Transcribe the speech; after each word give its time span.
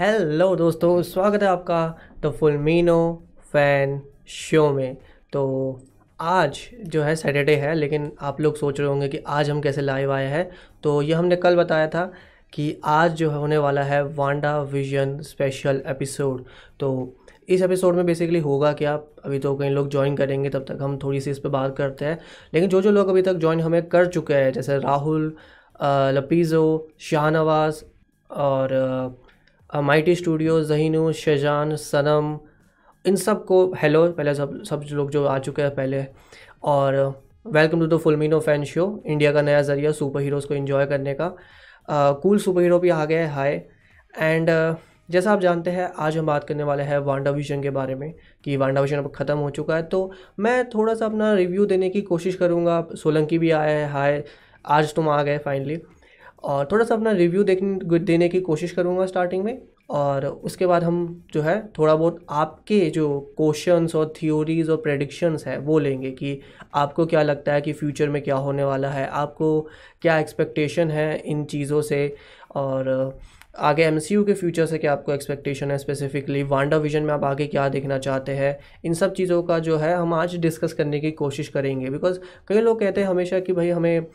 Hello 0.00 0.54
दोस्तों, 0.56 1.02
स्वागत 1.02 1.42
है 1.42 1.48
आपका 1.48 1.94
द 2.20 2.30
फुलमीनो 2.32 3.22
फ़ैन 3.52 4.00
शो 4.26 4.68
में। 4.72 4.96
तो 5.32 5.80
आज 6.20 6.60
जो 6.84 7.02
है 7.02 7.14
सैटरडे 7.16 7.56
है, 7.56 7.74
लेकिन 7.74 8.10
आप 8.20 8.40
लोग 8.40 8.56
सोच 8.56 8.80
रहे 8.80 8.88
होंगे 8.88 9.08
कि 9.08 9.18
आज 9.28 9.50
हम 9.50 9.60
कैसे 9.60 9.80
लाइव 9.80 10.12
आए 10.12 10.26
हैं। 10.26 10.48
तो 10.82 11.02
ये 11.02 11.12
हमने 11.14 11.36
कल 11.36 11.56
बताया 11.56 11.88
था 11.88 12.10
कि 12.52 12.80
आज 12.84 13.14
जो 13.14 13.30
होने 13.30 13.58
वाला 13.58 13.82
है 13.82 14.02
वांडा 14.04 14.56
विजन 14.62 15.16
स्पेशल 15.22 15.82
एपिसोड 15.86 16.44
तो 16.80 17.16
इस 17.48 17.62
एपिसोड 17.62 17.96
में 17.96 18.04
बेसिकली 18.06 18.38
होगा 18.40 18.72
क्या? 18.72 18.98
अभी 19.24 19.38
तो 19.38 19.56
कई 19.56 19.68
लोग 19.68 19.90
ज्वाइन 19.90 20.16
करेंगे, 20.16 20.50
तब 20.50 20.64
तक 20.68 20.78
हम 20.82 20.98
थोड़ी 21.02 21.20
सी 21.20 21.30
इस 21.30 21.38
पर 21.38 21.48
बात 21.50 21.76
करते 21.76 22.04
हैं। 22.04 22.18
लेकिन 22.54 22.68
जो 22.70 22.82
जो 22.82 22.90
लोग 22.90 23.08
अभी 23.08 23.22
तक 23.22 23.34
ज्वाइन 23.34 23.60
हमें 23.60 23.82
कर 23.88 24.06
चुके 24.06 24.34
हैं, 24.34 24.52
जैसे 24.52 24.78
राहुल 24.78 25.34
लपीज़ो, 25.82 26.88
शाहनवाज 27.00 27.84
और 28.30 29.18
माइटी 29.70 30.14
स्टूडियो 30.14 30.60
जहीनू, 30.62 31.10
शजान, 31.12 31.74
सनम, 31.76 32.38
इन 33.04 33.16
सबको 33.16 33.58
हेलो 33.78 34.06
पहले 34.12 34.34
सब 34.34 34.62
सब 34.64 34.84
लोग 34.92 35.10
जो 35.10 35.24
आ 35.24 35.38
चुके 35.38 35.62
हैं 35.62 35.74
पहले। 35.74 36.04
और 36.64 36.94
welcome 37.46 37.80
to 37.80 37.86
the 37.86 37.98
Fulmino 38.00 38.40
fan 38.40 38.64
show 38.64 39.02
India 39.06 39.32
का 39.32 39.42
नया 39.42 39.60
ज़रिया 39.62 39.92
सुपर 39.92 40.20
हीरोज़ 40.20 40.46
को 40.46 40.54
इन्जॉय 40.54 40.86
करने 40.86 41.14
का। 41.14 41.28
कूल 42.22 42.38
सुपर 42.38 42.62
हीरो 42.62 42.78
भी 42.78 42.88
आ 42.88 43.04
गया 43.04 43.20
है 43.20 43.32
हाय 43.32 43.52
एंड 44.14 44.50
जैसा 45.08 45.32
आप 45.32 45.40
जानते 45.40 45.70
हैं, 45.70 45.90
आज 45.98 46.16
हम 46.18 46.26
बात 46.26 46.44
करने 46.44 46.62
वाले 46.62 46.82
हैं 46.82 46.98
वांडा 47.00 47.30
विजन 47.30 47.62
के 47.62 47.70
बारे 47.70 47.94
में, 47.94 48.12
कि 48.44 48.56
वांडा 48.56 48.80
विजन 48.80 48.98
अब 48.98 49.10
ख़त्म 49.14 49.38
हो 49.38 49.50
चुका 49.52 49.76
है। 49.76 49.82
तो 49.84 50.10
मैं 50.40 50.68
थोड़ा 50.70 50.94
सा 50.94 51.06
अपना 51.06 51.32
रिव्यू 51.34 51.66
देने 51.66 51.90
की 51.90 52.00
कोशिश 52.02 52.34
करूँगा। 52.36 52.84
सोलंकी 52.94 53.38
भी 53.38 53.50
आया 53.52 53.78
है 53.78 53.90
हाय 53.92 54.22
आज 54.64 54.94
तुम 54.94 55.08
आ 55.08 55.22
गए 55.22 55.38
फाइनली 55.38 55.80
और 56.44 56.68
थोड़ा 56.72 56.84
सा 56.84 56.94
अपना 56.94 57.10
रिव्यू 57.12 57.42
देखने, 57.44 57.98
देने 57.98 58.28
की 58.28 58.40
कोशिश 58.40 58.72
करूँगा 58.72 59.06
स्टार्टिंग 59.06 59.44
में। 59.44 59.60
और 59.90 60.24
उसके 60.26 60.66
बाद 60.66 60.84
हम 60.84 61.24
जो 61.32 61.40
है, 61.42 61.60
थोड़ा 61.78 61.94
बहुत 61.94 62.18
आपके 62.30 62.78
जो 62.90 63.34
क्वेश्चंस 63.36 63.94
और 63.94 64.12
थ्योरीज़ 64.16 64.70
और 64.70 64.76
प्रेडिक्शंस 64.76 65.46
है, 65.46 65.58
वो 65.58 65.78
लेंगे 65.78 66.10
कि 66.10 66.40
आपको 66.74 67.06
क्या 67.06 67.22
लगता 67.22 67.52
है 67.52 67.60
कि 67.60 67.72
फ्यूचर 67.72 68.08
में 68.08 68.20
क्या 68.22 68.36
होने 68.36 68.64
वाला 68.64 68.90
है, 68.90 69.06
आपको 69.06 69.60
क्या 70.02 70.18
एक्सपेक्टेशन 70.18 70.90
है 70.90 71.16
इन 71.18 71.44
चीज़ों 71.44 71.82
से, 71.82 72.14
और 72.54 73.18
आगे 73.58 73.84
एम 73.84 73.98
के 74.00 74.34
फ्यूचर 74.34 74.66
से 74.66 74.78
क्या 74.78 74.92
आपको 74.92 75.12
एक्सपेक्टेशन 75.12 75.70
है 75.70 75.78
स्पेसिफिकली 75.78 76.42
वांडा 76.44 76.76
विजन 76.76 77.02
में 77.02 77.12
आप 77.14 77.24
आगे 77.24 77.46
क्या 77.46 77.68
देखना 77.68 77.98
चाहते 77.98 78.32
हैं, 78.32 78.58
इन 78.84 78.94
सब 78.94 79.14
चीज़ों 79.14 79.42
का 79.42 79.58
जो 79.58 79.76
है, 79.76 79.94
हम 79.94 80.14
आज 80.14 80.36
डिस्कस 80.38 80.72
करने 80.72 81.00
की 81.00 81.10
कोशिश 81.12 81.48
करेंगे। 81.48 81.90
बिकॉज़ 81.90 82.18
कई 82.48 82.60
लोग 82.60 82.80
कहते 82.80 83.00
हैं 83.00 83.08
हमेशा 83.08 83.40
कि 83.40 83.52
भाई 83.52 83.70
हमें 83.70 84.06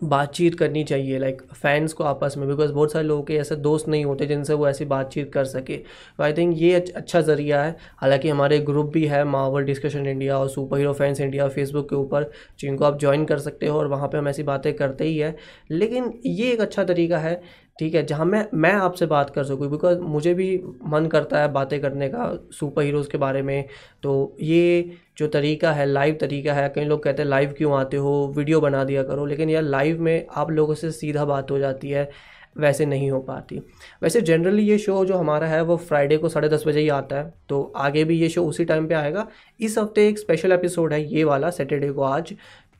बातचीत 0.00 0.54
करनी 0.54 0.82
चाहिए 0.84 1.18
लाइक 1.18 1.40
फैंस 1.54 1.92
को 1.92 2.04
आपस 2.04 2.34
में 2.38 2.46
बिकॉज़ 2.48 2.72
बहुत 2.72 2.92
सारे 2.92 3.06
लोगों 3.06 3.22
के 3.22 3.36
ऐसे 3.36 3.56
दोस्त 3.56 3.88
नहीं 3.88 4.04
होते 4.04 4.26
जिनसे 4.26 4.54
वो 4.54 4.68
ऐसी 4.68 4.84
बातचीत 4.84 5.32
कर 5.32 5.44
सके। 5.44 5.76
तो 5.76 6.22
आई 6.22 6.32
थिंक 6.32 6.54
ये 6.58 6.74
अच्छा 6.96 7.20
ज़रिया 7.20 7.62
है। 7.62 7.76
हालाँकि 7.96 8.28
हमारे 8.28 8.58
ग्रुप 8.60 8.92
भी 8.92 9.04
है 9.06 9.22
मावल 9.24 9.64
डिस्कशन 9.64 10.06
इंडिया 10.06 10.38
और 10.38 10.48
super 10.48 10.78
hero 10.78 10.92
fans 10.92 11.20
India 11.20 11.48
Facebook 11.48 11.88
के 11.90 11.96
ऊपर, 11.96 12.30
जिनको 12.60 12.84
आप 12.84 12.98
ज्वाइन 13.00 13.24
कर 13.24 13.38
सकते 13.38 13.66
हो 13.66 13.78
और 13.78 13.86
वहाँ 13.86 14.08
पर 14.08 14.18
हम 14.18 14.28
ऐसी 14.28 14.42
बातें 14.42 14.72
करते 14.74 15.04
ही 15.04 15.16
है। 15.18 15.34
लेकिन 15.70 16.12
ये 16.26 16.52
एक 16.52 16.60
अच्छा 16.60 16.84
तरीका 16.84 17.18
है 17.18 17.40
ठीक 17.78 17.94
है, 17.94 18.04
जहाँ 18.06 18.24
मैं 18.26 18.44
मैं 18.54 18.72
आपसे 18.72 19.06
बात 19.06 19.30
कर 19.30 19.44
सकूँ 19.44 19.68
बिकॉज़ 19.70 19.98
मुझे 20.00 20.32
भी 20.34 20.46
मन 20.86 21.06
करता 21.06 21.40
है 21.40 21.52
बातें 21.52 21.80
करने 21.80 22.08
का 22.08 22.30
सुपर 22.52 22.82
हीरोज़ 22.82 23.08
के 23.10 23.18
बारे 23.18 23.42
में। 23.42 23.64
तो 24.02 24.36
ये 24.40 24.96
जो 25.18 25.26
तरीका 25.28 25.72
है 25.72 25.86
लाइव 25.86 26.16
तरीका 26.20 26.54
है, 26.54 26.68
कई 26.68 26.84
लोग 26.84 27.02
कहते 27.02 27.22
हैं 27.22 27.28
लाइव 27.28 27.54
क्यों 27.58 27.78
आते 27.78 27.96
हो 27.96 28.32
वीडियो 28.36 28.60
बना 28.60 28.82
दिया 28.84 29.02
करो, 29.02 29.26
लेकिन 29.26 29.50
यार 29.50 29.62
लाइव 29.64 30.00
में 30.02 30.26
आप 30.32 30.50
लोगों 30.50 30.74
से 30.74 30.90
सीधा 30.92 31.24
बात 31.24 31.50
हो 31.50 31.58
जाती 31.58 31.90
है, 31.90 32.08
वैसे 32.56 32.86
नहीं 32.86 33.10
हो 33.10 33.20
पाती। 33.22 33.58
वैसे 34.02 34.20
जनरली 34.22 34.62
ये 34.62 34.78
शो 34.78 35.04
जो 35.04 35.16
हमारा 35.16 35.46
है, 35.46 35.62
वो 35.62 35.76
फ्राइडे 35.78 36.16
को 36.16 36.28
साढ़े 36.28 36.48
दस 36.48 36.64
बजे 36.66 36.80
ही 36.80 36.88
आता 36.90 37.16
है 37.16 37.32
तो 37.48 37.62
आगे 37.76 38.04
भी 38.04 38.18
ये 38.18 38.28
शो 38.28 38.44
उसी 38.44 38.64
टाइम 38.64 38.86
पे 38.88 38.94
आएगा। 38.94 39.26
इस 39.60 39.78
हफ़्ते 39.78 40.08
एक 40.08 40.18
स्पेशल 40.18 40.52
एपिसोड 40.52 40.92
है, 40.92 41.04
ये 41.06 41.24
वाला 41.24 41.50
सैटरडे 41.50 41.90
को 41.90 42.02
आज, 42.04 42.34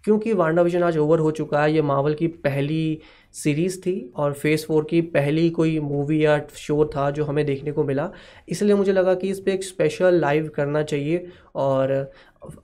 क्योंकि 0.05 0.33
वांडा 0.33 0.63
विजन 0.63 0.83
आज 0.83 0.99
ओवर 0.99 1.19
हो 1.19 1.31
चुका 1.33 1.63
है, 1.63 1.73
ये 1.73 1.83
मावल 1.83 2.15
की 2.15 2.27
पहली 2.27 3.01
सीरीज़ 3.35 3.79
थी 3.81 4.13
और 4.17 4.33
फ़ेज़ 4.33 4.65
फोर 4.67 4.87
की 4.91 5.01
पहली 5.11 5.49
कोई 5.51 5.79
मूवी 5.81 6.25
या 6.25 6.41
शो 6.57 6.85
था 6.87 7.11
जो 7.11 7.25
हमें 7.25 7.45
देखने 7.47 7.73
को 7.73 7.85
मिला। 7.85 8.11
इसलिए 8.49 8.75
मुझे 8.75 8.93
लगा 8.93 9.15
कि 9.15 9.29
इस 9.29 9.41
पर 9.41 9.51
एक 9.51 9.65
स्पेशल 9.65 10.15
लाइव 10.15 10.49
करना 10.49 10.83
चाहिए 10.83 11.27
और 11.55 12.11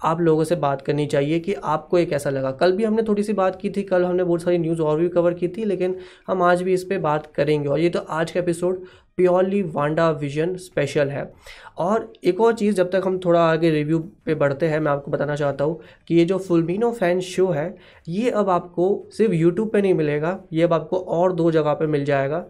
आप 0.05 0.21
लोगों 0.21 0.45
से 0.45 0.57
बात 0.57 0.83
करनी 0.83 1.07
चाहिए 1.07 1.39
कि 1.41 1.55
आपको 1.55 1.99
ये 1.99 2.07
कैसा 2.07 2.31
लगा। 2.31 2.51
कल 2.51 2.73
भी 2.73 2.85
हमने 2.85 3.03
थोड़ी 3.03 3.23
सी 3.23 3.33
बात 3.33 3.61
की 3.61 3.71
थी, 3.71 3.83
कल 3.83 4.05
हमने 4.05 4.25
बहुत 4.25 4.43
सारी 4.43 4.59
न्यूज़ 4.59 4.81
और 4.83 5.01
भी 5.01 5.09
कवर 5.09 5.35
की 5.35 5.49
थी, 5.49 5.65
लेकिन 5.65 5.97
हम 6.27 6.43
आज 6.43 6.63
भी 6.63 6.75
इस 6.75 6.85
पर 6.85 6.99
बात 6.99 7.27
करेंगे। 7.35 7.69
और 7.69 7.81
ये 7.81 7.89
तो 7.91 7.99
आज 7.99 8.31
का 8.31 8.41
episode 8.41 8.85
purely 9.19 9.63
Wanda 9.65 10.09
Vision 10.13 10.55
special 10.57 11.09
है। 11.09 11.33
और 11.79 12.13
एक 12.25 12.41
और 12.41 12.55
चीज़ 12.55 12.77
जब 12.77 12.91
तक 12.91 13.03
हम 13.07 13.19
थोड़ा 13.25 13.41
आगे 13.43 13.71
रिव्यू 13.71 13.99
पे 14.27 14.35
बढ़ते 14.35 14.69
हैं, 14.69 14.79
मैं 14.81 14.93
आपको 14.93 15.11
बताना 15.11 15.37
चाहता 15.37 15.65
हूँ 15.65 15.81
कि 16.09 16.15
ये 16.15 16.25
जो 16.25 16.39
फुलमिनो 16.39 16.91
फ़ैन 16.93 17.21
शो 17.21 17.49
है, 17.49 17.75
ये 18.09 18.31
अब 18.31 18.49
आपको 18.51 19.07
सिर्फ़ 19.13 19.33
यूट्यूब 19.35 19.71
पे 19.71 19.83
नहीं 19.83 19.95
मिलेगा, 19.95 20.39
ये 20.53 20.63
अब 20.63 20.73
आपको 20.73 20.99
और 20.99 21.33
दो 21.33 21.51
जगह 21.51 21.75
पे 21.75 21.87
मिल 21.87 22.05
जाएगा। 22.05 22.45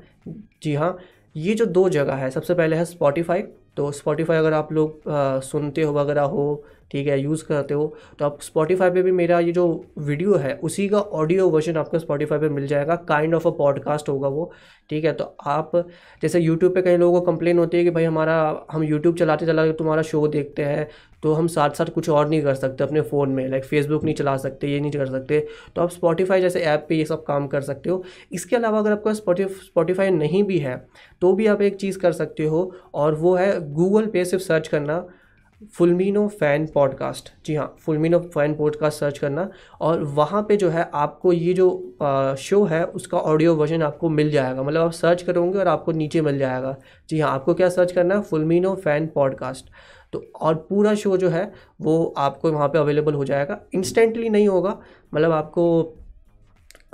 जी 0.62 0.74
हाँ 0.74 0.96
ये 1.36 1.54
जो 1.54 1.66
दो 1.66 1.88
जगह 1.88 2.14
है, 2.14 2.30
सबसे 2.30 2.54
पहले 2.54 2.76
है 2.76 2.84
स्पॉटिफाई 2.84 3.42
तो 3.76 3.90
स्पॉटिफाई 3.92 4.36
अगर 4.36 4.52
आप 4.52 4.72
लोग 4.72 5.02
सुनते 5.42 5.82
हो, 5.82 5.92
वगैरह 5.92 6.22
हो 6.22 6.64
ठीक 6.90 7.06
है 7.06 7.18
यूज़ 7.20 7.44
करते 7.44 7.74
हो 7.74 7.94
तो 8.18 8.24
आप 8.24 8.40
स्पॉटीफाई 8.42 8.90
पे 8.90 9.02
भी 9.02 9.12
मेरा 9.12 9.38
ये 9.40 9.52
जो 9.52 9.64
वीडियो 9.98 10.34
है, 10.36 10.54
उसी 10.56 10.88
का 10.88 10.98
ऑडियो 11.00 11.48
वर्जन 11.50 11.76
आपको 11.76 11.98
स्पॉटीफाई 11.98 12.38
पे 12.38 12.48
मिल 12.50 12.66
जाएगा 12.66 12.96
काइंड 13.08 13.34
ऑफ़ 13.34 13.48
अ 13.48 13.50
पॉडकास्ट 13.52 14.08
होगा 14.08 14.28
वो, 14.28 14.50
ठीक 14.90 15.04
है। 15.04 15.12
तो 15.12 15.24
आप, 15.40 15.70
जैसे 16.22 16.40
यूट्यूब 16.40 16.74
पे 16.74 16.82
कई 16.82 16.96
लोगों 16.96 17.20
को 17.20 17.26
कंप्लेन 17.26 17.58
होती 17.58 17.76
है 17.76 17.84
कि 17.84 17.90
भाई 17.90 18.04
हमारा, 18.04 18.66
हम 18.72 18.82
यूट्यूब 18.84 19.16
चलाते 19.16 19.46
चलाते 19.46 19.72
तुम्हारा 19.74 20.02
शो 20.04 20.26
देखते 20.28 20.64
हैं 20.64 20.88
तो 21.22 21.32
हम 21.32 21.46
साथ 21.48 21.70
साथ 21.70 21.86
कुछ 21.86 22.08
और 22.10 22.28
नहीं 22.28 22.42
कर 22.42 22.54
सकते 22.54 22.84
अपने 22.84 23.00
फ़ोन 23.02 23.30
में 23.30 23.46
लाइक 23.48 23.64
फेसबुक 23.64 24.04
नहीं 24.04 24.14
चला 24.14 24.36
सकते, 24.36 24.68
ये 24.68 24.80
नहीं 24.80 24.90
कर 24.92 25.06
सकते। 25.06 25.38
तो 25.76 25.82
आप 25.82 25.90
स्पॉटिफाई 25.90 26.40
जैसे 26.40 26.60
ऐप 26.62 26.84
पे 26.88 26.94
ये 26.96 27.04
सब 27.04 27.24
काम 27.24 27.46
कर 27.48 27.60
सकते 27.62 27.90
हो। 27.90 28.02
इसके 28.32 28.56
अलावा 28.56 28.78
अगर 28.78 28.92
आपका 28.92 29.12
स्पॉटीफाई 29.14 30.10
नहीं 30.12 30.42
भी 30.44 30.58
है 30.58 30.76
तो 31.22 31.32
भी 31.34 31.46
आप 31.46 31.62
एक 31.62 31.76
चीज़ 31.76 31.98
कर 31.98 32.12
सकते 32.14 32.44
हो, 32.44 32.72
और 32.94 33.14
वो 33.14 33.34
है 33.34 33.60
गूगल 33.72 34.06
पे 34.06 34.24
सिर्फ़ 34.24 34.44
सर्च 34.44 34.68
करना 34.68 35.04
फुलमिनो 35.72 36.28
फ़ैन 36.28 36.66
पॉडकास्ट 36.66 37.46
जी 37.46 37.54
हाँ 37.54 37.76
फुलमिनो 37.80 38.18
फ़ैन 38.18 38.54
पॉडकास्ट 38.54 38.98
सर्च 38.98 39.18
करना 39.18 39.50
और 39.80 40.02
वहाँ 40.02 40.42
पे 40.42 40.56
जो 40.56 40.68
है 40.68 40.90
आपको 40.94 41.32
ये 41.32 41.54
जो 41.54 41.94
आ, 42.02 42.34
शो 42.34 42.64
है 42.64 42.84
उसका 42.84 43.18
ऑडियो 43.18 43.54
वर्जन 43.54 43.82
आपको 43.82 44.08
मिल 44.08 44.30
जाएगा। 44.30 44.62
मतलब 44.62 44.80
आप 44.80 44.90
सर्च 44.90 45.22
करोगे 45.22 45.58
और 45.58 45.68
आपको 45.68 45.92
नीचे 45.92 46.20
मिल 46.20 46.38
जाएगा। 46.38 46.76
जी 47.08 47.20
हाँ 47.20 47.30
आपको 47.30 47.54
क्या 47.54 47.68
सर्च 47.68 47.92
करना 47.92 48.14
है? 48.14 48.22
फुलमिनो 48.22 48.74
फ़ैन 48.74 49.06
पॉडकास्ट 49.06 49.70
तो 50.12 50.24
और 50.40 50.54
पूरा 50.54 50.94
शो 50.94 51.16
जो 51.16 51.28
है 51.28 51.52
वो 51.80 52.14
आपको 52.16 52.52
वहाँ 52.52 52.68
पे 52.68 52.78
अवेलेबल 52.78 53.14
हो 53.14 53.24
जाएगा। 53.24 53.60
इंस्टेंटली 53.74 54.28
नहीं 54.28 54.48
होगा। 54.48 54.78
मतलब 55.14 55.32
आपको 55.32 55.96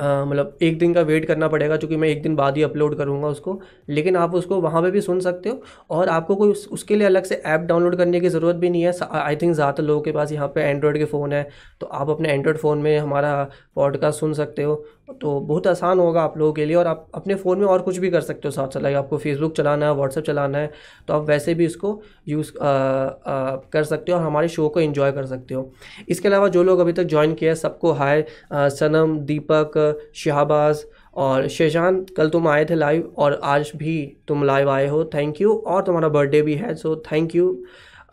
मतलब 0.00 0.56
एक 0.62 0.78
दिन 0.78 0.94
का 0.94 1.00
वेट 1.02 1.24
करना 1.26 1.48
पड़ेगा 1.48 1.76
क्योंकि 1.76 1.96
मैं 1.96 2.08
एक 2.08 2.22
दिन 2.22 2.36
बाद 2.36 2.56
ही 2.56 2.62
अपलोड 2.62 2.96
करूँगा 2.98 3.28
उसको। 3.28 3.60
लेकिन 3.88 4.16
आप 4.16 4.34
उसको 4.34 4.60
वहाँ 4.60 4.82
पे 4.82 4.90
भी 4.90 5.00
सुन 5.00 5.20
सकते 5.20 5.48
हो 5.48 5.62
और 5.90 6.08
आपको 6.08 6.36
कोई 6.36 6.50
उस, 6.50 6.66
उसके 6.68 6.96
लिए 6.96 7.06
अलग 7.06 7.24
से 7.24 7.34
ऐप 7.36 7.60
डाउनलोड 7.62 7.96
करने 7.96 8.20
की 8.20 8.28
ज़रूरत 8.28 8.56
भी 8.56 8.70
नहीं 8.70 8.82
है। 8.82 8.92
आई 9.12 9.36
थिंक 9.36 9.54
ज़्यादातर 9.54 9.82
लोगों 9.82 10.02
के 10.02 10.12
पास 10.12 10.32
यहाँ 10.32 10.48
पे 10.54 10.62
एंड्रॉयड 10.62 10.98
के 10.98 11.04
फ़ोन 11.06 11.32
है 11.32 11.48
तो 11.80 11.86
आप 11.88 12.10
अपने 12.10 12.28
एंड्रॉयड 12.30 12.58
फ़ोन 12.58 12.78
में 12.78 12.96
हमारा 12.98 13.32
पॉडकास्ट 13.76 14.20
सुन 14.20 14.32
सकते 14.34 14.62
हो। 14.62 14.84
तो 15.12 15.38
बहुत 15.40 15.66
आसान 15.66 15.98
होगा 15.98 16.22
आप 16.22 16.36
लोगों 16.38 16.52
के 16.52 16.64
लिए 16.64 16.76
और 16.76 16.86
आप 16.86 17.06
अपने 17.14 17.34
फ़ोन 17.34 17.58
में 17.58 17.66
और 17.66 17.82
कुछ 17.82 17.96
भी 17.98 18.10
कर 18.10 18.20
सकते 18.20 18.48
हो 18.48 18.50
साथ 18.50 18.68
साथ 18.68 18.84
आपको 18.94 19.18
फेसबुक 19.18 19.56
चलाना 19.56 19.86
है 19.86 19.94
व्हाट्सअप 19.94 20.24
चलाना 20.24 20.58
है 20.58 20.70
तो 21.08 21.14
आप 21.14 21.28
वैसे 21.28 21.54
भी 21.54 21.64
इसको 21.64 22.00
यूज़ 22.28 22.52
कर 22.56 23.84
सकते 23.84 24.12
हो 24.12 24.18
और 24.18 24.24
हमारे 24.24 24.48
शो 24.48 24.68
को 24.68 24.80
इन्जॉय 24.80 25.12
कर 25.12 25.26
सकते 25.26 25.54
हो। 25.54 25.72
इसके 26.08 26.28
अलावा 26.28 26.48
जो 26.48 26.62
लोग 26.62 26.78
अभी 26.78 26.92
तक 26.92 27.04
ज्वाइन 27.04 27.34
किया 27.34 27.50
है, 27.50 27.54
सबको 27.56 27.92
हाय 27.92 28.24
सनम, 28.52 29.18
दीपक, 29.20 30.00
शहबाज 30.14 30.84
और 31.16 31.48
शेजान 31.48 32.04
कल 32.16 32.28
तुम 32.30 32.48
आए 32.48 32.64
थे 32.64 32.74
लाइव 32.74 33.12
और 33.18 33.40
आज 33.44 33.72
भी 33.76 34.16
तुम 34.28 34.44
लाइव 34.44 34.70
आए 34.70 34.86
हो। 34.88 35.04
थैंक 35.14 35.40
यू 35.40 35.54
और 35.66 35.82
तुम्हारा 35.82 36.08
बर्थडे 36.08 36.42
भी 36.42 36.54
है 36.54 36.74
सो 36.74 36.96
थैंक 37.12 37.34
यू 37.34 37.52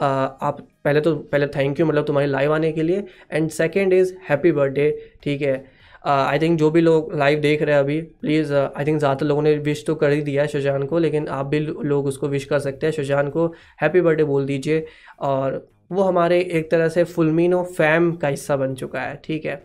आप 0.02 0.58
पहले 0.84 1.02
तो 1.02 1.16
पहले 1.16 1.48
थैंक 1.48 1.80
यू 1.80 1.86
मतलब 1.86 2.06
तुम्हारे 2.06 2.28
लाइव 2.28 2.54
आने 2.54 2.72
के 2.72 2.84
लिए। 2.84 3.04
And 3.32 3.50
second 3.52 3.94
is 3.94 4.14
happy 4.30 4.52
birthday 4.52 4.92
ठीक 5.24 5.42
है। 5.42 5.77
आई 6.06 6.40
थिंक 6.40 6.58
जो 6.60 6.70
भी 6.72 6.82
लोग 6.82 7.14
लाइव 7.16 7.40
देख 7.40 7.62
रहे 7.62 7.76
हैं 7.76 7.82
अभी 7.82 8.00
प्लीज़ 8.02 8.54
आई 8.54 8.86
थिंक 8.86 9.00
ज़्यादातर 9.00 9.26
लोगों 9.26 9.42
ने 9.42 9.56
विश 9.60 9.84
तो 9.88 9.96
कर 9.96 10.12
ही 10.12 10.22
दिया 10.22 10.42
है 10.42 10.48
शुजान 10.48 10.84
को, 10.84 10.98
लेकिन 11.00 11.28
आप 11.28 11.46
भी 11.46 11.60
लोग 11.60 12.06
उसको 12.06 12.28
विश 12.28 12.46
कर 12.46 12.60
सकते 12.60 12.86
हैं। 12.86 12.94
शुजान 12.94 13.30
को 13.30 13.48
हैप्पी 13.82 14.02
बर्थडे 14.02 14.24
बोल 14.24 14.46
दीजिए। 14.46 14.86
और 15.20 15.66
वो 15.92 16.04
हमारे 16.04 16.40
एक 16.40 16.70
तरह 16.72 16.90
से 16.90 17.04
फुलमिनो 17.04 17.64
फैम 17.78 18.12
का 18.14 18.28
हिस्सा 18.28 18.56
बन 18.58 18.74
चुका 18.76 19.02
है, 19.02 19.20
ठीक 19.26 19.46
है? 19.46 19.64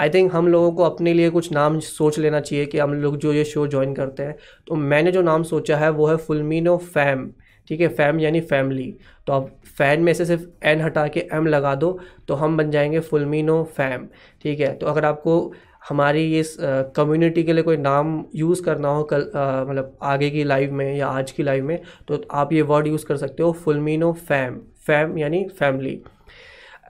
आई 0.00 0.10
थिंक 0.10 0.32
हम 0.34 0.48
लोगों 0.48 0.72
को 0.72 0.82
अपने 0.82 1.12
लिए 1.14 1.30
कुछ 1.30 1.50
नाम 1.52 1.78
सोच 1.80 2.18
लेना 2.18 2.40
चाहिए 2.40 2.66
कि 2.66 2.78
हम 2.78 2.94
लोग 2.94 3.16
जो 3.16 3.32
ये 3.32 3.44
शो 3.44 3.66
ज्वाइन 3.66 3.94
करते 3.94 4.22
हैं। 4.22 4.36
तो 4.66 4.74
मैंने 4.74 5.12
जो 5.12 5.22
नाम 5.22 5.42
सोचा 5.44 5.76
है, 5.76 5.90
वो 5.90 6.06
है 6.06 6.16
फुलमिनो 6.16 6.76
फैम 6.76 7.30
ठीक 7.68 7.80
है 7.80 7.88
फैम 7.88 8.20
यानी 8.20 8.40
फैमिली 8.40 8.94
तो 9.26 9.32
आप 9.32 9.48
फ़ैन 9.78 10.00
में 10.00 10.12
से 10.14 10.24
सिर्फ़ 10.24 10.66
एन 10.66 10.80
हटा 10.80 11.06
के 11.08 11.28
एम 11.32 11.46
लगा 11.46 11.74
दो 11.74 11.98
तो 12.28 12.34
हम 12.34 12.56
बन 12.56 12.70
जाएँगे 12.70 13.00
फुलमिनो 13.00 13.62
फैम 13.76 14.06
ठीक 14.42 14.60
है 14.60 14.72
तो 14.74 14.86
अगर 14.86 15.04
आपको 15.04 15.54
हमारी 15.88 16.38
इस 16.38 16.56
कम्युनिटी 16.96 17.42
के 17.42 17.52
लिए 17.52 17.62
कोई 17.62 17.76
नाम 17.76 18.24
यूज़ 18.34 18.62
करना 18.62 18.88
हो 18.88 19.02
कल 19.04 19.30
मतलब 19.68 19.98
आगे 20.02 20.30
की 20.30 20.44
लाइव 20.44 20.72
में 20.72 20.96
या 20.96 21.08
आज 21.08 21.30
की 21.30 21.42
लाइव 21.42 21.64
में 21.64 21.80
तो 22.08 22.22
आप 22.30 22.52
ये 22.52 22.62
वर्ड 22.62 22.86
यूज़ 22.86 23.06
कर 23.06 23.16
सकते 23.16 23.42
हो 23.42 23.52
फुलमिनो 23.52 24.12
फैम 24.12 24.58
फैम 24.86 25.18
यानी 25.18 25.44
फैमिली 25.58 26.00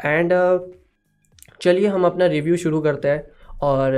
एंड 0.04 0.32
चलिए 1.60 1.86
हम 1.86 2.06
अपना 2.06 2.26
रिव्यू 2.26 2.56
शुरू 2.56 2.80
करते 2.80 3.08
हैं. 3.08 3.22
और 3.62 3.92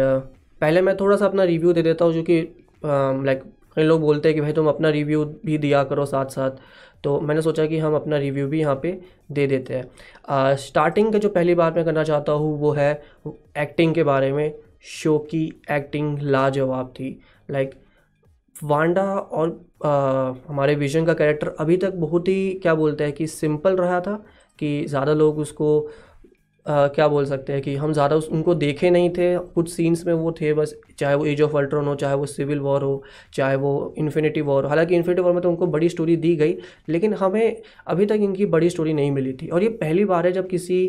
पहले 0.60 0.80
मैं 0.80 0.96
थोड़ा 0.96 1.16
सा 1.16 1.26
अपना 1.26 1.44
रिव्यू 1.44 1.72
दे 1.72 1.82
देता 1.82 2.04
हूँ 2.04 2.12
जो 2.12 2.22
कि 2.22 2.40
लाइक 3.24 3.42
कई 3.78 3.84
लोग 3.84 4.00
बोलते 4.00 4.28
हैं 4.28 4.34
कि 4.34 4.40
भाई 4.40 4.52
तुम 4.52 4.68
अपना 4.68 4.88
रिव्यू 4.90 5.24
भी 5.44 5.58
दिया 5.58 5.82
करो 5.84 6.04
साथ 6.06 6.26
साथ 6.30 6.50
तो 7.04 7.18
मैंने 7.20 7.42
सोचा 7.42 7.66
कि 7.66 7.78
हम 7.78 7.94
अपना 7.94 8.16
रिव्यू 8.18 8.46
भी 8.48 8.60
यहाँ 8.60 8.74
पे 8.82 8.90
दे 9.32 9.46
देते 9.46 9.74
हैं। 9.74 10.56
स्टार्टिंग 10.58 11.12
का 11.12 11.18
जो 11.18 11.28
पहली 11.28 11.54
बात 11.54 11.76
मैं 11.76 11.84
करना 11.84 12.04
चाहता 12.04 12.32
हूँ 12.32 12.58
वो 12.60 12.72
है 12.72 12.90
एक्टिंग 13.58 13.94
के 13.94 14.02
बारे 14.04 14.32
में। 14.32 14.52
शो 14.92 15.18
की 15.30 15.44
एक्टिंग 15.70 16.18
लाजवाब 16.20 16.88
थी। 16.90 17.10
लाइक 17.50 17.74
वांडा 18.56 19.04
और 19.04 19.48
आ, 19.84 19.90
हमारे 20.48 20.74
विजन 20.74 21.04
का 21.06 21.14
कैरेक्टर 21.14 21.48
अभी 21.60 21.76
तक 21.76 21.94
बहुत 21.96 22.28
ही 22.28 22.52
क्या 22.62 22.74
बोलते 22.74 23.04
हैं 23.04 23.12
कि 23.12 23.26
सिंपल 23.28 23.76
रहा 23.76 24.00
था 24.00 24.14
कि 24.58 24.84
ज़्यादा 24.86 25.12
लोग 25.14 25.38
उसको 25.38 25.68
क्या 26.68 27.06
बोल 27.08 27.24
सकते 27.26 27.52
हैं 27.52 27.62
कि 27.62 27.74
हम 27.76 27.92
ज़्यादा 27.92 28.16
उनको 28.16 28.54
देखे 28.54 28.90
नहीं 28.90 29.10
थे। 29.10 29.36
कुछ 29.54 29.70
सीन्स 29.70 30.06
में 30.06 30.12
वो 30.14 30.32
थे 30.32 30.52
बस, 30.54 30.74
चाहे 30.98 31.14
वो 31.14 31.24
एज 31.26 31.40
ऑफ़ 31.42 31.56
अल्ट्रॉन 31.56 31.86
हो, 31.86 31.94
चाहे 31.94 32.14
वो 32.14 32.26
सिविल 32.26 32.60
वॉर 32.60 32.82
हो, 32.82 33.02
चाहे 33.34 33.56
वो 33.56 33.94
इन्फिनिटी 33.98 34.40
वॉर 34.40 34.62
हो। 34.64 34.68
हालाँकि 34.68 34.96
इन्फिनिटी 34.96 35.22
वॉर 35.22 35.32
में 35.32 35.40
तो 35.42 35.50
उनको 35.50 35.66
बड़ी 35.66 35.88
स्टोरी 35.88 36.16
दी 36.16 36.34
गई, 36.36 36.56
लेकिन 36.88 37.14
हमें 37.14 37.56
अभी 37.86 38.06
तक 38.06 38.18
इनकी 38.20 38.46
बड़ी 38.48 38.70
स्टोरी 38.70 38.92
नहीं 38.92 39.10
मिली 39.10 39.32
थी। 39.32 39.48
और 39.48 39.62
ये 39.62 39.68
पहली 39.80 40.04
बार 40.04 40.26
है 40.26 40.32
जब 40.32 40.48
किसी 40.48 40.84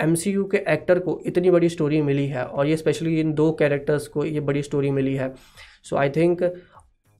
एमसीयू 0.00 0.44
के 0.44 0.64
एक्टर 0.68 0.98
को 0.98 1.20
इतनी 1.26 1.50
बड़ी 1.50 1.68
स्टोरी 1.68 2.02
मिली 2.02 2.26
है, 2.26 2.44
और 2.44 2.66
ये 2.66 2.76
स्पेशली 2.76 3.20
इन 3.20 3.32
दो 3.34 3.50
कैरेक्टर्स 3.52 4.06
को 4.08 4.24
ये 4.24 4.40
बड़ी 4.42 4.62
स्टोरी 4.62 4.90
मिली 4.90 5.14
है। 5.14 5.34
सो 5.84 5.96
आई 5.96 6.10
थिंक 6.10 6.50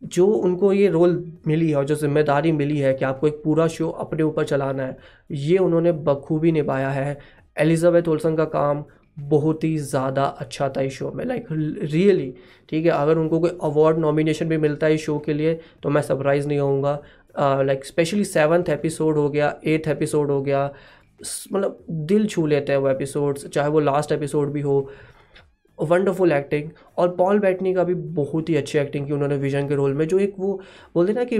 जो 0.03 0.27
उनको 0.27 0.73
ये 0.73 0.89
रोल 0.89 1.13
मिली 1.47 1.69
है 1.69 1.77
और 1.77 1.85
जो 1.85 1.95
ज़िम्मेदारी 1.95 2.51
मिली 2.53 2.77
है 2.79 2.93
कि 2.95 3.05
आपको 3.05 3.29
एक 3.29 3.41
पूरा 3.45 3.67
शो 3.69 3.89
अपने 3.91 4.23
ऊपर 4.23 4.45
चलाना 4.45 4.83
है, 4.83 4.97
ये 5.31 5.57
उन्होंने 5.59 5.93
बखूबी 5.93 6.53
निभाया 6.53 6.91
है। 6.91 7.19
एलिजाबेथ 7.61 8.09
ओल्सन 8.09 8.37
का 8.37 8.45
काम 8.47 8.85
बहुत 9.19 9.65
ही 9.65 9.77
ज़्यादा 9.79 10.25
अच्छा 10.41 10.69
था 10.69 10.81
इस 10.81 10.93
शो 10.93 11.11
में 11.13 11.25
लाइक 11.25 11.47
रियली 11.51 12.33
ठीक 12.69 12.85
है? 12.85 12.91
अगर 12.93 13.19
उनको 13.19 13.41
कोई 13.41 13.51
अवार्ड 13.63 13.99
नॉमिनेशन 13.99 14.49
भी 14.49 14.57
मिलता 14.59 14.87
है 14.87 14.95
इस 14.95 15.05
शो 15.05 15.19
के 15.19 15.33
लिए 15.35 15.59
तो 15.83 15.91
मैं 15.91 16.03
सरप्राइज़ 16.03 16.47
नहीं 16.49 16.59
होऊँगा। 16.59 16.99
लाइक 17.39 17.85
स्पेशली 17.85 18.25
सेवन्थ 18.25 18.69
एपिसोड 18.71 19.17
हो 19.17 19.29
गया 19.31 19.55
एट्थ 19.67 19.89
एपिसोड 19.89 20.31
हो 20.31 20.41
गया 20.43 20.65
मतलब 21.53 21.85
दिल 21.91 22.27
छू 22.27 22.47
लेते 22.47 22.73
हैं 22.73 22.79
वो 22.79 22.89
एपिसोड्स 22.89 23.47
चाहे 23.47 23.69
वो 23.69 23.81
लास्ट 23.81 24.13
एपिसोड 24.13 24.53
भी 24.53 24.61
हो। 24.61 24.81
वंडरफुल 25.81 26.33
एक्टिंग 26.33 26.71
और 26.99 27.15
पॉल 27.17 27.39
बैटनी 27.41 27.73
का 27.75 27.85
भी 27.85 27.95
बहुत 27.95 28.49
ही 28.49 28.57
अच्छी 28.57 28.79
एक्टिंग 28.79 29.07
की 29.07 29.13
उन्होंने 29.13 29.37
विजन 29.39 29.69
के 29.69 29.75
रोल 29.75 29.95
में, 29.95 30.07
जो 30.09 30.19
एक 30.19 30.35
वो 30.39 30.61
बोलते 30.95 31.13
ना 31.13 31.25
कि 31.25 31.39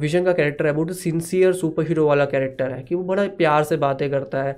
विजन 0.00 0.24
का 0.24 0.32
कैरेक्टर 0.32 0.66
है 0.66 0.72
बहुत 0.72 0.96
सिंसियर 0.98 1.52
सुपर 1.54 1.86
हीरो 1.88 2.06
वाला 2.08 2.24
कैरेक्टर 2.26 2.72
है, 2.72 2.82
कि 2.82 2.94
वो 2.94 3.02
बड़ा 3.04 3.26
प्यार 3.38 3.64
से 3.64 3.76
बातें 3.78 4.08
करता 4.10 4.42
है 4.42 4.52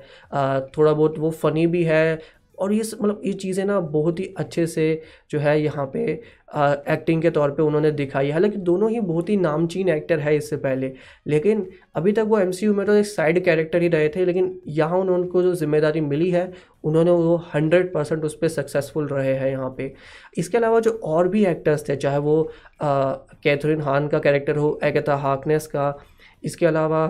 थोड़ा 0.77 0.93
बहुत 0.93 1.19
वो 1.19 1.31
फ़नी 1.33 1.67
भी 1.67 1.83
है 1.85 2.19
और 2.59 2.73
ये 2.73 2.83
मतलब 2.95 3.21
ये 3.25 3.33
चीज़ें 3.35 3.65
ना 3.65 3.79
बहुत 3.81 4.21
ही 4.21 4.25
अच्छे 4.39 4.67
से 4.69 5.03
जो 5.31 5.39
है 5.39 5.61
यहाँ 5.63 5.87
पे 5.95 6.21
आ, 6.55 6.73
एक्टिंग 6.89 7.23
के 7.23 7.31
तौर 7.31 7.51
पे 7.51 7.63
उन्होंने 7.63 7.91
दिखाई 7.93 8.27
है। 8.27 8.33
हालाँकि 8.33 8.57
दोनों 8.59 8.91
ही 8.91 9.01
बहुत 9.03 9.29
ही 9.29 9.37
नामचीन 9.37 9.89
एक्टर 9.89 10.21
है 10.21 10.35
इससे 10.37 10.57
पहले। 10.59 10.93
लेकिन 11.27 11.67
अभी 11.97 12.13
तक 12.13 12.25
वो 12.29 12.39
एमसीयू 12.39 12.75
में 12.75 12.85
तो 12.87 12.95
एक 12.95 13.07
साइड 13.07 13.43
कैरेक्टर 13.45 13.83
ही 13.83 13.89
रहे 13.89 14.09
थे 14.09 14.25
लेकिन 14.25 14.61
यहाँ 14.71 14.99
उन्होंने 14.99 15.23
उनको 15.23 15.43
जो 15.43 15.55
ज़िम्मेदारी 15.55 16.01
मिली 16.03 16.31
है 16.31 16.51
उन्होंने 16.85 17.11
वो 17.11 17.37
हंड्रेड 17.55 17.93
परसेंट 17.95 18.25
उस 18.25 18.37
पर 18.37 18.49
सक्सेसफुल 18.51 19.07
रहे 19.09 19.35
हैं 19.35 19.51
यहाँ 19.51 19.75
पे। 19.79 19.93
इसके 20.39 20.59
अलावा 20.59 20.81
जो 20.81 20.91
और 21.05 21.29
भी 21.29 21.45
एक्टर्स 21.47 21.89
थे 21.89 21.97
चाहे 21.97 22.19
वो 22.21 22.43
कैथरीन 22.83 23.81
हान 23.83 24.09
का 24.09 24.19
कैरेक्टर 24.19 24.57
हो 24.57 24.79
एगता 24.85 25.17
हाकनेस 25.19 25.67
का 25.67 25.95
इसके 26.45 26.67
अलावा 26.67 27.07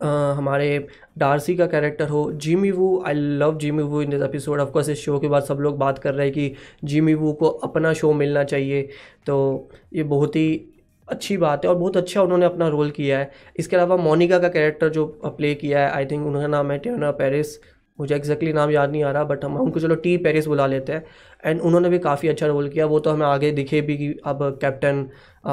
हमारे 0.00 0.86
डार्सी 1.18 1.54
का 1.56 1.66
कैरेक्टर 1.66 2.08
हो, 2.08 2.30
Jimmy 2.32 2.70
Woo 2.70 3.02
I 3.06 3.14
love 3.14 3.58
Jimmy 3.58 3.82
Woo 3.82 4.02
in 4.02 4.10
this 4.10 4.22
episode 4.22 4.60
of course 4.60 4.88
इस 4.88 4.98
शो 4.98 5.18
के 5.18 5.28
बाद 5.28 5.42
सब 5.42 5.58
लोग 5.60 5.78
बात 5.78 5.98
कर 5.98 6.14
रहे 6.14 6.26
हैं 6.26 6.34
कि 6.34 6.54
जिमी 6.84 7.14
वू 7.14 7.32
को 7.32 7.46
अपना 7.46 7.92
शो 7.92 8.12
मिलना 8.12 8.44
चाहिए। 8.44 8.82
तो 9.26 9.68
ये 9.94 10.02
बहुत 10.04 10.36
ही 10.36 10.74
अच्छी 11.08 11.36
बात 11.36 11.64
है 11.64 11.70
और 11.70 11.76
बहुत 11.76 11.96
अच्छा 11.96 12.22
उन्होंने 12.22 12.46
अपना 12.46 12.68
रोल 12.68 12.90
किया 12.90 13.18
है। 13.18 13.30
इसके 13.58 13.76
अलावा 13.76 13.96
मोनिका 13.96 14.38
का 14.38 14.48
कैरेक्टर 14.48 14.88
जो 14.88 15.06
प्ले 15.26 15.54
किया 15.54 15.80
है 15.80 15.90
आई 15.90 16.06
थिंक 16.06 16.26
उनका 16.26 16.46
नाम 16.46 16.70
है 16.72 16.78
टेना 16.78 17.10
पेरिस 17.12 17.58
मुझे 17.98 18.14
एक्जैक्टली 18.16 18.52
नाम 18.52 18.70
याद 18.70 18.90
नहीं 18.90 19.02
आ 19.04 19.10
रहा 19.10 19.24
बट 19.24 19.44
हम 19.44 19.56
उनको 19.56 19.80
चलो 19.80 19.94
टी 19.94 20.16
पेरिस 20.16 20.46
बुला 20.46 20.66
लेते 20.66 20.92
हैं। 20.92 21.04
एंड 21.44 21.60
उन्होंने 21.60 21.88
भी 21.88 21.98
काफ़ी 21.98 22.28
अच्छा 22.28 22.46
रोल 22.46 22.68
किया। 22.68 22.86
वो 22.86 22.98
तो 23.00 23.10
हमें 23.10 23.26
आगे 23.26 23.50
दिखे 23.52 23.80
भी 23.80 23.96
कि 23.98 24.14
अब 24.24 24.42
कैप्टन 24.62 25.04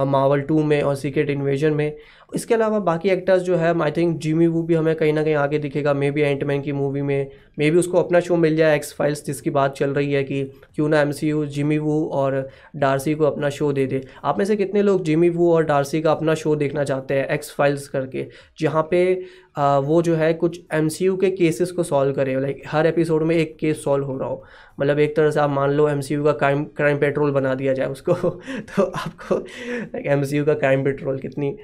मावल 0.07 0.41
टू 0.41 0.63
में 0.63 0.81
और 0.81 0.95
सीक्रेट 0.95 1.29
इन्वेजन 1.29 1.73
में। 1.73 1.95
इसके 2.35 2.53
अलावा 2.53 2.79
बाकी 2.79 3.09
एक्टर्स 3.09 3.41
जो 3.41 3.55
है 3.55 3.81
आई 3.83 3.91
थिंक 3.91 4.17
जिमी 4.19 4.47
वो 4.47 4.61
भी 4.63 4.73
हमें 4.73 4.95
कहीं 4.95 5.13
ना 5.13 5.23
कहीं 5.23 5.35
आगे 5.35 5.59
दिखेगा। 5.59 5.93
मे 5.93 6.11
बी 6.11 6.21
एंटमैन 6.21 6.61
की 6.61 6.71
मूवी 6.71 7.01
में 7.01 7.27
मे 7.59 7.69
बी 7.71 7.77
उसको 7.77 7.97
अपना 7.97 8.19
शो 8.19 8.35
मिल 8.35 8.55
जाए 8.55 8.75
एक्स 8.75 8.93
फाइल्स 8.93 9.25
जिसकी 9.25 9.49
बात 9.49 9.75
चल 9.77 9.93
रही 9.93 10.13
है 10.13 10.23
कि 10.23 10.43
क्यों 10.75 10.89
ना 10.89 11.01
एम 11.01 11.11
सी 11.11 11.29
यू 11.29 11.45
जिमी 11.45 11.77
वो 11.77 12.05
और 12.13 12.49
डारसी 12.75 13.13
को 13.15 13.23
अपना 13.23 13.49
शो 13.49 13.71
दे 13.73 13.85
दे। 13.87 14.01
आप 14.23 14.37
में 14.37 14.45
से 14.45 14.55
कितने 14.55 14.81
लोग 14.81 15.03
जिमी 15.03 15.29
वू 15.29 15.51
और 15.53 15.63
डारसी 15.63 16.01
का 16.01 16.11
अपना 16.11 16.33
शो 16.35 16.55
देखना 16.55 16.83
चाहते 16.83 17.13
हैं 17.13 17.27
एक्स 17.27 17.51
फाइल्स 17.51 17.87
करके? 17.87 18.27
जहाँ 18.59 18.87
पे 18.91 19.25
आ, 19.55 19.77
वो 19.79 20.01
जो 20.01 20.15
है 20.15 20.33
कुछ 20.33 20.59
एम 20.73 20.87
सी 20.89 21.05
यू 21.05 21.15
के 21.17 21.29
केसेस 21.31 21.71
को 21.71 21.83
सॉल्व 21.83 22.13
करे। 22.13 22.39
लाइक 22.41 22.61
हर 22.67 22.87
एपिसोड 22.87 23.23
में 23.23 23.35
एक 23.35 23.55
केस 23.59 23.83
सॉल्व 23.83 24.05
हो 24.05 24.17
रहा 24.17 24.29
हो। 24.29 24.43
मतलब 24.79 24.99
एक 24.99 25.15
तरह 25.15 25.31
से 25.31 25.39
आप 25.39 25.49
मान 25.49 25.71
लो 25.71 25.87
एम 25.89 26.01
सी 26.01 26.13
यू 26.13 26.23
का 26.23 26.31
क्राइम 26.33 26.63
क्राइम 26.77 26.97
पेट्रोल 26.99 27.31
बना 27.31 27.53
दिया 27.55 27.73
जाए 27.73 27.87
उसको 27.87 28.13
तो 28.69 28.83
आपको 28.83 29.35
लाइक 29.35 30.05
एम 30.05 30.23
सी 30.23 30.37
यू 30.37 30.45
का 30.45 30.53
क्राइम 30.55 30.83
पेट्रोल 30.83 31.19
कितनी 31.19 31.55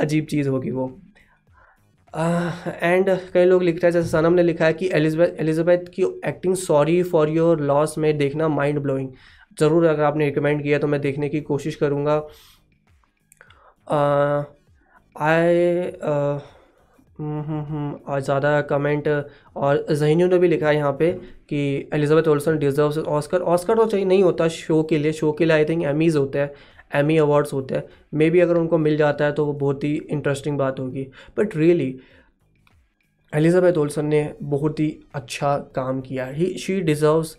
अजीब 0.00 0.26
चीज़ 0.26 0.48
होगी 0.48 0.70
वो। 0.70 0.86
एंड 2.14 3.08
uh, 3.10 3.18
कई 3.34 3.44
लोग 3.44 3.62
लिख 3.62 3.74
रहे 3.74 3.86
हैं 3.86 3.92
जैसे 3.92 4.08
सनम 4.08 4.32
ने 4.32 4.42
लिखा 4.42 4.64
है 4.66 4.72
कि 4.72 4.90
एलिजबेथ 4.94 5.40
एलिजाबेथ 5.40 5.88
की 5.94 6.02
acting 6.26 6.54
sorry 6.56 7.02
for 7.02 7.28
your 7.30 7.60
loss 7.60 7.96
में 7.98 8.16
देखना 8.18 8.48
माइंड 8.48 8.78
ब्लोइंग 8.78 9.08
ज़रूर 9.60 9.84
अगर 9.86 10.02
आपने 10.02 10.24
रिकमेंड 10.24 10.62
किया 10.62 10.78
तो 10.78 10.86
मैं 10.86 11.00
देखने 11.00 11.28
की 11.28 11.40
कोशिश 11.40 11.74
करूँगा। 11.74 12.16
आई 15.16 15.90
और 17.18 18.20
ज़्यादा 18.20 18.60
कमेंट 18.62 19.08
और 19.56 19.84
जहीनियों 19.90 20.28
ने 20.28 20.38
भी 20.38 20.48
लिखा 20.48 20.68
है 20.68 20.76
यहाँ 20.76 20.92
पे 20.98 21.10
कि 21.48 21.88
Elizabeth 21.94 22.28
Olsen 22.28 22.58
deserve 22.58 23.00
Oscar 23.00 23.40
Oscar 23.42 23.76
तो 23.76 23.86
चाहिए, 23.86 24.06
नहीं 24.06 24.22
होता 24.22 24.48
शो 24.48 24.82
के 24.82 24.98
लिए. 24.98 25.12
शो 25.12 25.32
के 25.32 25.44
लिए 25.44 25.56
आई 25.56 25.64
थिंक 25.64 25.82
एमीज़ 25.84 26.18
होते 26.18 26.38
हैं 26.38 26.50
एमी 26.94 27.16
अवार्ड्स 27.18 27.52
होते 27.52 27.74
हैं. 27.74 27.84
मे 28.14 28.30
बी 28.30 28.40
अगर 28.40 28.56
उनको 28.56 28.78
मिल 28.78 28.96
जाता 28.96 29.24
है 29.24 29.32
तो 29.32 29.46
वो 29.46 29.52
बहुत 29.54 29.84
ही 29.84 29.94
इंटरेस्टिंग 30.10 30.58
बात 30.58 30.80
होगी. 30.80 31.06
बट 31.38 31.56
रियली 31.56 31.94
एलिजाबेथ 33.32 33.78
ओल्सन 33.78 34.06
ने 34.06 34.32
बहुत 34.42 34.80
ही 34.80 34.88
अच्छा 35.14 35.56
काम 35.74 36.00
किया 36.00 36.26
ही. 36.26 36.54
शी 36.56 36.80
डिज़र्व्स 36.82 37.36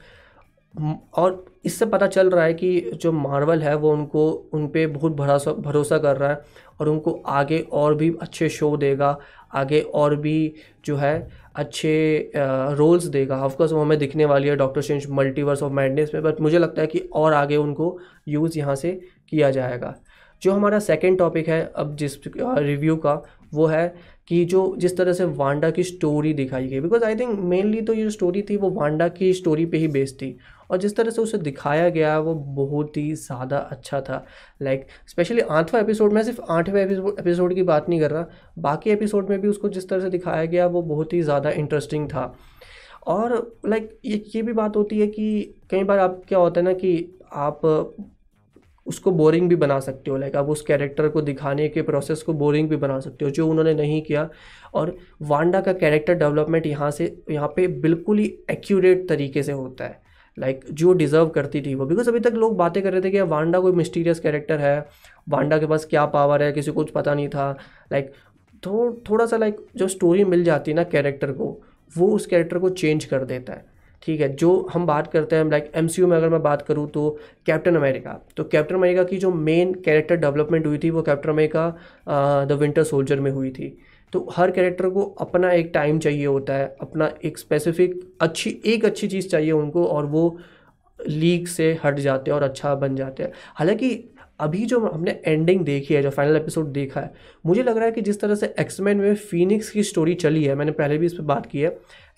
और 1.15 1.45
इससे 1.65 1.85
पता 1.85 2.07
चल 2.07 2.29
रहा 2.29 2.43
है 2.45 2.53
कि 2.53 2.91
जो 2.93 3.11
मार्वल 3.11 3.61
है 3.63 3.75
वो 3.75 3.91
उनको, 3.91 4.29
उन 4.53 4.67
पर 4.67 4.87
बहुत 4.89 5.11
भरोसा 5.13 5.51
भरोसा 5.53 5.97
कर 5.97 6.17
रहा 6.17 6.29
है. 6.29 6.41
और 6.79 6.89
उनको 6.89 7.11
आगे 7.11 7.59
और 7.73 7.95
भी 7.95 8.11
अच्छे 8.21 8.49
शो 8.49 8.75
देगा, 8.77 9.17
आगे 9.53 9.81
और 9.81 10.15
भी 10.15 10.53
जो 10.85 10.95
है 10.95 11.29
अच्छे 11.55 12.31
रोल्स 12.35 13.05
देगा। 13.05 13.37
ऑफकोर्स 13.37 13.71
वो 13.71 13.81
हमें 13.81 13.97
दिखने 13.99 14.25
वाली 14.25 14.47
है 14.47 14.55
Doctor 14.55 14.81
Strange 14.81 15.05
multiverse 15.11 15.63
of 15.63 15.73
madness 15.73 16.11
में 16.13 16.23
बट 16.23 16.41
मुझे 16.41 16.57
लगता 16.57 16.81
है 16.81 16.87
कि 16.87 16.99
और 17.13 17.33
आगे 17.33 17.55
उनको 17.57 17.97
यूज़ 18.27 18.57
यहाँ 18.59 18.75
से 18.75 18.99
किया 19.29 19.51
जाएगा। 19.51 19.95
जो 20.41 20.51
हमारा 20.51 20.79
सेकेंड 20.79 21.17
टॉपिक 21.17 21.47
है, 21.49 21.61
अब 21.75 21.95
जिस 21.95 22.17
रिव्यू 22.27 22.95
का, 22.95 23.21
वो 23.53 23.65
है 23.65 23.93
कि 24.27 24.43
जो 24.45 24.75
जिस 24.77 24.95
तरह 24.97 25.13
से 25.13 25.25
वांडा 25.25 25.69
की 25.69 25.83
स्टोरी 25.83 26.33
दिखाई 26.33 26.67
गई। 26.67 26.79
बिकॉज़ 26.79 27.03
आई 27.03 27.15
थिंक 27.15 27.39
मेनली 27.41 27.81
तो 27.81 27.93
ये 27.93 28.03
जो 28.03 28.09
स्टोरी 28.09 28.41
थी, 28.41 28.57
वो 28.57 28.69
वांडा 28.71 29.07
की 29.09 29.31
स्टोरी 29.33 29.65
पे 29.65 29.77
ही 29.77 29.87
बेस्ड 29.87 30.15
थी। 30.15 30.37
और 30.69 30.77
जिस 30.77 30.95
तरह 30.95 31.09
से 31.09 31.21
उसे 31.21 31.37
दिखाया 31.39 31.89
गया, 31.89 32.17
वो 32.19 32.33
बहुत 32.35 32.97
ही 32.97 33.13
ज़्यादा 33.15 33.57
अच्छा 33.57 34.01
था। 34.01 34.23
लाइक 34.61 34.85
स्पेशली 35.07 35.41
आठवां 35.41 35.81
एपिसोड 35.83 36.13
में 36.13 36.21
सिर्फ़ 36.23 36.41
आठवें 36.49 36.81
एपिसोड 36.81 37.53
की 37.55 37.63
बात 37.63 37.89
नहीं 37.89 37.99
कर 37.99 38.11
रहा, 38.11 38.25
बाकी 38.59 38.89
एपिसोड 38.89 39.29
में 39.29 39.39
भी 39.41 39.47
उसको 39.47 39.69
जिस 39.69 39.89
तरह 39.89 40.01
से 40.01 40.09
दिखाया 40.09 40.45
गया, 40.45 40.67
वो 40.67 40.81
बहुत 40.83 41.13
ही 41.13 41.21
ज़्यादा 41.21 41.49
इंटरेस्टिंग 41.51 42.07
था। 42.09 42.33
और 43.07 43.35
लाइक 43.65 43.99
ये 44.05 44.23
ये 44.35 44.41
भी 44.41 44.53
बात 44.53 44.75
होती 44.75 44.99
है 44.99 45.07
कि 45.07 45.53
कई 45.69 45.83
बार 45.83 45.99
आप, 45.99 46.21
क्या 46.27 46.39
होता 46.39 46.59
है 46.59 46.65
ना 46.65 46.73
कि 46.73 47.19
आप, 47.33 47.61
उसको 48.87 49.11
बोरिंग 49.11 49.47
भी 49.49 49.55
बना 49.55 49.79
सकते 49.79 50.11
हो। 50.11 50.17
लाइक 50.17 50.35
आप 50.35 50.49
उस 50.49 50.61
कैरेक्टर 50.61 51.07
को 51.09 51.21
दिखाने 51.21 51.67
के 51.69 51.81
प्रोसेस 51.81 52.21
को 52.21 52.33
बोरिंग 52.33 52.69
भी 52.69 52.75
बना 52.75 52.99
सकते 52.99 53.25
हो, 53.25 53.31
जो 53.31 53.47
उन्होंने 53.47 53.73
नहीं 53.73 54.01
किया। 54.01 54.29
और 54.73 54.95
वांडा 55.21 55.61
का 55.61 55.73
कैरेक्टर 55.73 56.13
डेवलपमेंट 56.13 56.65
यहाँ 56.67 56.89
से, 56.91 57.05
यहाँ 57.31 57.47
पे 57.55 57.67
बिल्कुल 57.67 58.19
ही 58.19 58.25
एक्यूरेट 58.51 59.07
तरीके 59.09 59.43
से 59.43 59.51
होता 59.51 59.85
है। 59.85 60.01
लाइक 60.37 60.59
like, 60.59 60.71
जो 60.71 60.93
डिज़र्व 60.93 61.29
करती 61.29 61.61
थी 61.61 61.73
वो। 61.75 61.85
बिकॉज़ 61.85 62.09
अभी 62.09 62.19
तक 62.19 62.33
लोग 62.35 62.55
बातें 62.57 62.81
कर 62.83 62.91
रहे 62.91 63.01
थे 63.01 63.11
कि 63.11 63.21
वांडा 63.23 63.59
कोई 63.59 63.71
मिस्टीरियस 63.73 64.19
कैरेक्टर 64.19 64.59
है 64.59 64.77
वांडा 65.29 65.57
के 65.57 65.65
पास 65.65 65.85
क्या 65.85 66.05
पावर 66.07 66.43
है 66.43 66.51
किसी 66.51 66.71
को 66.71 66.75
कुछ 66.75 66.91
पता 66.91 67.13
नहीं 67.13 67.27
था। 67.29 67.51
लाइक 67.91 68.05
like, 68.05 68.17
थो 68.63 69.03
थोड़ा 69.09 69.25
सा 69.25 69.37
लाइक 69.37 69.55
like, 69.55 69.77
जो 69.77 69.87
स्टोरी 69.87 70.23
मिल 70.25 70.43
जाती 70.43 70.71
है 70.71 70.75
ना 70.75 70.83
कैरेक्टर 70.85 71.31
को 71.31 71.57
वो 71.91 72.07
उस 72.07 72.25
कैरेक्टर 72.25 72.57
को 72.59 72.69
चेंज 72.71 73.05
कर 73.05 73.23
देता 73.25 73.53
है। 73.53 73.71
ठीक 74.03 74.21
है 74.21 74.27
जो 74.35 74.49
हम 74.73 74.85
बात 74.85 75.11
करते 75.11 75.35
हैं 75.35 75.49
लाइक 75.49 75.71
एम 75.75 75.87
में 75.99 76.15
अगर 76.17 76.29
मैं 76.29 76.41
बात 76.43 76.61
करूँ 76.61 76.87
तो 76.89 77.09
कैप्टन 77.45 77.75
अमेरिका 77.75 78.19
तो 78.37 78.43
कैप्टन 78.43 78.75
अमेरिका 78.75 79.03
की 79.03 79.17
जो 79.17 79.31
मेन 79.31 79.73
कैरेक्टर 79.75 80.15
डेवलपमेंट 80.15 80.65
हुई 80.67 80.77
थी 80.77 80.89
वो 80.89 81.01
Captain 81.01 81.29
America 81.29 81.69
the 82.45 82.57
Winter 82.61 82.83
Soldier 82.83 83.19
में 83.19 83.29
हुई 83.31 83.51
थी। 83.51 83.77
तो 84.13 84.29
हर 84.35 84.51
कैरेक्टर 84.51 84.89
को 84.89 85.03
अपना 85.03 85.51
एक 85.51 85.71
टाइम 85.73 85.99
चाहिए 85.99 86.25
होता 86.25 86.53
है, 86.53 86.75
अपना 86.81 87.13
एक 87.25 87.37
स्पेसिफिक 87.37 88.17
अच्छी, 88.21 88.61
एक 88.65 88.85
अच्छी 88.85 89.07
चीज़ 89.07 89.27
चाहिए 89.27 89.51
उनको 89.51 89.85
और 89.85 90.05
वो 90.05 90.37
लीक 91.07 91.47
से 91.47 91.79
हट 91.85 91.99
जाते 91.99 92.31
हैं 92.31 92.35
और 92.35 92.43
अच्छा 92.43 92.75
बन 92.75 92.95
जाते 92.95 93.23
हैं। 93.23 93.31
हालाँकि 93.55 94.09
अभी 94.39 94.65
जो 94.65 94.79
हमने 94.79 95.21
एंडिंग 95.25 95.65
देखी 95.65 95.93
है, 95.93 96.01
जो 96.01 96.09
फाइनल 96.09 96.35
एपिसोड 96.35 96.67
देखा 96.67 97.01
है, 97.01 97.13
मुझे 97.45 97.63
लग 97.63 97.75
रहा 97.75 97.85
है 97.85 97.91
कि 97.91 98.01
जिस 98.01 98.21
तरह 98.21 98.35
से 98.35 98.53
एक्समैन 98.59 98.97
में 98.97 99.15
फीनिक्स 99.15 99.69
की 99.69 99.83
स्टोरी 99.83 100.13
चली 100.13 100.43
है, 100.43 100.55
मैंने 100.55 100.71
पहले 100.71 100.97
भी 100.97 101.05
इस 101.05 101.13
पर 101.13 101.23
बात 101.23 101.45
की 101.45 101.59
है, 101.59 101.69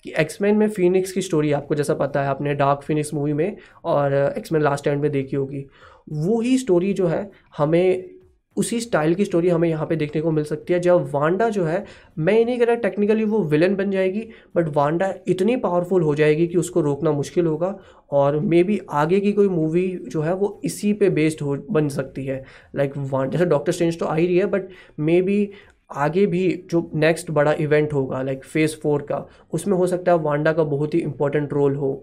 कि 0.04 0.12
एक्समैन 0.18 0.56
में 0.56 0.68
फीनिक्स 0.68 1.12
की 1.12 1.22
स्टोरी 1.22 1.52
आपको 1.52 1.74
जैसा 1.74 1.94
पता 1.94 2.22
है, 2.22 2.28
आपने 2.28 2.54
डार्क 2.54 2.82
फिनिक्स 2.82 3.14
मूवी 3.14 3.32
में 3.32 3.56
और 3.84 4.34
एक्समैन 4.38 4.62
लास्ट 4.62 4.86
एंड 4.86 5.02
में 5.02 5.10
देखी 5.10 5.36
होगी, 5.36 5.66
वो 6.08 6.40
ही 6.40 6.58
स्टोरी 6.58 6.92
जो 6.92 7.06
है, 7.06 7.30
हमें 7.56 8.15
उसी 8.56 8.80
स्टाइल 8.80 9.14
की 9.14 9.24
स्टोरी 9.24 9.48
हमें 9.48 9.68
यहाँ 9.68 9.86
पे 9.86 9.96
देखने 9.96 10.22
को 10.22 10.30
मिल 10.30 10.44
सकती 10.44 10.72
है। 10.72 10.80
जब 10.80 11.10
वांडा 11.12 11.48
जो 11.48 11.64
है 11.64 11.84
मैं 12.18 12.34
ये 12.34 12.44
नहीं 12.44 12.58
कह 12.58 12.64
रहा 12.64 12.74
टेक्निकली 12.76 13.24
वो 13.24 13.42
विलन 13.44 13.74
बन 13.76 13.90
जाएगी 13.90 14.26
बट 14.56 14.68
वांडा 14.76 15.12
इतनी 15.28 15.56
पावरफुल 15.56 16.02
हो 16.02 16.14
जाएगी 16.14 16.46
कि 16.46 16.58
उसको 16.58 16.80
रोकना 16.80 17.12
मुश्किल 17.12 17.46
होगा 17.46 17.74
और 18.12 18.38
मे 18.40 18.62
बी 18.64 18.80
आगे 18.94 19.20
की 19.20 19.32
कोई 19.32 19.48
मूवी 19.48 19.88
जो 20.08 20.20
है 20.22 20.34
वो 20.34 20.60
इसी 20.64 20.92
पे 20.92 21.10
बेस्ड 21.10 21.42
हो 21.42 21.56
बन 21.70 21.88
सकती 21.90 22.26
है। 22.26 22.44
लाइक 22.76 22.94
like 22.94 23.32
जैसे 23.32 23.46
डॉक्टर 23.46 23.72
स्ट्रेंज 23.72 23.98
तो 23.98 24.06
आ 24.06 24.14
ही 24.14 24.26
रही 24.26 24.38
है 24.38 24.46
बट 24.46 24.68
मे 24.98 25.20
बी 25.22 25.48
आगे 25.90 26.26
भी 26.26 26.46
जो 26.70 26.90
नेक्स्ट 26.94 27.30
बड़ा 27.30 27.52
इवेंट 27.60 27.92
होगा 27.92 28.22
लाइक 28.22 28.44
फ़ेज़ 28.44 28.76
फोर 28.76 29.02
का 29.02 29.26
उसमें 29.52 29.76
हो 29.76 29.86
सकता 29.86 30.12
है 30.12 30.18
वांडा 30.18 30.52
का 30.52 30.64
बहुत 30.64 30.94
ही 30.94 30.98
इंपॉर्टेंट 31.00 31.52
रोल 31.52 31.74
हो। 31.76 32.02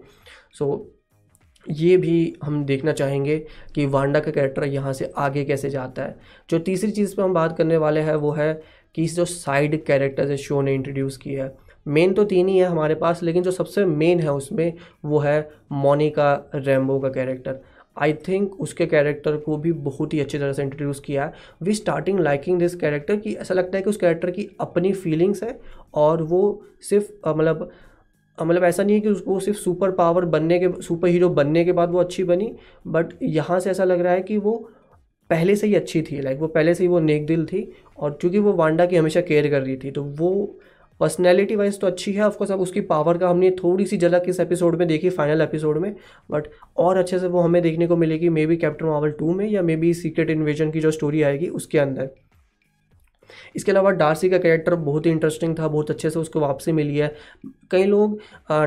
सो 0.52 0.64
so, 0.66 0.80
ये 1.66 1.96
भी 1.96 2.34
हम 2.44 2.64
देखना 2.64 2.92
चाहेंगे 2.92 3.38
कि 3.74 3.86
वांडा 3.86 4.20
का 4.20 4.30
कैरेक्टर 4.30 4.64
यहाँ 4.64 4.92
से 4.92 5.12
आगे 5.16 5.44
कैसे 5.44 5.70
जाता 5.70 6.02
है। 6.02 6.16
जो 6.50 6.58
तीसरी 6.58 6.90
चीज़ 6.90 7.14
पे 7.16 7.22
हम 7.22 7.34
बात 7.34 7.56
करने 7.58 7.76
वाले 7.76 8.00
हैं, 8.00 8.14
वो 8.14 8.32
है 8.32 8.52
कि 8.94 9.06
जो 9.06 9.24
साइड 9.24 9.84
कैरेक्टर्स 9.84 10.30
है 10.30 10.36
शो 10.36 10.60
ने 10.62 10.74
इंट्रोड्यूस 10.74 11.16
की 11.16 11.34
है। 11.34 11.54
मेन 11.86 12.12
तो 12.12 12.24
तीन 12.24 12.48
ही 12.48 12.58
है 12.58 12.66
हमारे 12.66 12.94
पास, 12.94 13.22
लेकिन 13.22 13.42
जो 13.42 13.50
सबसे 13.50 13.84
मेन 13.84 14.20
है 14.20 14.32
उसमें, 14.32 14.72
वो 15.04 15.18
है 15.18 15.50
मोनिका 15.72 16.34
रेम्बो 16.54 16.98
का 17.00 17.08
कैरेक्टर 17.08 17.60
आई 17.96 18.12
थिंक 18.28 18.54
उसके 18.60 18.86
कैरेक्टर 18.86 19.36
को 19.36 19.56
भी 19.56 19.72
बहुत 19.72 20.14
ही 20.14 20.20
अच्छी 20.20 20.38
तरह 20.38 20.52
से 20.52 20.62
इंट्रोड्यूस 20.62 21.00
किया 21.00 21.24
है। 21.24 21.32
We 21.62 21.74
starting 21.74 22.20
liking 22.20 22.58
this 22.58 22.74
character 22.76 23.16
कि 23.16 23.34
ऐसा 23.34 23.54
लगता 23.54 23.76
है 23.76 23.82
कि 23.82 23.90
उस 23.90 23.96
कैरेक्टर 23.96 24.30
की 24.30 24.48
अपनी 24.60 24.92
फीलिंग्स 24.92 25.42
है, 25.42 25.58
और 25.94 26.22
वो 26.22 26.62
सिर्फ़ 26.82 27.28
मतलब 27.28 27.70
मतलब 28.42 28.64
ऐसा 28.64 28.82
नहीं 28.82 28.94
है 28.94 29.00
कि 29.00 29.08
उसको 29.08 29.40
सिर्फ़ 29.40 29.58
सुपर 29.58 29.90
पावर 29.90 30.24
बनने 30.24 30.58
के 30.58 30.82
सुपर 30.82 31.08
हीरो 31.08 31.28
बनने 31.28 31.64
के 31.64 31.72
बाद 31.72 31.90
वो 31.90 31.98
अच्छी 31.98 32.24
बनी 32.24 32.54
बट 32.86 33.12
यहाँ 33.22 33.60
से 33.60 33.70
ऐसा 33.70 33.84
लग 33.84 34.00
रहा 34.00 34.12
है 34.12 34.20
कि 34.20 34.36
वो 34.36 34.70
पहले 35.30 35.56
से 35.56 35.66
ही 35.66 35.74
अच्छी 35.74 36.02
थी 36.02 36.20
लाइक 36.20 36.38
वो 36.38 36.46
पहले 36.46 36.74
से 36.74 36.84
ही 36.84 36.88
वो 36.88 37.00
नेक 37.00 37.26
दिल 37.26 37.46
थी 37.46 37.72
और 37.98 38.18
चूँकि 38.22 38.38
वो 38.38 38.52
वांडा 38.52 38.86
की 38.86 38.96
हमेशा 38.96 39.20
केयर 39.20 39.50
कर 39.50 39.62
रही 39.62 39.76
थी 39.76 39.90
तो 39.90 40.02
वो 40.02 40.58
पर्सनैलिटी 41.00 41.56
वाइज 41.56 41.80
तो 41.80 41.86
अच्छी 41.86 42.12
है 42.12 42.22
ऑफकोर्स 42.22 42.50
अब 42.50 42.60
उसकी 42.60 42.80
पावर 42.80 43.18
का 43.18 43.28
हमने 43.28 43.50
थोड़ी 43.50 43.86
सी 43.86 43.96
झलक 43.96 44.24
इस 44.28 44.40
एपिसोड 44.40 44.76
में 44.76 44.88
देखी 44.88 45.10
फाइनल 45.10 45.40
एपिसोड 45.40 45.78
में 45.78 45.96
बट 46.30 46.48
और 46.76 46.96
अच्छे 46.96 47.18
से 47.18 47.26
वो 47.26 47.40
हमें 47.40 47.62
देखने 47.62 47.86
को 47.86 47.96
मिलेगी 47.96 48.28
may 48.28 48.46
be 48.46 48.56
Captain 48.56 48.86
Marvel 48.86 49.10
two 49.10 49.32
में 49.34 49.48
या 49.48 49.62
मे 49.62 49.76
बी 49.76 49.94
सीक्रेट 49.94 50.30
इन्वेजन 50.30 50.70
की 50.70 50.80
जो 50.80 50.90
स्टोरी 50.90 51.22
आएगी 51.22 51.46
उसके 51.46 51.78
अंदर। 51.78 52.10
इसके 53.56 53.72
अलावा 53.72 53.90
डार्सी 53.92 54.30
का 54.30 54.38
कैरेक्टर 54.38 54.74
बहुत 54.76 55.06
ही 55.06 55.10
इंटरेस्टिंग 55.10 55.58
था, 55.58 55.68
बहुत 55.68 55.90
अच्छे 55.90 56.10
से 56.10 56.18
उसको 56.18 56.40
वापसी 56.40 56.72
मिली 56.72 56.96
है। 56.96 57.14
कई 57.70 57.84
लोग 57.84 58.18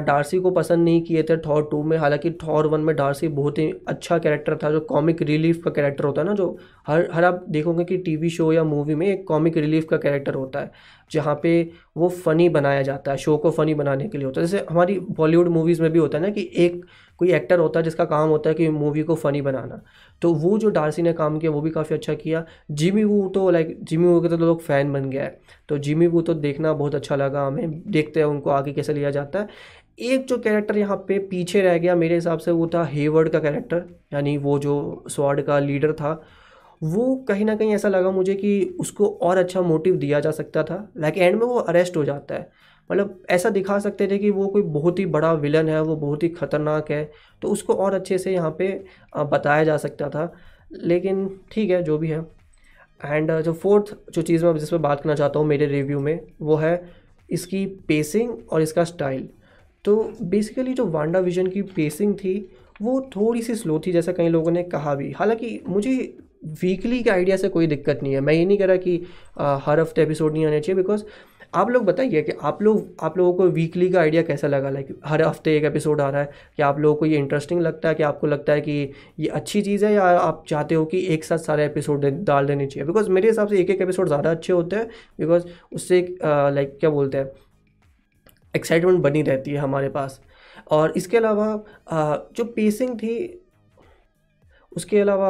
डार्सी 0.06 0.40
को 0.40 0.52
पसंद 0.52 0.84
नहीं 0.86 1.02
किए 1.02 1.24
थे 1.24 1.38
थॉर 1.40 1.68
टू 1.72 1.82
में, 1.84 1.98
हालाँकि 1.98 2.32
थॉर 2.44 2.68
वन 2.68 2.82
में 2.82 2.96
डार्सी 2.96 3.28
बहुत 3.30 3.60
ही 3.60 3.72
अच्छा 3.88 4.18
कैरेक्टर 4.18 4.58
था, 4.64 4.72
जो 4.72 4.80
कॉमिक 4.82 5.22
रिलीफ 5.22 5.62
का 5.66 5.72
कैरेक्टर 5.72 6.06
होता 6.06 6.22
है 6.22 6.28
ना, 6.28 6.34
जो 6.34 6.58
हर 6.88 7.08
हर 7.14 7.24
आप 7.26 7.46
देखोगे 7.50 7.84
कि 7.86 7.98
टीवी 8.00 8.30
शो 8.30 8.52
या 8.54 8.64
मूवी 8.66 8.96
में 8.96 9.08
एक 9.08 9.28
कॉमिक 9.28 9.58
रिलीफ 9.58 9.86
का 9.90 9.98
कैरेक्टर 9.98 10.34
होता 10.36 10.60
है, 10.60 10.72
जहाँ 11.12 11.40
पे 11.44 11.52
वो 11.98 12.10
फ़नी 12.10 12.48
बनाया 12.50 12.82
जाता 12.82 13.12
है 13.12 13.18
शो 13.18 13.38
को 13.38 13.52
फ़नी 13.52 13.74
बनाने 13.74 14.08
के 14.10 14.18
लिए 14.18 14.26
होता 14.26 14.42
है। 14.42 14.48
जैसे 14.48 14.66
हमारी 14.70 14.98
बॉलीवुड 15.12 15.48
मूवीज़ 15.50 15.82
में 15.82 15.92
भी 15.92 16.00
होता 16.00 16.18
है 16.18 16.24
ना 16.24 16.30
कि 16.30 16.50
एक 16.58 16.84
कोई 17.20 17.32
एक्टर 17.34 17.60
होता 17.60 17.80
है 17.80 17.84
जिसका 17.84 18.06
काम 18.06 18.30
होता 18.30 18.50
है 18.50 18.56
कि 18.56 18.68
मूवी 18.70 19.04
को 19.04 19.16
फ़नी 19.16 19.42
बनाना। 19.42 19.82
तो 20.22 20.34
वो 20.34 20.58
जो 20.58 20.70
डार्सी 20.70 21.02
ने 21.02 21.14
काम 21.14 21.38
किया, 21.40 21.52
वो 21.52 21.62
भी 21.62 21.70
काफ़ी 21.70 21.96
अच्छा 21.96 22.14
किया। 22.14 22.44
जिमी 22.72 23.04
वू 23.04 23.28
तो 23.30 23.50
लाइक 23.50 23.78
जिमी 23.84 24.08
वू 24.08 24.22
के 24.22 24.30
तो 24.30 24.38
लोग 24.38 24.62
फ़ैन 24.62 24.94
बन 24.94 25.10
गया 25.10 25.24
है। 25.24 25.40
तो 25.70 25.78
जिमी 25.78 26.08
वू 26.08 26.22
तो 26.22 26.34
देखना 26.36 26.74
बहुत 26.74 26.96
अच्छा 26.96 27.16
लगा 27.16 27.46
हमें, 27.48 27.82
देखते 27.92 28.20
हैं 28.20 28.28
उनको 28.28 28.50
आगे 28.50 28.74
कैसे 28.74 28.94
लिया 28.94 29.12
जाता 29.12 29.40
है। 29.40 29.48
एक 30.00 30.26
जो 30.28 30.38
कैरेक्टर 30.38 30.78
यहाँ 30.78 30.98
पे 31.08 31.18
पीछे 31.20 31.62
रह 31.62 31.78
गया 31.78 31.96
मेरे 31.96 32.16
हिसाब 32.16 32.40
से 32.40 32.52
वो 32.52 32.68
था 32.68 32.84
हेवर्ड 32.86 33.30
का 33.30 33.40
कैरेक्टर 33.40 33.86
यानी 34.14 34.38
वो 34.38 34.58
जो 34.60 35.04
स्वाड 35.10 35.42
का 35.42 35.60
लीडर 35.60 35.94
था। 35.94 36.12
वो 36.82 37.16
कहीं 37.28 37.46
ना 37.46 37.56
कहीं 37.56 37.74
ऐसा 37.76 37.90
लगा 37.90 38.12
मुझे 38.12 38.36
कि 38.36 38.76
उसको 38.80 39.08
और 39.22 39.38
अच्छा 39.38 39.62
मोटिव 39.62 39.96
दिया 39.96 40.20
जा 40.20 40.32
सकता 40.32 40.64
था। 40.64 40.88
लाइक 40.98 41.18
एंड 41.18 41.36
में 41.36 41.46
वो 41.46 41.56
अरेस्ट 41.56 41.98
हो 41.98 42.04
जाता 42.06 42.36
है। 42.36 42.50
मतलब 42.90 43.22
ऐसा 43.30 43.50
दिखा 43.50 43.78
सकते 43.80 44.08
थे 44.08 44.18
कि 44.18 44.30
वो 44.30 44.48
कोई 44.48 44.62
बहुत 44.62 45.00
ही 45.00 45.06
बड़ा 45.08 45.32
विलन 45.36 45.70
है 45.70 45.82
वो 45.82 45.96
बहुत 45.96 46.24
ही 46.24 46.30
ख़तरनाक 46.30 46.92
है 46.92 47.04
तो 47.42 47.48
उसको 47.48 47.74
और 47.76 47.94
अच्छे 47.94 48.18
से 48.18 48.34
यहाँ 48.34 48.56
पे 48.60 48.70
बताया 49.18 49.64
जा 49.64 49.78
सकता 49.78 50.10
था। 50.10 50.32
लेकिन 50.74 51.30
ठीक 51.52 51.70
है 51.70 51.82
जो 51.84 51.98
भी 51.98 52.08
है। 52.08 52.20
एंड 53.02 53.32
जो 53.42 53.54
फोर्थ 53.54 53.96
जो 54.12 54.22
चीज़ 54.22 54.46
मैं 54.46 54.58
जिस 54.58 54.70
पर 54.70 54.78
बात 54.78 55.02
करना 55.02 55.16
चाहता 55.16 55.40
हूँ 55.40 55.48
मेरे 55.48 55.66
रिव्यू 55.66 56.00
में 56.00 56.20
वो 56.42 56.56
है 56.56 56.90
इसकी 57.30 57.66
पेसिंग 57.88 58.32
और 58.52 58.62
इसका 58.62 58.84
स्टाइल 58.84 59.28
तो 59.86 59.96
बेसिकली 60.22 60.74
जो 60.74 60.86
वांडा 60.88 61.20
विजन 61.20 61.48
की 61.48 61.62
पेसिंग 61.76 62.16
थी 62.16 62.34
वो 62.82 63.00
थोड़ी 63.16 63.42
सी 63.42 63.56
स्लो 63.56 63.80
थी 63.88 63.92
जैसा 63.92 64.12
कई 64.12 64.28
लोगों 64.30 64.52
ने 64.52 64.64
कहा 64.64 64.96
भी। 64.96 65.12
हालाँकि 65.12 65.60
मुझे 65.68 65.94
वीकली 66.62 67.02
के 67.04 67.10
आइडिया 67.10 67.38
से 67.38 67.50
कोई 67.50 67.68
दिक्कत 67.68 68.00
नहीं 68.04 68.14
है। 68.14 68.20
मैं 68.22 68.34
ये 68.34 68.46
नहीं 68.46 68.58
कह 68.58 68.66
रहा 68.66 68.76
कि 68.78 69.02
आ, 69.38 69.58
हर 69.58 69.80
हफ़्ते 69.80 70.02
एपिसोड 70.02 70.34
नहीं 70.34 70.46
आने 70.46 70.60
चाहिए 70.60 70.76
बिकॉज़ 70.76 71.04
आप 71.54 71.70
लोग 71.70 71.84
बताइए 71.86 72.22
कि 72.22 72.32
आप 72.42 72.62
लोग, 72.62 72.88
आप 73.02 73.18
लोगों 73.18 73.34
को 73.34 73.48
वीकली 73.48 73.90
का 73.90 74.00
आइडिया 74.00 74.22
कैसा 74.24 74.48
लगा? 74.48 74.70
लाइक 74.70 74.88
हर 75.06 75.22
हफ़्ते 75.22 75.56
एक 75.58 75.64
एपिसोड 75.64 76.02
आ 76.02 76.10
रहा 76.10 76.22
है 76.22 76.32
कि 76.58 76.64
आप 76.64 76.80
लोगों 76.80 76.96
को 76.96 77.06
ये 77.06 77.18
इंटरेस्टिंग 77.18 77.62
लगता 77.62 77.90
है? 77.90 77.96
कि 77.96 78.04
आपको 78.04 78.28
लगता 78.28 78.54
है 78.54 78.62
कि 78.62 78.92
ये 79.20 79.28
अच्छी 79.30 79.62
चीज़ 79.62 79.86
है 79.86 79.94
या 79.94 80.04
आप 80.04 80.44
चाहते 80.50 80.76
हो 80.76 80.86
कि 80.86 81.06
एक 81.14 81.24
साथ 81.24 81.38
सारे 81.38 81.66
एपिसोड 81.66 82.06
डाल 82.06 82.46
देने 82.46 82.66
चाहिए? 82.68 82.88
बिकॉज़ 82.88 83.10
मेरे 83.10 83.28
हिसाब 83.28 83.48
से 83.48 83.60
एक 83.60 83.70
एक 83.70 83.82
एपिसोड 83.82 84.08
ज़्यादा 84.08 84.32
अच्छे 84.32 84.54
होते 84.54 84.76
हैं 84.76 84.88
बिकॉज़ 85.20 85.46
उससे 85.74 86.02
लाइक 86.24 86.78
क्या 86.80 86.90
बोलते 86.90 87.18
हैं 87.18 87.32
एक्साइटमेंट 88.56 89.00
बनी 89.00 89.22
रहती 89.22 89.52
है 89.52 89.58
हमारे 89.58 89.90
पास। 89.90 90.22
और 90.72 90.94
इसके 90.98 91.18
अलावा 91.18 91.46
जो 92.36 92.44
पेसिंग 92.46 92.98
थी, 93.00 93.44
उसके 94.72 95.00
अलावा 95.00 95.30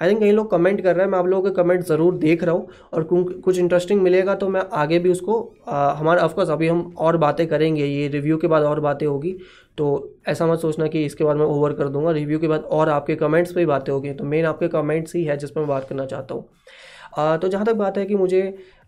आई 0.00 0.10
थिंक 0.10 0.20
कई 0.20 0.30
लोग 0.32 0.50
कमेंट 0.50 0.80
कर 0.80 0.94
रहे 0.96 1.04
हैं। 1.04 1.10
मैं 1.12 1.18
आप 1.18 1.26
लोगों 1.26 1.50
के 1.50 1.54
कमेंट 1.54 1.84
ज़रूर 1.84 2.16
देख 2.18 2.42
रहा 2.44 2.54
हूँ 2.54 2.68
और 2.94 3.04
कुछ 3.04 3.58
इंटरेस्टिंग 3.58 4.00
मिलेगा 4.02 4.34
तो 4.34 4.48
मैं 4.48 4.62
आगे 4.74 4.98
भी 4.98 5.10
उसको 5.10 5.40
हमारा 5.68 6.22
ऑफकोर्स 6.24 6.50
अभी 6.50 6.68
हम 6.68 6.94
और 6.98 7.16
बातें 7.18 7.46
करेंगे। 7.48 7.84
ये 7.84 8.08
रिव्यू 8.08 8.36
के 8.38 8.46
बाद 8.46 8.62
और 8.62 8.80
बातें 8.80 9.06
होगी। 9.06 9.36
तो 9.78 10.16
ऐसा 10.28 10.46
मत 10.46 10.58
सोचना 10.58 10.86
कि 10.86 11.04
इसके 11.04 11.24
बाद 11.24 11.36
मैं 11.36 11.46
ओवर 11.46 11.72
कर 11.72 11.88
दूँगा। 11.88 12.10
रिव्यू 12.12 12.38
के 12.38 12.48
बाद 12.48 12.62
और 12.62 12.88
आपके 12.90 13.16
कमेंट्स 13.16 13.52
पर 13.52 13.60
ही 13.60 13.66
बातें 13.66 13.92
होगी। 13.92 14.12
तो 14.12 14.24
मेन 14.24 14.44
आपके 14.46 14.68
कमेंट्स 14.68 15.14
ही 15.16 15.24
है 15.24 15.36
जिस 15.36 15.50
पर 15.50 15.60
मैं 15.60 15.68
बात 15.68 15.88
करना 15.88 16.06
चाहता 16.06 16.34
हूँ। 16.34 17.38
तो 17.38 17.48
जहाँ 17.48 17.66
तक 17.66 17.74
बात 17.74 17.98
है 17.98 18.04
कि 18.06 18.14
मुझे 18.16 18.42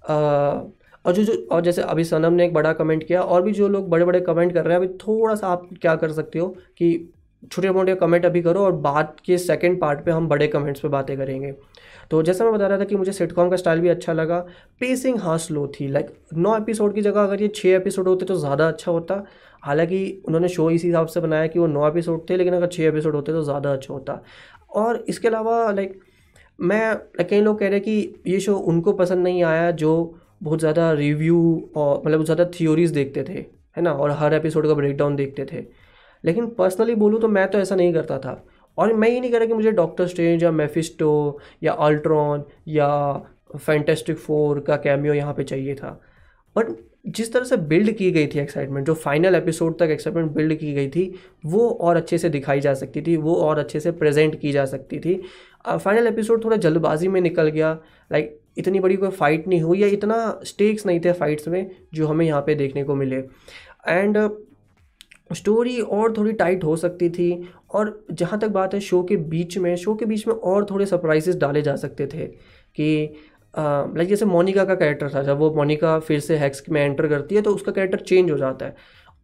आ, 0.05 0.15
और 1.05 1.13
जो 1.15 1.23
जो 1.25 1.35
और 1.53 1.61
जैसे 1.63 1.83
अभी 1.83 2.05
सनम 2.05 2.33
ने 2.33 2.45
एक 2.45 2.53
बड़ा 2.55 2.73
कमेंट 2.75 3.07
किया 3.07 3.21
और 3.23 3.43
भी 3.43 3.53
जो 3.53 3.69
लोग 3.69 3.89
बड़े 3.91 4.05
बड़े 4.05 4.21
कमेंट 4.21 4.53
कर 4.55 4.65
रहे 4.65 4.77
हैं 4.77 4.85
अभी 4.85 4.97
थोड़ा 4.99 5.35
सा 5.35 5.49
आप 5.49 5.69
क्या 5.83 5.95
कर 5.97 6.13
सकते 6.13 6.39
हो 6.39 6.49
कि 6.79 6.89
छोटे 7.43 7.71
मोटे 7.71 7.95
कमेंट 7.95 8.27
अभी 8.27 8.43
करो 8.43 8.65
और 8.65 8.73
बात 8.83 9.17
के 9.25 9.39
सेकंड 9.39 9.81
पार्ट 9.81 10.05
पे 10.05 10.11
हम 10.11 10.29
बड़े 10.29 10.47
कमेंट्स 10.49 10.81
पे 10.81 10.89
बातें 10.89 11.17
करेंगे। 11.17 11.53
तो 12.11 12.23
जैसा 12.23 12.45
मैं 12.45 12.53
बता 12.53 12.67
रहा 12.67 12.79
था 12.79 12.85
कि 12.85 12.97
मुझे 12.97 13.13
सिटकॉम 13.13 13.51
का 13.51 13.57
स्टाइल 13.57 13.81
भी 13.81 13.89
अच्छा 13.89 14.13
लगा 14.13 14.39
पेसिंग 14.81 15.19
हाँ 15.21 15.37
स्लो 15.39 15.67
थी। 15.71 15.89
लाइक 15.89 16.11
नौ 16.35 16.57
एपिसोड 16.57 16.95
की 16.95 17.03
जगह 17.03 17.23
अगर 17.23 17.43
ये 17.43 17.49
छः 17.49 17.75
एपिसोड 17.77 18.09
होते 18.09 18.27
तो 18.27 18.35
ज़्यादा 18.37 18.69
अच्छा 18.69 18.91
होता। 18.91 19.23
हालाँकि 19.63 20.23
उन्होंने 20.27 20.49
शो 20.49 20.71
इसी 20.71 20.87
हिसाब 20.87 21.07
से 21.07 21.21
बनाया 21.21 21.47
कि 21.47 21.59
वो 21.59 21.67
नौ 21.67 21.89
एपिसोड 21.89 22.29
थे, 22.31 22.37
लेकिन 22.37 22.55
अगर 22.55 22.67
छः 22.69 22.85
एपिसोड 22.85 23.15
होते 23.15 23.33
तो 23.33 23.43
ज़्यादा 23.45 23.73
अच्छा 23.73 23.93
होता। 23.95 24.23
और 24.75 25.05
इसके 25.09 25.29
अलावा 25.29 25.71
लाइक 25.73 25.99
मैं 26.59 26.97
कई 27.21 27.41
लोग 27.41 27.59
कह 27.59 27.67
रहे 27.67 27.75
हैं 27.75 27.83
कि 27.83 28.23
ये 28.27 28.41
शो 28.41 28.55
उनको 28.55 28.93
पसंद 28.95 29.23
नहीं 29.25 29.43
आया 29.45 29.71
जो 29.73 29.93
बहुत 30.43 30.61
ज़्यादा 30.61 30.93
रिव्यू 30.93 31.71
और 31.77 32.03
मतलब 32.07 32.25
ज़्यादा 32.25 32.45
थियोरीज 32.51 32.91
देखते 32.93 33.25
थे, 33.25 33.39
है 33.77 33.83
ना? 33.83 33.93
और 33.93 34.11
हर 34.13 34.35
एपिसोड 34.35 34.67
का 34.67 34.75
ब्रेकडाउन 34.75 35.17
देखते 35.17 35.45
थे। 35.53 35.67
लेकिन 36.25 36.47
पर्सनली 36.49 36.95
बोलूँ 36.95 37.21
तो 37.21 37.29
मैं 37.29 37.47
तो 37.51 37.59
ऐसा 37.59 37.75
नहीं 37.75 37.93
करता 37.95 38.19
था। 38.19 38.43
और 38.79 38.93
मैं 38.95 39.09
ये 39.09 39.21
नहीं 39.21 39.31
कह 39.31 39.39
रहा 39.39 39.47
कि 39.47 39.55
मुझे 39.55 39.71
डॉक्टर 39.73 40.07
स्ट्रेंज 40.07 40.43
या 40.43 40.51
मेफिस्टो 40.53 41.39
या 41.63 41.73
अल्ट्रॉन 41.73 42.45
या 42.69 42.89
फैंटेस्टिक 43.57 44.17
फोर 44.17 44.61
का 44.61 44.77
कैमियो 44.77 45.15
यहाँ 45.15 45.35
पे 45.35 45.45
चाहिए 45.45 45.75
था। 45.75 46.01
बट 46.57 46.77
जिस 47.07 47.33
तरह 47.33 47.45
से 47.45 47.57
बिल्ड 47.57 47.91
की 47.97 48.11
गई 48.11 48.27
थी 48.27 48.39
एक्साइटमेंट 48.39 48.87
जो 48.87 48.95
फाइनल 48.95 49.35
एपिसोड 49.35 49.79
तक 49.79 49.89
एक्साइटमेंट 49.91 50.31
बिल्ड 50.33 50.55
की 50.55 50.73
गई 50.75 50.89
थी 50.89 51.13
वो 51.47 51.69
और 51.71 51.97
अच्छे 51.97 52.19
से 52.19 52.29
दिखाई 52.29 52.61
जा 52.61 52.75
सकती 52.75 53.03
थी 53.03 53.17
वो 53.17 53.35
और 53.35 53.59
अच्छे 53.59 53.81
से 53.81 53.91
प्रेजेंट 53.93 54.39
की 54.41 54.53
जा 54.53 54.65
सकती 54.65 54.99
थी। 54.99 55.15
फाइनल 55.69 56.07
एपिसोड 56.07 56.45
थोड़ा 56.45 56.57
जल्दबाजी 56.57 57.09
में 57.09 57.21
निकल 57.21 57.49
गया 57.49 57.73
लाइक 58.11 58.27
like, 58.27 58.59
इतनी 58.59 58.81
बड़ी 58.81 58.97
कोई 58.97 59.11
फाइट 59.11 59.47
नहीं 59.49 59.61
हुई 59.61 59.81
या 59.81 59.89
इतना 59.89 60.41
स्टेक्स 60.45 60.87
नहीं 60.87 61.01
थे 61.01 61.13
फाइट्स 61.13 61.49
में 61.49 61.71
जो 61.95 62.07
हमें 62.07 62.25
यहाँ 62.27 62.43
पे 62.43 62.55
देखने 62.55 62.85
को 62.85 62.95
मिले। 62.95 63.17
एंड 63.89 64.19
स्टोरी 65.33 65.81
और 65.81 66.13
थोड़ी 66.17 66.33
टाइट 66.33 66.65
हो 66.65 66.77
सकती 66.77 67.09
थी 67.11 67.49
और 67.75 68.07
जहाँ 68.13 68.39
तक 68.41 68.49
बात 68.49 68.75
है 68.75 68.81
शो 68.81 69.03
के 69.03 69.17
बीच 69.17 69.59
में, 69.59 69.75
शो 69.77 69.95
के 69.95 70.05
बीच 70.05 70.27
में 70.29 70.35
और 70.35 70.67
थोड़े 70.71 70.87
सरप्राइजेस 70.87 71.37
डाले 71.37 71.63
जा 71.63 71.75
सकते 71.77 72.07
थे 72.07 72.27
कि 72.77 73.15
लाइक 73.59 74.09
जैसे 74.09 74.25
मोनिका 74.25 74.65
का 74.65 74.75
कैरेक्टर 74.75 75.11
था, 75.15 75.23
जब 75.23 75.39
वो 75.39 75.55
मोनिका 75.55 75.99
फिर 75.99 76.21
से 76.21 76.37
हैक्स 76.37 76.63
में 76.71 76.81
एंटर 76.81 77.09
करती 77.09 77.35
है 77.35 77.43
तो 77.43 77.55
उसका 77.55 77.73
कैरेक्टर 77.73 77.99
चेंज 77.99 78.31
हो 78.31 78.37
जाता 78.39 78.67
है। 78.67 78.77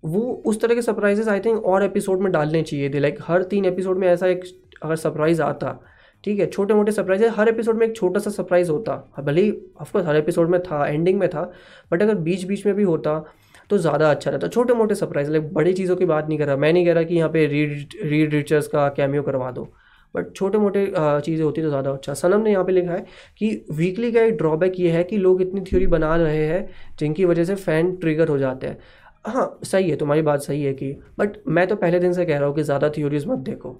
वो 0.05 0.21
उस 0.47 0.61
तरह 0.61 0.75
के 0.75 0.83
सरप्राइजेस 0.83 1.29
आई 1.29 1.41
थिंक 1.41 1.65
और 1.65 1.85
एपिसोड 1.85 2.21
में 2.21 2.31
डालने 2.33 2.63
चाहिए 2.63 2.91
थे 2.91 2.99
लाइक 2.99 3.19
हर 3.23 3.43
तीन 3.43 3.65
एपिसोड 3.65 3.99
में 3.99 4.09
ऐसा 4.09 4.27
एक 4.27 4.45
अगर 4.83 4.97
सरप्राइज़ 4.97 5.43
आता, 5.43 5.79
ठीक 6.25 6.39
है 6.41 6.47
छोटे 6.47 6.75
मोटे 6.75 6.93
सरप्राइज़ 6.93 7.25
हर 7.27 7.49
एपिसोड 7.49 7.79
में 7.79 7.87
एक 7.87 7.97
छोटा 7.97 8.21
सा 8.21 8.31
सरप्राइज़ 8.31 8.71
होता, 8.71 8.97
भले 9.21 9.43
ही 9.43 9.53
ऑफकोर्स 9.81 10.07
हर 10.07 10.17
एपिसोड 10.17 10.51
में 10.51 10.63
था 10.63 10.87
एंडिंग 10.87 11.19
में 11.21 11.29
था 11.29 11.51
बट 11.93 12.03
अगर 12.03 12.15
बीच 12.15 12.45
बीच 12.45 12.67
में 12.67 12.75
भी 12.75 12.83
होता 12.83 13.23
तो 13.71 13.79
ज़्यादा 13.79 14.11
अच्छा 14.11 14.31
रहता। 14.31 14.49
छोटे 14.49 14.75
मोटे 14.75 14.95
सरप्राइज़ 14.95 15.31
लाइक 15.31 15.53
बड़ी 15.55 15.73
चीज़ों 15.73 15.97
की 15.97 16.05
बात 16.07 16.29
नहीं 16.29 16.39
कर 16.39 16.47
रहा। 16.47 16.57
मैं 16.57 16.73
नहीं 16.73 16.87
कह 16.87 16.93
रहा 16.93 17.03
कि 17.03 17.15
यहाँ 17.17 17.31
पे 17.31 17.47
रीड 17.47 17.95
रीड 18.05 18.35
रिचर्स 18.35 18.67
का 18.69 18.89
कैमियो 18.97 19.23
करवा 19.23 19.51
दो 19.53 19.73
बट 20.15 20.33
छोटे 20.33 20.59
मोटे 20.59 20.87
चीज़ें 20.97 21.45
होती 21.45 21.63
तो 21.63 21.69
ज़्यादा 21.69 21.91
अच्छा। 21.93 22.15
सनम 22.15 22.41
ने 22.41 22.51
यहाँ 22.53 22.65
पे 22.65 22.73
लिखा 22.73 22.93
है 22.93 23.05
कि 23.39 23.49
वीकली 23.73 24.11
का 24.13 24.21
एक 24.23 24.37
ड्रॉबैक 24.37 24.79
ये 24.81 24.91
है 24.91 25.03
कि 25.05 25.17
लोग 25.19 25.41
इतनी 25.43 25.61
थ्योरी 25.63 25.87
बना 25.89 26.15
रहे 26.17 26.45
हैं, 26.47 26.69
जिनकी 26.99 27.25
वजह 27.25 27.45
से 27.45 27.55
फ़ैन 27.57 27.95
ट्रिगर 27.97 28.29
हो 28.29 28.39
जाते 28.39 28.67
हैं। 28.67 28.79
हाँ 29.25 29.59
सही 29.65 29.91
है 29.91 29.97
तुम्हारी 29.97 30.23
बात 30.23 30.41
सही 30.43 30.63
है 30.63 30.73
कि 30.75 30.91
बट 31.19 31.37
मैं 31.49 31.67
तो 31.67 31.77
पहले 31.77 31.99
दिन 32.01 32.13
से 32.13 32.25
कह 32.27 32.39
रहा 32.39 32.47
हूँ 32.49 32.55
कि 32.57 32.63
ज़्यादा 32.63 32.89
थ्योरीज 32.91 33.27
मत 33.27 33.39
देखो। 33.41 33.71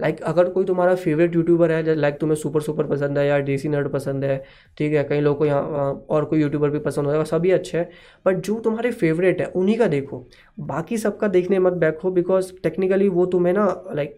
लाइक 0.00 0.16
like, 0.16 0.28
अगर 0.28 0.48
कोई 0.50 0.64
तुम्हारा 0.64 0.94
फेवरेट 0.94 1.34
यूट्यूबर 1.34 1.72
है 1.72 1.94
लाइक 1.94 2.18
तुम्हें 2.20 2.36
सुपर 2.36 2.60
सुपर 2.60 2.86
पसंद 2.86 3.18
है 3.18 3.26
या 3.26 3.38
देसी 3.40 3.68
नर्ड 3.68 3.88
पसंद 3.92 4.24
है 4.24 4.36
ठीक 4.78 4.92
है 4.92 5.02
कई 5.04 5.20
लोगों 5.20 5.38
को 5.38 5.46
यहाँ 5.46 5.92
और 6.10 6.24
कोई 6.24 6.40
यूट्यूबर 6.40 6.70
भी 6.70 6.78
पसंद 6.80 7.06
होगा 7.06 7.24
सभी 7.24 7.50
अच्छे 7.50 7.78
हैं 7.78 7.88
बट 8.26 8.36
जो 8.38 8.58
तुम्हारे 8.60 8.90
फेवरेट 8.92 9.40
है 9.40 9.46
उन्हीं 9.46 9.76
का 9.78 9.86
देखो। 9.88 10.24
बाकी 10.58 10.98
सबका 10.98 11.28
देखने 11.28 11.58
मत 11.58 11.72
बैठो 11.74 12.10
बिकॉज़ 12.12 12.52
टेक्निकली 12.62 13.08
वो 13.10 13.26
तुम्हें 13.26 13.52
ना 13.54 13.66
लाइक 13.94 14.16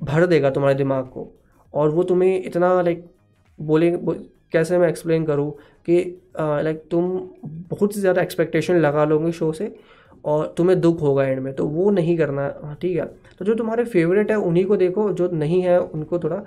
भर 0.00 0.26
देगा 0.26 0.50
तुम्हारे 0.50 0.74
दिमाग 0.74 1.04
को। 1.06 1.32
और 1.74 1.90
वो 1.90 2.02
तुम्हें 2.04 2.40
इतना 2.40 2.80
लाइक 2.82 3.04
बोले 3.58 3.90
कैसे 4.52 4.78
मैं 4.78 4.88
एक्सप्लेन 4.88 5.24
करूँ 5.26 5.50
कि 5.86 5.98
लाइक 6.38 6.82
तुम 6.90 7.08
बहुत 7.70 7.94
ज़्यादा 7.94 8.22
एक्सपेक्टेशन 8.22 8.76
लगा 8.76 9.04
लोगे 9.04 9.32
शो 9.32 9.52
से 9.52 9.74
और 10.24 10.52
तुम्हें 10.56 10.80
दुख 10.80 11.00
होगा 11.02 11.24
एंड 11.24 11.40
में 11.42 11.52
तो 11.54 11.66
वो 11.66 11.90
नहीं 11.90 12.16
करना, 12.18 12.48
ठीक 12.82 12.96
है? 12.96 13.04
तो 13.38 13.44
जो 13.44 13.54
तुम्हारे 13.54 13.84
फेवरेट 13.84 14.30
है, 14.30 14.36
उन्हीं 14.38 14.64
को 14.64 14.76
देखो, 14.76 15.10
जो 15.12 15.28
नहीं 15.28 15.60
है, 15.62 15.78
उनको 15.78 16.18
थोड़ा 16.18 16.42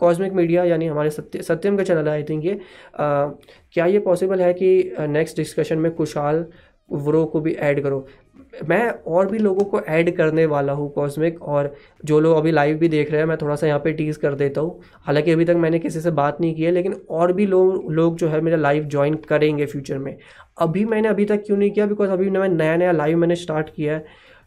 कॉस्मिक 0.00 0.32
मीडिया 0.32 0.64
यानी 0.64 0.86
हमारे 0.86 1.10
सत्य, 1.10 1.42
सत्यम 1.42 1.76
का 1.76 1.84
चैनल 1.84 2.08
है 2.08 2.14
आई 2.14 2.22
थिंक 2.22 2.44
ये 2.44 2.60
क्या 2.98 3.86
ये 3.86 3.98
पॉसिबल 4.00 4.40
है 4.40 4.52
कि 4.54 4.94
नेक्स्ट 5.00 5.36
डिस्कशन 5.36 5.78
में 5.78 5.90
कुशाल 5.92 6.44
व्रो 6.90 7.24
को 7.24 7.40
भी 7.40 7.52
ऐड 7.54 7.82
करो? 7.82 8.06
मैं 8.52 8.88
और 8.88 9.26
भी 9.26 9.38
लोगों 9.38 9.64
को 9.64 9.80
ऐड 9.80 10.14
करने 10.16 10.44
वाला 10.46 10.72
हूँ 10.72 10.90
कॉस्मिक 10.92 11.42
और 11.42 11.72
जो 12.04 12.18
लोग 12.20 12.36
अभी 12.36 12.50
लाइव 12.50 12.76
भी 12.78 12.88
देख 12.88 13.10
रहे 13.10 13.20
हैं, 13.20 13.26
मैं 13.28 13.36
थोड़ा 13.36 13.56
सा 13.56 13.66
यहाँ 13.66 13.78
पे 13.80 13.92
टीज़ 13.92 14.18
कर 14.18 14.34
देता 14.34 14.60
हूँ। 14.60 14.80
हालाँकि 15.06 15.30
अभी 15.30 15.44
तक 15.44 15.56
मैंने 15.56 15.78
किसी 15.78 16.00
से 16.00 16.10
बात 16.10 16.40
नहीं 16.40 16.54
की 16.54 16.62
है, 16.62 16.70
लेकिन 16.70 16.94
और 17.10 17.32
भी 17.32 17.46
लोग 17.46 17.90
लोग 17.92 18.16
जो 18.16 18.28
है 18.28 18.40
मेरा 18.40 18.56
लाइव 18.56 18.84
ज्वाइन 18.84 19.14
करेंगे 19.28 19.66
फ्यूचर 19.66 19.98
में। 19.98 20.16
अभी 20.58 20.84
मैंने 20.84 21.08
अभी 21.08 21.24
तक 21.24 21.42
क्यों 21.46 21.56
नहीं 21.56 21.70
किया? 21.70 21.86
बिकॉज़ 21.86 22.10
अभी 22.10 22.30
मैं 22.30 22.48
नया 22.48 22.76
नया 22.76 22.92
लाइव 22.92 23.18
मैंने 23.18 23.36
स्टार्ट 23.36 23.70
किया 23.74 23.94
है। 23.94 24.04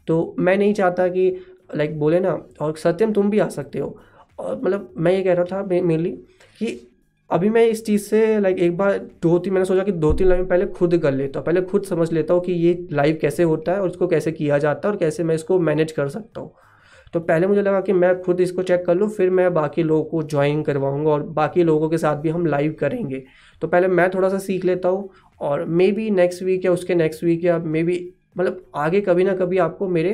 तो 0.08 0.36
मैं 0.40 0.58
नहीं 0.58 0.74
चाहता 0.74 1.08
कि 1.08 1.30
लाइक 1.76 2.00
बोले 2.00 2.20
ना, 2.20 2.40
और 2.62 2.76
सत्यम 2.78 3.14
तुम 3.14 3.30
भी 3.30 3.40
आ 3.40 3.48
सकते 3.50 3.80
हो। 3.80 3.98
और 4.40 4.62
मतलब 4.62 4.94
मैं 4.98 5.12
ये 5.12 5.24
कह 5.24 5.34
रहा 5.34 5.46
था 5.46 5.64
मेनली 5.64 6.12
कि 6.60 6.80
अभी 7.30 7.50
मैं 7.50 7.64
इस 7.68 7.84
चीज़ 7.86 8.02
से 8.04 8.40
लाइक 8.40 8.60
एक 8.60 8.76
बार 8.78 8.98
दो 9.24 9.38
तीन 9.40 9.54
मैंने 9.54 9.66
सोचा 9.66 9.84
कि 9.84 9.92
दो 9.92 10.12
तीन 10.14 10.28
लाइव 10.28 10.46
पहले 10.48 10.66
खुद 10.68 10.98
कर 11.04 11.12
लेता 11.14 11.40
हूँ। 11.40 11.46
पहले 11.46 11.62
खुद 11.62 11.84
समझ 11.86 12.12
लेता 12.12 12.34
हूँ 12.34 12.42
कि 12.44 12.52
ये 12.54 12.88
लाइव 12.92 13.18
कैसे 13.22 13.44
होता 13.44 13.72
है 13.72 13.82
और 13.82 13.90
इसको 13.90 14.08
कैसे 14.08 14.32
किया 14.32 14.58
जाता 14.58 14.88
है 14.88 14.94
और 14.94 15.00
कैसे 15.00 15.24
मैं 15.24 15.36
इसको 15.36 15.60
मैनेज 15.60 15.92
कर 15.92 16.10
सकता 16.10 16.42
हूँ। 16.42 16.54
तो 17.14 17.20
पहले 17.22 17.48
मुझे 17.48 17.62
लगा 17.62 17.80
कि 17.82 17.94
मैं 17.94 18.22
खुद 18.22 18.42
इसको 18.42 18.64
चेक 18.64 18.86
कर 18.86 18.96
लूँ 18.96 19.10
फिर 19.10 19.30
मैं 19.30 19.54
बाकी 19.54 19.84
लोगों 19.84 20.04
को 20.06 20.24
ज्वाइन 20.26 20.62
करवाऊँगा 20.64 21.12
और 21.12 21.24
बाकी 21.34 21.64
लोगों 21.64 21.90
के 21.90 21.98
साथ 21.98 22.16
भी 22.22 22.30
हम 22.30 22.46
लाइव 22.46 22.76
करेंगे। 22.80 23.24
तो 23.62 23.68
पहले 23.68 23.88
मैं 23.90 24.10
थोड़ा 24.14 24.30
सा 24.30 24.38
सीख 24.40 24.66
लेता 24.66 24.90
हूँ 24.90 25.10
और 25.40 25.66
मे 25.66 25.92
बी 25.92 26.10
नेक्स्ट 26.12 26.44
वीक 26.44 26.66
या 26.66 26.72
उसके 26.72 26.96
नेक्स्ट 26.96 27.24
वीक 27.24 27.44
या 27.46 27.58
मे 27.60 27.84
बी 27.84 27.98
मतलब 28.38 28.66
आगे 28.76 29.02
कभी 29.02 29.24
ना 29.24 29.34
कभी 29.36 29.58
आपको 29.60 29.88
मेरे 29.90 30.12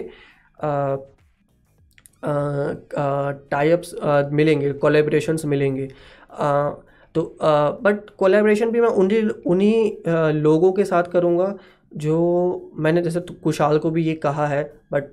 टाइप्स 3.51 3.95
मिलेंगे 4.33 4.71
कोलेब्रेशंस 4.73 5.45
मिलेंगे। 5.45 5.87
आ, 6.31 6.71
तो 7.15 7.37
बट 7.83 8.09
कोलेब्रेशन 8.09 8.71
भी 8.71 8.81
मैं 8.81 8.89
उन्हीं 8.89 9.23
उन्हीं 9.23 10.33
लोगों 10.33 10.71
के 10.73 10.85
साथ 10.85 11.03
करूँगा 11.03 11.55
जो 11.97 12.71
मैंने 12.75 13.01
जैसे 13.01 13.19
कुशाल 13.19 13.77
को 13.77 13.91
भी 13.91 14.03
ये 14.03 14.13
कहा 14.15 14.47
है 14.47 14.63
बट 14.91 15.03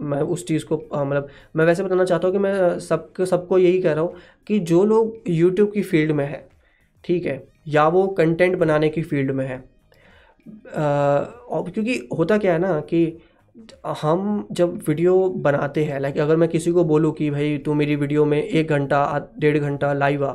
मैं 0.00 0.20
उस 0.20 0.46
चीज़ 0.46 0.64
को 0.64 0.76
मतलब 0.76 1.28
मैं 1.56 1.64
वैसे 1.64 1.82
बताना 1.82 2.04
चाहता 2.04 2.28
हूँ 2.28 2.32
कि 2.34 2.38
मैं 2.38 2.78
सबको 2.78 3.24
सबको 3.26 3.58
यही 3.58 3.82
कह 3.82 3.92
रहा 3.92 4.04
हूँ 4.04 4.14
कि 4.46 4.58
जो 4.58 4.84
लोग 4.84 5.16
यूट्यूब 5.28 5.72
की 5.72 5.82
फ़ील्ड 5.82 6.12
में 6.12 6.24
है, 6.26 6.48
ठीक 7.04 7.26
है, 7.26 7.48
या 7.68 7.88
वो 7.88 8.06
कंटेंट 8.08 8.56
बनाने 8.58 8.88
की 8.88 9.02
फ़ील्ड 9.02 9.30
में 9.30 9.46
है 9.46 9.58
और 11.50 11.70
क्योंकि 11.70 12.08
होता 12.18 12.38
क्या 12.38 12.52
है 12.52 12.58
ना 12.58 12.80
कि 12.80 13.18
हम 14.02 14.48
जब 14.52 14.82
वीडियो 14.88 15.28
बनाते 15.28 15.84
हैं 15.84 16.00
लाइक 16.00 16.18
अगर 16.18 16.36
मैं 16.36 16.48
किसी 16.48 16.72
को 16.72 16.84
बोलूँ 16.84 17.12
कि 17.12 17.30
भाई 17.30 17.58
तू 17.58 17.74
मेरी 17.74 17.96
वीडियो 17.96 18.24
में 18.24 18.42
एक 18.42 18.68
घंटा 18.68 19.30
डेढ़ 19.38 19.58
घंटा 19.58 19.92
लाइव 19.92 20.24
आ 20.26 20.34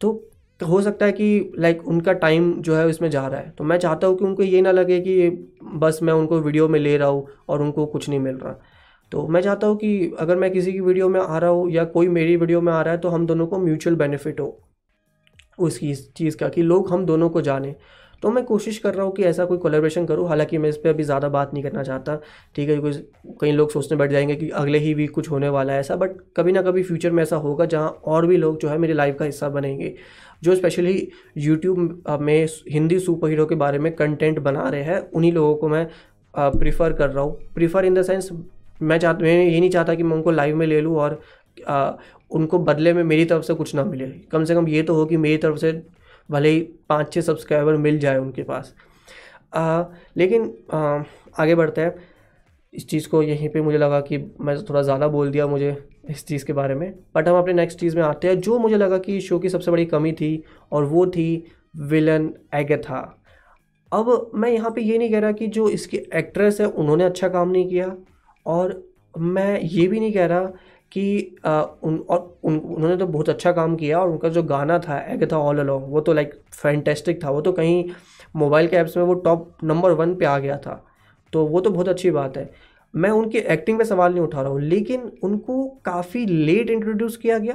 तो 0.00 0.30
हो 0.60 0.80
सकता 0.82 1.06
है 1.06 1.12
कि 1.12 1.52
लाइक 1.58 1.86
उनका 1.88 2.12
टाइम 2.12 2.52
जो 2.62 2.74
है 2.76 2.86
उसमें 2.86 3.08
जा 3.10 3.26
रहा 3.26 3.40
है। 3.40 3.50
तो 3.50 3.64
मैं 3.64 3.78
चाहता 3.78 4.06
हूँ 4.06 4.16
कि 4.18 4.24
उनको 4.24 4.42
ये 4.42 4.60
ना 4.62 4.70
लगे 4.70 5.00
कि 5.00 5.30
बस 5.74 5.98
मैं 6.02 6.12
उनको 6.12 6.38
वीडियो 6.40 6.68
में 6.68 6.78
ले 6.80 6.96
रहा 6.96 7.08
हूँ 7.08 7.26
और 7.48 7.62
उनको 7.62 7.86
कुछ 7.86 8.08
नहीं 8.08 8.20
मिल 8.20 8.36
रहा। 8.36 8.52
तो 9.12 9.26
मैं 9.28 9.40
चाहता 9.42 9.66
हूँ 9.66 9.76
कि 9.76 10.12
अगर 10.18 10.36
मैं 10.36 10.50
किसी 10.52 10.72
की 10.72 10.80
वीडियो 10.80 11.08
में 11.08 11.20
आ 11.20 11.38
रहा 11.38 11.50
हूँ 11.50 11.70
या 11.70 11.84
कोई 11.84 12.08
मेरी 12.08 12.36
वीडियो 12.36 12.60
में 12.60 12.72
आ 12.72 12.80
रहा 12.82 12.94
है 12.94 13.00
तो 13.00 13.08
हम 13.08 13.26
दोनों 13.26 13.46
को 13.46 13.58
म्यूचुअल 13.58 13.96
बेनिफिट 13.96 14.40
हो। 14.40 14.58
उस 15.58 15.78
चीज़ 16.16 16.36
का 16.36 16.48
कि 16.48 16.62
लोग 16.62 16.90
हम 16.90 17.04
दोनों 17.06 17.28
को 17.30 17.40
जाने। 17.40 17.74
तो 18.22 18.30
मैं 18.30 18.44
कोशिश 18.44 18.78
कर 18.78 18.94
रहा 18.94 19.04
हूँ 19.06 19.12
कि 19.14 19.22
ऐसा 19.24 19.44
कोई 19.44 19.58
कोलेब्रेशन 19.58 20.06
करूँ। 20.06 20.28
हालाँकि 20.28 20.58
मैं 20.58 20.68
इस 20.68 20.76
पर 20.76 20.88
अभी 20.88 21.02
ज़्यादा 21.02 21.28
बात 21.28 21.52
नहीं 21.54 21.62
करना 21.64 21.82
चाहता। 21.82 22.16
ठीक 22.56 22.68
है 22.68 22.76
कोई 22.78 22.92
कई 23.40 23.52
लोग 23.52 23.70
सोचने 23.72 23.96
बैठ 23.98 24.10
जाएँगे 24.10 24.36
कि 24.36 24.48
अगले 24.52 24.78
ही 24.78 24.94
वीक 24.94 25.10
कुछ 25.10 25.30
होने 25.30 25.48
वाला 25.48 25.72
है 25.72 25.80
ऐसा 25.80 25.96
बट 25.96 26.16
कभी 26.36 26.52
ना 26.52 26.62
कभी 26.62 26.82
फ्यूचर 26.82 27.10
में 27.10 27.22
ऐसा 27.22 27.36
होगा 27.36 27.64
जहाँ 27.66 27.88
और 28.04 28.26
भी 28.26 28.36
लोग 28.36 28.58
जो 28.60 28.68
है 28.68 28.78
मेरी 28.78 28.92
लाइफ 28.92 29.16
का 29.18 29.24
हिस्सा 29.24 29.48
बनेंगे 29.50 29.94
जो 30.42 30.54
स्पेशली 30.54 31.08
यूट्यूब 31.38 32.18
में 32.20 32.46
हिंदी 32.70 32.98
सुपर 33.00 33.28
हीरो 33.28 33.46
के 33.46 33.54
बारे 33.56 33.78
में 33.78 33.94
कंटेंट 33.96 34.38
बना 34.40 34.68
रहे 34.68 34.82
हैं 34.82 34.98
उन्हीं 35.10 35.32
लोगों 35.32 35.54
को 35.56 35.68
मैं 35.68 35.86
प्रीफर 36.34 36.92
कर 36.92 37.10
रहा 37.10 37.24
हूँ। 37.24 37.38
प्रीफर 37.54 37.84
इन 37.84 37.94
द 37.94 38.02
सेंस 38.02 38.30
मैं 38.82 38.98
चाहता 38.98 39.22
मैं 39.22 39.44
ये 39.44 39.58
नहीं 39.60 39.70
चाहता 39.70 39.94
कि 39.94 40.02
मैं 40.02 40.16
उनको 40.16 40.30
लाइव 40.30 40.56
में 40.56 40.66
ले 40.66 40.80
लूँ 40.80 40.96
और 40.96 41.20
आ, 41.68 41.92
उनको 42.30 42.58
बदले 42.60 42.92
में 42.92 43.02
मेरी 43.04 43.24
तरफ़ 43.24 43.42
से 43.42 43.54
कुछ 43.54 43.74
ना 43.74 43.84
मिले। 43.84 44.06
कम 44.32 44.44
से 44.44 44.54
कम 44.54 44.68
ये 44.68 44.82
तो 44.82 44.94
हो 44.94 45.04
कि 45.06 45.16
मेरी 45.16 45.36
तरफ़ 45.38 45.56
से 45.56 45.72
भले 46.28 46.50
ही 46.50 46.60
पाँच 46.88 47.12
छः 47.12 47.20
सब्सक्राइबर 47.20 47.76
मिल 47.76 47.98
जाए 47.98 48.18
उनके 48.18 48.42
पास। 48.42 48.74
आ, 49.54 49.84
लेकिन 50.16 50.52
आ, 50.72 51.02
आगे 51.38 51.54
बढ़ते 51.54 51.80
हैं। 51.80 51.94
इस 52.72 52.88
चीज़ 52.88 53.08
को 53.08 53.22
यहीं 53.22 53.48
पे 53.48 53.60
मुझे 53.62 53.78
लगा 53.78 54.00
कि 54.00 54.18
मैं 54.40 54.56
थोड़ा 54.64 54.82
ज़्यादा 54.82 55.08
बोल 55.08 55.30
दिया 55.30 55.46
मुझे 55.46 55.76
इस 56.10 56.26
चीज़ 56.26 56.44
के 56.44 56.52
बारे 56.52 56.74
में। 56.74 56.92
बट 57.14 57.28
हम 57.28 57.36
अपने 57.38 57.52
नेक्स्ट 57.52 57.78
चीज़ 57.78 57.96
में 57.96 58.02
आते 58.02 58.28
हैं 58.28 58.38
जो 58.40 58.58
मुझे 58.58 58.76
लगा 58.76 58.98
कि 58.98 59.20
शो 59.20 59.38
की 59.38 59.48
सबसे 59.48 59.70
बड़ी 59.70 59.84
कमी 59.86 60.12
थी 60.12 60.42
और 60.72 60.84
वो 60.84 61.06
थी 61.06 61.44
विलन 61.76 62.32
एगेथा 62.54 63.20
अब 63.92 64.30
मैं 64.34 64.50
यहाँ 64.50 64.70
पे 64.70 64.80
ये 64.80 64.98
नहीं 64.98 65.10
कह 65.10 65.18
रहा 65.18 65.32
कि 65.32 65.46
जो 65.46 65.68
इसकी 65.68 65.96
एक्ट्रेस 66.14 66.60
है 66.60 66.66
उन्होंने 66.66 67.04
अच्छा 67.04 67.28
काम 67.28 67.48
नहीं 67.48 67.68
किया 67.68 67.96
और 68.46 68.82
मैं 69.18 69.60
ये 69.60 69.86
भी 69.88 70.00
नहीं 70.00 70.12
कह 70.12 70.26
रहा 70.26 70.52
कि 70.94 71.36
उन, 71.46 71.98
और 72.00 72.38
उन, 72.44 72.58
उन्होंने 72.58 72.96
तो 72.96 73.06
बहुत 73.06 73.28
अच्छा 73.28 73.52
काम 73.52 73.74
किया 73.76 74.00
और 74.00 74.08
उनका 74.08 74.28
जो 74.28 74.42
गाना 74.44 74.78
था 74.78 74.98
एगेथा 75.12 75.38
ऑल 75.38 75.58
अलॉन्ग 75.58 75.86
वो 75.88 76.00
तो 76.00 76.12
लाइक 76.12 76.34
फैंटेस्टिक 76.52 77.22
था। 77.24 77.30
वो 77.30 77.40
तो 77.40 77.52
कहीं 77.52 77.84
मोबाइल 78.36 78.68
के 78.68 78.76
ऐप्स 78.76 78.96
में 78.96 79.04
वो 79.04 79.14
टॉप 79.14 79.64
नंबर 79.64 79.92
वन 79.92 80.14
पे 80.14 80.24
आ 80.24 80.38
गया 80.38 80.56
था। 80.56 80.84
तो 81.32 81.44
वो 81.46 81.60
तो 81.60 81.70
बहुत 81.70 81.88
अच्छी 81.88 82.10
बात 82.10 82.36
है। 82.36 82.50
मैं 82.94 83.10
उनकी 83.10 83.38
एक्टिंग 83.38 83.78
में 83.78 83.84
सवाल 83.84 84.12
नहीं 84.12 84.22
उठा 84.22 84.40
रहा 84.42 84.50
हूँ, 84.50 84.60
लेकिन 84.60 85.10
उनको 85.22 85.64
काफ़ी 85.84 86.24
लेट 86.26 86.70
इंट्रोड्यूस 86.70 87.16
किया 87.16 87.38
गया 87.38 87.54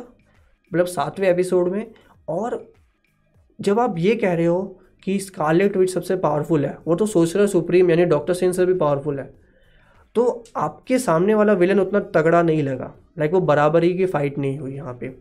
मतलब 0.72 0.86
सातवें 0.88 1.28
एपिसोड 1.30 1.72
में। 1.72 1.86
और 2.28 2.74
जब 3.60 3.80
आप 3.80 3.96
ये 3.98 4.16
कह 4.16 4.34
रहे 4.34 4.46
हो 4.46 4.62
कि 5.04 5.20
स्कारलेट 5.20 5.78
विच 5.78 5.94
सबसे 5.94 6.16
पावरफुल 6.18 6.66
है, 6.66 6.78
वो 6.88 6.96
तो 6.96 7.06
सोशल 7.06 7.48
सुप्रीम 7.48 7.90
यानी 7.90 8.06
डॉक्टर 8.06 8.34
सेन 8.34 8.52
से 8.52 8.66
भी 8.66 8.74
पावरफुल 8.76 9.20
है। 9.20 9.34
तो 10.16 10.44
आपके 10.58 11.00
सामने 11.00 11.34
वाला 11.34 11.54
विलन 11.54 11.80
उतना 11.80 12.00
तगड़ा 12.14 12.42
नहीं 12.42 12.64
लगा। 12.64 12.94
लाइक 13.20 13.34
वो 13.34 13.40
बराबरी 13.42 13.94
की 13.98 14.06
फ़ाइट 14.06 14.38
नहीं 14.38 14.58
हुई 14.60 14.76
यहाँ 14.76 14.94
पे। 14.94 15.14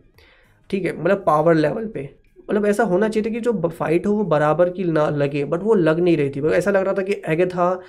ठीक 0.69 0.85
है 0.85 0.97
मतलब 0.99 1.23
पावर 1.25 1.55
लेवल 1.55 1.87
पे। 1.87 2.09
मतलब 2.49 2.65
ऐसा 2.65 2.83
होना 2.83 3.09
चाहिए 3.09 3.29
था 3.29 3.33
कि 3.33 3.39
जो 3.41 3.69
फाइट 3.69 4.05
हो 4.07 4.13
वो 4.13 4.23
बराबर 4.25 4.69
की 4.69 4.83
ना 4.83 5.09
लगे 5.11 5.43
बट 5.45 5.63
वो 5.63 5.73
लग 5.75 5.99
नहीं 5.99 6.17
रही 6.17 6.29
थी। 6.29 6.47
ऐसा 6.49 6.71
लग 6.71 6.83
रहा 6.83 6.93
था 6.93 7.01
कि 7.01 7.21
एगे 7.27 7.45
था 7.47 7.79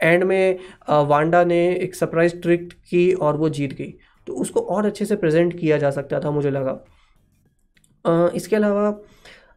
एंड 0.00 0.24
में 0.24 0.58
वांडा 0.90 1.42
ने 1.44 1.58
एक 1.74 1.94
सरप्राइज़ 1.94 2.36
ट्रिक 2.36 2.72
की 2.90 3.12
और 3.14 3.36
वो 3.36 3.48
जीत 3.50 3.72
गई। 3.72 3.94
तो 4.26 4.32
उसको 4.34 4.60
और 4.60 4.86
अच्छे 4.86 5.04
से 5.04 5.16
प्रेजेंट 5.16 5.58
किया 5.60 5.78
जा 5.78 5.90
सकता 5.90 6.20
था, 6.20 6.30
मुझे 6.30 6.50
लगा। 6.50 8.30
इसके 8.34 8.56
अलावा 8.56 8.90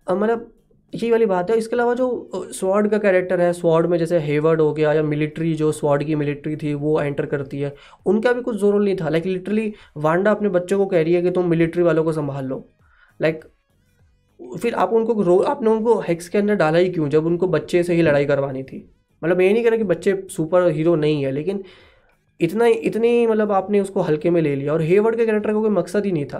मतलब 0.10 0.52
यही 0.94 1.10
वाली 1.12 1.26
बात 1.26 1.50
है। 1.50 1.58
इसके 1.58 1.76
अलावा 1.76 1.94
जो 1.94 2.50
स्वॉर्ड 2.54 2.90
का 2.90 2.98
कैरेक्टर 2.98 3.42
है 3.42 3.52
स्वॉर्ड 3.54 3.88
में 3.88 3.98
जैसे 3.98 4.20
हेवर्ड 4.20 4.62
हो 4.62 4.74
गया 4.74 4.94
या 4.94 5.04
मिलिट्री 5.04 5.54
जो 5.56 5.72
स्वॉर्ड 5.72 6.04
की 6.04 6.16
मिलिट्री 6.16 6.56
थी, 6.56 6.74
वो 6.74 7.00
एंटर 7.02 7.26
करती 7.26 7.60
है। 7.60 7.74
उनका 8.06 8.34
भी 8.34 8.42
कुछ 8.42 8.58
ज़ोर 8.58 8.80
नहीं 8.82 8.96
था। 8.96 9.10
लाइक 9.10 9.26
लिटरली 9.26 9.74
वांडा 9.98 10.32
अपने 10.32 10.50
बच्चों 10.50 10.78
को 10.78 10.86
कह 10.86 11.02
रही 11.04 11.14
है 11.14 11.22
कि 11.22 11.32
तुम 11.32 11.50
मिलिट्री 11.50 11.84
वालों 11.84 12.04
को 12.04 12.14
संभाल 12.14 12.46
लो। 12.46 12.66
लाइक 13.20 13.44
फिर 14.62 14.74
आप 14.76 14.94
उनको 14.94 15.22
रो, 15.22 15.38
आपने 15.40 15.70
उनको 15.70 16.00
हेक्स 16.00 16.30
के 16.30 16.38
अंदर 16.38 16.56
डाला 16.56 16.78
ही 16.78 16.90
क्यों, 16.90 17.10
जब 17.10 17.26
उनको 17.26 17.48
बच्चे 17.48 17.84
से 17.84 17.94
ही 17.94 18.02
लड़ाई 18.02 18.26
करवानी 18.26 18.64
थी? 18.64 18.90
मतलब 19.22 19.42
ये 19.42 19.52
नहीं 19.54 19.64
कह 19.64 19.70
रहा 19.70 19.78
कि 19.78 19.84
बच्चे 19.84 20.16
सुपर 20.30 20.68
हीरो 20.70 20.96
नहीं 20.96 21.24
है, 21.24 21.32
लेकिन 21.32 21.64
इतना, 22.40 22.66
इतनी 22.66 23.28
मतलब 23.28 23.52
आपने 23.52 23.80
उसको 23.80 24.02
हल्के 24.02 24.30
में 24.30 24.42
ले 24.42 24.56
लिया। 24.56 24.74
और 24.74 24.82
हेवर्ड 24.82 25.16
के 25.16 25.26
कैरेक्टर 25.26 25.54
का 25.54 25.60
कोई 25.60 25.70
मकसद 25.70 26.06
ही 26.06 26.12
नहीं 26.12 26.26
था। 26.26 26.40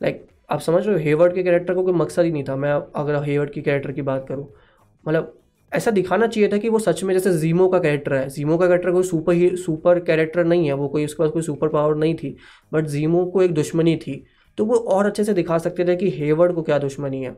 लाइक 0.00 0.26
आप 0.52 0.60
समझ 0.60 0.86
रहे 0.86 0.94
हो 0.94 1.02
हेवर्ड 1.02 1.34
के 1.34 1.42
कैरेक्टर 1.42 1.74
को 1.74 1.82
कोई 1.82 1.92
मकसद 1.94 2.24
ही 2.24 2.30
नहीं 2.32 2.44
था। 2.44 2.56
मैं 2.56 2.72
अगर 2.72 3.22
हेवर्ड 3.24 3.50
की 3.50 3.62
कैरेक्टर 3.62 3.92
की 3.92 4.02
बात 4.02 4.26
करूँ 4.28 4.46
मतलब 5.04 5.38
ऐसा 5.72 5.90
दिखाना 5.90 6.26
चाहिए 6.26 6.48
था 6.48 6.56
कि 6.58 6.68
वो 6.68 6.78
सच 6.78 7.02
में 7.02 7.12
जैसे 7.14 7.32
जीमो 7.38 7.68
का 7.68 7.78
कैरेक्टर 7.78 8.14
है। 8.14 8.28
जीमो 8.28 8.56
का 8.58 8.66
कैरेक्टर 8.66 8.90
कोई 8.90 9.02
सुपर 9.02 9.32
ही 9.32 9.48
सुपर 9.56 10.00
कैरेक्टर 10.00 10.44
नहीं 10.44 10.66
है। 10.66 10.72
वो 10.72 10.88
कोई, 10.88 11.04
उसके 11.04 11.22
पास 11.22 11.30
कोई 11.30 11.42
सुपर 11.42 11.68
पावर 11.68 11.94
नहीं 11.96 12.14
थी 12.14 12.36
बट 12.72 12.86
जीमो 12.86 13.24
को 13.26 13.42
एक 13.42 13.54
दुश्मनी 13.54 13.96
थी। 13.96 14.24
तो 14.58 14.64
वो 14.64 14.76
और 14.76 15.06
अच्छे 15.06 15.24
से 15.24 15.34
दिखा 15.34 15.58
सकते 15.58 15.84
थे 15.84 15.96
कि 15.96 16.10
हेवर्ड 16.10 16.52
को 16.54 16.62
क्या 16.62 16.78
दुश्मनी 16.78 17.22
है। 17.22 17.36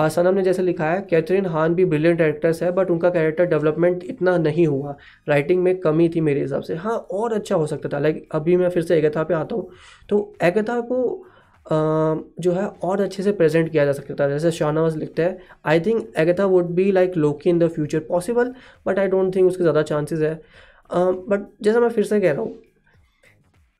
सनम 0.00 0.34
ने 0.34 0.42
जैसे 0.42 0.62
लिखा 0.62 0.84
है 0.84 1.00
कैथरीन 1.10 1.46
हान 1.46 1.74
भी 1.74 1.84
ब्रिलियंट 1.84 2.20
एक्ट्रेस 2.20 2.62
है 2.62 2.70
बट 2.72 2.90
उनका 2.90 3.10
कैरेक्टर 3.10 3.46
डेवलपमेंट 3.46 4.02
इतना 4.04 4.36
नहीं 4.38 4.66
हुआ। 4.66 4.96
राइटिंग 5.28 5.62
में 5.62 5.76
कमी 5.80 6.08
थी 6.08 6.20
मेरे 6.20 6.40
हिसाब 6.40 6.62
से। 6.62 6.74
हाँ 6.76 6.96
और 7.12 7.32
अच्छा 7.32 7.56
हो 7.56 7.66
सकता 7.66 7.88
था। 7.88 7.98
लाइक 7.98 8.28
अभी 8.32 8.56
मैं 8.56 8.68
फिर 8.68 8.82
से 8.82 8.96
एगथा 8.98 9.22
पे 9.22 9.34
आता 9.34 9.56
हूँ। 9.56 9.68
तो 10.08 10.34
एगथा 10.42 10.80
को 10.80 11.26
जो 11.66 12.52
है 12.52 12.66
और 12.84 13.00
अच्छे 13.00 13.22
से 13.22 13.32
प्रेजेंट 13.32 13.70
किया 13.72 13.84
जा 13.84 13.92
सकता 13.92 14.14
था। 14.14 14.28
जैसे 14.28 14.50
शाहनवाज 14.50 14.96
लिखते 14.96 15.22
हैं 15.22 15.38
I 15.66 15.80
think 15.80 16.12
Agatha 16.18 16.44
would 16.46 16.70
be 16.74 16.90
like 16.92 17.16
Loki 17.16 17.50
in 17.50 17.58
the 17.58 17.68
future 17.68 18.00
possible 18.08 18.54
but 18.86 18.98
I 18.98 19.08
don't 19.08 19.34
think 19.36 19.48
उसके 19.48 19.62
ज़्यादा 19.62 19.82
चांसेस 19.84 20.20
है। 20.20 20.34
बट 20.90 21.40
uh, 21.40 21.64
जैसा 21.64 21.80
मैं 21.80 21.88
फिर 21.88 22.04
से 22.04 22.20
कह 22.20 22.32
रहा 22.32 22.42
हूँ 22.42 22.62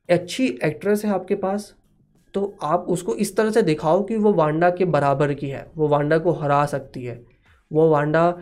अच्छी 0.09 0.47
एक्ट्रेस 0.63 1.05
है 1.05 1.11
आपके 1.11 1.35
पास 1.37 1.73
तो 2.33 2.53
आप 2.63 2.85
उसको 2.89 3.15
इस 3.15 3.35
तरह 3.37 3.51
से 3.51 3.61
दिखाओ 3.61 4.03
कि 4.03 4.15
वो 4.17 4.33
वांडा 4.33 4.69
के 4.69 4.85
बराबर 4.87 5.33
की 5.33 5.49
है 5.49 5.65
वो 5.75 5.87
वांडा 5.87 6.17
को 6.17 6.31
हरा 6.33 6.65
सकती 6.65 7.03
है। 7.03 7.19
वो 7.71 7.89
वांडा 7.89 8.33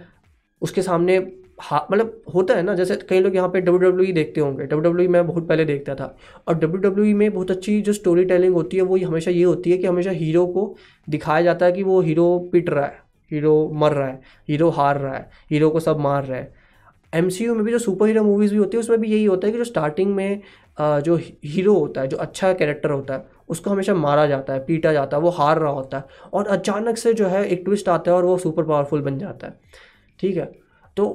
उसके 0.62 0.82
सामने 0.82 1.20
हाँ 1.58 1.86
मतलब 1.92 2.22
होता 2.36 2.54
है 2.54 2.62
ना, 2.64 2.74
जैसे 2.76 2.96
कई 3.10 3.20
लोग 3.20 3.36
यहाँ 3.36 3.50
पे 3.50 3.62
डब्ल्यू 3.62 3.90
डब्ल्यू 3.90 4.12
e 4.12 4.14
देखते 4.16 4.42
होंगे। 4.42 4.64
डब्ल्यू 4.64 4.92
डब्ल्यू 4.92 5.08
e 5.08 5.12
मैं 5.12 5.26
बहुत 5.28 5.48
पहले 5.48 5.66
देखता 5.66 5.96
था। 5.96 6.16
और 6.48 6.56
डब्ल्यू 6.56 6.82
डब्ल्यू 6.82 7.06
e 7.06 7.14
में 7.18 7.34
बहुत 7.34 7.52
अच्छी 7.52 7.82
जो 7.82 7.94
स्टोरी 7.94 8.26
टेलिंग 8.26 8.54
होती 8.54 8.78
है, 8.78 8.84
वो 8.84 8.98
हमेशा 8.98 9.32
ये 9.32 9.44
होती 9.44 9.72
है 9.72 9.78
कि 9.78 9.88
हमेशा 9.88 10.12
हीरो 10.12 10.46
को 10.48 10.76
दिखाया 11.08 11.42
जाता 11.42 11.66
है 11.66 11.72
कि 11.72 11.84
वो 11.84 12.00
हीरो 12.02 12.38
पिट 12.52 12.70
रहा 12.70 12.86
है 12.86 13.02
हीरो 13.32 13.70
मर 13.74 13.92
रहा 13.92 14.08
है 14.08 14.20
हीरो 14.50 14.70
हार 14.70 14.98
रहा 14.98 15.14
है 15.14 15.30
हीरो 15.52 15.70
को 15.70 15.80
सब 15.80 16.00
मार 16.00 16.26
रहा 16.26 16.38
है। 16.38 16.52
एमसीयू 17.14 17.56
में 17.56 17.64
भी 17.66 17.72
जो 17.72 17.80
सुपर 17.80 18.08
हीरो 18.08 18.24
मूवीज़ 18.24 18.52
भी 18.52 18.58
होती 18.58 18.78
है, 18.78 18.80
उसमें 18.80 19.00
भी 19.02 19.12
यही 19.12 19.26
होता 19.26 19.48
है 19.48 19.52
कि 19.52 19.58
जो 19.58 19.64
स्टार्टिंग 19.64 20.14
में 20.16 20.42
जो 20.80 21.16
हीरो 21.46 21.74
होता 21.74 22.02
है, 22.02 22.08
जो 22.08 22.18
अच्छा 22.18 22.52
कैरेक्टर 22.54 22.92
होता 22.92 23.14
है, 23.14 23.26
उसको 23.50 23.70
हमेशा 23.70 23.94
मारा 23.96 24.26
जाता 24.28 24.54
है, 24.54 24.60
पीटा 24.66 24.94
जाता 24.94 25.18
है, 25.18 25.24
वो 25.24 25.30
हार 25.30 25.60
रहा 25.60 25.72
होता 25.72 25.98
है। 25.98 26.30
और 26.34 26.48
अचानक 26.48 26.98
से 26.98 27.14
जो 27.14 27.28
है 27.28 27.46
एक 27.46 27.62
ट्विस्ट 27.66 27.90
आता 27.90 28.12
है 28.12 28.18
और 28.18 28.26
वो 28.26 28.38
सुपर 28.38 28.64
पावरफुल 28.64 29.02
बन 29.02 29.18
जाता 29.20 29.48
है। 29.48 29.60
ठीक 30.20 30.38
है? 30.38 30.46
तो 30.98 31.06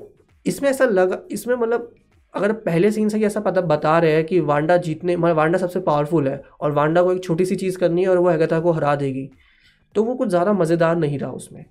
इसमें 0.49 0.69
ऐसा 0.71 0.85
लगा, 0.85 1.19
इसमें 1.31 1.55
मतलब 1.57 1.95
अगर 2.35 2.53
पहले 2.63 2.91
सीन 2.93 3.09
से 3.09 3.19
ही 3.19 3.25
ऐसा 3.25 3.41
पता 3.41 3.61
बता 3.63 3.99
रहे 3.99 4.13
हैं 4.13 4.25
कि 4.25 4.41
वांडा 4.43 4.77
जीतने 4.79 5.17
मतलब 5.17 5.37
वांडा 5.37 5.59
सबसे 5.59 5.81
पावरफुल 5.81 6.29
है 6.29 6.43
और 6.61 6.73
वांडा 6.73 7.03
को 7.03 7.13
एक 7.13 7.23
छोटी 7.25 7.45
सी 7.45 7.57
चीज़ 7.57 7.79
करनी 7.79 8.03
है 8.03 8.09
और 8.09 8.19
वो 8.19 8.29
हैगथा 8.29 8.61
को 8.61 8.73
हरा 8.73 8.95
देगी 8.97 9.29
तो 9.95 10.03
वो 10.05 10.15
कुछ 10.15 10.29
ज़्यादा 10.29 10.53
मज़ेदार 10.53 10.97
नहीं 10.97 11.19
रहा 11.19 11.31
उसमें। 11.33 11.65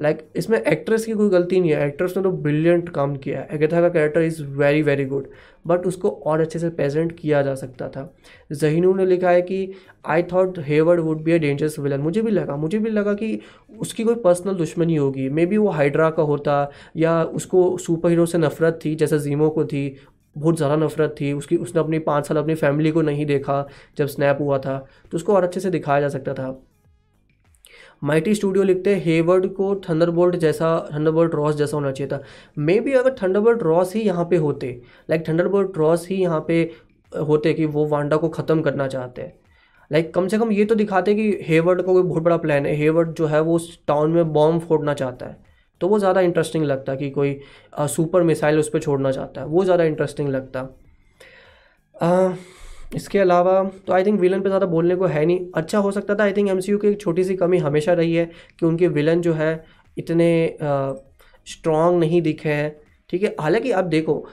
लाइक 0.00 0.16
like, 0.16 0.36
इसमें 0.36 0.60
एक्ट्रेस 0.60 1.04
की 1.06 1.12
कोई 1.12 1.28
गलती 1.30 1.60
नहीं 1.60 1.70
है। 1.70 1.86
एक्ट्रेस 1.86 2.16
ने 2.16 2.22
तो 2.22 2.30
ब्रिलियंट 2.32 2.88
काम 2.88 3.16
किया 3.16 3.40
है। 3.40 3.48
एगेथा 3.52 3.80
का 3.80 3.88
character 3.88 4.22
is 4.22 4.42
very 4.44 4.82
very 4.82 5.04
good 5.04 5.28
but 5.66 5.86
उसको 5.86 6.10
और 6.26 6.40
अच्छे 6.40 6.58
से 6.58 6.68
प्रेजेंट 6.70 7.12
किया 7.18 7.42
जा 7.42 7.54
सकता 7.54 7.88
था। 7.88 8.12
जहीनू 8.52 8.94
ने 8.94 9.06
लिखा 9.06 9.30
है 9.30 9.42
कि 9.42 9.72
I 10.06 10.22
thought 10.32 10.58
Hayward 10.58 11.00
would 11.00 11.22
be 11.22 11.32
a 11.32 11.38
dangerous 11.38 11.78
villain 11.78 12.00
मुझे 12.00 12.22
भी 12.22 12.30
लगा 12.30 12.56
मुझे 12.56 12.78
भी 12.78 12.90
लगा 12.90 13.14
कि 13.14 13.40
उसकी 13.78 14.04
कोई 14.04 14.14
पर्सनल 14.14 14.54
दुश्मनी 14.54 14.96
होगी। 14.96 15.28
मे 15.28 15.46
बी 15.46 15.56
वो 15.56 15.68
हाइड्रा 15.70 16.08
का 16.10 16.22
होता 16.22 16.70
या 16.96 17.22
उसको 17.24 17.76
सुपर 17.78 18.08
हीरो 18.08 18.26
से 18.26 18.38
नफरत 18.38 18.78
थी 18.84 18.94
जैसे 18.94 19.18
जीमो 19.18 19.50
को 19.50 19.64
थी। 19.64 19.96
बहुत 20.36 20.56
ज़्यादा 20.56 20.76
नफरत 20.76 21.14
थी। 21.20 21.32
उसकी 21.32 21.56
उसने 21.56 21.80
अपनी 21.80 21.98
पाँच 22.00 22.26
साल 22.26 22.36
अपनी 22.36 22.54
फैमिली 22.54 22.90
को 22.90 23.02
नहीं 23.02 23.26
देखा 23.26 23.66
जब 23.98 24.06
स्नैप 24.06 24.38
हुआ 24.40 24.58
था। 24.58 24.78
तो 25.12 25.16
उसको 25.16 25.34
और 25.34 25.44
अच्छे 25.44 25.60
से 25.60 25.70
दिखाया 25.70 26.00
जा 26.00 26.08
सकता 26.08 26.34
था। 26.34 26.50
माइटी 28.02 28.34
स्टूडियो 28.34 28.64
लिखते 28.64 28.94
हैं 28.94 29.02
हेवर्ड 29.04 29.46
को 29.54 29.74
थंडरबोल्ट 29.88 30.36
जैसा 30.36 30.68
थंडरबोल्ट 30.94 31.34
रॉस 31.34 31.54
जैसा 31.56 31.76
होना 31.76 31.90
चाहिए 31.92 32.10
था। 32.12 32.22
मे 32.58 32.78
बी 32.80 32.92
अगर 32.92 33.14
थंडरबोल्ट 33.22 33.62
रॉस 33.62 33.94
ही 33.94 34.00
यहाँ 34.00 34.24
पे 34.24 34.36
होते 34.36 34.80
लाइक 35.10 35.28
थंडरबोल्ट 35.28 35.76
रॉस 35.78 36.06
ही 36.08 36.16
यहाँ 36.16 36.44
पे 36.48 36.62
होते 37.12 37.52
कि 37.54 37.66
वो 37.66 37.86
वांडा 37.86 38.16
को 38.16 38.28
ख़त्म 38.28 38.62
करना 38.62 38.86
चाहते 38.88 39.22
हैं। 39.22 39.32
लाइक 39.90 40.04
like, 40.04 40.14
कम 40.14 40.28
से 40.28 40.38
कम 40.38 40.52
ये 40.52 40.64
तो 40.64 40.74
दिखाते 40.74 41.14
कि 41.14 41.30
हेवर्ड 41.42 41.82
का 41.82 41.92
कोई 41.92 42.02
बहुत 42.02 42.22
बड़ा 42.22 42.36
प्लान 42.36 42.66
है। 42.66 42.74
हेवर्ड 42.76 43.12
जो 43.14 43.26
है 43.26 43.40
वो 43.40 43.54
उस 43.56 43.78
टाउन 43.86 44.10
में 44.10 44.32
बॉम्ब 44.32 44.62
फोड़ना 44.62 44.94
चाहता 44.94 45.26
है। 45.26 45.36
तो 45.80 45.88
वो 45.88 45.98
ज़्यादा 45.98 46.20
इंटरेस्टिंग 46.20 46.64
लगता 46.64 46.94
कि 46.94 47.10
कोई 47.10 47.38
आ, 47.74 47.86
सुपर 47.86 48.22
मिसाइल 48.22 48.58
उस 48.58 48.68
पर 48.68 48.80
छोड़ना 48.80 49.12
चाहता 49.12 49.40
है। 49.40 49.46
वो 49.46 49.64
ज़्यादा 49.64 49.84
इंटरेस्टिंग 49.84 50.28
लगता। 50.28 50.60
आ, 51.94 52.32
इसके 52.90 53.18
अलावा 53.18 53.62
तो 53.86 53.92
आई 53.92 54.04
थिंक 54.04 54.20
विलन 54.20 54.40
पे 54.40 54.48
ज़्यादा 54.48 54.66
बोलने 54.66 54.96
को 54.96 55.06
है 55.06 55.24
नहीं। 55.26 55.40
अच्छा 55.56 55.78
हो 55.78 55.90
सकता 55.92 56.14
था 56.14 56.24
आई 56.24 56.32
थिंक 56.32 56.48
एमसीयू 56.50 56.78
की 56.78 56.88
एक 56.88 57.00
छोटी 57.00 57.24
सी 57.24 57.34
कमी 57.36 57.58
हमेशा 57.58 57.92
रही 57.92 58.14
है 58.14 58.24
कि 58.60 58.66
उनके 58.66 58.88
विलन 58.88 59.20
जो 59.20 59.32
है 59.34 59.52
इतने 59.96 60.56
स्ट्रॉन्ग 61.46 62.00
नहीं 62.00 62.22
दिखे 62.22 62.48
हैं। 62.48 62.76
ठीक 63.10 63.22
है 63.22 63.34
हालाँकि 63.40 63.70
आप 63.72 63.84
देखो 63.86 64.24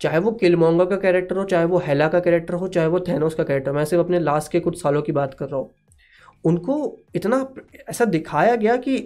चाहे 0.00 0.18
वो 0.18 0.32
किलमोंगा 0.32 0.84
का 0.84 0.96
कैरेक्टर 0.96 1.36
हो 1.36 1.44
चाहे 1.44 1.64
वो 1.64 1.78
हेला 1.78 2.08
का 2.08 2.20
कैरेक्टर 2.20 2.54
हो 2.54 2.68
चाहे 2.68 2.86
वो 2.86 3.00
थेनोस 3.00 3.34
का 3.34 3.44
कैरेक्टर 3.44 3.72
मैं 3.72 3.84
सिर्फ़ 3.84 4.04
अपने 4.04 4.18
लास्ट 4.20 4.52
के 4.52 4.60
कुछ 4.60 4.80
सालों 4.82 5.02
की 5.02 5.12
बात 5.12 5.34
कर 5.34 5.48
रहा 5.48 5.60
हूँ। 5.60 5.70
उनको 6.44 6.76
इतना 7.14 7.46
ऐसा 7.90 8.04
दिखाया 8.06 8.54
गया 8.56 8.76
कि 8.76 8.96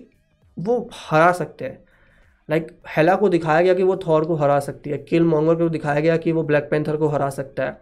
वो 0.56 0.88
हरा 0.94 1.32
सकते 1.32 1.64
हैं। 1.64 1.78
लाइक 2.48 2.66
like, 2.66 2.74
हेला 2.88 3.14
को 3.16 3.28
दिखाया 3.28 3.62
गया 3.62 3.74
कि 3.74 3.82
वो 3.82 3.96
थॉर 4.06 4.24
को 4.24 4.34
हरा 4.36 4.58
सकती 4.60 4.90
है 4.90 4.98
किल 5.00 5.24
मोंगर 5.24 5.54
को 5.54 5.68
दिखाया 5.68 6.00
गया 6.00 6.16
कि 6.16 6.32
वो 6.32 6.42
ब्लैक 6.42 6.68
पैंथर 6.70 6.96
को 6.96 7.08
हरा 7.08 7.28
सकता 7.30 7.64
है। 7.64 7.80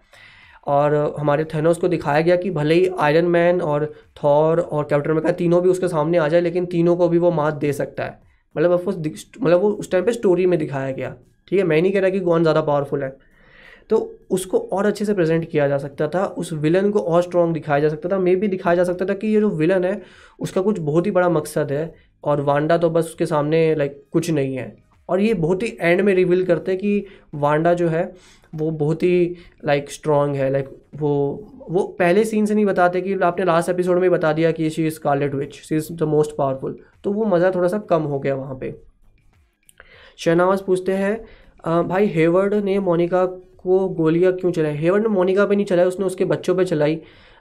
और 0.67 0.95
हमारे 1.19 1.45
थेनोस 1.45 1.79
को 1.79 1.89
दिखाया 1.89 2.21
गया 2.21 2.37
कि 2.37 2.51
भले 2.51 2.75
ही 2.75 2.89
आयरन 3.01 3.25
मैन 3.27 3.61
और 3.63 3.85
थॉर 4.17 4.61
और 4.61 4.85
कैप्टन 4.85 5.11
अमेरिका 5.11 5.33
तीनों 5.33 5.61
भी 5.63 5.69
उसके 5.69 5.89
सामने 5.89 6.19
आ 6.19 6.29
जाए, 6.29 6.41
लेकिन 6.41 6.67
तीनों 6.67 6.97
को 6.97 7.09
भी 7.09 7.19
वो 7.19 7.31
मात 7.33 7.55
दे 7.57 7.73
सकता 7.73 8.05
है। 8.05 8.19
मतलब 8.55 8.71
ऑफकोर्स 8.71 9.27
मतलब 9.41 9.61
वो 9.61 9.71
उस 9.71 9.91
टाइम 9.91 10.05
पे 10.05 10.13
स्टोरी 10.13 10.47
में 10.47 10.59
दिखाया 10.59 10.91
गया। 10.93 11.15
ठीक 11.49 11.59
है, 11.59 11.65
मैं 11.65 11.81
नहीं 11.83 11.93
कह 11.93 12.01
रहा 12.01 12.11
कि 12.11 12.21
गॉन 12.21 12.43
ज़्यादा 12.43 12.61
पावरफुल 12.63 13.03
है। 13.03 13.17
तो 13.91 13.99
उसको 14.31 14.59
और 14.73 14.87
अच्छे 14.87 15.05
से 15.05 15.15
प्रेजेंट 15.15 15.49
किया 15.51 15.67
जा 15.69 15.79
सकता 15.79 16.07
था, 16.09 16.25
उस 16.25 16.53
विलन 16.53 16.91
को 16.91 16.99
और 16.99 17.23
स्ट्रॉन्ग 17.23 17.55
दिखाया 17.55 17.81
जा 17.81 17.89
सकता 17.89 18.09
था। 18.09 18.19
मे 18.19 18.35
भी 18.37 18.49
दिखाया 18.49 18.77
जा 18.77 18.85
सकता 18.85 19.05
था 19.05 19.15
कि 19.15 19.27
ये 19.27 19.41
जो 19.41 19.51
विलन 19.51 19.85
है, 19.85 20.01
उसका 20.39 20.61
कुछ 20.61 20.79
बहुत 20.81 21.07
ही 21.07 21.11
बड़ा 21.11 21.29
मकसद 21.29 21.73
है 21.73 21.95
और 22.25 22.41
वांडा 22.41 22.79
तो 22.79 22.91
बस 22.91 23.05
उसके 23.05 23.27
सामने 23.27 23.75
लाइक 23.75 24.03
कुछ 24.13 24.31
नहीं 24.31 24.57
है। 24.57 24.75
और 25.09 25.21
ये 25.21 25.35
बहुत 25.35 25.63
ही 25.63 25.77
एंड 25.81 26.01
में 26.01 26.15
रिवील 26.15 26.45
करते 26.47 26.73
हैं 26.73 26.81
कि 26.81 27.07
वांडा 27.37 27.75
जो 27.75 27.89
है 27.89 28.05
वो 28.55 28.71
बहुत 28.71 29.03
ही 29.03 29.37
लाइक 29.65 29.91
स्ट्रॉन्ग 29.91 30.37
है 30.37 30.51
लाइक 30.53 30.69
वो 30.97 31.11
वो 31.69 31.83
पहले 31.99 32.25
सीन 32.25 32.47
से 32.47 32.55
नहीं 32.55 32.65
बताते 32.67 33.01
कि 33.01 33.15
आपने 33.25 33.45
लास्ट 33.45 33.69
एपिसोड 33.69 33.99
में 33.99 34.11
बता 34.11 34.33
दिया 34.33 34.51
कि 34.53 34.71
she 34.71 34.87
is 34.87 34.99
Scarlet 35.01 35.35
Witch 35.35 35.55
she 35.55 35.77
is 35.77 35.93
the 35.93 36.03
most 36.09 36.37
powerful 36.39 36.79
तो 37.05 37.13
वो 37.13 37.25
मज़ा 37.27 37.51
थोड़ा 37.51 37.69
सा 37.69 37.79
कम 37.91 38.03
हो 38.03 38.19
गया 38.19 38.35
वहाँ 38.35 38.55
पे। 38.55 38.75
शहनावाज 40.19 40.61
पूछते 40.63 40.93
हैं 40.93 41.89
भाई 41.89 42.07
हेवर्ड 42.07 42.55
ने 42.55 42.79
मोनिका 42.81 43.25
को 43.27 43.89
गोलियाँ 43.91 44.33
क्यों 44.33 44.51
चलाई? 44.53 44.77
हेवर्ड 44.77 45.03
ने 45.03 45.09
मोनिका 45.09 45.45
पे 45.47 45.57
नहीं 45.57 45.67
चलाई, 45.67 45.85
उसने 45.87 46.07
उसके 46.07 46.25
बच्चों 46.25 46.55
पे 46.55 46.65
चलाई। 46.65 47.01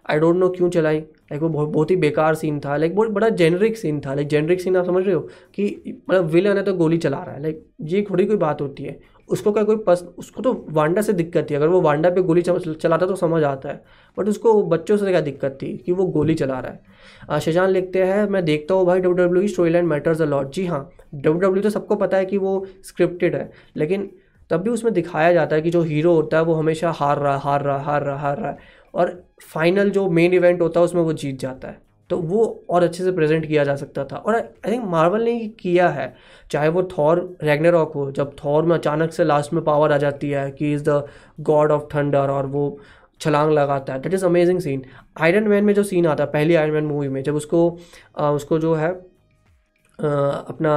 आई 0.09 0.19
डोंट 0.19 0.35
नो 0.35 0.47
क्यों 0.49 0.69
चलाई। 0.69 0.99
लाइक 0.99 1.41
वो 1.41 1.49
बहुत 1.49 1.69
बहुत 1.69 1.91
ही 1.91 1.95
बेकार 1.95 2.35
सीन 2.35 2.59
था। 2.59 2.75
लाइक 2.77 2.95
बहुत, 2.95 3.09
बड़ा 3.09 3.29
जेनरिक 3.31 3.77
सीन 3.77 3.99
था। 3.99 4.13
लाइक 4.13 4.27
जेनरिक 4.27 4.61
सीन 4.61 4.77
आप 4.77 4.85
समझ 4.85 5.03
रहे 5.05 5.15
हो 5.15 5.21
कि 5.55 5.65
मतलब 6.09 6.25
विलन 6.25 6.57
है 6.57 6.63
तो 6.63 6.73
गोली 6.73 6.97
चला 6.97 7.23
रहा 7.23 7.35
है। 7.35 7.41
लाइक 7.41 7.65
ये 7.81 8.05
थोड़ी 8.09 8.25
कोई 8.25 8.37
बात 8.37 8.61
होती 8.61 8.83
है। 8.83 8.99
उसको 9.33 9.51
क्या 9.51 9.63
कोई 9.63 9.75
पस, 9.77 10.03
उसको 10.17 10.41
तो 10.41 10.53
वांडा 10.71 11.01
से 11.01 11.13
दिक्कत 11.13 11.47
थी। 11.49 11.55
अगर 11.55 11.67
वो 11.67 11.81
वांडा 11.81 12.09
पे 12.09 12.21
गोली 12.21 12.41
चलाता 12.41 13.05
तो 13.05 13.15
समझ 13.15 13.43
आता 13.43 13.69
है। 13.69 13.81
बट 14.17 14.27
उसको 14.29 14.61
बच्चों 14.65 14.97
से 14.97 15.09
क्या 15.09 15.21
दिक्कत 15.21 15.57
थी 15.61 15.75
कि 15.85 15.91
वो 15.91 16.05
गोली 16.07 16.35
चला 16.35 16.59
रहा 16.59 16.71
है। 16.71 17.39
शजान 17.41 17.69
लिखते 17.69 18.03
हैं, 18.03 18.27
मैं 18.27 18.43
देखता 18.45 18.73
हूँ 18.73 18.85
भाई 18.85 18.99
W 18.99 19.25
W 19.25 19.47
story 19.47 19.71
line 19.71 19.85
matters 19.85 20.21
a lot 20.21 20.51
जी 20.53 20.65
हाँ 20.65 20.89
डब्ल्यू 21.15 21.39
डब्ल्यू 21.39 21.63
तो 21.63 21.69
सबको 21.69 21.95
पता 21.95 22.17
है 22.17 22.25
कि 22.25 22.37
वो 22.37 22.65
स्क्रिप्टेड 22.83 23.35
है। 23.35 23.49
लेकिन 23.77 24.09
तब 24.49 24.61
भी 24.61 24.69
उसमें 24.69 24.93
दिखाया 24.93 25.33
जाता 25.33 25.55
है 25.55 25.61
कि 25.61 25.69
जो 25.69 25.81
हीरो 25.83 26.13
होता 26.15 26.37
है 26.37 26.43
वो 26.43 26.53
हमेशा 26.53 26.91
हार 26.91 27.19
रहा 27.19 27.37
हार 27.37 27.63
रहा 27.63 27.77
हार 27.79 28.03
रहा 28.03 28.17
हार 28.17 28.37
रहा 28.37 28.51
है। 28.51 28.57
और 28.93 29.23
फाइनल 29.43 29.89
जो 29.89 30.09
मेन 30.09 30.33
इवेंट 30.33 30.61
होता 30.61 30.79
है 30.79 30.85
उसमें 30.85 31.01
वो 31.01 31.13
जीत 31.13 31.39
जाता 31.39 31.67
है। 31.67 31.81
तो 32.09 32.17
वो 32.17 32.43
और 32.69 32.83
अच्छे 32.83 33.03
से 33.03 33.11
प्रेजेंट 33.11 33.45
किया 33.45 33.63
जा 33.63 33.75
सकता 33.75 34.03
था। 34.05 34.15
और 34.17 34.35
आई 34.35 34.71
थिंक 34.71 34.83
मार्वल 34.85 35.23
ने 35.23 35.39
किया 35.59 35.87
है 35.89 36.13
चाहे 36.51 36.69
वो 36.69 36.83
थॉर 36.97 37.19
रैगनरॉक 37.43 37.93
हो 37.93 38.09
जब 38.11 38.35
थॉर 38.43 38.65
में 38.65 38.75
अचानक 38.77 39.11
से 39.13 39.23
लास्ट 39.23 39.53
में 39.53 39.63
पावर 39.63 39.91
आ 39.91 39.97
जाती 39.97 40.29
है 40.29 40.49
कि 40.51 40.73
is 40.73 40.83
the 40.89 41.03
god 41.41 41.71
of 41.71 41.83
thunder 41.95 42.29
और 42.29 42.45
वो 42.47 42.79
छलांग 43.21 43.51
लगाता 43.51 43.93
है 43.93 43.99
that 44.01 44.13
is 44.13 44.25
amazing 44.25 44.59
scene 44.59 44.83
Iron 45.21 45.47
Man 45.47 45.63
में 45.65 45.73
जो 45.73 45.83
सीन 45.83 46.07
आता 46.07 46.23
है 46.23 46.31
पहली 46.31 46.55
आयरन 46.55 46.73
मैन 46.73 46.85
मूवी 46.85 47.07
में 47.09 47.21
जब 47.23 47.35
उसको 47.35 47.79
आ, 48.17 48.29
उसको 48.31 48.59
जो 48.59 48.73
है 48.75 48.89
आ, 48.89 50.07
अपना 50.47 50.75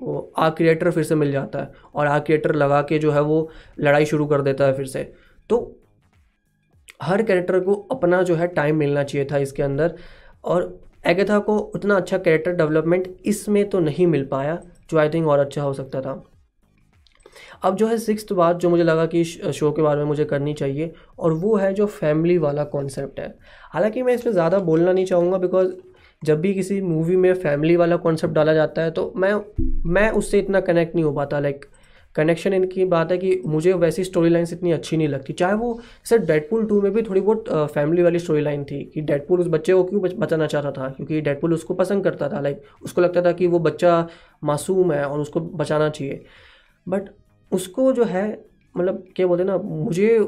वो 0.00 0.32
आग 0.38 0.52
क्रिएटर 0.52 0.90
फिर 0.90 1.04
से 1.04 1.14
मिल 1.14 1.32
जाता 1.32 1.58
है 1.58 1.72
और 1.94 2.06
आग 2.06 2.22
क्रिएटर 2.22 2.54
लगा 2.54 2.80
के 2.82 2.98
जो 2.98 3.10
है 3.12 3.20
वो 3.22 3.48
लड़ाई 3.80 4.04
शुरू 4.06 4.26
कर 4.26 4.42
देता 4.42 4.64
है 4.64 4.72
फिर 4.72 4.86
से। 4.86 5.02
तो 5.50 5.76
हर 7.02 7.22
कैरेक्टर 7.22 7.60
को 7.60 7.74
अपना 7.90 8.22
जो 8.22 8.34
है 8.34 8.46
टाइम 8.48 8.76
मिलना 8.76 9.02
चाहिए 9.02 9.26
था 9.32 9.38
इसके 9.38 9.62
अंदर। 9.62 9.94
और 10.44 10.78
एगेथा 11.06 11.38
को 11.38 11.56
उतना 11.58 11.96
अच्छा 11.96 12.18
कैरेक्टर 12.18 12.52
डेवलपमेंट 12.52 13.14
इसमें 13.26 13.68
तो 13.70 13.80
नहीं 13.80 14.06
मिल 14.06 14.24
पाया, 14.26 14.58
जो 14.90 14.98
आई 14.98 15.08
थिंक 15.08 15.26
और 15.26 15.38
अच्छा 15.38 15.62
हो 15.62 15.72
सकता 15.72 16.00
था। 16.00 16.22
अब 17.62 17.76
जो 17.76 17.86
है 17.86 17.96
सिक्स 17.98 18.32
बात 18.32 18.56
जो 18.56 18.70
मुझे 18.70 18.84
लगा 18.84 19.04
कि 19.06 19.22
शो 19.24 19.70
के 19.72 19.82
बारे 19.82 19.98
में 19.98 20.06
मुझे 20.06 20.24
करनी 20.24 20.54
चाहिए, 20.54 20.92
और 21.18 21.32
वो 21.32 21.56
है 21.56 21.72
जो 21.74 21.86
फैमिली 21.88 22.38
वाला 22.38 22.64
कॉन्सेप्ट 22.66 23.20
है। 23.20 23.34
हालाँकि 23.72 24.02
मैं 24.02 24.14
इसमें 24.14 24.32
ज़्यादा 24.32 24.58
बोलना 24.60 24.92
नहीं 24.92 25.04
चाहूँगा 25.06 25.38
बिकॉज़ 25.38 25.72
जब 26.22 26.40
भी 26.40 26.52
किसी 26.54 26.80
मूवी 26.82 27.16
में 27.16 27.32
फैमिली 27.34 27.76
वाला 27.76 27.96
कॉन्सेप्ट 27.96 28.34
डाला 28.34 28.54
जाता 28.54 28.82
है 28.82 28.90
तो 28.90 29.12
मैं 29.16 29.34
मैं 29.86 30.10
उससे 30.10 30.38
इतना 30.38 30.60
कनेक्ट 30.60 30.94
नहीं 30.94 31.04
हो 31.04 31.12
पाता 31.12 31.38
लाइक 31.40 31.64
कनेक्शन 32.14 32.52
इनकी 32.52 32.84
बात 32.84 33.12
है 33.12 33.18
कि 33.18 33.40
मुझे 33.46 33.72
वैसी 33.74 34.04
स्टोरी 34.04 34.30
लाइन्स 34.30 34.52
इतनी 34.52 34.72
अच्छी 34.72 34.96
नहीं 34.96 35.08
लगती। 35.08 35.32
चाहे 35.32 35.54
वो 35.54 35.80
सर 36.04 36.18
डेडपुल 36.18 36.66
टू 36.66 36.80
में 36.82 36.92
भी 36.92 37.02
थोड़ी 37.02 37.20
बहुत 37.20 37.70
फैमिली 37.74 38.02
वाली 38.02 38.18
स्टोरी 38.18 38.40
लाइन 38.40 38.64
थी 38.64 38.82
कि 38.94 39.00
डेडपुल 39.00 39.40
उस 39.40 39.46
बच्चे 39.48 39.72
को 39.72 39.84
क्यों 39.84 40.02
बचाना 40.18 40.46
चाहता 40.46 40.70
था? 40.72 40.88
क्योंकि 40.88 41.20
डेडपुल 41.20 41.54
उसको 41.54 41.74
पसंद 41.74 42.04
करता 42.04 42.28
था 42.28 42.40
लाइक 42.40 42.62
उसको 42.82 43.00
लगता 43.00 43.22
था 43.22 43.32
कि 43.32 43.46
वो 43.46 43.58
बच्चा 43.60 44.06
मासूम 44.44 44.92
है 44.92 45.04
और 45.04 45.20
उसको 45.20 45.40
बचाना 45.40 45.88
चाहिए। 45.88 46.20
बट 46.86 47.08
उसको 47.52 47.92
जो 47.92 48.04
है 48.04 48.28
मतलब 48.74 49.04
क्या 49.16 49.26
बोलते 49.26 49.44
ना, 49.44 49.56
मुझे 49.56 50.18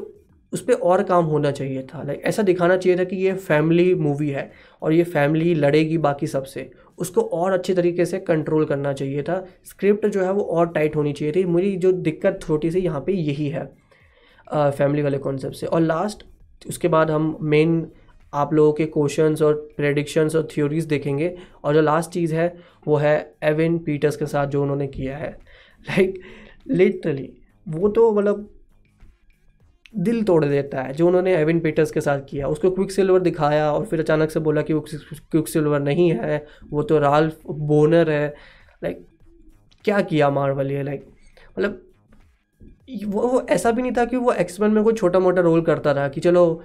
उस 0.53 0.61
पर 0.61 0.73
और 0.73 1.01
काम 1.03 1.25
होना 1.25 1.51
चाहिए 1.51 1.81
था। 1.83 2.01
लाइक 2.03 2.21
ऐसा 2.25 2.43
दिखाना 2.43 2.75
चाहिए 2.77 2.97
था 2.99 3.03
कि 3.03 3.15
ये 3.15 3.33
फैमिली 3.33 3.93
मूवी 3.95 4.29
है 4.29 4.51
और 4.81 4.93
ये 4.93 5.03
फैमिली 5.03 5.53
लड़ेगी 5.55 5.97
बाकी 5.97 6.27
सबसे। 6.27 6.69
उसको 6.97 7.21
और 7.21 7.51
अच्छे 7.51 7.73
तरीके 7.73 8.05
से 8.05 8.19
कंट्रोल 8.19 8.65
करना 8.65 8.93
चाहिए 8.93 9.23
था। 9.23 9.45
स्क्रिप्ट 9.65 10.05
जो 10.07 10.23
है 10.23 10.31
वो 10.33 10.43
और 10.43 10.67
टाइट 10.73 10.95
होनी 10.95 11.13
चाहिए 11.13 11.33
थी। 11.35 11.43
मेरी 11.45 11.75
जो 11.77 11.91
दिक्कत 11.91 12.39
छोटी 12.41 12.71
सी 12.71 12.79
यहाँ 12.79 13.01
पे 13.01 13.13
यही 13.13 13.47
है 13.49 13.65
फैमिली 14.47 15.01
वाले 15.01 15.17
कॉन्सेप्ट 15.17 15.55
से। 15.55 15.65
और 15.65 15.81
लास्ट 15.81 16.23
उसके 16.67 16.87
बाद 16.87 17.11
हम 17.11 17.37
मेन 17.41 17.85
आप 18.33 18.53
लोगों 18.53 18.73
के 18.73 18.85
क्वेश्चंस 18.85 19.41
और 19.41 19.53
प्रेडिक्शंस 19.77 20.35
और 20.35 20.47
थ्योरीज 20.51 20.85
देखेंगे। 20.85 21.35
और 21.63 21.73
जो 21.73 21.81
लास्ट 21.81 22.11
चीज़ 22.11 22.33
है 22.35 22.53
वो 22.87 22.95
है 22.95 23.35
एविन 23.43 23.77
पीटर्स 23.79 24.15
के 24.17 24.25
साथ 24.25 24.47
जो 24.47 24.61
उन्होंने 24.61 24.87
किया 24.87 25.17
है। 25.17 25.29
लाइक 25.29 26.09
like, 26.09 26.77
लिटरली 26.77 27.31
वो 27.67 27.87
तो 27.89 28.11
मतलब 28.11 28.49
दिल 29.95 30.23
तोड़ 30.23 30.43
देता 30.45 30.81
है, 30.81 30.93
जो 30.93 31.07
उन्होंने 31.07 31.35
एविन 31.35 31.59
पीटर्स 31.59 31.91
के 31.91 32.01
साथ 32.01 32.19
किया। 32.29 32.47
उसको 32.47 32.69
क्विक 32.71 32.91
सिल्वर 32.91 33.19
दिखाया 33.21 33.71
और 33.71 33.85
फिर 33.85 33.99
अचानक 33.99 34.31
से 34.31 34.39
बोला 34.41 34.61
कि 34.61 34.73
वो 34.73 34.85
क्विक 35.31 35.47
सिल्वर 35.47 35.79
नहीं 35.81 36.09
है, 36.11 36.45
वो 36.69 36.83
तो 36.83 36.99
राल्फ 36.99 37.39
बोनर 37.47 38.09
है। 38.11 38.27
लाइक 38.81 39.05
क्या 39.85 40.01
किया 40.03 40.29
मार्वल 40.31 40.71
ये? 40.71 40.83
लाइक 40.83 41.05
मतलब 41.49 41.81
वो 43.05 43.21
वो 43.23 43.41
ऐसा 43.49 43.71
भी 43.71 43.81
नहीं 43.81 43.91
था 43.91 44.05
कि 44.05 44.17
वो 44.17 44.31
एक्सपेन 44.33 44.71
में 44.71 44.83
कोई 44.83 44.93
छोटा 44.93 45.19
मोटा 45.19 45.41
रोल 45.41 45.61
करता 45.63 45.91
रहा 45.91 46.07
कि 46.07 46.21
चलो, 46.21 46.63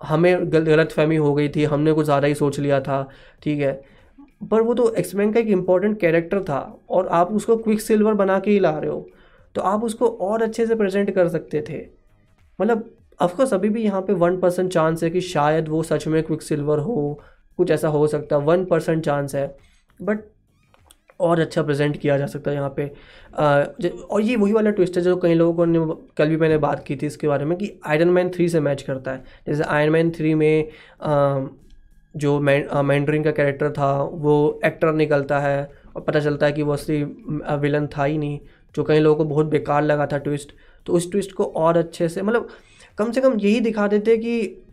हमें 0.00 0.52
गलत 0.52 0.92
फहमी 0.92 1.16
हो 1.16 1.34
गई 1.34 1.48
थी, 1.48 1.64
हमने 1.64 1.92
कुछ 1.92 2.04
ज़्यादा 2.04 2.26
ही 2.26 2.34
सोच 2.34 2.58
लिया 2.60 2.80
था, 2.80 3.08
ठीक 3.42 3.60
है। 3.60 3.72
पर 4.42 4.62
वो 4.62 4.74
तो 4.74 4.90
एक्समैन 4.94 5.32
का 5.32 5.40
एक 5.40 5.46
इंपॉर्टेंट 5.48 5.98
कैरेक्टर 6.00 6.42
था 6.44 6.58
और 6.90 7.06
आप 7.08 7.32
उसको 7.32 7.56
क्विक 7.58 7.80
सिल्वर 7.80 8.14
बना 8.14 8.38
के 8.38 8.50
ही 8.50 8.58
ला 8.60 8.70
रहे 8.70 8.90
हो 8.90 9.06
तो 9.54 9.60
आप 9.62 9.84
उसको 9.84 10.08
और 10.22 10.42
अच्छे 10.42 10.66
से 10.66 10.74
प्रेजेंट 10.74 11.10
कर 11.10 11.28
सकते 11.28 11.62
थे। 11.68 11.78
मतलब 12.58 12.90
ऑफकोर्स 13.20 13.52
अभी 13.54 13.68
भी 13.68 13.82
यहाँ 13.84 14.00
पे 14.02 14.12
वन 14.14 14.36
परसेंट 14.40 14.72
चांस 14.72 15.02
है 15.02 15.10
कि 15.10 15.20
शायद 15.20 15.68
वो 15.68 15.82
सच 15.82 16.06
में 16.06 16.22
क्विक 16.22 16.42
सिल्वर 16.42 16.78
हो 16.78 17.20
कुछ 17.58 17.70
ऐसा 17.70 17.88
हो 17.88 18.06
सकता 18.06 18.36
है 18.36 18.42
वन 18.42 18.64
परसेंट 18.64 19.04
चांस 19.04 19.34
है 19.34 19.46
बट 20.00 20.20
और 21.20 21.40
अच्छा 21.40 21.62
प्रेजेंट 21.62 21.96
किया 21.96 22.16
जा 22.18 22.26
सकता 22.26 22.50
है 22.50 22.56
यहाँ 22.56 22.72
पे। 22.76 22.90
आ, 23.38 23.60
और 24.10 24.20
ये 24.20 24.36
वही 24.36 24.52
वाला 24.52 24.70
ट्विस्ट 24.70 24.96
है 24.96 25.02
जो 25.02 25.16
कई 25.16 25.34
लोगों 25.34 25.66
ने 25.66 25.78
कल 26.16 26.28
भी 26.28 26.36
मैंने 26.36 26.58
बात 26.58 26.84
की 26.86 26.96
थी 26.96 27.06
इसके 27.06 27.28
बारे 27.28 27.44
में 27.44 27.56
कि 27.58 27.72
आयरन 27.86 28.08
मैन 28.08 28.30
थ्री 28.30 28.48
से 28.48 28.60
मैच 28.60 28.82
करता 28.82 29.12
है। 29.12 29.24
जैसे 29.46 29.62
आयरन 29.62 29.92
मैन 29.92 30.10
थ्री 30.10 30.34
में 30.34 30.68
आ, 31.02 31.40
जो 32.16 32.38
मैंड्रिंग 32.40 33.24
का 33.24 33.30
कैरेक्टर 33.30 33.70
था 33.70 33.92
वो 34.02 34.60
एक्टर 34.64 34.92
निकलता 34.92 35.38
है 35.38 35.70
और 35.96 36.02
पता 36.02 36.20
चलता 36.20 36.46
है 36.46 36.52
कि 36.52 36.62
वो 36.62 36.72
असली 36.72 37.02
विलन 37.60 37.86
था 37.86 38.04
ही 38.04 38.18
नहीं 38.18 38.38
जो 38.74 38.84
कई 38.84 38.98
लोगों 38.98 39.16
को 39.16 39.30
बहुत 39.30 39.46
बेकार 39.46 39.82
लगा 39.82 40.06
था 40.06 40.18
ट्विस्ट 40.18 40.52
तो 40.88 40.92
उस 40.92 41.10
ट्विस्ट 41.12 41.32
को 41.32 41.44
और 41.56 41.76
अच्छे 41.76 42.08
से 42.08 42.22
मतलब 42.22 42.48
कम 42.98 43.12
से 43.12 43.20
कम 43.20 43.38
यही 43.38 43.60
दिखा 43.60 43.86
देते 43.88 44.16
कि 44.16 44.64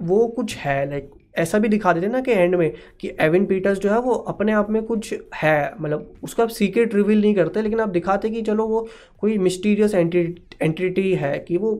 वो 0.00 0.26
कुछ 0.28 0.56
है 0.56 0.88
लाइक 0.90 1.10
ऐसा 1.38 1.58
भी 1.58 1.68
दिखा 1.68 1.92
देते 1.92 2.08
ना 2.08 2.20
कि 2.20 2.32
एंड 2.32 2.54
में 2.54 2.72
कि 3.00 3.10
एविन 3.20 3.46
पीटर्स 3.46 3.78
जो 3.78 3.90
है 3.90 3.98
वो 4.00 4.12
अपने 4.28 4.52
आप 4.52 4.70
में 4.70 4.82
कुछ 4.82 5.14
है 5.34 5.74
मतलब 5.80 6.20
उसको 6.22 6.42
आप 6.42 6.48
सीक्रेट 6.50 6.94
रिवील 6.94 7.20
नहीं 7.20 7.34
करते, 7.34 7.62
लेकिन 7.62 7.80
आप 7.80 7.88
दिखाते 7.88 8.30
कि 8.30 8.42
चलो 8.42 8.66
वो 8.66 8.86
कोई 9.20 9.38
मिस्टीरियस 9.38 9.94
एंटिटी 9.94 11.14
है 11.14 11.38
कि 11.38 11.56
वो 11.56 11.74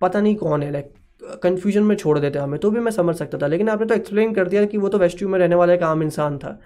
पता 0.00 0.20
नहीं 0.20 0.36
कौन 0.36 0.62
है 0.62 0.70
लाइक 0.72 0.92
कन्फ्यूज़न 1.42 1.82
में 1.82 1.94
छोड़ 1.96 2.18
देते 2.18 2.38
हमें 2.38 2.58
तो 2.60 2.70
भी 2.70 2.80
मैं 2.80 2.92
समझ 2.92 3.16
सकता 3.16 3.38
था। 3.38 3.46
लेकिन 3.46 3.68
आपने 3.68 3.86
तो 3.86 3.94
एक्सप्लेन 3.94 4.34
कर 4.34 4.48
दिया 4.48 4.64
कि 4.64 4.78
वो 4.78 4.88
तो 4.88 4.98
वेस्ट्यू 4.98 5.28
में 5.28 5.38
रहने 5.38 5.54
वाला 5.54 5.74
एक 5.74 5.82
आम 5.82 6.02
इंसान 6.02 6.38
था। 6.38 6.58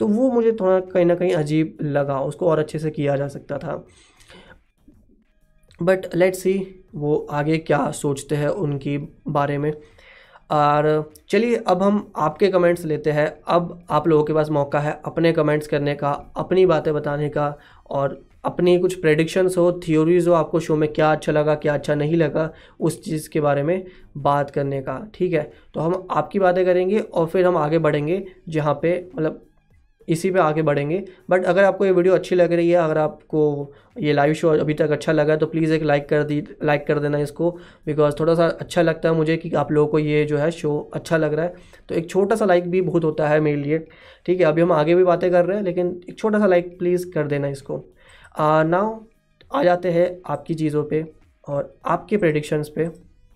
तो 0.00 0.06
वो 0.08 0.30
मुझे 0.30 0.52
थोड़ा 0.52 0.78
कहीं 0.82 1.04
ना 1.04 1.14
कहीं 1.14 1.32
अजीब 1.34 1.76
लगा, 1.82 2.20
उसको 2.20 2.46
और 2.46 2.58
अच्छे 2.58 2.78
से 2.78 2.90
किया 2.90 3.16
जा 3.16 3.28
सकता 3.28 3.58
था। 3.58 3.84
बट 5.80 6.14
लेट्स 6.14 6.38
सी 6.38 6.84
वो 6.94 7.16
आगे 7.30 7.58
क्या 7.58 7.90
सोचते 7.92 8.36
हैं 8.36 8.48
उनकी 8.48 8.98
बारे 9.28 9.58
में। 9.58 9.72
और 10.50 11.10
चलिए 11.28 11.56
अब 11.56 11.82
हम 11.82 12.12
आपके 12.16 12.48
कमेंट्स 12.48 12.84
लेते 12.84 13.10
हैं। 13.10 13.26
अब 13.46 13.86
आप 13.90 14.06
लोगों 14.08 14.24
के 14.24 14.32
पास 14.32 14.50
मौका 14.50 14.80
है 14.80 15.00
अपने 15.04 15.32
कमेंट्स 15.32 15.66
करने 15.66 15.94
का, 15.94 16.10
अपनी 16.36 16.66
बातें 16.66 16.92
बताने 16.94 17.28
का 17.28 17.54
और 17.90 18.20
अपनी 18.44 18.78
कुछ 18.78 18.94
प्रेडिक्शंस 19.00 19.56
हो 19.58 19.70
थियोरीज 19.88 20.28
हो, 20.28 20.34
आपको 20.34 20.60
शो 20.60 20.76
में 20.76 20.92
क्या 20.92 21.10
अच्छा 21.12 21.32
लगा, 21.32 21.54
क्या 21.54 21.74
अच्छा 21.74 21.94
नहीं 21.94 22.16
लगा, 22.16 22.50
उस 22.80 23.02
चीज़ 23.04 23.28
के 23.30 23.40
बारे 23.40 23.62
में 23.62 23.84
बात 24.16 24.50
करने 24.50 24.80
का, 24.82 24.98
ठीक 25.14 25.32
है? 25.32 25.50
तो 25.74 25.80
हम 25.80 26.06
आपकी 26.10 26.38
बातें 26.38 26.64
करेंगे 26.64 26.98
और 26.98 27.26
फिर 27.26 27.46
हम 27.46 27.56
आगे 27.56 27.78
बढ़ेंगे, 27.78 28.24
जहाँ 28.48 28.78
पे 28.82 29.08
मतलब 29.16 29.42
इसी 30.08 30.30
पे 30.30 30.38
आगे 30.40 30.62
बढ़ेंगे। 30.62 31.02
बट 31.30 31.44
अगर 31.44 31.64
आपको 31.64 31.84
ये 31.86 31.92
वीडियो 31.92 32.14
अच्छी 32.14 32.34
लग 32.34 32.52
रही 32.52 32.68
है, 32.70 32.76
अगर 32.76 32.98
आपको 32.98 33.72
ये 33.98 34.12
लाइव 34.12 34.34
शो 34.34 34.48
अभी 34.50 34.74
तक 34.74 34.90
अच्छा 34.90 35.12
लगा 35.12 35.32
है 35.32 35.38
तो 35.38 35.46
प्लीज़ 35.46 35.72
एक 35.72 35.82
लाइक 35.82 36.08
कर 36.08 36.22
दी 36.24 36.42
लाइक 36.64 36.86
कर 36.86 36.98
देना 36.98 37.18
इसको। 37.18 37.50
बिकॉज़ 37.86 38.14
थोड़ा 38.20 38.34
सा 38.34 38.46
अच्छा 38.60 38.82
लगता 38.82 39.08
है 39.08 39.14
मुझे 39.14 39.36
कि 39.36 39.52
आप 39.54 39.72
लोगों 39.72 39.88
को 39.88 39.98
ये 39.98 40.24
जो 40.24 40.38
है 40.38 40.50
शो 40.52 40.78
अच्छा 40.94 41.16
लग 41.16 41.34
रहा 41.34 41.44
है। 41.44 41.54
तो 41.88 41.94
एक 41.94 42.08
छोटा 42.10 42.36
सा 42.36 42.44
लाइक 42.44 42.70
भी 42.70 42.80
बहुत 42.82 43.04
होता 43.04 43.28
है 43.28 43.40
मेरे 43.40 43.56
लिए। 43.56 43.78
ठीक 44.26 44.40
है, 44.40 44.46
अभी 44.46 44.62
हम 44.62 44.72
आगे 44.72 44.94
भी 44.94 45.04
बातें 45.04 45.30
कर 45.30 45.44
रहे 45.44 45.56
हैं, 45.56 45.64
लेकिन 45.64 46.00
एक 46.08 46.18
छोटा 46.18 46.38
सा 46.38 46.46
लाइक 46.46 46.78
प्लीज़ 46.78 47.10
कर 47.12 47.26
देना 47.26 47.48
इसको। 47.48 47.84
नाउ 48.40 48.98
आ 49.50 49.62
जाते 49.64 49.90
हैं 49.90 50.08
आपकी 50.26 50.54
चीज़ों 50.54 50.82
पर 50.84 51.04
और 51.44 51.74
आपके 51.86 52.16
प्रेडिक्शंस 52.16 52.68
पे। 52.68 52.88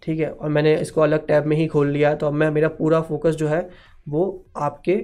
ठीक 0.02 0.18
है, 0.20 0.30
और 0.30 0.48
मैंने 0.48 0.74
इसको 0.76 1.00
अलग 1.00 1.26
टैब 1.26 1.46
में 1.46 1.56
ही 1.56 1.66
खोल 1.66 1.88
लिया 1.88 2.14
तो 2.14 2.26
अब 2.26 2.32
मैं, 2.32 2.50
मेरा 2.50 2.68
पूरा 2.70 3.00
फोकस 3.02 3.34
जो 3.34 3.48
है, 3.48 3.68
वो 4.08 4.44
आपके 4.58 4.94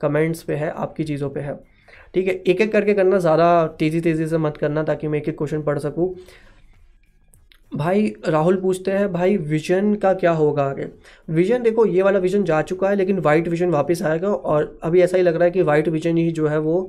कमेंट्स 0.00 0.42
पे 0.42 0.54
है, 0.54 0.70
आपकी 0.70 1.04
चीज़ों 1.04 1.30
पे 1.30 1.40
है। 1.40 1.58
ठीक 2.14 2.26
है 2.28 2.34
एक 2.34 2.60
एक 2.60 2.72
करके 2.72 2.94
करना, 2.94 3.18
ज़्यादा 3.18 3.66
तेज़ी 3.78 4.00
तेज़ी 4.00 4.26
से 4.26 4.38
मत 4.38 4.56
करना 4.56 4.82
ताकि 4.82 5.08
मैं 5.08 5.18
एक 5.18 5.28
एक 5.28 5.38
क्वेश्चन 5.38 5.62
पढ़ 5.62 5.78
सकूँ। 5.78 6.14
भाई, 7.72 8.12
राहुल 8.26 8.56
पूछते 8.56 8.90
हैं, 8.90 9.12
भाई 9.12 9.36
विजन 9.36 9.94
का 9.94 10.12
क्या 10.14 10.30
होगा 10.32 10.64
आगे? 10.64 10.86
विजन 11.28 11.62
देखो, 11.62 11.84
ये 11.86 12.02
वाला 12.02 12.18
विजन 12.18 12.44
जा 12.44 12.60
चुका 12.62 12.88
है, 12.88 12.96
लेकिन 12.96 13.18
वाइट 13.18 13.48
विजन 13.48 13.70
वापस 13.70 14.02
आएगा 14.02 14.28
और 14.28 14.78
अभी 14.82 15.00
ऐसा 15.02 15.16
ही 15.16 15.22
लग 15.22 15.34
रहा 15.34 15.44
है 15.44 15.50
कि 15.50 15.62
वाइट 15.62 15.88
विजन 15.88 16.16
ही 16.16 16.30
जो 16.30 16.46
है 16.48 16.58
वो 16.58 16.80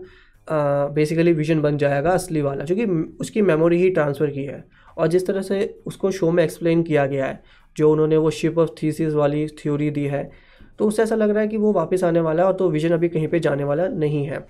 बेसिकली 0.48 1.32
विजन 1.34 1.62
बन 1.62 1.78
जाएगा, 1.78 2.12
असली 2.12 2.42
वाला, 2.42 2.66
क्योंकि 2.66 2.86
उसकी 3.20 3.42
मेमोरी 3.42 3.78
ही 3.78 3.90
ट्रांसफ़र 3.90 4.30
की 4.30 4.44
है। 4.44 4.64
और 4.98 5.08
जिस 5.08 5.28
तरह 5.28 5.42
से 5.42 5.82
उसको 5.86 6.12
शो 6.12 6.32
में 6.32 6.44
एक्सप्लेन 6.44 6.84
किया 6.84 7.06
गया 7.06 7.26
है, 7.26 7.42
जो 7.76 7.92
उन्होंने 7.92 8.18
वो 8.18 8.32
शिप 8.32 8.58
ऑफ़ 8.58 8.70
थीसिस 8.82 9.14
वाली 9.14 9.46
थ्योरी 9.60 9.90
दी 9.92 10.06
है 10.06 10.30
तो 10.80 10.88
उससे 10.88 11.04
ऐसा 11.04 11.16
लग 11.16 11.30
रहा 11.30 11.42
है 11.42 11.48
कि 11.48 11.58
वो 11.58 11.72
वापस 11.74 12.04
आने 12.04 12.20
वाला 12.20 12.42
है 12.42 12.48
और 12.48 12.54
तो 12.56 12.70
विजन 12.70 12.94
अभी 12.94 13.10
कहीं 13.10 13.28
पे 13.28 13.40
जाने 13.40 13.64
वाला 13.64 13.88
नहीं 13.88 14.26
है। 14.26 14.46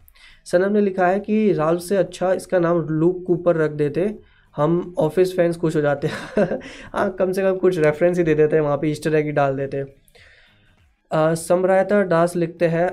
सनम 0.47 0.71
ने 0.73 0.81
लिखा 0.81 1.07
है 1.07 1.19
कि 1.19 1.51
राल्फ 1.53 1.81
से 1.81 1.97
अच्छा 1.97 2.31
इसका 2.33 2.59
नाम 2.59 2.81
लूक 2.89 3.23
कूपर 3.27 3.55
रख 3.55 3.71
देते। 3.73 4.13
हम 4.55 4.93
ऑफ़िस 4.99 5.35
फैंस 5.35 5.57
खुश 5.57 5.75
हो 5.75 5.81
जाते 5.81 6.07
हाँ। 6.93 7.09
कम 7.19 7.31
से 7.31 7.41
कम 7.41 7.57
कुछ 7.57 7.77
रेफरेंस 7.79 8.17
ही 8.17 8.23
दे 8.23 8.35
देते 8.35 8.55
हैं, 8.55 8.63
वहाँ 8.63 8.77
पे 8.77 8.91
ईस्टर 8.91 9.15
एग 9.15 9.25
ही 9.25 9.31
डाल 9.31 9.55
देते। 9.57 9.83
समरायता 11.37 12.03
दास 12.05 12.35
लिखते 12.35 12.67
हैं 12.67 12.89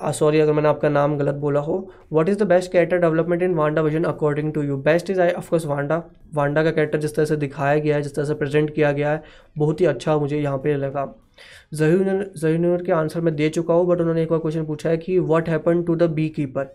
सॉरी 0.00 0.40
अगर 0.40 0.52
मैंने 0.52 0.68
आपका 0.68 0.88
नाम 0.88 1.16
गलत 1.18 1.34
बोला 1.34 1.60
हो। 1.60 1.76
What 2.12 2.28
is 2.28 2.38
the 2.38 2.42
best 2.48 2.70
character 2.72 2.98
development 2.98 3.42
in 3.42 3.54
Wanda 3.54 3.82
Vision 3.82 4.04
according 4.04 4.52
to 4.52 4.62
you 4.62 4.76
best 4.78 5.10
is 5.10 5.20
I 5.20 5.30
of course 5.30 5.66
Wanda 5.66 6.02
Wanda 6.34 6.62
का 6.64 6.70
कैरेक्टर 6.70 6.98
जिस 6.98 7.14
तरह 7.16 7.24
से 7.24 7.36
दिखाया 7.36 7.78
गया 7.78 7.96
है, 7.96 8.02
जिस 8.02 8.14
तरह 8.14 8.24
से 8.24 8.34
प्रेजेंट 8.34 8.74
किया 8.74 8.92
गया 8.92 9.10
है, 9.10 9.22
बहुत 9.58 9.80
ही 9.80 9.86
अच्छा 9.86 10.16
मुझे 10.18 10.38
यहाँ 10.38 10.58
पे 10.58 10.76
लगा। 10.76 11.04
जहीर 11.74 12.32
जहीर 12.36 12.82
के 12.82 12.92
आंसर 12.92 13.20
मैं 13.20 13.34
दे 13.36 13.48
चुका 13.48 13.74
हूँ 13.74 13.86
बट 13.86 14.00
उन्होंने 14.00 14.22
एक 14.22 14.30
बार 14.30 14.38
क्वेश्चन 14.38 14.64
पूछा 14.64 14.90
है 14.90 14.96
कि 14.96 15.18
what 15.20 15.48
happen 15.48 15.82
to 15.82 15.96
the 15.96 16.10
beekeeper 16.28 16.74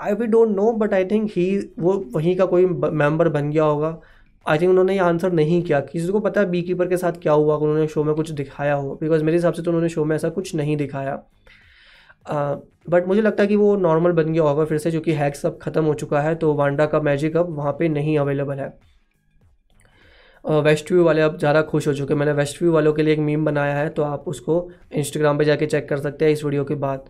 I 0.00 0.12
we 0.12 0.26
don't 0.26 0.56
know 0.56 0.72
but 0.74 0.94
I 0.94 1.04
think 1.04 1.30
he 1.36 1.46
वो 1.78 1.92
वहीं 2.14 2.36
का 2.36 2.44
कोई 2.46 2.66
मेंबर 2.66 3.28
बन 3.28 3.50
गया 3.50 3.64
होगा। 3.64 3.98
आई 4.46 4.58
थिंक 4.58 4.70
उन्होंने 4.70 4.92
ये 4.92 4.98
आंसर 5.00 5.32
नहीं 5.32 5.62
किया। 5.62 5.80
किसी 5.82 6.08
को 6.08 6.20
पता 6.20 6.40
है 6.40 6.50
बी 6.50 6.62
कीपर 6.62 6.88
के 6.88 6.96
साथ 6.96 7.20
क्या 7.22 7.32
हुआ 7.32 7.56
उन्होंने 7.56 7.86
शो 7.88 8.04
में 8.04 8.14
कुछ 8.14 8.30
दिखाया 8.32 8.74
हो 8.74 8.94
बिकॉज़ 9.00 9.24
मेरे 9.24 9.36
हिसाब 9.36 9.52
से 9.54 9.62
तो 9.62 9.70
उन्होंने 9.70 9.88
शो 9.88 10.04
में 10.04 10.14
ऐसा 10.16 10.28
कुछ 10.30 10.54
नहीं 10.54 10.76
दिखाया। 10.76 11.14
बट 12.26 13.02
uh, 13.02 13.08
मुझे 13.08 13.22
लगता 13.22 13.42
है 13.42 13.48
कि 13.48 13.56
वो 13.56 13.76
नॉर्मल 13.76 14.12
बन 14.12 14.32
गया 14.32 14.42
होगा 14.42 14.64
फिर 14.64 14.78
से 14.78 14.90
क्योंकि 14.90 15.12
हैक्स 15.12 15.46
अब 15.46 15.58
ख़त्म 15.62 15.84
हो 15.84 15.94
चुका 15.94 16.20
है 16.20 16.34
तो 16.34 16.52
वांडा 16.54 16.86
का 16.86 17.00
मैजिक 17.00 17.36
अब 17.36 17.56
वहाँ 17.56 17.72
पे 17.78 17.88
नहीं 17.88 18.18
अवेलेबल 18.18 18.58
है। 18.58 18.72
वेस्ट 20.44 20.90
व्यू 20.92 21.04
वाले 21.04 21.20
अब 21.22 21.38
ज़्यादा 21.38 21.62
खुश 21.62 21.86
हो 21.88 21.92
चुके 21.94 22.14
मैंने 22.14 22.32
वेस्ट 22.32 22.62
व्यू 22.62 22.72
वालों 22.72 22.92
के 22.92 23.02
लिए 23.02 23.14
एक 23.14 23.20
मीम 23.20 23.44
बनाया 23.44 23.74
है 23.76 23.88
तो 23.88 24.02
आप 24.02 24.24
उसको 24.28 24.56
इंस्टाग्राम 24.92 25.38
पे 25.38 25.44
जाके 25.44 25.66
चेक 25.66 25.88
कर 25.88 25.98
सकते 26.00 26.24
हैं 26.24 26.32
इस 26.32 26.44
वीडियो 26.44 26.64
के 26.64 26.74
बाद। 26.76 27.04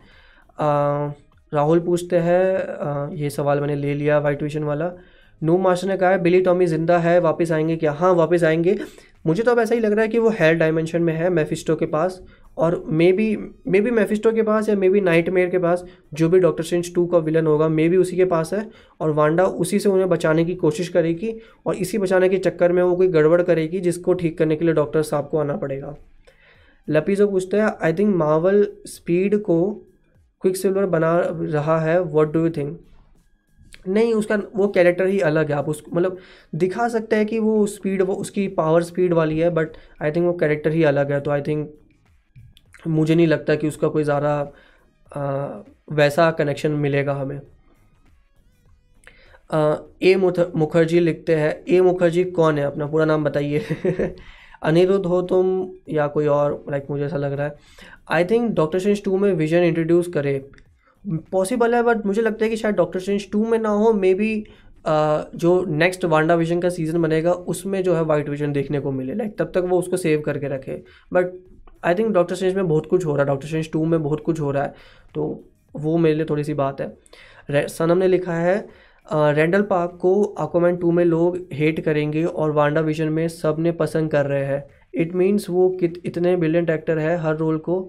राहुल 1.52 1.80
पूछते 1.80 2.18
हैं 2.18 3.08
ये 3.16 3.30
सवाल 3.30 3.60
मैंने 3.60 3.76
ले 3.76 3.94
लिया 3.94 4.18
वाइट 4.18 4.38
ट्यूशन 4.38 4.64
वाला। 4.64 4.90
नू 5.42 5.56
मास्टर 5.58 5.88
ने 5.88 5.96
कहा 5.96 6.10
है 6.10 6.18
बिली 6.22 6.40
टॉमी 6.40 6.66
ज़िंदा 6.66 6.98
है, 6.98 7.18
वापस 7.20 7.52
आएँगे 7.52 7.76
क्या? 7.76 7.92
हाँ 7.92 8.12
वापस 8.14 8.44
आएँगे। 8.44 8.78
मुझे 9.26 9.42
तो 9.42 9.50
अब 9.50 9.58
ऐसा 9.58 9.74
ही 9.74 9.80
लग 9.80 9.92
रहा 9.92 10.02
है 10.02 10.08
कि 10.08 10.18
वो 10.18 10.30
हेल 10.38 10.58
डायमेंशन 10.58 11.02
में 11.02 11.12
है 11.14 11.28
मेफिस्टो 11.30 11.76
के 11.76 11.86
पास। 11.86 12.20
और 12.58 12.82
may 12.86 13.12
be 13.12 13.36
may 13.66 13.80
be 13.80 13.90
Mephisto 13.90 14.32
के 14.32 14.42
पास 14.42 14.68
या 14.68 14.74
मे 14.76 14.88
बी 14.90 15.00
नाइट 15.00 15.28
मेयर 15.28 15.50
के 15.50 15.58
पास 15.58 15.84
जो 16.14 16.28
भी 16.28 16.40
डॉक्टर 16.40 16.64
स्ट्रेंज 16.64 16.94
टू 16.94 17.06
का 17.06 17.18
विलन 17.18 17.46
होगा 17.46 17.68
मे 17.68 17.88
बी 17.88 17.96
उसी 17.96 18.16
के 18.16 18.24
पास 18.24 18.52
है 18.54 18.68
और 19.00 19.10
वांडा 19.10 19.44
उसी 19.44 19.78
से 19.78 19.88
उन्हें 19.88 20.08
बचाने 20.08 20.44
की 20.44 20.54
कोशिश 20.54 20.88
करेगी 20.88 21.34
और 21.66 21.76
इसी 21.76 21.98
बचाने 21.98 22.28
के 22.28 22.38
चक्कर 22.38 22.72
में 22.72 22.82
वो 22.82 22.96
कोई 22.96 23.08
गड़बड़ 23.08 23.42
करेगी 23.42 23.80
जिसको 23.80 24.12
ठीक 24.14 24.38
करने 24.38 24.56
के 24.56 24.64
लिए 24.64 24.74
डॉक्टर 24.74 25.02
साहब 25.02 25.28
को 25.28 25.38
आना 25.38 25.56
पड़ेगा। 25.56 25.94
लपीजो 26.88 27.26
पूछते 27.26 27.56
हैं 27.56 27.72
आई 27.82 27.92
थिंक 27.92 28.14
मावल 28.16 28.66
स्पीड 28.86 29.38
को 29.42 29.58
क्विक 30.42 30.56
सिल्वर 30.56 30.86
बना 30.86 31.16
रहा 31.26 31.78
है 31.80 32.00
वॉट 32.00 32.32
डू 32.32 32.40
यू 32.40 32.50
थिंक 32.50 32.78
नहीं, 33.88 34.12
उसका 34.14 34.36
वो 34.56 34.66
कैरेक्टर 34.68 35.06
ही 35.06 35.18
अलग 35.20 35.50
है, 35.50 35.56
आप 35.56 35.68
उसको 35.68 35.90
मतलब 35.96 36.18
दिखा 36.54 36.88
सकते 36.88 37.16
हैं 37.16 37.26
कि 37.26 37.38
वो 37.38 37.66
स्पीड 37.66 38.02
वो 38.02 38.14
उसकी 38.14 38.46
पावर 38.48 38.82
स्पीड 38.82 39.12
वाली 39.12 39.38
है 39.38 39.50
बट 39.50 39.76
आई 40.02 40.10
थिंक 40.10 40.26
वो 40.26 40.32
कैरेक्टर 40.32 40.72
ही 40.72 40.82
अलग 40.84 41.12
है 41.12 41.20
तो 41.20 41.30
आई 41.30 41.40
थिंक 41.40 41.70
मुझे 42.86 43.14
नहीं 43.14 43.26
लगता 43.26 43.54
कि 43.54 43.68
उसका 43.68 43.88
कोई 43.88 44.04
ज़्यादा 44.04 44.52
वैसा 45.92 46.30
कनेक्शन 46.30 46.72
मिलेगा 46.72 47.14
हमें। 47.14 47.40
ए 50.02 50.14
मुखर्जी 50.16 51.00
लिखते 51.00 51.34
हैं, 51.36 51.64
ए 51.68 51.80
मुखर्जी 51.80 52.24
कौन 52.32 52.58
है? 52.58 52.64
अपना 52.64 52.86
पूरा 52.86 53.04
नाम 53.04 53.24
बताइए। 53.24 53.64
अनिरुद्ध 54.62 55.06
हो 55.06 55.20
तुम 55.22 55.46
या 55.88 56.06
कोई 56.06 56.26
और? 56.26 56.64
लाइक 56.70 56.86
मुझे 56.90 57.04
ऐसा 57.04 57.16
लग 57.16 57.32
रहा 57.32 57.46
है। 57.46 57.54
I 58.10 58.24
think 58.24 58.50
Doctor 58.54 58.78
Strange 58.78 59.02
two 59.04 59.16
में 59.18 59.32
विजन 59.34 59.62
इंट्रोड्यूस 59.64 60.08
करे। 60.08 60.38
पॉसिबल 61.32 61.74
है 61.74 61.82
बट 61.82 62.06
मुझे 62.06 62.22
लगता 62.22 62.44
है 62.44 62.50
कि 62.50 62.56
शायद 62.56 62.74
डॉक्टर 62.74 63.00
स्ट्रेंज 63.00 63.30
टू 63.32 63.44
में 63.46 63.58
ना 63.58 63.68
हो। 63.68 63.92
मे 63.92 64.14
बी 64.14 64.34
जो 64.86 65.64
नेक्स्ट 65.68 66.04
वांडा 66.04 66.34
विजन 66.34 66.60
का 66.60 66.68
सीज़न 66.68 67.02
बनेगा, 67.02 67.32
उसमें 67.32 67.82
जो 67.82 67.94
है 67.94 68.02
वाइट 68.02 68.28
विजन 68.28 68.52
देखने 68.52 68.80
को 68.80 68.92
मिले। 68.92 69.14
लाइक 69.14 69.36
तब 69.38 69.52
तक 69.54 69.64
वो 69.68 69.78
उसको 69.78 69.96
सेव 69.96 70.20
करके 70.20 70.48
रखे। 70.48 70.82
But 71.12 71.32
I 71.84 71.94
think 71.94 72.12
Doctor 72.14 72.34
Strange 72.34 72.54
में 72.56 72.68
बहुत 72.68 72.86
कुछ 72.86 73.06
हो 73.06 73.14
रहा 73.14 73.22
है 73.22 73.26
डॉक्टर 73.26 73.46
स्ट्रेंज 73.46 73.70
टू 73.72 73.84
में 73.84 74.02
बहुत 74.02 74.22
कुछ 74.24 74.40
हो 74.40 74.50
रहा 74.50 74.62
है 74.62 74.74
तो 75.14 75.24
वो 75.74 75.96
मेरे 75.98 76.14
लिए 76.14 76.26
थोड़ी 76.30 76.44
सी 76.44 76.54
बात 76.54 76.80
है। 76.80 77.66
सनम 77.68 77.98
ने 77.98 78.08
लिखा 78.08 78.34
है 78.34 78.56
रेंडल 79.06 79.62
पार्क 79.62 79.98
को 80.00 80.22
आकोमैन 80.38 80.76
टू 80.76 80.90
में 80.90 81.04
लोग 81.04 81.38
हेट 81.52 81.80
करेंगे 81.84 82.24
और 82.24 82.50
वांडा 82.52 82.80
विजन 82.80 83.08
में 83.08 83.26
सबने 83.28 83.72
पसंद 83.72 84.10
कर 84.10 84.26
रहे 84.26 84.44
हैं। 84.44 84.64
इट 84.94 85.14
मीन्स 85.14 85.48
वो 85.50 85.68
कित 85.80 86.00
इतने 86.06 86.36
ब्रिलियंट 86.36 86.70
एक्टर 86.70 86.98
है 86.98 87.16
हर 87.18 87.36
रोल 87.36 87.58
को 87.58 87.80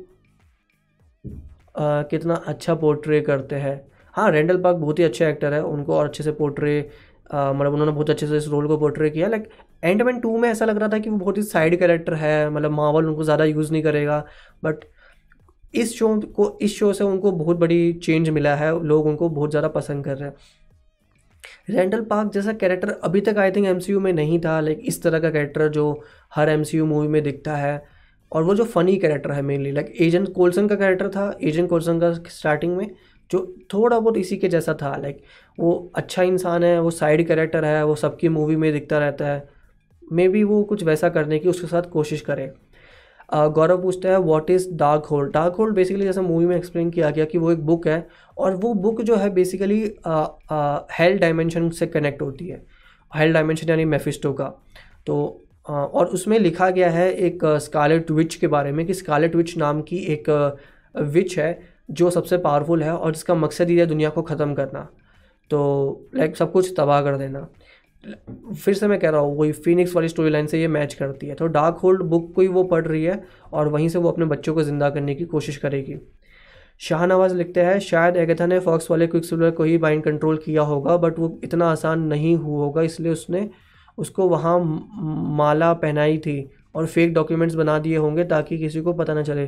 आ, 1.75 2.01
कितना 2.03 2.35
अच्छा 2.47 2.75
पोर्ट्रे 2.75 3.21
करते 3.21 3.55
हैं। 3.55 3.81
हाँ 4.15 4.29
रेंडल 4.31 4.61
पार्क 4.61 4.77
बहुत 4.77 4.99
ही 4.99 5.03
अच्छे 5.03 5.27
एक्टर 5.27 5.53
है 5.53 5.63
उनको 5.63 5.95
और 5.95 6.05
अच्छे 6.05 6.23
से 6.23 6.31
पोर्ट्रे 6.31 6.79
मतलब 7.25 7.73
उन्होंने 7.73 7.91
बहुत 7.91 8.09
अच्छे 8.09 8.27
से 8.27 8.37
इस 8.37 8.47
रोल 8.47 8.67
को 8.67 8.77
पोर्ट्रे 8.77 9.09
किया 9.09 9.27
लाइक 9.27 9.47
एंडमैन 9.83 10.19
टू 10.19 10.37
में 10.37 10.49
ऐसा 10.49 10.65
लग 10.65 10.77
रहा 10.77 10.89
था 10.89 10.97
कि 10.99 11.09
वो 11.09 11.17
बहुत 11.17 11.37
ही 11.37 11.43
साइड 11.43 11.77
कैरेक्टर 11.79 12.13
है 12.15 12.49
मतलब 12.49 12.71
मावल 12.71 13.05
उनको 13.05 13.23
ज़्यादा 13.23 13.45
यूज़ 13.45 13.71
नहीं 13.71 13.83
करेगा, 13.83 14.23
बट 14.63 14.85
इस 15.73 15.95
शो 15.97 16.15
को, 16.17 16.57
इस 16.61 16.77
शो 16.77 16.91
से 16.93 17.03
उनको 17.03 17.31
बहुत 17.33 17.57
बड़ी 17.59 17.93
चेंज 17.95 18.29
मिला 18.29 18.55
है, 18.55 18.71
लोग 18.83 19.05
उनको 19.07 19.29
बहुत 19.29 19.49
ज़्यादा 19.49 19.67
पसंद 19.69 20.05
कर 20.05 20.17
रहे 20.17 20.29
हैं। 20.29 20.35
रेंडल 21.69 22.01
पार्क 22.03 22.31
जैसा 22.33 22.53
कैरेक्टर 22.53 22.89
अभी 23.03 23.21
तक 23.21 23.37
आई 23.37 23.51
थिंक 23.51 23.65
एमसीयू 23.67 23.99
में 23.99 24.11
नहीं 24.13 24.39
था, 24.39 24.59
लाइक 24.59 24.81
इस 24.83 25.01
तरह 25.03 25.19
का 25.19 25.29
कैरेक्टर 25.29 25.67
जो 25.69 26.03
हर 26.35 26.49
एमसीयू 26.49 26.85
मूवी 26.85 27.07
में 27.07 27.21
दिखता 27.23 27.55
है, 27.55 27.81
और 28.31 28.43
वो 28.43 28.55
जो 28.55 28.63
फ़नी 28.65 28.95
कैरेक्टर 28.97 29.31
है 29.31 29.41
मेनली 29.41 29.71
लाइक 29.71 29.93
एजेंट 30.01 30.31
कोल्सन 30.33 30.67
का 30.67 30.75
कैरेक्टर 30.75 31.09
था 31.09 31.33
एजेंट 31.43 31.69
कोल्सन 31.69 31.99
का 31.99 32.11
स्टार्टिंग 32.29 32.75
में, 32.77 32.89
जो 33.31 33.55
थोड़ा 33.73 33.99
बहुत 33.99 34.17
इसी 34.17 34.37
के 34.37 34.47
जैसा 34.49 34.73
था 34.73 34.95
लाइक 34.97 35.21
वो 35.57 35.91
अच्छा 35.95 36.23
इंसान 36.23 36.63
है, 36.63 36.79
वो 36.81 36.91
साइड 36.91 37.27
कैरेक्टर 37.27 37.65
है, 37.65 37.83
वो 37.85 37.95
सबकी 37.95 38.29
मूवी 38.29 38.55
में 38.55 38.71
दिखता 38.73 38.99
रहता 38.99 39.27
है। 39.27 39.52
मे 40.11 40.27
बी 40.27 40.43
वो 40.43 40.63
कुछ 40.63 40.83
वैसा 40.83 41.09
करने 41.09 41.39
की 41.39 41.49
उसके 41.49 41.67
साथ 41.67 41.89
कोशिश 41.91 42.21
करे। 42.21 42.51
गौरव 43.29 43.81
पूछता 43.81 44.09
है 44.09 44.19
what 44.19 44.49
is 44.49 44.67
Darkhold 45.05 45.31
Darkhold 45.55 45.75
basically 45.75 46.05
जैसे 46.05 46.21
मूवी 46.21 46.45
में 46.45 46.55
एक्सप्लेन 46.55 46.89
किया 46.89 47.09
गया 47.09 47.25
कि 47.25 47.37
वो 47.37 47.51
एक 47.51 47.65
बुक 47.65 47.87
है 47.87 48.07
और 48.37 48.55
वो 48.55 48.73
बुक 48.75 49.01
जो 49.01 49.15
है 49.15 49.29
बेसिकली 49.33 49.79
हेल 50.99 51.17
डायमेंशन 51.19 51.69
से 51.69 51.87
कनेक्ट 51.87 52.21
होती 52.21 52.47
है। 52.47 52.61
हेल 53.11 53.33
डायमेंशन 53.33 53.69
यानी 53.69 53.85
मेफिस्टो 53.85 54.33
का। 54.33 54.45
तो 55.05 55.15
और 55.65 56.05
उसमें 56.07 56.37
लिखा 56.39 56.69
गया 56.69 56.89
है 56.89 57.11
एक 57.15 57.45
स्कारलेट 57.61 58.11
विच 58.11 58.35
के 58.35 58.47
बारे 58.47 58.71
में 58.71 58.85
कि 58.85 58.93
स्कारलेट 58.93 59.35
विच 59.35 59.57
नाम 59.57 59.81
की 59.81 59.97
एक 60.13 60.29
विच 60.95 61.37
है 61.39 61.59
जो 61.91 62.09
सबसे 62.09 62.37
पावरफुल 62.37 62.83
है 62.83 62.93
और 62.93 63.13
जिसका 63.13 63.35
मकसद 63.35 63.69
ही 63.69 63.77
है 63.77 63.85
दुनिया 63.85 64.09
को 64.09 64.21
ख़त्म 64.21 64.53
करना। 64.53 64.87
तो 65.51 66.09
लाइक 66.15 66.35
सब 66.37 66.51
कुछ 66.51 66.73
तबाह 66.77 67.01
कर 67.01 67.17
देना। 67.17 67.47
फिर 68.05 68.73
से 68.73 68.87
मैं 68.87 68.99
कह 68.99 69.09
रहा 69.09 69.21
हूँ, 69.21 69.35
वही 69.37 69.51
फिनिक्स 69.53 69.95
वाली 69.95 70.07
स्टोरी 70.09 70.29
लाइन 70.29 70.47
से 70.47 70.59
ये 70.61 70.67
मैच 70.69 70.93
करती 70.93 71.27
है। 71.27 71.35
तो 71.35 71.47
डार्क 71.49 71.77
होल्ड 71.77 72.01
बुक 72.03 72.33
को 72.35 72.41
ही 72.41 72.47
वो 72.49 72.63
पढ़ 72.65 72.85
रही 72.85 73.03
है 73.03 73.21
और 73.53 73.67
वहीं 73.67 73.87
से 73.89 73.99
वो 73.99 74.09
अपने 74.09 74.25
बच्चों 74.27 74.53
को 74.53 74.63
ज़िंदा 74.63 74.89
करने 74.89 75.15
की 75.15 75.25
कोशिश 75.25 75.57
करेगी। 75.57 75.95
शाहनवाज 76.81 77.33
लिखते 77.33 77.61
हैं, 77.61 77.79
शायद 77.81 78.17
एगथा 78.17 78.45
ने 78.45 78.59
फॉक्स 78.59 78.91
वाले 78.91 79.07
क्विक 79.07 79.25
सिल्वर 79.25 79.51
को 79.51 79.63
ही 79.63 79.77
माइंड 79.77 80.03
कंट्रोल 80.03 80.37
किया 80.37 80.61
होगा 80.63 80.97
बट 80.97 81.19
वो 81.19 81.39
इतना 81.43 81.69
आसान 81.71 82.03
नहीं 82.03 82.35
हुआ 82.35 82.63
होगा, 82.63 82.81
इसलिए 82.81 83.11
उसने 83.11 83.49
उसको 83.97 84.27
वहाँ 84.29 84.59
माला 85.37 85.73
पहनाई 85.75 86.17
थी 86.17 86.49
और 86.75 86.85
फेक 86.87 87.13
डॉक्यूमेंट्स 87.13 87.55
बना 87.55 87.77
दिए 87.79 87.97
होंगे 87.97 88.23
ताकि 88.25 88.57
किसी 88.57 88.81
को 88.81 88.93
पता 88.93 89.13
ना 89.13 89.23
चले। 89.23 89.45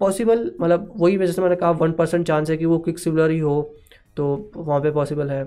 पॉसिबल 0.00 0.50
मतलब 0.60 0.92
वही 0.96 1.18
जैसे 1.18 1.42
मैंने 1.42 1.56
कहा 1.56 1.70
वन 1.72 1.92
परसेंट 1.92 2.26
चांस 2.26 2.50
है 2.50 2.56
कि 2.56 2.64
वो 2.64 2.78
क्विक 2.78 2.98
सिल्वर 2.98 3.30
ही 3.30 3.38
हो 3.38 3.60
तो 4.16 4.52
वहाँ 4.56 4.80
पे 4.80 4.90
पॉसिबल 4.92 5.30
है। 5.30 5.44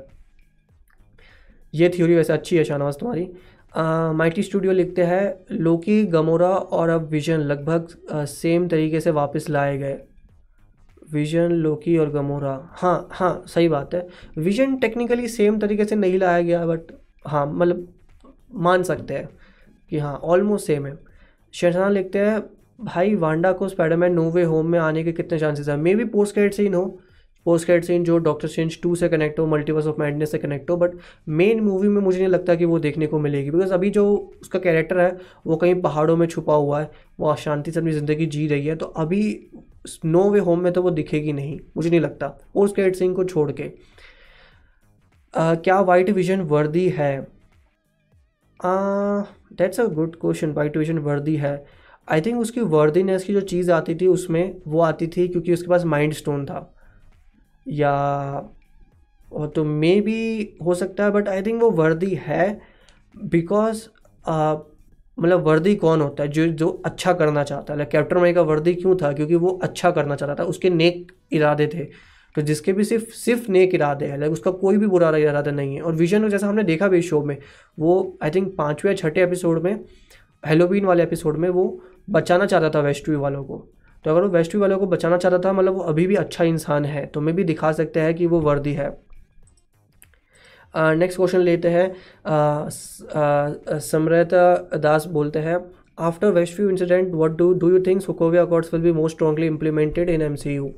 ये 1.73 1.89
थ्योरी 1.89 2.15
वैसे 2.15 2.33
अच्छी 2.33 2.57
है 2.57 2.63
शाहनवाज 2.63 2.97
तुम्हारी। 2.99 3.27
माइटी 4.17 4.43
स्टूडियो 4.43 4.73
लिखते 4.73 5.03
हैं, 5.03 5.33
लोकी, 5.53 6.03
गमोरा 6.05 6.49
और 6.49 6.89
अब 6.89 7.07
विजन 7.07 7.39
लगभग 7.39 7.87
सेम 8.27 8.67
तरीके 8.67 8.99
से 8.99 9.11
वापस 9.11 9.49
लाए 9.49 9.77
गए। 9.77 9.97
विजन, 11.11 11.51
लोकी 11.51 11.97
और 11.97 12.09
गमोरा। 12.11 12.59
हाँ 12.73 13.07
हाँ 13.11 13.43
सही 13.47 13.67
बात 13.69 13.93
है। 13.93 14.07
विजन 14.37 14.75
टेक्निकली 14.77 15.27
सेम 15.27 15.59
तरीके 15.59 15.85
से 15.85 15.95
नहीं 15.95 16.17
लाया 16.19 16.41
गया 16.41 16.65
बट 16.65 16.91
हाँ 17.25 17.45
मतलब 17.47 17.87
मान 18.55 18.83
सकते 18.83 19.13
हैं 19.13 19.29
कि 19.91 19.97
हाँ 19.97 20.13
ऑलमोस्ट 20.15 20.67
सेम 20.67 20.85
है। 20.85 20.97
शहजान 21.53 21.91
लिखते 21.91 22.19
हैं, 22.19 22.41
भाई, 22.81 23.15
वांडा 23.15 23.51
को 23.51 23.67
स्पाइडरमैन 23.67 24.13
नो 24.13 24.29
वे 24.31 24.43
होम 24.43 24.65
में 24.65 24.79
आने 24.79 25.03
के 25.03 25.11
कितने 25.11 25.39
चांसेस 25.39 25.69
हैं? 25.69 25.77
May 25.77 25.95
be 25.95 26.05
post 26.05 26.33
credit 26.33 26.53
scene 26.53 26.73
हो। 26.73 26.99
पोस्ट 27.47 27.65
क्रेडिट 27.65 27.85
सीन 27.85 28.03
जो 28.03 28.17
डॉक्टर 28.19 28.47
स्ट्रेंज 28.47 28.79
टू 28.81 28.93
से 28.95 29.09
कनेक्ट 29.09 29.39
हो 29.39 29.45
मल्टीवर्स 29.47 29.85
ऑफ़ 29.87 29.99
मैडनेस 29.99 30.31
से 30.31 30.37
कनेक्ट 30.37 30.69
हो 30.69 30.77
बट 30.77 30.95
मेन 31.41 31.59
मूवी 31.61 31.87
में 31.87 32.01
मुझे 32.01 32.17
नहीं 32.17 32.27
लगता 32.27 32.55
कि 32.55 32.65
वो 32.65 32.79
देखने 32.79 33.07
को 33.07 33.19
मिलेगी 33.19 33.51
बिकॉज़ 33.51 33.73
अभी 33.73 33.89
जो 33.89 34.05
उसका 34.41 34.59
कैरेक्टर 34.59 34.99
है 34.99 35.17
वो 35.47 35.55
कहीं 35.55 35.81
पहाड़ों 35.81 36.17
में 36.17 36.27
छुपा 36.27 36.55
हुआ 36.55 36.81
है 36.81 36.91
वो 37.19 37.35
शांति 37.35 37.71
से 37.71 37.79
अपनी 37.79 37.91
ज़िंदगी 37.91 38.25
जी 38.27 38.47
रही 38.47 38.65
है 38.65 38.75
तो 38.75 38.85
अभी 38.85 39.21
नो 40.05 40.29
वे 40.29 40.39
होम 40.39 40.59
में 40.59 40.71
तो 40.73 40.81
वो 40.81 40.91
दिखेगी 40.91 41.33
नहीं 41.33 41.59
मुझे 41.77 41.89
नहीं 41.89 41.99
लगता 41.99 42.27
पोस्ट 42.53 42.75
क्रेडिट 42.75 42.95
सीन 42.95 43.13
को 43.13 43.23
छोड़ 43.23 43.51
के। 43.51 43.69
uh, 45.33 45.63
क्या 45.63 45.79
वाइट 45.81 46.09
विजन 46.09 46.41
वर्दी 46.45 46.87
है? 46.89 47.27
That's 48.59 49.79
a 49.79 49.85
good 49.85 50.15
question 50.21 50.51
white 50.51 50.77
Vision 50.77 50.97
worthy 50.99 51.35
है। 51.35 51.65
आई 52.07 52.21
थिंक 52.21 52.39
उसकी 52.39 52.61
वर्दीनेस 52.73 53.23
की 53.23 53.33
जो 53.33 53.41
चीज़ 53.43 53.71
आती 53.71 53.95
थी 53.95 54.07
उसमें 54.07 54.61
वो 54.67 54.81
आती 54.81 55.07
थी 55.07 55.27
क्योंकि 55.27 55.53
उसके 55.53 55.69
पास 55.69 55.83
माइंड 55.85 56.13
स्टोन 56.13 56.45
था। 56.45 56.59
या 57.67 57.93
तो 59.55 59.63
मे 59.63 59.99
बी 60.01 60.57
हो 60.65 60.73
सकता 60.75 61.03
है 61.03 61.11
बट 61.11 61.27
आई 61.29 61.41
थिंक 61.43 61.61
वो 61.61 61.69
वर्दी 61.71 62.13
है 62.21 62.59
बिकॉज़ 63.15 63.87
मतलब 65.17 65.41
वर्दी 65.43 65.75
कौन 65.75 66.01
होता 66.01 66.23
है, 66.23 66.29
जो 66.29 66.47
जो 66.47 66.69
अच्छा 66.85 67.13
करना 67.13 67.43
चाहता 67.43 67.73
है? 67.73 67.77
लाइक 67.77 67.89
कैप्टन 67.89 68.15
अमेरिका 68.15 68.41
वर्दी 68.41 68.73
क्यों 68.75 68.95
था? 68.95 69.11
क्योंकि 69.13 69.35
वो 69.35 69.49
अच्छा 69.63 69.91
करना 69.91 70.15
चाहता 70.15 70.35
था, 70.35 70.47
उसके 70.47 70.69
नेक 70.69 71.11
इरादे 71.31 71.67
थे। 71.67 71.83
तो 72.35 72.41
जिसके 72.41 72.73
भी 72.73 72.83
सिर्फ़ 72.83 73.05
सिर्फ़ 73.15 73.51
नेक 73.51 73.73
इरादे 73.75 74.05
हैं 74.05 74.17
लाइक 74.17 74.31
उसका 74.33 74.51
कोई 74.53 74.77
भी 74.77 74.87
बुरा 74.87 75.15
इरादा 75.17 75.51
नहीं 75.51 75.75
है। 75.75 75.81
और 75.81 75.95
विजन 75.95 76.23
को 76.23 76.29
जैसा 76.29 76.47
हमने 76.47 76.63
देखा 76.63 76.87
भी 76.87 76.97
इस 76.99 77.09
शो 77.09 77.21
में, 77.23 77.37
वो 77.79 78.17
आई 78.23 78.29
थिंक 78.31 78.55
पाँचवें 78.57 78.91
या 78.91 78.95
छठे 78.97 79.23
एपिसोड 79.23 79.63
में 79.63 79.79
हेलोवीन 80.43 80.85
वाले 80.85 81.03
एपिसोड 81.03 81.37
में 81.37 81.49
वो 81.49 81.65
बचाना 82.09 82.45
चाहता 82.45 82.69
था 82.69 82.79
वेस्ट 82.81 83.09
वालों 83.09 83.43
को। 83.43 83.67
तो 84.03 84.11
अगर 84.11 84.21
वो 84.21 84.27
वेस्ट 84.27 84.55
वाले 84.55 84.75
को 84.75 84.87
बचाना 84.87 85.17
चाहता 85.17 85.39
था 85.39 85.53
मतलब 85.53 85.73
वो 85.73 85.79
अभी 85.79 86.07
भी 86.07 86.15
अच्छा 86.15 86.43
इंसान 86.43 86.85
है 86.85 87.05
तो 87.05 87.21
मैं 87.21 87.35
भी 87.35 87.43
दिखा 87.43 87.71
सकते 87.71 87.99
हैं 87.99 88.15
कि 88.15 88.25
वो 88.25 88.39
वर्दी 88.39 88.73
है। 88.73 88.89
नेक्स्ट 90.77 91.17
क्वेश्चन 91.17 91.39
लेते 91.39 91.67
हैं। 91.67 91.95
समृता 93.79 94.69
दास 94.77 95.05
बोलते 95.05 95.39
हैं 95.39 95.59
after 95.99 96.27
Westview 96.59 96.69
incident 96.69 97.13
what 97.13 97.31
do 97.31 97.53
do 97.53 97.69
you 97.69 97.79
think 97.79 98.01
Sokovia 98.01 98.41
Accords 98.41 98.73
will 98.73 98.83
be 98.83 98.91
most 98.91 99.15
strongly 99.15 99.47
implemented 99.47 100.09
in 100.09 100.21
M 100.21 100.35
C 100.35 100.55
U 100.55 100.73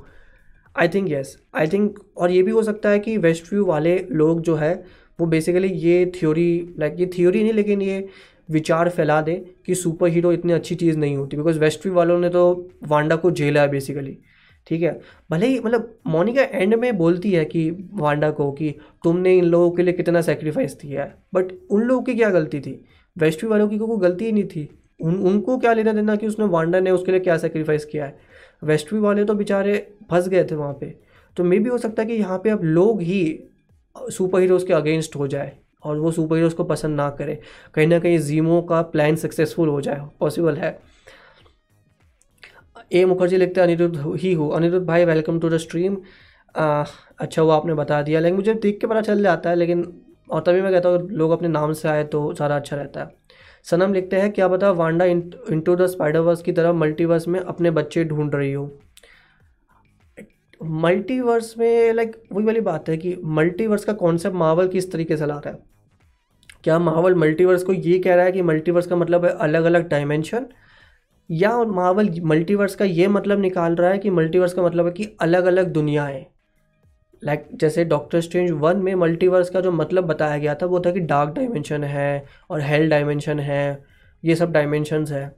I 0.78 0.88
think 0.88 1.10
yes 1.10 1.38
I 1.54 1.66
think 1.66 1.98
और 2.16 2.30
ये 2.30 2.42
भी 2.42 2.50
हो 2.50 2.62
सकता 2.62 2.88
है 2.88 2.98
कि 2.98 3.16
वेस्ट 3.16 3.52
व्यू 3.52 3.64
वाले 3.64 4.06
लोग 4.10 4.40
जो 4.40 4.54
है, 4.54 4.84
वो 5.20 5.26
बेसिकली 5.26 5.68
ये 5.68 6.12
थ्योरी 6.16 6.74
लाइक 6.78 6.92
like 6.92 7.04
ये 7.04 7.10
थ्योरी 7.16 7.42
नहीं, 7.42 7.52
लेकिन 7.52 7.82
ये 7.82 8.08
विचार 8.50 8.88
फैला 8.88 9.20
दे 9.22 9.34
कि 9.66 9.74
सुपर 9.74 10.08
हीरो 10.08 10.32
इतनी 10.32 10.52
अच्छी 10.52 10.74
चीज़ 10.74 10.98
नहीं 10.98 11.16
होती 11.16 11.36
बिकॉज़ 11.36 11.58
वेस्टवी 11.58 11.92
वालों 11.92 12.18
ने 12.20 12.28
तो 12.28 12.70
वांडा 12.88 13.16
को 13.16 13.30
झेला 13.30 13.60
है 13.60 13.68
बेसिकली 13.68 14.18
ठीक 14.66 14.82
है? 14.82 15.00
भले 15.30 15.46
ही 15.46 15.58
मतलब 15.60 15.94
मोनिका 16.06 16.42
एंड 16.42 16.74
में 16.74 16.96
बोलती 16.98 17.32
है 17.32 17.44
कि 17.44 17.70
वांडा 17.92 18.30
को 18.30 18.50
कि 18.52 18.74
तुमने 19.04 19.36
इन 19.38 19.44
लोगों 19.44 19.70
के 19.70 19.82
लिए 19.82 19.92
कितना 19.92 20.20
सेक्रीफाइस 20.20 20.74
किया 20.74 21.04
है 21.04 21.14
बट 21.34 21.52
उन 21.70 21.82
लोगों 21.82 22.02
की 22.02 22.14
क्या 22.14 22.30
गलती 22.30 22.60
थी? 22.60 22.84
वेस्टवी 23.16 23.50
वालों 23.50 23.68
की 23.68 23.78
कोई 23.78 23.98
गलती 23.98 24.24
ही 24.24 24.32
नहीं 24.32 24.44
थी। 24.44 24.68
उन, 25.00 25.14
उनको 25.16 25.58
क्या 25.58 25.72
लेना 25.72 25.92
देना 25.92 26.16
कि 26.16 26.26
उसने 26.26 26.46
वांडा 26.46 26.80
ने 26.80 26.90
उसके 26.90 27.12
लिए 27.12 27.20
क्या 27.20 27.36
सेक्रीफाइस 27.38 27.84
किया 27.84 28.04
है? 28.04 28.18
वेस्टवी 28.64 28.98
वाले 29.00 29.24
तो 29.24 29.34
बेचारे 29.34 29.76
फंस 30.10 30.28
गए 30.28 30.44
थे 30.44 30.54
वहाँ 30.54 30.72
पे। 30.72 30.94
तो 31.36 31.44
मे 31.44 31.58
भी 31.58 31.70
हो 31.70 31.78
सकता 31.78 32.02
है 32.02 32.08
कि 32.08 32.14
यहाँ 32.14 32.38
पे 32.38 32.50
अब 32.50 32.64
लोग 32.64 33.02
ही 33.02 33.40
सुपर 33.96 34.40
हीरोज़ 34.40 34.66
के 34.66 34.72
अगेंस्ट 34.72 35.16
हो 35.16 35.28
जाए। 35.28 35.52
और 35.82 35.98
वो 35.98 36.10
सुपर 36.12 36.36
हीरोज़ 36.36 36.54
को 36.54 36.64
पसंद 36.66 36.96
ना 36.96 37.08
करे। 37.12 37.38
कहीं 37.74 37.86
ना 37.86 37.98
कहीं 37.98 38.18
जीमो 38.20 38.60
का 38.62 38.80
प्लान 38.84 39.16
सक्सेसफुल 39.18 39.68
हो 39.68 39.80
जाए 39.80 40.00
पॉसिबल 40.20 40.56
है। 40.56 40.78
ए 42.92 43.04
मुखर्जी 43.04 43.36
लिखते 43.36 43.60
हैं, 43.60 43.66
अनिरुद्ध 43.66 44.16
ही 44.16 44.32
हो 44.34 44.48
अनिरुद्ध 44.50 44.86
भाई 44.86 45.04
वेलकम 45.04 45.40
टू 45.40 45.48
द 45.50 45.56
स्ट्रीम 45.58 45.96
अच्छा 46.54 47.42
वो 47.42 47.50
आपने 47.50 47.74
बता 47.74 48.00
दिया। 48.02 48.20
लेकिन 48.20 48.36
मुझे 48.36 48.54
देख 48.56 48.78
के 48.80 48.86
पता 48.86 49.00
चल 49.02 49.22
जाता 49.22 49.50
है, 49.50 49.56
लेकिन 49.56 49.92
और 50.30 50.40
तभी 50.42 50.60
मैं 50.62 50.72
कहता 50.72 50.88
हूँ 50.88 51.08
लोग 51.10 51.30
अपने 51.30 51.48
नाम 51.48 51.72
से 51.72 51.88
आए 51.88 52.04
तो 52.06 52.32
ज़्यादा 52.32 52.56
अच्छा 52.56 52.76
रहता 52.76 53.00
है। 53.00 53.18
सनम 53.66 53.92
लिखते 53.94 54.16
हैं, 54.16 54.32
क्या 54.32 54.48
पता 54.48 54.70
वांडा 54.72 55.04
इंटू 55.04 55.74
द 55.76 55.86
स्पाइडरवर्स 55.88 56.42
की 56.42 56.52
तरह 56.52 56.72
मल्टीवर्स 56.74 57.28
में 57.28 57.40
अपने 57.40 57.70
बच्चे 57.72 58.04
ढूंढ 58.04 58.34
रही 58.34 58.52
हो। 58.52 58.70
मल्टीवर्स 60.60 61.58
में 61.58 61.92
लाइक 61.92 62.22
वही 62.32 62.46
वाली 62.46 62.60
बात 62.60 62.88
है 62.88 62.96
कि 62.96 63.16
मल्टीवर्स 63.24 63.84
का 63.84 63.92
कॉन्सेप्ट 63.92 64.36
मावल 64.36 64.68
किस 64.68 64.92
तरीके 64.92 65.16
से 65.16 65.26
ला 65.26 65.38
रहा 65.38 65.50
है? 65.50 65.58
क्या 66.64 66.78
मावल 66.78 67.14
मल्टीवर्स 67.14 67.62
को 67.62 67.72
ये 67.72 67.98
कह 67.98 68.14
रहा 68.14 68.24
है 68.24 68.32
कि 68.32 68.42
मल्टीवर्स 68.42 68.86
का 68.86 68.96
मतलब 68.96 69.24
है 69.24 69.30
अलग 69.30 69.64
अलग 69.64 69.88
डायमेंशन 69.88 70.46
या 71.30 71.64
मावल 71.64 72.10
मल्टीवर्स 72.20 72.74
का 72.74 72.84
ये 72.84 73.08
मतलब 73.08 73.40
निकाल 73.40 73.74
रहा 73.74 73.90
है 73.90 73.98
कि 73.98 74.10
मल्टीवर्स 74.10 74.52
का 74.52 74.62
मतलब 74.62 74.86
है 74.86 74.92
कि 74.92 75.16
अलग 75.20 75.44
अलग 75.44 75.72
दुनियाएँ। 75.72 76.26
लाइक 77.22 77.42
like, 77.42 77.60
जैसे 77.60 77.84
डॉक्टर 77.84 78.20
स्ट्रेंज 78.20 78.50
वन 78.50 78.76
में 78.76 78.94
मल्टीवर्स 78.94 79.50
का 79.50 79.60
जो 79.60 79.72
मतलब 79.72 80.04
बताया 80.04 80.38
गया 80.38 80.54
था 80.54 80.66
वो 80.66 80.80
था 80.80 80.90
कि 80.90 81.00
डार्क 81.00 81.30
डायमेंशन 81.30 81.84
है 81.84 82.24
और 82.50 82.60
हेल 82.60 82.90
डायमेंशन 82.90 83.40
है 83.40 83.84
ये 84.24 84.34
सब 84.36 84.52
डायमेंशंस 84.52 85.12
है। 85.12 85.36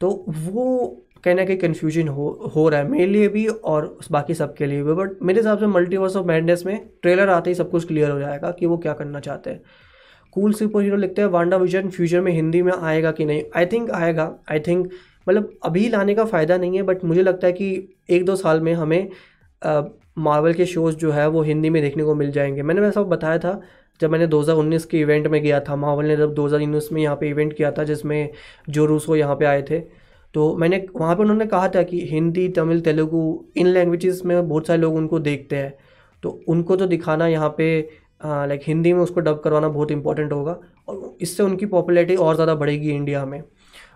तो 0.00 0.24
वो 0.28 1.06
कहीं 1.24 1.34
ना 1.34 1.44
कहीं 1.44 1.56
कन्फ्यूज़न 1.58 2.08
हो 2.08 2.28
हो 2.56 2.68
रहा 2.68 2.80
है 2.80 2.88
मेरे 2.88 3.06
लिए 3.06 3.28
भी 3.28 3.46
और 3.46 3.96
बाकी 4.12 4.34
सबके 4.34 4.66
लिए 4.66 4.82
भी 4.82 4.92
बट 4.92 5.22
मेरे 5.22 5.40
हिसाब 5.40 5.58
से 5.58 5.66
मल्टीवर्स 5.66 6.16
ऑफ़ 6.16 6.26
मैंडेस 6.26 6.64
में 6.66 6.88
ट्रेलर 7.02 7.28
आते 7.28 7.50
ही 7.50 7.54
सब 7.54 7.70
कुछ 7.70 7.86
क्लियर 7.86 8.10
हो 8.10 8.18
जाएगा 8.20 8.50
कि 8.50 8.66
वो 8.66 8.78
क्या 8.78 8.92
करना 8.92 9.20
चाहते 9.20 9.50
हैं। 9.50 9.60
कूल 10.32 10.52
सुपर 10.52 10.82
हीरो 10.82 10.96
लिखते 10.96 11.22
हैं 11.22 11.28
वांडा 11.28 11.56
विजन 11.56 11.88
फ्यूचर 11.90 12.20
में 12.20 12.32
हिंदी 12.32 12.62
में 12.62 12.72
आएगा 12.72 13.12
कि 13.12 13.24
नहीं? 13.24 13.42
आई 13.56 13.66
थिंक 13.66 13.90
आएगा 13.90 14.34
आई 14.50 14.60
थिंक 14.60 14.90
मतलब 15.28 15.50
अभी 15.64 15.88
लाने 15.88 16.14
का 16.14 16.24
फ़ायदा 16.24 16.56
नहीं 16.58 16.76
है 16.76 16.82
बट 16.82 17.04
मुझे 17.04 17.22
लगता 17.22 17.46
है 17.46 17.52
कि 17.52 17.96
एक 18.10 18.24
दो 18.24 18.36
साल 18.36 18.60
में 18.60 18.72
हमें 18.74 19.10
मार्वल 20.18 20.52
के 20.52 20.66
शोज़ 20.66 20.96
जो 20.96 21.10
है 21.12 21.26
वो 21.28 21.42
हिंदी 21.42 21.70
में 21.70 21.82
देखने 21.82 22.04
को 22.04 22.14
मिल 22.14 22.30
जाएँगे। 22.32 22.62
मैंने 22.62 22.80
वैसा 22.80 23.02
बताया 23.02 23.38
था, 23.38 23.60
जब 24.00 24.10
मैंने 24.10 24.26
2019 24.26 24.84
के 24.84 25.00
इवेंट 25.00 25.26
में 25.26 25.42
गया 25.42 25.60
था 25.60 25.76
मार्वल 25.76 26.06
ने 26.06 26.16
जब 26.16 26.34
2019 26.34 26.92
में 26.92 27.02
यहाँ 27.02 27.16
पे 27.16 27.28
इवेंट 27.28 27.52
किया 27.52 27.70
था, 27.72 27.84
जिसमें 27.84 28.28
जो 28.70 28.84
रूसो 28.86 29.16
यहाँ 29.16 29.36
पे 29.36 29.44
आए 29.44 29.62
थे 29.62 29.80
तो 30.38 30.56
मैंने, 30.56 30.76
वहाँ 30.96 31.14
पर 31.16 31.22
उन्होंने 31.22 31.46
कहा 31.46 31.68
था 31.68 31.82
कि 31.82 32.00
हिंदी, 32.06 32.48
तमिल, 32.48 32.80
तेलुगू, 32.80 33.22
इन 33.56 33.66
लैंग्वेजेस 33.66 34.20
में 34.24 34.48
बहुत 34.48 34.66
सारे 34.66 34.80
लोग 34.80 34.94
उनको 34.96 35.18
देखते 35.20 35.56
हैं। 35.56 35.72
तो 36.22 36.30
उनको 36.48 36.76
तो 36.76 36.86
दिखाना 36.86 37.26
यहाँ 37.26 37.48
पे 37.58 37.66
लाइक 38.22 38.60
हिंदी 38.66 38.92
में 38.92 39.00
उसको 39.00 39.20
डब 39.20 39.40
करवाना 39.44 39.68
बहुत 39.68 39.90
इंपॉर्टेंट 39.90 40.32
होगा 40.32 40.58
और 40.88 41.16
इससे 41.20 41.42
उनकी 41.42 41.66
पॉपुलैरिटी 41.66 42.16
और 42.16 42.34
ज़्यादा 42.34 42.54
बढ़ेगी 42.54 42.90
इंडिया 42.90 43.24
में। 43.26 43.42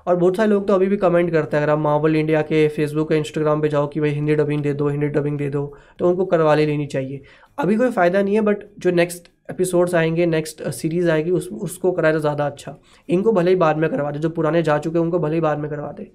और 0.07 0.17
बहुत 0.17 0.37
सारे 0.37 0.51
लोग 0.51 0.67
तो 0.69 0.75
अभी 0.75 0.87
भी 0.87 0.97
कमेंट 0.97 1.31
करते 1.33 1.57
हैं, 1.57 1.63
अगर 1.65 1.73
आप 1.73 1.79
मार्वल 1.79 2.17
इंडिया 2.17 2.43
के 2.43 2.67
फेसबुक 2.69 3.13
या 3.13 3.19
इंस्टाग्राम 3.19 3.61
पे 3.63 3.69
जाओ 3.69 3.87
कि 3.89 4.01
भाई 4.01 4.11
हिंदी 4.11 4.35
डबिंग 4.35 4.63
दे 4.63 4.73
दो, 4.75 4.89
हिंदी 4.89 5.09
डबिंग 5.11 5.39
दे 5.39 5.49
दो 5.51 5.65
तो 5.99 6.09
उनको 6.09 6.25
करवा 6.27 6.55
ले 6.55 6.67
लेनी 6.67 6.87
चाहिए। 6.87 7.21
अभी 7.59 7.77
कोई 7.77 7.91
फ़ायदा 7.91 8.23
नहीं 8.23 8.35
है 8.35 8.41
बट 8.41 8.65
जो 8.79 8.91
नेक्स्ट 8.93 9.31
एपिसोड्स 9.51 9.95
आएँगे 9.95 10.27
नेक्स्ट 10.27 10.63
सीरीज़ 10.71 11.11
आएगी, 11.11 11.31
उस, 11.31 11.49
उसको 11.53 11.93
कराए 11.93 12.13
तो 12.13 12.19
ज़्यादा 12.21 12.47
अच्छा। 12.47 12.77
इनको 13.09 13.33
भले 13.33 13.51
ही 13.51 13.57
बाद 13.57 13.77
में 13.77 13.89
करवा 13.91 14.11
दे, 14.11 14.19
जो 14.19 14.29
पुराने 14.31 14.63
जा 14.63 14.79
चुके 14.79 14.99
हैं, 14.99 15.05
उनको 15.05 15.19
भले 15.19 15.35
ही 15.35 15.41
बाद 15.41 15.59
में 15.59 15.71
करवा 15.71 15.93
दे। 15.93 16.11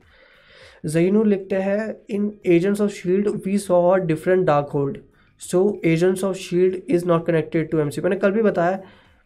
जहीनूर 0.83 1.27
लिखते 1.27 1.55
हैं, 1.55 1.95
in 2.09 2.31
Agents 2.45 2.81
of 2.81 2.91
Shield 2.91 3.27
we 3.45 3.57
saw 3.57 3.95
different 3.97 4.45
Darkhold 4.73 4.97
so 5.41 5.81
Agents 5.85 6.23
of 6.23 6.37
Shield 6.37 6.75
is 6.89 7.05
not 7.07 7.25
connected 7.27 7.69
to 7.71 7.79
M 7.79 7.89
मैंने 8.03 8.15
कल 8.15 8.31
भी 8.31 8.41
बताया 8.41 8.79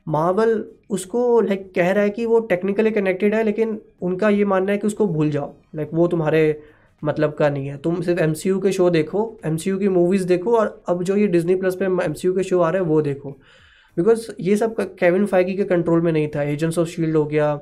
मार्वल 0.08 0.64
उसको 0.90 1.40
लाइक 1.42 1.72
कह 1.76 1.92
रहा 1.92 2.04
है 2.04 2.10
कि 2.10 2.26
वो 2.26 2.40
टेक्निकली 2.42 2.92
कनेक्टेड 2.92 3.36
है, 3.36 3.44
लेकिन 3.44 3.80
उनका 4.02 4.30
ये 4.30 4.46
मानना 4.46 4.72
है 4.72 4.78
कि 4.78 4.88
उसको 4.88 5.08
भूल 5.08 5.30
जाओ। 5.32 5.54
लाइक 5.76 5.90
वो 5.94 6.08
तुम्हारे 6.08 6.62
मतलब 7.04 7.34
का 7.34 7.50
नहीं 7.50 7.68
है। 7.68 7.78
तुम 7.78 8.02
सिर्फ़ 8.02 8.22
एमसीयू 8.22 8.60
के 8.60 8.72
शो 8.72 8.90
देखो 8.90 9.22
एमसीयू 9.46 9.78
की 9.78 9.88
मूवीज़ 9.90 10.26
देखो, 10.28 10.56
और 10.58 10.84
अब 10.90 11.04
जो 11.04 11.16
ये 11.16 11.28
डिजनी 11.28 11.56
प्लस 11.56 11.76
पे 11.76 11.86
एम 11.86 12.14
के 12.18 12.44
शो 12.44 12.60
आ 12.60 12.70
रहे 12.70 12.82
हैं, 12.82 12.90
वो 12.90 13.02
देखो। 13.02 13.30
बिकॉज़ 13.98 14.28
ये 14.40 14.56
सब 14.56 14.76
केविन 15.00 15.26
फाइगी 15.26 15.54
के 15.54 15.64
कंट्रोल 15.66 16.02
में 16.02 16.12
नहीं 16.12 16.28
था। 16.36 16.44
एजेंट्स 16.44 16.80
ऑफ़ 16.80 16.88
शील्ड 16.90 17.16
हो 17.16 17.26
गया 17.26 17.54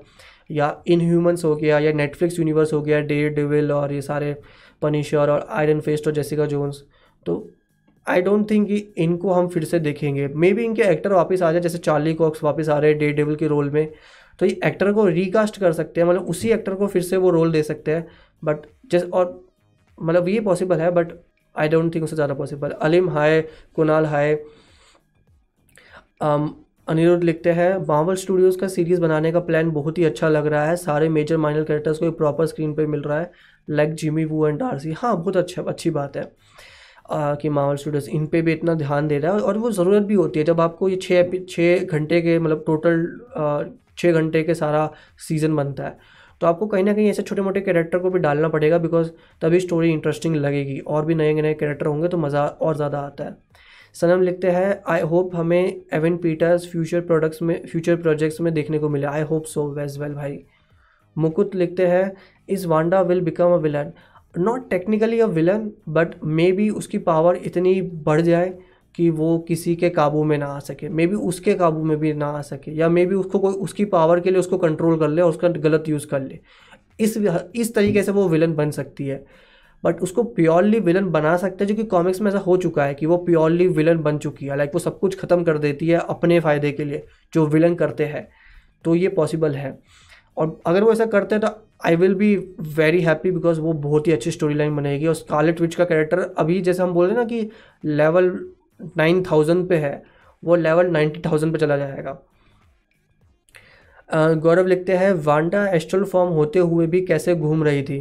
या 0.50 0.76
इन 0.88 1.02
ह्यूमन्स 1.02 1.46
हो 1.46 1.56
गया, 1.56 1.80
या 1.80 1.92
नेटफ्लिक्स 1.94 2.40
यूनिवर्स 2.40 2.74
हो 2.74 2.82
गया 2.82 3.00
डे 3.02 3.30
डिविल 3.32 3.72
और 3.72 3.94
ये 3.94 4.02
सारे 4.02 4.36
पनिशर 4.82 5.30
और 5.30 5.48
आयरन 5.50 5.80
फेस्ट 5.82 6.08
और 6.08 6.14
जेसिका 6.14 6.46
जोन्स 6.48 6.84
तो 7.26 7.50
आई 8.08 8.22
डोंट 8.22 8.50
थिंक 8.52 8.68
कि 8.68 8.78
इनको 8.98 9.32
हम 9.34 9.48
फिर 9.48 9.64
से 9.66 9.80
देखेंगे। 9.80 10.28
मे 10.28 10.52
बी 10.54 10.64
इनके 10.66 10.82
एक्टर 10.84 11.14
वापस 11.14 11.42
आ 11.42 11.52
जाए, 11.52 11.62
जैसे 11.62 11.78
चार्ली 11.80 12.14
कॉक्स 12.14 12.44
वापस 12.44 12.70
आ 12.70 12.78
रहे 12.78 12.92
हैं 12.92 13.00
डे 13.00 13.12
डेविल 13.14 13.36
के 13.36 13.48
रोल 13.48 13.70
में। 13.70 13.92
तो 14.40 14.46
ये 14.46 14.60
एक्टर 14.66 14.92
को 14.94 15.06
रिकास्ट 15.08 15.58
कर 15.60 15.74
सकते 15.74 16.02
हैं 16.02 16.08
मतलब 16.08 16.30
उसी 16.30 16.50
एक्टर 16.52 16.76
को 16.76 16.88
फिर 16.88 17.02
से 17.02 17.18
वो 17.18 17.30
रोल 17.30 17.52
दे 17.52 17.64
सकते 17.64 17.92
हैं। 17.92 18.06
बट 18.44 18.66
जैसे 18.92 19.08
और 19.08 19.42
मतलब 19.98 20.28
ये 20.30 20.40
पॉसिबल 20.42 20.82
है 20.82 20.92
बट 20.92 21.12
आई 21.56 21.70
डोंट 21.70 21.94
थिंक 21.96 22.04
उससे 22.04 22.16
ज़्यादा 22.16 22.34
possible 22.34 22.70
Alim 22.82 23.10
hi 23.10 23.42
Kunal 23.76 24.06
hi 24.06 24.34
Anirudh 26.90 27.24
लिखते 27.24 27.52
हैं 27.52 27.72
मार्वल 27.88 28.16
स्टूडियोज़ 28.16 28.58
का 28.60 28.68
सीरीज़ 28.68 29.02
बनाने 29.02 29.32
का 29.32 29.40
प्लान 29.42 29.70
बहुत 29.72 29.98
ही 29.98 30.04
अच्छा 30.06 30.30
लग 30.30 30.46
रहा 30.48 30.66
है। 30.66 30.76
सारे 30.78 31.10
मेजर 31.10 31.38
माइनर 31.38 31.64
कैरेक्टर्स 31.64 31.98
को 32.00 32.12
प्रॉपर 32.12 32.46
स्क्रीन 32.46 32.74
पर 32.76 32.86
मिल 32.88 33.02
रहा 33.02 33.20
है 33.20 33.32
like 33.70 33.94
Jimmy 33.96 34.24
Woo 34.26 34.46
and 34.48 34.58
Darcy 34.60 34.92
हाँ 34.94 35.16
बहुत 35.18 35.38
अच्छा 35.38 35.62
अच्छी 35.64 35.90
बात 35.90 36.18
है 36.18 36.24
आ, 37.12 37.36
कि 37.36 37.50
मावल 37.50 37.76
स्टूडियोज़ 37.76 38.10
इन 38.10 38.26
पे 38.28 38.42
भी 38.42 38.54
इतना 38.54 38.74
ध्यान 38.76 39.08
दे 39.08 39.18
रहा 39.20 39.34
है 39.34 39.42
और 39.42 39.58
वो 39.58 39.72
ज़रूरत 39.72 40.04
भी 40.04 40.14
होती 40.14 40.40
है। 40.40 40.46
जब 40.46 40.62
आपको 40.62 40.90
ये 40.90 40.96
छः 41.02 41.32
छः 41.50 41.86
घंटे 41.88 42.22
के 42.22 42.38
मतलब 42.40 42.64
टोटल 42.68 43.72
छः 43.98 44.12
घंटे 44.14 44.44
के 44.44 44.54
सारा 44.56 44.90
सीज़न 45.28 45.56
बनता 45.56 45.84
है 45.84 45.98
तो 46.42 46.48
आपको 46.48 46.68
कहीं 46.68 46.84
ना 46.84 46.94
कहीं 46.94 47.10
ऐसे 47.10 47.22
छोटे 47.24 47.42
मोटे 47.42 47.62
कैरेक्टर 47.62 48.00
को 48.00 48.10
भी 48.10 48.20
डालना 48.20 48.50
पड़ेगा 48.50 48.78
बिकॉज़ 48.80 49.10
तभी 49.42 49.60
स्टोरी 49.60 49.92
इंटरेस्टिंग 49.92 50.36
लगेगी 50.36 50.80
और 50.80 51.06
भी 51.06 51.16
नए 51.16 51.34
नए 51.42 51.54
कैरेक्टर 51.54 51.86
होंगे 51.86 52.08
तो 52.08 52.18
मज़ा 52.18 52.46
और 52.48 52.76
ज़्यादा 52.76 53.00
आता 53.00 53.24
है। 53.24 53.38
सनम 53.96 54.22
लिखते 54.22 54.50
हैं 54.52 54.82
आई 54.88 55.02
होप 55.02 55.36
हमें 55.36 55.82
एवन 55.94 56.18
पीटर्स 56.18 56.70
फ्यूचर 56.72 57.02
प्रोडक्ट्स 57.02 57.42
में 57.42 57.66
फ्यूचर 57.66 57.96
प्रोजेक्ट्स 57.96 58.42
में 58.42 58.54
देखने 58.54 58.80
को 58.80 58.90
मिले. 58.90 59.08
आई 59.08 59.22
होप 59.22 59.46
सो 59.46 59.68
वेज 59.74 59.98
वेल 60.00 60.14
भाई। 60.14 60.40
मुकुट 61.16 61.56
लिखते 61.56 61.88
हैं 61.88 62.12
is 62.50 62.68
Wanda 62.68 63.02
will 63.02 63.22
become 63.22 63.54
a 63.54 63.58
villain 63.58 63.92
not 64.36 64.70
technically 64.70 65.20
a 65.20 65.26
villain 65.28 65.70
but 65.90 66.16
maybe 66.26 66.52
B 66.52 66.70
उसकी 66.72 66.98
पावर 67.00 67.36
इतनी 67.36 67.82
बढ़ 67.82 68.22
जाए 68.22 68.54
कि 68.96 69.10
वो 69.10 69.38
किसी 69.48 69.76
के 69.76 69.90
काबू 69.90 70.24
में 70.24 70.38
ना 70.38 70.46
आ 70.46 70.60
सके। 70.60 70.90
मे 70.90 71.08
बी 71.08 71.16
उसके 71.16 71.54
काबू 71.54 71.84
में 71.84 71.98
भी 71.98 72.14
ना 72.14 72.28
आ 72.28 72.42
सके, 72.42 72.72
या 72.72 72.90
मे 72.90 73.06
बी 73.06 73.16
उसको 73.16 73.40
कोई, 73.40 73.54
उसकी 73.54 73.86
पावर 73.88 74.20
के 74.20 74.30
लिए 74.30 74.40
उसको 74.40 74.58
कंट्रोल 74.58 74.98
कर 75.00 75.10
ले 75.10 75.22
और 75.22 75.30
उसका 75.30 75.48
गलत 75.50 75.90
यूज़ 75.90 76.08
कर 76.08 76.22
ले। 76.22 76.40
इस 77.00 77.18
इस 77.56 77.74
तरीके 77.76 78.04
से 78.04 78.12
वो 78.12 78.28
विलन 78.30 78.54
बन 78.54 78.72
सकती 78.72 79.08
है। 79.08 79.24
बट 79.84 80.02
उसको 80.02 80.24
प्योरली 80.26 80.80
विलन 80.80 81.10
बना 81.12 81.36
सकते 81.38 81.64
हैं, 81.64 81.68
जो 81.68 81.76
कि 81.76 81.84
कॉमिक्स 81.86 82.22
में 82.22 82.30
ऐसा 82.32 82.40
हो 82.40 82.58
चुका 82.58 82.86
है 82.86 82.94
कि 82.94 83.06
वो 83.06 83.18
प्योरली 83.20 83.68
विलन 83.70 83.98
बन 84.04 84.18
चुकी 84.18 84.46
है। 84.46 84.58
लाइक 84.58 84.72
वो 84.74 84.80
सब 84.80 85.00
कुछ 85.00 85.20
ख़त्म 85.20 85.44
कर 85.44 85.58
देती 85.58 85.88
है 85.88 86.00
अपने 86.10 86.40
फ़ायदे 86.40 86.72
के 86.72 86.84
लिए, 86.84 87.04
जो 87.34 87.46
विलन 87.48 87.76
करते 87.76 88.06
हैं। 88.06 88.28
तो 88.86 88.96
ये 88.96 89.10
पॉसिबल 89.12 89.56
है। 89.56 89.78
और 90.38 90.60
अगर 90.68 90.84
वो 90.84 90.92
ऐसा 90.92 91.06
करते 91.08 91.36
हैं 91.36 91.42
तो 91.42 91.48
I 91.86 91.96
will 91.96 92.14
be 92.16 92.36
very 92.76 93.02
happy 93.02 93.32
because 93.32 93.60
वो 93.62 93.74
बहुत 93.76 94.08
ही 94.08 94.12
अच्छी 94.12 94.32
स्टोरी 94.32 94.54
लाइन 94.54 94.76
बनेगी। 94.76 95.08
और 95.08 95.14
स्कारलेट 95.16 95.62
विच 95.62 95.76
का 95.76 95.86
कैरेक्टर 95.86 96.20
अभी 96.38 96.60
जैसे 96.62 96.84
हम 96.84 96.94
बोल 96.94 97.06
रहे 97.06 97.16
हैं 97.16 97.22
ना 97.22 97.28
कि 97.28 97.50
लेवल 97.86 98.30
नाइन 98.98 99.24
थाउज़ेंड 99.24 99.68
पे 99.70 99.78
है, 99.78 100.02
वो 100.44 100.56
लेवल 100.56 100.88
नाइन्टी 100.88 101.22
थाउज़ेंड 101.22 101.54
पे 101.54 101.60
चला 101.60 101.78
जाएगा। 101.78 102.20
गौरव 104.10 104.68
लिखते 104.68 104.94
हैं, 104.94 105.12
वांडा 105.16 105.66
एस्ट्रल 105.70 106.04
फॉर्म 106.06 106.30
होते 106.34 106.60
हुए 106.60 106.88
भी 106.88 107.02
कैसे 107.06 107.36
घूम 107.36 107.64
रही 107.64 107.84
थी? 107.84 108.00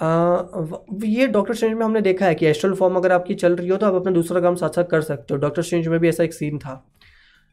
ये 0.00 1.26
डॉक्टर 1.26 1.54
स्ट्रेंज 1.54 1.74
में 1.74 1.84
हमने 1.84 2.00
देखा 2.00 2.26
है 2.26 2.34
कि 2.34 2.46
एस्ट्रल 2.46 2.74
फॉर्म 2.74 2.94
अगर 2.96 3.12
आपकी 3.12 3.34
चल 3.34 3.56
रही 3.56 3.68
हो 3.68 3.76
तो 3.76 3.86
आप 3.86 3.94
अपना 3.94 4.12
दूसरा 4.12 4.40
काम 4.40 4.54
साथ 4.54 4.76
साथ 4.76 4.84
कर 4.84 5.00
सकते 5.02 5.34
हो। 5.34 5.40
डॉक्टर 5.40 5.62
स्ट्रेंज 5.62 5.88
में 5.88 5.98
भी 6.00 6.08
ऐसा 6.08 6.24
एक 6.24 6.34
सीन 6.34 6.58
था। 6.58 6.82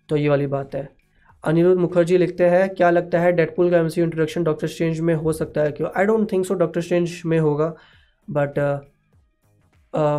तो 0.09 0.15
ये 0.15 0.29
वाली 0.29 0.47
बात 0.47 0.75
है। 0.75 0.87
अनिरुद्ध 1.43 1.79
मुखर्जी 1.81 2.17
लिखते 2.17 2.45
हैं, 2.45 2.69
क्या 2.69 2.89
लगता 2.89 3.19
है 3.19 3.31
डेडपुल 3.31 3.69
का 3.71 3.77
एमसीयू 3.77 4.05
इंट्रोडक्शन 4.05 4.43
डॉक्टर 4.43 4.67
स्ट्रेंज 4.67 4.99
में 4.99 5.13
हो 5.15 5.33
सकता 5.33 5.61
है? 5.61 5.71
क्यों? 5.71 5.89
I 5.97 6.05
don't 6.05 6.31
think 6.31 6.45
so 6.45 6.53
Doctor 6.55 6.81
Strange 6.81 7.21
में 7.25 7.39
होगा। 7.39 7.73
बट 8.27 8.59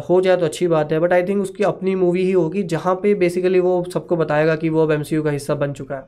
हो 0.05 0.20
जाए 0.20 0.37
तो 0.37 0.45
अच्छी 0.45 0.66
बात 0.68 0.93
है। 0.93 0.99
बट 1.01 1.12
आई 1.12 1.22
थिंक 1.22 1.43
उसकी 1.43 1.64
अपनी 1.64 1.95
मूवी 1.95 2.24
ही 2.24 2.33
होगी, 2.33 2.62
जहाँ 2.64 2.95
पे 2.95 3.14
बेसिकली 3.16 3.61
वो 3.61 3.85
सबको 3.93 4.16
बताएगा 4.16 4.57
कि 4.57 4.68
वो 4.68 4.83
अब 4.83 4.93
एमसीयू 4.93 5.22
का 5.22 5.31
हिस्सा 5.31 5.55
बन 5.55 5.72
चुका 5.72 5.97
है। 5.97 6.03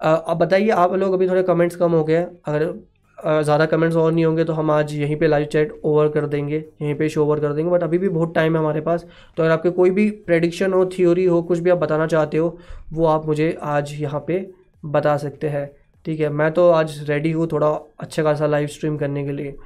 अब 0.00 0.36
बताइए, 0.36 0.68
आप 0.70 0.92
लोग 0.94 1.14
अभी 1.14 1.28
थोड़े 1.28 1.42
कमेंट्स 1.42 1.76
कम 1.76 1.92
हो 1.92 2.04
गए 2.04 2.26
अगर 2.46 2.72
ज़्यादा 3.18 3.66
कमेंट्स 3.66 3.96
और 3.96 4.12
नहीं 4.12 4.24
होंगे 4.24 4.44
तो 4.44 4.52
हम 4.52 4.70
आज 4.70 4.92
यहीं 4.94 5.16
पे 5.16 5.26
लाइव 5.26 5.46
चैट 5.52 5.72
ओवर 5.84 6.08
कर 6.08 6.26
देंगे 6.26 6.56
यहीं 6.56 6.94
पे 6.94 7.08
शो 7.08 7.24
ओवर 7.24 7.40
कर 7.40 7.52
देंगे 7.52 7.70
बट 7.70 7.82
अभी 7.82 7.98
भी 7.98 8.08
बहुत 8.08 8.34
टाइम 8.34 8.56
है 8.56 8.60
हमारे 8.60 8.80
पास। 8.80 9.06
तो 9.36 9.42
अगर 9.42 9.52
आपके 9.52 9.70
कोई 9.70 9.90
भी 9.90 10.08
प्रेडिक्शन 10.26 10.72
हो 10.72 10.84
थ्योरी 10.92 11.24
हो 11.24 11.42
कुछ 11.42 11.58
भी 11.58 11.70
आप 11.70 11.78
बताना 11.78 12.06
चाहते 12.06 12.38
हो 12.38 12.56
वो 12.92 13.06
आप 13.06 13.26
मुझे 13.26 13.56
आज 13.62 13.92
यहाँ 13.94 14.24
पे 14.26 14.46
बता 14.86 15.16
सकते 15.16 15.48
हैं। 15.48 15.70
ठीक 16.06 16.20
है 16.20 16.28
मैं 16.30 16.50
तो 16.52 16.68
आज 16.70 16.98
रेडी 17.08 17.32
हूँ 17.32 17.48
थोड़ा 17.52 17.68
अच्छा 18.00 18.22
खासा 18.22 18.46
लाइव 18.46 18.66
स्ट्रीम 18.68 18.96
करने 18.98 19.24
के 19.24 19.32
लिए। 19.32 19.56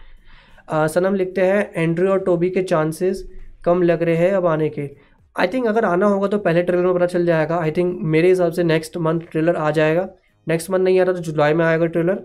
आ, 0.68 0.86
सनम 0.86 1.14
लिखते 1.14 1.40
हैं 1.42 1.70
एंड्रू 1.74 2.10
और 2.10 2.18
टोबी 2.20 2.50
के 2.50 2.62
चांसेस 2.64 3.24
कम 3.64 3.82
लग 3.82 4.02
रहे 4.02 4.16
हैं 4.16 4.32
अब 4.32 4.46
आने 4.46 4.68
के। 4.68 4.90
आई 5.36 5.48
थिंक 5.48 5.66
अगर 5.66 5.84
आना 5.84 6.06
होगा 6.06 6.28
तो 6.28 6.38
पहले 6.40 6.62
ट्रेलर 6.62 6.84
में 6.84 6.94
पता 6.94 7.06
चल 7.08 7.26
जाएगा। 7.26 7.56
आई 7.56 7.70
थिंक 7.70 7.98
मेरे 8.04 8.28
हिसाब 8.28 8.52
से 8.52 8.64
नेक्स्ट 8.64 8.96
मंथ 8.98 9.20
ट्रेलर 9.30 9.56
आ 9.56 9.70
जाएगा। 9.72 10.08
नेक्स्ट 10.46 10.70
मंथ 10.70 10.80
नहीं 10.80 11.00
आ 11.00 11.04
रहा 11.04 11.14
तो 11.14 11.20
जुलाई 11.22 11.54
में 11.54 11.64
आएगा 11.64 11.86
ट्रेलर 11.86 12.24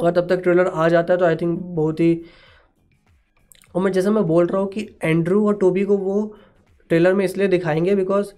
अगर 0.00 0.20
तब 0.20 0.28
तक 0.28 0.42
ट्रेलर 0.42 0.66
आ 0.66 0.88
जाता 0.88 1.12
है 1.12 1.18
तो 1.18 1.24
आई 1.26 1.36
थिंक 1.36 1.58
बहुत 1.60 2.00
ही 2.00 2.20
और 3.74 3.82
मैं 3.82 3.92
जैसे 3.92 4.10
मैं 4.10 4.22
बोल 4.26 4.46
रहा 4.46 4.60
हूँ 4.62 4.68
कि 4.68 4.88
एंड्रू 5.04 5.46
और 5.46 5.56
टोबी 5.56 5.84
को 5.84 5.96
वो 5.98 6.22
ट्रेलर 6.90 7.14
में 7.14 7.24
इसलिए 7.24 7.48
दिखाएँगे 7.48 7.94
बिकॉज़ 7.96 8.32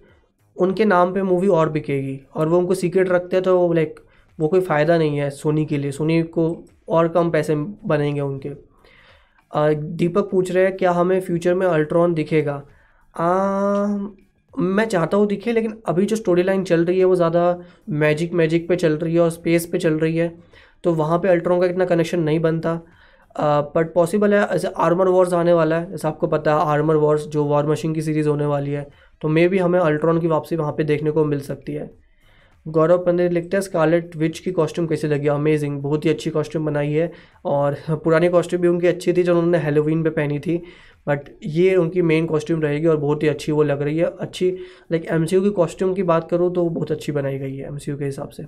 उनके 0.57 0.85
नाम 0.85 1.13
पे 1.15 1.23
मूवी 1.23 1.49
और 1.49 1.69
बिकेगी। 1.71 2.19
और 2.37 2.49
वो 2.49 2.59
उनको 2.59 2.75
सीक्रेट 2.75 3.09
रखते 3.09 3.37
हैं 3.37 3.43
तो 3.45 3.73
लाइक 3.73 4.01
वो 4.39 4.49
कोई 4.49 4.61
फ़ायदा 4.61 4.97
नहीं 4.99 5.19
है 5.19 5.29
सोनी 5.31 5.65
के 5.67 5.79
लिए। 5.79 5.91
सोनी 5.93 6.23
को 6.37 6.45
और 6.89 7.09
कम 7.09 7.31
पैसे 7.31 7.55
बनेंगे 7.55 8.21
उनके। 8.21 8.51
दीपक 9.97 10.29
पूछ 10.31 10.51
रहे 10.51 10.65
हैं 10.65 10.77
क्या 10.77 10.91
हमें 10.93 11.21
फ्यूचर 11.21 11.55
में 11.55 11.67
अल्ट्रॉन 11.67 12.15
दिखेगा? 12.15 12.63
आ, 13.15 13.87
मैं 14.55 14.85
चाहता 14.87 15.17
हूँ 15.17 15.27
दिखे 15.27 15.53
लेकिन 15.53 15.77
अभी 15.87 16.07
जो 16.07 16.17
स्टोरी 16.17 16.43
लाइन 16.43 16.65
चल 16.65 16.85
रही 16.85 16.99
है 16.99 17.05
वो 17.05 17.17
ज़्यादा 17.17 17.45
मैजिक 17.91 18.33
मैजिक 18.35 18.69
पे 18.69 18.77
चल 18.77 18.97
रही 18.99 19.15
है 19.15 19.21
और 19.21 19.31
स्पेस 19.31 19.67
पे 19.67 19.79
चल 19.79 19.99
रही 19.99 20.17
है। 20.17 20.29
तो 20.85 20.95
वहाँ 20.95 21.18
पे 21.18 21.28
अल्ट्रॉन 21.28 21.61
का 21.61 21.66
इतना 21.66 21.85
कनेक्शन 21.85 22.20
नहीं 22.20 22.41
बनता। 22.41 22.74
बट 23.37 23.93
पॉसिबल 23.95 24.35
है, 24.35 24.45
ऐसे 24.47 24.68
आर्मर 24.78 25.09
वॉर्स 25.09 25.33
आने 25.35 25.53
वाला 25.53 25.76
है, 25.76 25.91
जैसे 25.91 26.09
आपको 26.09 26.26
पता 26.28 26.55
है 26.55 26.66
आर्मर 26.68 26.97
वॉर्स 26.97 27.26
जो 27.28 27.45
वॉर 27.45 27.66
मशीन 27.66 27.95
की 27.95 28.03
सीरीज़ 28.03 28.28
होने 28.28 28.47
वाली 28.47 28.72
है 28.72 28.87
तो 29.22 29.28
मे 29.28 29.47
भी 29.49 29.59
हमें 29.59 29.78
अल्ट्रॉन 29.80 30.20
की 30.20 30.26
वापसी 30.26 30.57
वहाँ 30.57 30.72
पे 30.72 30.85
देखने 30.85 31.11
को 31.11 31.24
मिल 31.24 31.41
सकती 31.41 31.74
है। 31.74 31.91
गौरव 32.66 32.99
पंडित 33.05 33.33
लिखते 33.33 33.57
हैं 33.57 33.62
स्कारलेट 33.62 34.16
विच 34.16 34.39
की 34.39 34.51
कॉस्ट्यूम 34.53 34.87
कैसे 34.87 35.09
लगी? 35.09 35.28
अमेजिंग 35.28 35.80
बहुत 35.83 36.05
ही 36.05 36.11
अच्छी 36.11 36.30
कॉस्ट्यूम 36.30 36.66
बनाई 36.66 36.93
है, 36.93 37.11
और 37.45 37.76
पुरानी 38.05 38.28
कॉस्ट्यूम 38.28 38.62
भी 38.62 38.68
उनकी 38.68 38.87
अच्छी 38.87 39.12
थी, 39.12 39.22
जो 39.22 39.35
उन्होंने 39.35 39.59
हेलोवीन 39.59 40.03
पे 40.05 40.11
पहनी 40.11 40.39
थी 40.41 40.57
बट 41.07 41.28
ये 41.45 41.74
उनकी 41.76 42.03
मेन 42.03 42.26
कॉस्ट्यूम 42.26 42.61
रहेगी 42.62 42.87
और 42.87 42.97
बहुत 42.99 43.22
ही 43.22 43.28
अच्छी 43.28 43.53
वो 43.53 43.62
लग 43.62 43.83
रही 43.83 43.99
है। 43.99 44.11
अच्छी 44.20 44.51
लाइक 44.93 45.07
एमसीयू 45.11 45.43
की 45.43 45.51
कॉस्ट्यूम 45.53 45.95
की 45.95 46.03
बात 46.05 46.28
करूँ 46.30 46.53
तो 46.55 46.68
बहुत 46.70 46.93
अच्छी 46.93 47.12
बनाई 47.12 47.39
गई 47.39 47.57
है 47.57 47.66
एमसीयू 47.68 47.97
के 47.99 48.05
हिसाब 48.05 48.28
से। 48.30 48.45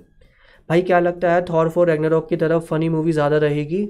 भाई 0.69 0.81
क्या 0.81 0.99
लगता 0.99 1.31
है 1.33 1.43
थॉर 1.45 1.69
फोर 1.69 1.89
रेगनारॉक 1.89 2.27
की 2.29 2.35
तरफ़ 2.37 2.63
फ़नी 2.65 2.89
मूवी 2.89 3.11
ज़्यादा 3.11 3.37
रहेगी? 3.37 3.85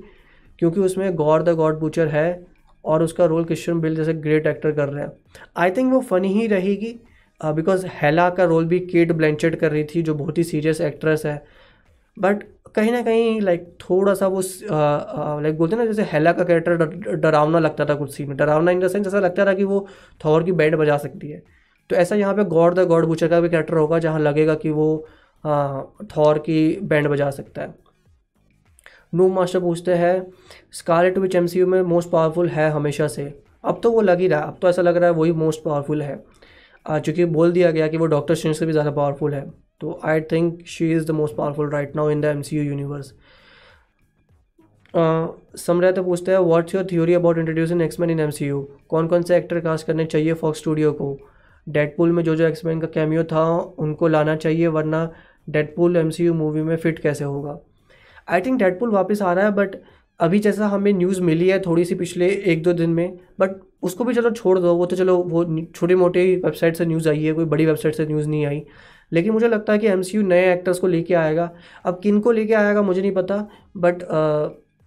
क्योंकि 0.59 0.80
उसमें 0.80 1.15
गॉड 1.15 1.43
द 1.43 1.49
गॉड 1.55 1.80
बूचर 1.80 2.07
है 2.07 2.45
और 2.86 3.03
उसका 3.03 3.26
रोल 3.26 3.43
क्रिश्चियन 3.45 3.80
बिल 3.82 3.95
जैसे 3.95 4.13
ग्रेट 4.15 4.47
एक्टर 4.47 4.71
कर 4.71 4.89
रहे 4.89 5.03
हैं। 5.03 5.11
आई 5.57 5.71
थिंक 5.71 5.93
वो 5.93 5.99
फ़नी 6.03 6.34
ही 6.34 6.47
रहेगी 6.47 6.95
बिकॉज़ 7.41 7.86
हेला 7.93 8.30
का 8.30 8.43
रोल 8.45 8.65
भी 8.65 8.80
केट 8.82 9.11
ब्लैंचेट 9.11 9.55
कर 9.59 9.71
रही 9.71 9.84
थी, 9.86 10.01
जो 10.01 10.13
बहुत 10.15 10.38
ही 10.38 10.43
सीरियस 10.43 10.82
एक्ट्रेस 10.82 11.26
है। 11.26 11.43
बट 12.17 12.43
कहीं 12.76 12.91
ना 12.91 13.01
कहीं 13.01 13.41
लाइक 13.41 13.67
थोड़ा 13.82 14.13
सा 14.13 14.28
वो 14.28 14.41
लाइक 14.41 15.57
बोलते 15.57 15.76
हैं 15.76 15.84
ना, 15.84 15.91
जैसे 15.91 16.09
हेला 16.11 16.32
का 16.34 16.43
कैरेक्टर 16.43 17.15
डरावना 17.15 17.59
लगता 17.59 17.86
था 17.86 17.95
कुछ 17.95 18.13
सीन 18.15 18.28
में। 18.30 18.38
डरावना 18.38 18.71
इन 18.71 18.80
द 18.80 18.88
सेंस 18.88 19.07
ऐसा 19.07 19.19
लगता 19.19 19.45
था 19.45 19.53
कि 19.53 19.63
वो 19.63 19.88
थॉर 20.21 20.43
की 20.43 20.51
बैंड 20.53 20.76
बजा 20.78 20.97
सकती 20.97 21.30
है। 21.30 21.41
तो 21.89 21.95
ऐसा 21.95 22.15
यहाँ 22.15 22.34
पे 22.36 22.43
गॉड 22.45 22.76
द 22.76 22.88
गॉड 22.88 23.05
बूचर 23.05 23.28
का 23.28 23.39
भी 23.39 23.49
कैरेक्टर 23.49 23.78
होगा, 23.78 23.99
जहाँ 23.99 24.19
लगेगा 24.19 24.55
कि 24.55 24.69
वो 24.71 25.07
थॉर 25.45 26.37
की 26.39 26.77
बैंड 26.83 27.07
बजा 27.07 27.29
सकता 27.31 27.61
है। 27.61 27.73
नू 29.13 29.27
मास्टर 29.29 29.59
पूछते 29.59 29.93
हैं, 29.93 30.31
स्कारलेट 30.73 31.17
विच 31.17 31.35
एमसीयू 31.35 31.67
में 31.67 31.81
मोस्ट 31.83 32.09
पावरफुल 32.09 32.49
है 32.49 32.69
हमेशा 32.71 33.07
से? 33.07 33.33
अब 33.63 33.79
तो 33.83 33.91
वो 33.91 34.01
लग 34.01 34.19
ही 34.19 34.27
रहा 34.27 34.39
है, 34.39 34.47
अब 34.47 34.57
तो 34.61 34.69
ऐसा 34.69 34.81
लग 34.81 34.97
रहा 34.97 35.09
है 35.09 35.15
वही 35.15 35.31
मोस्ट 35.33 35.63
पावरफुल 35.63 36.01
है। 36.01 36.23
चूँकि 36.85 37.25
बोल 37.27 37.51
दिया 37.51 37.71
गया 37.71 37.87
कि 37.87 37.97
वो 37.97 38.05
डॉक्टर 38.07 38.35
स्ट्रेंज 38.35 38.55
से 38.55 38.65
भी 38.65 38.71
ज़्यादा 38.71 38.91
पावरफुल 38.91 39.33
है 39.33 39.49
तो 39.81 39.99
I 40.05 40.21
think 40.23 40.65
she 40.67 40.91
is 40.91 41.05
the 41.07 41.11
most 41.11 41.35
powerful 41.35 41.69
right 41.69 41.95
now 41.95 42.09
in 42.09 42.21
the 42.21 42.25
M 42.25 42.41
C 42.41 42.57
U 42.57 42.63
universe 42.63 43.13
Samrah 45.57 45.91
तो 45.91 46.03
पूछते 46.03 46.31
हैं 46.31 46.39
what's 46.39 46.75
your 46.75 46.85
theory 46.91 47.13
about 47.13 47.37
introducing 47.37 47.81
X-Men 47.81 48.09
in 48.09 48.19
M 48.19 48.29
C 48.29 48.45
U 48.47 48.61
कौन 48.89 49.07
कौन 49.07 49.23
से 49.23 49.37
एक्टर 49.37 49.59
कास्ट 49.59 49.87
करने 49.87 50.05
चाहिए 50.05 50.33
फॉक्स 50.33 50.59
स्टूडियो 50.59 50.91
को? 50.91 51.17
डेडपुल 51.67 52.11
में 52.11 52.23
जो 52.23 52.35
जो 52.35 52.45
एक्समैन 52.47 52.81
का 52.81 52.87
कैमियो 52.87 53.23
था, 53.23 53.45
उनको 53.79 54.07
लाना 54.07 54.35
चाहिए, 54.35 54.67
वरना 54.67 55.09
डेडपुल 55.47 55.97
एम 55.97 56.11
मूवी 56.35 56.61
में 56.61 56.75
फिट 56.77 56.99
कैसे 56.99 57.23
होगा? 57.23 57.57
आई 58.27 58.41
थिंक 58.41 58.59
डेडपुल 58.59 58.89
वापस 58.91 59.21
आ 59.21 59.33
रहा 59.33 59.45
है 59.45 59.51
बट 59.51 59.75
अभी 60.19 60.39
जैसा 60.39 60.67
हमें 60.67 60.91
न्यूज़ 60.93 61.21
मिली 61.21 61.47
है 61.49 61.59
थोड़ी 61.61 61.85
सी 61.85 61.95
पिछले 61.95 62.29
एक 62.45 62.63
दो 62.63 62.73
दिन 62.73 62.89
में 62.89 63.17
बट 63.39 63.55
उसको 63.83 64.03
भी 64.03 64.13
चलो 64.13 64.29
छोड़ 64.31 64.57
दो, 64.59 64.73
वो 64.75 64.85
तो 64.85 64.95
चलो 64.95 65.17
वो 65.17 65.43
छोटी 65.65 65.95
मोटी 65.95 66.35
वेबसाइट 66.35 66.75
से 66.75 66.85
न्यूज़ 66.85 67.09
आई 67.09 67.23
है, 67.23 67.33
कोई 67.33 67.45
बड़ी 67.45 67.65
वेबसाइट 67.65 67.95
से 67.95 68.05
न्यूज़ 68.05 68.27
नहीं 68.29 68.45
आई। 68.45 68.63
लेकिन 69.11 69.33
मुझे 69.33 69.47
लगता 69.47 69.73
है 69.73 69.79
कि 69.79 69.87
एमसीयू 69.87 70.21
नए 70.23 70.51
एक्टर्स 70.53 70.79
को 70.79 70.87
लेके 70.87 71.13
आएगा। 71.13 71.49
अब 71.85 71.99
किन 72.03 72.19
को 72.19 72.31
लेके 72.31 72.53
आएगा 72.53 72.81
मुझे 72.81 73.01
नहीं 73.01 73.13
पता 73.13 73.37
बट 73.77 74.03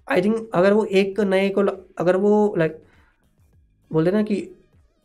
आई 0.09 0.23
थिंक 0.23 0.51
अगर 0.55 0.73
वो 0.73 0.85
एक 0.85 1.21
नए 1.21 1.49
को 1.49 1.63
अगर 1.99 2.17
वो 2.17 2.55
लाइक 2.59 2.79
बोलते 3.91 4.11
ना 4.11 4.23
कि 4.23 4.37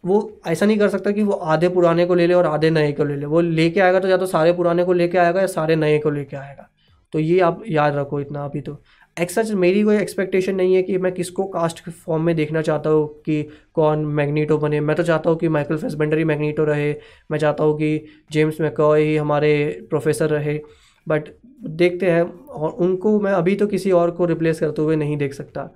वो 0.04 0.42
ऐसा 0.48 0.66
नहीं 0.66 0.78
कर 0.80 0.90
सकता 0.90 1.12
कि 1.12 1.24
वो 1.24 1.34
आधे 1.34 1.70
पुराने 1.70 2.06
को 2.06 2.16
ले 2.16 2.28
ले 2.28 2.34
और 2.34 2.46
आधे 2.46 2.70
नए 2.70 2.92
को 2.92 3.04
ले 3.04 3.16
ले। 3.16 3.26
वो 3.26 3.42
लेके 3.42 3.80
आएगा 3.80 4.00
तो 4.00 4.08
या 4.08 4.18
तो 4.18 4.26
सारे 4.26 4.54
पुराने 4.54 4.84
को 4.84 4.94
लेके 4.94 5.18
आएगा 5.18 5.42
या 5.42 5.48
सारे 5.48 5.76
नए 5.76 6.00
को 6.00 6.10
लेके 6.10 6.38
आएगा। 6.38 6.70
तो 7.14 7.20
ये 7.20 7.40
आप 7.40 7.64
याद 7.68 7.96
रखो 7.96 8.20
इतना 8.20 8.44
अभी 8.46 8.62
तो। 8.62 8.78
एक्सच 9.18 9.52
मेरी 9.54 9.84
कोई 9.84 9.96
एक्सपेक्टेशन 9.98 10.56
नहीं 10.56 10.76
है 10.76 10.82
कि 10.84 10.98
मैं 10.98 11.12
किसको 11.12 11.44
कास्ट 11.48 11.82
फॉर्म 11.90 12.24
में 12.24 12.36
देखना 12.36 12.62
चाहता 12.62 12.90
हूँ 12.90 13.08
कि 13.26 13.42
कौन 13.74 14.06
मैग्नीटो 14.16 14.58
बने। 14.58 14.80
मैं 14.82 14.96
तो 14.96 15.04
चाहता 15.04 15.30
हूँ 15.30 15.38
कि 15.40 15.48
माइकल 15.48 15.78
फेसबेंडर 15.78 16.18
ही 16.18 16.24
मैग्नीटो 16.24 16.64
रहे। 16.64 16.92
मैं 17.32 17.40
चाहता 17.40 17.64
हूँ 17.64 17.78
कि 17.78 18.06
जेम्स 18.32 18.62
मैकॉय 18.62 19.04
ही 19.04 19.16
हमारे 19.16 19.54
प्रोफेसर 19.90 20.30
रहे। 20.30 20.60
बट 21.08 21.30
देखते 21.62 22.12
हैं, 22.12 22.22
और 22.44 22.72
उनको 22.72 23.20
मैं 23.20 23.32
अभी 23.32 23.56
तो 23.56 23.68
किसी 23.68 23.92
और 23.92 24.12
को 24.12 24.26
रिप्लेस 24.26 24.60
करते 24.60 24.82
हुए 24.82 24.96
नहीं 24.96 25.18
देख 25.18 25.34
सकता। 25.34 25.70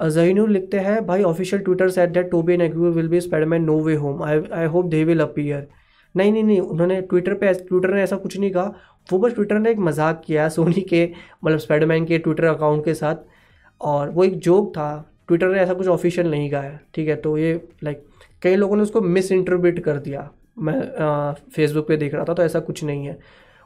जहीनूर 0.00 0.48
लिखते 0.50 0.78
हैं, 0.78 1.04
भाई 1.06 1.22
official 1.24 1.62
Twitter 1.62 1.90
said 1.90 2.10
that 2.10 2.30
Tobey 2.30 2.52
and 2.52 2.74
will 2.74 3.08
be 3.08 3.20
Spiderman 3.20 3.62
no 3.64 3.78
way 3.80 3.94
home 3.96 4.22
I 4.22 4.40
I 4.52 4.66
hope 4.66 4.86
they 4.86 5.02
will 5.04 5.20
appear 5.20 5.66
नहीं 6.14 6.32
नहीं 6.32 6.42
नहीं, 6.44 6.60
उन्होंने 6.60 7.00
ट्विटर 7.02 7.34
पे 7.34 7.52
ट्विटर 7.54 7.94
ने 7.94 8.02
ऐसा 8.02 8.16
कुछ 8.16 8.38
नहीं 8.38 8.50
कहा। 8.50 8.74
वो 9.08 9.18
बस 9.18 9.34
ट्विटर 9.34 9.58
ने 9.58 9.70
एक 9.70 9.78
मज़ाक 9.80 10.22
किया 10.26 10.48
सोनी 10.48 10.80
के 10.82 11.04
मतलब 11.44 11.58
स्पाइडरमैन 11.58 12.04
के 12.06 12.18
ट्विटर 12.18 12.44
अकाउंट 12.44 12.84
के 12.84 12.94
साथ। 12.94 13.16
और 13.80 14.10
वो 14.10 14.24
एक 14.24 14.38
जोक 14.38 14.70
था 14.72 14.88
ट्विटर 15.28 15.48
ने 15.48 15.58
ऐसा 15.60 15.74
कुछ 15.74 15.88
ऑफिशियल 15.88 16.30
नहीं 16.30 16.50
कहा 16.50 16.60
है, 16.62 16.80
ठीक 16.94 17.08
है? 17.08 17.16
तो 17.16 17.36
ये 17.38 17.60
लाइक 17.84 18.04
कई 18.42 18.56
लोगों 18.56 18.76
ने 18.76 18.82
उसको 18.82 19.00
मिस 19.00 19.32
इंटरप्रेट 19.32 19.78
कर 19.84 19.98
दिया। 19.98 20.28
मैं 20.58 20.80
फेसबुक 21.50 21.88
पे 21.88 21.96
देख 21.96 22.14
रहा 22.14 22.24
था 22.24 22.34
तो 22.34 22.42
ऐसा 22.42 22.60
कुछ 22.60 22.84
नहीं 22.84 23.06
है। 23.06 23.18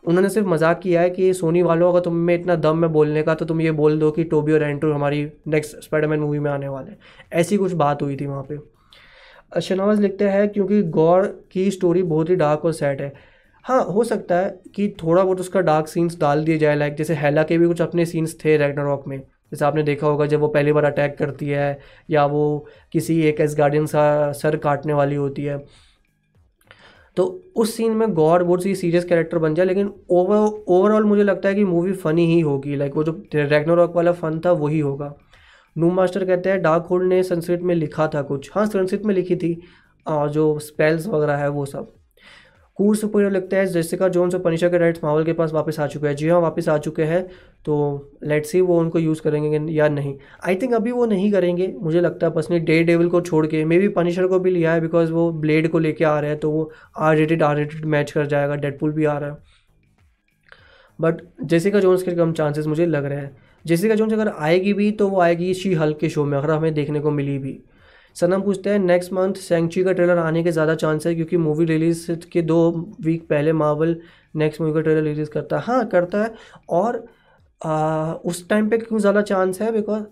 उन्होंने 0.06 0.28
सिर्फ़ 0.28 0.48
मज़ाक 0.48 0.80
किया 0.80 1.00
है 1.00 1.10
कि 1.10 1.32
सोनी 1.34 1.62
वालों, 1.62 1.90
अगर 1.92 2.00
तुम 2.00 2.14
में 2.16 2.34
इतना 2.34 2.54
दम 2.56 2.84
है 2.84 2.90
बोलने 2.90 3.22
का 3.22 3.34
तो 3.34 3.44
तुम 3.44 3.60
ये 3.60 3.70
बोल 3.72 3.98
दो 3.98 4.10
कि 4.10 4.24
टोबी 4.24 4.52
और 4.52 4.62
एंट्रू 4.62 4.92
हमारी 4.92 5.26
नेक्स्ट 5.48 5.76
स्पाइडरमैन 5.84 6.20
मूवी 6.20 6.38
में 6.38 6.50
आने 6.50 6.68
वाले 6.68 6.90
हैं। 6.90 6.98
ऐसी 7.32 7.56
कुछ 7.56 7.72
बात 7.74 8.02
हुई 8.02 8.16
थी 8.16 8.26
वहाँ 8.26 8.46
पे। 8.50 9.60
शनावाज 9.60 10.00
लिखते 10.00 10.28
हैं 10.28 10.48
क्योंकि 10.48 10.82
गौर 10.92 11.26
की 11.52 11.70
स्टोरी 11.70 12.02
बहुत 12.04 12.30
ही 12.30 12.36
डार्क 12.36 12.64
और 12.64 12.72
सैड 12.72 13.00
है। 13.02 13.12
हाँ 13.64 13.82
हो 13.84 14.04
सकता 14.04 14.38
है 14.38 14.48
कि 14.74 14.88
थोड़ा 15.02 15.22
बहुत 15.22 15.40
उसका 15.40 15.60
डार्क 15.62 15.88
सीन्स 15.88 16.18
डाल 16.20 16.44
दिए 16.44 16.58
जाए 16.58 16.76
लाइक 16.76 16.94
जैसे 16.94 17.14
हैला 17.14 17.42
के 17.42 17.58
भी 17.58 17.66
कुछ 17.66 17.82
अपने 17.82 18.06
सीन्स 18.06 18.36
थे 18.44 18.56
रॉक 18.56 19.08
में। 19.08 19.18
जैसे 19.18 19.64
आपने 19.64 19.82
देखा 19.82 20.06
होगा 20.06 20.26
जब 20.26 20.40
वो 20.40 20.48
पहली 20.48 20.72
बार 20.72 20.84
अटैक 20.84 21.16
करती 21.18 21.48
है, 21.48 21.78
या 22.10 22.24
वो 22.26 22.66
किसी 22.92 23.20
एक 23.22 23.40
एस 23.40 23.54
गार्डियन 23.58 23.86
सा, 23.86 24.32
सर 24.32 24.56
काटने 24.58 24.92
वाली 24.92 25.14
होती 25.16 25.44
है। 25.44 25.58
तो 27.16 27.24
उस 27.56 27.74
सीन 27.76 27.92
में 27.92 28.12
गौर 28.14 28.42
बहुत 28.44 28.62
सी 28.62 28.74
सीरियस 28.74 29.04
कैरेक्टर 29.04 29.38
बन 29.38 29.54
जाए, 29.54 29.66
लेकिन 29.66 29.92
ओवर 30.10 30.36
ओवरऑल 30.68 31.04
मुझे 31.04 31.22
लगता 31.22 31.48
है 31.48 31.54
कि 31.54 31.64
मूवी 31.64 31.92
फ़नी 31.94 32.26
ही 32.26 32.40
होगी 32.40 32.76
लाइक 32.76 32.96
वो 32.96 33.04
जो 33.04 33.12
रैगनोरॉक 33.34 33.96
वाला 33.96 34.12
फ़न 34.12 34.40
था, 34.40 34.52
वही 34.52 34.78
होगा। 34.80 35.14
नू 35.76 35.90
मास्टर 35.92 36.24
कहते 36.24 36.50
हैं 36.50 36.60
डार्क 36.62 36.86
होल्ड 36.90 37.08
ने 37.08 37.22
संस्कृत 37.22 37.60
में 37.62 37.74
लिखा 37.74 38.08
था 38.08 38.22
कुछ। 38.22 38.50
हाँ 38.54 38.66
संस्कृत 38.66 39.02
में 39.02 39.14
लिखी 39.14 39.36
थी 39.36 39.54
जो 40.06 40.58
स्पेल्स 40.60 41.06
वगैरह 41.08 41.36
है, 41.36 41.48
वो 41.48 41.64
सब। 41.66 41.92
कूर 42.78 42.96
सुपर 42.96 43.30
लगता 43.30 43.56
है, 43.56 43.66
जेसिका 43.66 44.08
जोन्स 44.08 44.34
और 44.34 44.40
पनिशा 44.40 44.68
के 44.68 44.78
राइट्स 44.78 45.00
मावल 45.04 45.24
के 45.24 45.32
पास 45.32 45.52
वापस 45.52 45.78
आ 45.80 45.86
चुके 45.86 46.06
हैं। 46.06 46.14
जी 46.16 46.28
हाँ 46.28 46.40
वापस 46.40 46.68
आ 46.68 46.76
चुके 46.78 47.02
हैं 47.04 47.22
तो 47.64 47.76
लेट्स 48.24 48.50
सी 48.50 48.60
वो 48.60 48.78
उनको 48.80 48.98
यूज़ 48.98 49.20
करेंगे 49.22 49.72
या 49.72 49.88
नहीं। 49.88 50.14
आई 50.46 50.56
थिंक 50.56 50.74
अभी 50.74 50.92
वो 50.92 51.06
नहीं 51.06 51.30
करेंगे, 51.32 51.72
मुझे 51.78 52.00
लगता 52.00 52.26
है 52.26 52.32
पर्सनली 52.32 52.60
डे 52.60 52.82
डेविल 52.84 53.08
को 53.08 53.20
छोड़ 53.20 53.46
के 53.46 53.64
मे 53.64 53.78
बी 53.78 53.88
पनिशर 53.90 54.26
को 54.26 54.38
भी 54.38 54.50
लिया 54.50 54.72
है 54.72 54.80
बिकॉज़ 54.80 55.12
वो 55.12 55.30
ब्लेड 55.34 55.68
को 55.68 55.78
लेके 55.78 56.04
आ 56.04 56.18
रहे 56.20 56.30
हैं 56.30 56.38
तो 56.40 56.50
वो 56.50 56.70
R 56.98 57.16
rated 57.16 57.42
R 57.42 57.56
rated 57.56 57.84
match 57.86 58.10
कर 58.10 58.26
जाएगा 58.26 58.54
डेडपुल 58.56 58.92
भी 58.92 59.04
आ 59.04 59.16
रहा 59.18 59.30
है। 59.30 59.54
बट 60.98 61.22
जेसिका 61.44 61.80
जोन्स 61.80 62.02
के 62.02 62.10
कम 62.10 62.32
चांसेस 62.32 62.66
मुझे 62.66 62.86
लग 62.86 63.04
रहे 63.04 63.18
हैं। 63.18 63.36
जेसिका 63.64 63.94
जोन्स 63.94 64.12
अगर 64.12 64.28
आएगी 64.30 64.72
भी 64.72 64.90
तो 64.92 65.08
वो 65.08 65.20
आएगी 65.20 65.52
शी 65.54 65.72
हल्क 65.74 65.98
के 65.98 66.08
शो 66.08 66.24
में, 66.24 66.36
अगर 66.38 66.50
हमें 66.50 66.74
देखने 66.74 67.00
को 67.00 67.10
मिली 67.10 67.38
भी। 67.38 67.58
सनम 68.16 68.42
पूछते 68.42 68.70
हैं 68.70 68.78
नेक्स्ट 68.78 69.12
मंथ 69.12 69.34
सेंचुरी 69.36 69.84
का 69.84 69.92
ट्रेलर 69.92 70.18
आने 70.18 70.42
के 70.44 70.52
ज़्यादा 70.52 70.74
चांस 70.76 71.06
है 71.06 71.14
क्योंकि 71.14 71.36
मूवी 71.38 71.64
रिलीज़ 71.64 72.10
के 72.32 72.42
दो 72.42 72.70
वीक 73.04 73.26
पहले 73.28 73.52
मार्वल 73.54 73.96
नेक्स्ट 74.36 74.60
मूवी 74.60 74.72
का 74.74 74.80
ट्रेलर 74.80 75.02
रिलीज़ 75.02 75.30
करता 75.30 75.58
है। 75.58 75.62
हाँ 75.64 75.86
करता 75.88 76.22
है 76.22 76.34
और 76.70 77.04
आ, 77.60 78.12
उस 78.14 78.48
टाइम 78.48 78.68
पे 78.70 78.78
क्यों 78.78 78.98
ज़्यादा 79.00 79.22
चांस 79.22 79.60
है? 79.60 79.70
Because 79.72 80.02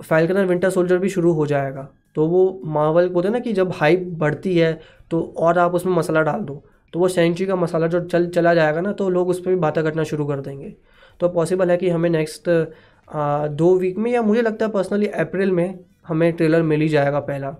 Falcon 0.00 0.36
and 0.36 0.48
Winter 0.48 0.70
Soldier 0.70 0.98
भी 0.98 1.08
शुरू 1.08 1.32
हो 1.32 1.46
जाएगा। 1.46 1.88
तो 2.14 2.26
वो 2.28 2.60
मार्वल 2.66 3.08
बोलते 3.08 3.28
हैं 3.28 3.32
ना 3.32 3.38
कि 3.40 3.52
जब 3.52 3.72
हाइप 3.74 4.04
बढ़ती 4.18 4.56
है 4.56 4.72
तो 5.10 5.20
और 5.38 5.58
आप 5.58 5.74
उसमें 5.74 5.92
मसाला 5.94 6.22
डाल 6.22 6.40
दो। 6.42 6.62
तो 6.92 6.98
वो 7.00 7.08
सेंचुरी 7.08 7.46
का 7.46 7.56
मसाला 7.56 7.86
जो 7.86 8.00
चल 8.02 8.26
चला 8.30 8.54
जाएगा 8.54 8.80
ना 8.80 8.92
तो 8.92 9.08
लोग 9.10 9.28
उस 9.28 9.40
पर 9.40 9.50
भी 9.50 9.56
बातें 9.58 9.82
करना 9.84 10.04
शुरू 10.04 10.26
कर 10.26 10.40
देंगे। 10.40 10.74
तो 11.20 11.28
पॉसिबल 11.28 11.70
है 11.70 11.76
कि 11.76 11.88
हमें 11.90 12.10
नेक्स्ट 12.10 12.48
दो 13.52 13.74
वीक 13.78 13.98
में 13.98 14.10
या 14.10 14.22
मुझे 14.22 14.42
लगता 14.42 14.66
है 14.66 14.70
पर्सनली 14.72 15.06
अप्रैल 15.06 15.52
में 15.52 15.78
हमें 16.06 16.32
ट्रेलर 16.32 16.62
मिल 16.64 16.80
ही 16.80 16.88
जाएगा 16.88 17.20
पहला। 17.22 17.54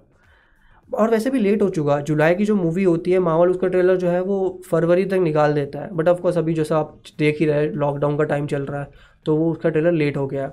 और 0.91 1.11
वैसे 1.11 1.31
भी 1.31 1.39
लेट 1.39 1.63
हो 1.63 1.69
चुका। 1.71 1.99
जुलाई 2.03 2.35
की 2.35 2.45
जो 2.45 2.55
मूवी 2.57 2.85
होती 2.85 3.13
है, 3.13 3.19
मावल, 3.21 3.51
उसका 3.51 3.69
ट्रेलर 3.69 3.97
जो 3.97 4.09
है 4.09 4.21
वो 4.23 4.61
फरवरी 4.71 5.05
तक 5.05 5.19
निकाल 5.21 5.53
देता 5.55 5.81
है। 5.81 5.95
बट 5.95 6.09
ऑफकोर्स 6.09 6.39
अभी 6.39 6.55
जैसा 6.55 6.79
आप 6.79 6.97
देख 7.19 7.39
ही 7.41 7.47
रहे 7.47 7.69
लॉकडाउन 7.69 8.17
का 8.17 8.25
टाइम 8.25 8.47
चल 8.47 8.63
रहा 8.63 8.81
है 8.81 9.09
तो 9.27 9.37
वो 9.37 9.51
उसका 9.53 9.69
ट्रेलर 9.69 9.93
लेट 9.93 10.17
हो 10.17 10.27
गया। 10.27 10.53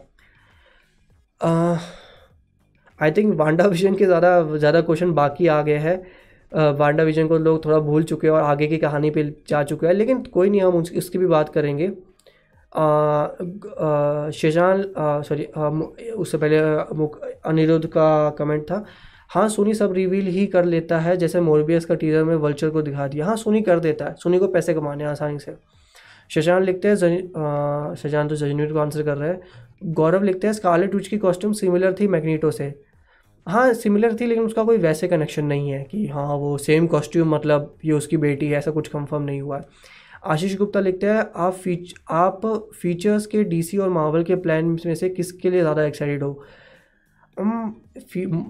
आई 3.00 3.12
थिंक 3.12 3.36
वांडा 3.36 3.66
विजन 3.66 3.96
के 3.96 4.06
ज़्यादा 4.06 4.42
ज़्यादा 4.54 4.82
क्वेश्चन 4.82 5.12
बाकी 5.14 5.48
आ 5.48 5.62
गए 5.62 5.78
हैं। 5.80 6.76
वांडा 6.76 7.04
विजन 7.04 7.28
को 7.28 7.38
लोग 7.38 7.64
थोड़ा 7.66 7.80
भूल 7.82 8.04
चुके 8.04 8.28
हैं 8.28 8.34
और 8.34 8.42
आगे 8.42 8.68
की 8.68 8.78
कहानी 8.78 9.10
पे 9.12 9.24
जा 9.50 9.64
चुके 9.64 9.88
हैं। 9.88 9.94
लेकिन 9.94 10.22
कोई 10.24 10.50
नहीं, 10.50 10.62
हम 10.62 10.76
उसकी 10.76 11.18
भी 11.18 11.26
बात 11.28 11.50
करेंगे। 11.50 11.92
शेजान 14.32 14.84
सॉरी 15.28 15.44
उससे 16.14 16.38
पहले 16.38 16.58
अनिरुद्ध 17.50 17.86
का 17.88 18.30
कमेंट 18.38 18.64
था। 18.64 18.84
हाँ 19.30 19.48
सोनी 19.50 19.74
सब 19.74 19.94
रिवील 19.94 20.28
ही 20.28 20.46
कर 20.48 20.66
लेता 20.66 21.00
है, 21.00 21.16
जैसे 21.18 21.40
मोरबियस 21.42 21.86
का 21.86 21.96
टीजर 21.96 22.24
में 22.24 22.36
वल्चर 22.36 22.70
को 22.70 22.82
दिखा 22.82 23.08
दिया। 23.08 23.26
हाँ 23.26 23.36
सोनी 23.38 23.62
कर 23.62 23.80
देता 23.80 24.06
है। 24.06 24.16
सोनी 24.16 24.40
को 24.40 24.48
पैसे 24.48 24.74
कमाने 24.74 25.06
आसानी 25.06 25.40
से। 25.40 25.56
शशान 26.32 26.64
लिखते 26.64 26.88
हैं 26.88 26.96
शशान 27.98 28.28
तो 28.28 28.36
जजनीर 28.36 28.74
को 28.74 28.80
आंसर 28.80 29.04
कर 29.04 29.18
रहे 29.18 29.30
हैं। 29.30 29.94
गौरव 29.94 30.24
लिखते 30.24 30.48
हैं 30.48 30.54
स्कारलेट 30.54 30.96
विच 30.96 31.08
की 31.08 31.18
कॉस्ट्यूम 31.18 31.54
सिमिलर 31.54 31.96
थी 32.00 32.08
मैग्नीटो 32.08 32.52
से। 32.52 32.74
हाँ 33.48 33.74
सिमिलर 33.74 34.16
थी, 34.16 34.26
लेकिन 34.26 34.44
उसका 34.44 34.64
कोई 34.64 34.78
वैसे 34.78 35.08
कनेक्शन 35.08 35.46
नहीं 35.46 35.70
है 35.72 35.84
कि 35.84 36.06
हाँ 36.08 36.36
वो 36.36 36.58
सेम 36.58 36.88
कॉस्ट्यूम 36.88 37.30
मतलब 37.30 37.74
ये 37.86 37.92
उसकी 37.94 38.18
बेटी 38.18 38.48
है, 38.48 38.58
ऐसा 38.58 38.72
कुछ 38.72 38.88
कंफर्म 38.88 39.24
नहीं 39.24 39.42
हुआ 39.42 39.58
है। 39.58 39.64
आशीष 40.24 40.58
गुप्ता 40.58 40.80
लिखते 40.80 41.08
हैं, 41.08 41.24
आप 41.36 41.54
फीच 41.54 41.94
आप 42.12 42.46
फीचर्स 42.76 43.26
के 43.26 43.44
डीसी 43.44 43.78
और 43.78 43.90
मार्वल 43.90 44.24
के 44.24 44.36
प्लान 44.38 44.66
में 44.86 44.96
से 44.96 45.10
किसके 45.10 45.50
लिए 45.50 45.62
ज़्यादा 45.62 45.84
एक्साइटेड 45.84 46.24
हो? 46.24 46.34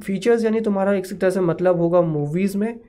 फीचर्स 0.01 0.43
यानी 0.45 0.61
तुम्हारा 0.61 0.93
एक 0.93 1.05
तरह 1.11 1.29
से 1.29 1.39
मतलब 1.41 1.79
होगा 1.79 2.01
मूवीज़ 2.03 2.57
में। 2.57 2.79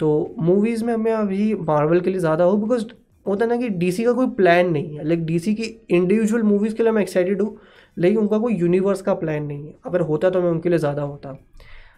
तो 0.00 0.34
मूवीज़ 0.38 0.84
में 0.84 0.94
मैं 0.96 1.12
अभी 1.12 1.54
मार्वल 1.56 2.00
के 2.00 2.10
लिए 2.10 2.20
ज़्यादा 2.20 2.44
हूँ 2.44 2.60
बिकॉज़ 2.62 2.84
होता 3.26 3.44
है 3.44 3.48
ना 3.50 3.56
कि 3.56 3.68
डीसी 3.70 4.04
का 4.04 4.12
कोई 4.12 4.26
प्लान 4.36 4.70
नहीं 4.70 4.96
है। 4.96 5.04
लाइक 5.04 5.24
डीसी 5.26 5.54
की 5.54 5.62
इंडिविजुअल 5.90 6.42
मूवीज़ 6.42 6.74
के 6.74 6.82
लिए 6.82 6.92
मैं 6.92 7.02
एक्साइटेड 7.02 7.42
हूँ, 7.42 7.56
लेकिन 7.96 8.18
उनका 8.18 8.38
कोई 8.38 8.54
यूनिवर्स 8.54 9.02
का 9.02 9.14
प्लान 9.14 9.42
नहीं 9.42 9.66
है। 9.66 9.74
अगर 9.86 10.00
होता 10.02 10.30
तो 10.30 10.42
मैं 10.42 10.50
उनके 10.50 10.68
लिए 10.68 10.78
ज़्यादा 10.78 11.02
होता। 11.02 11.36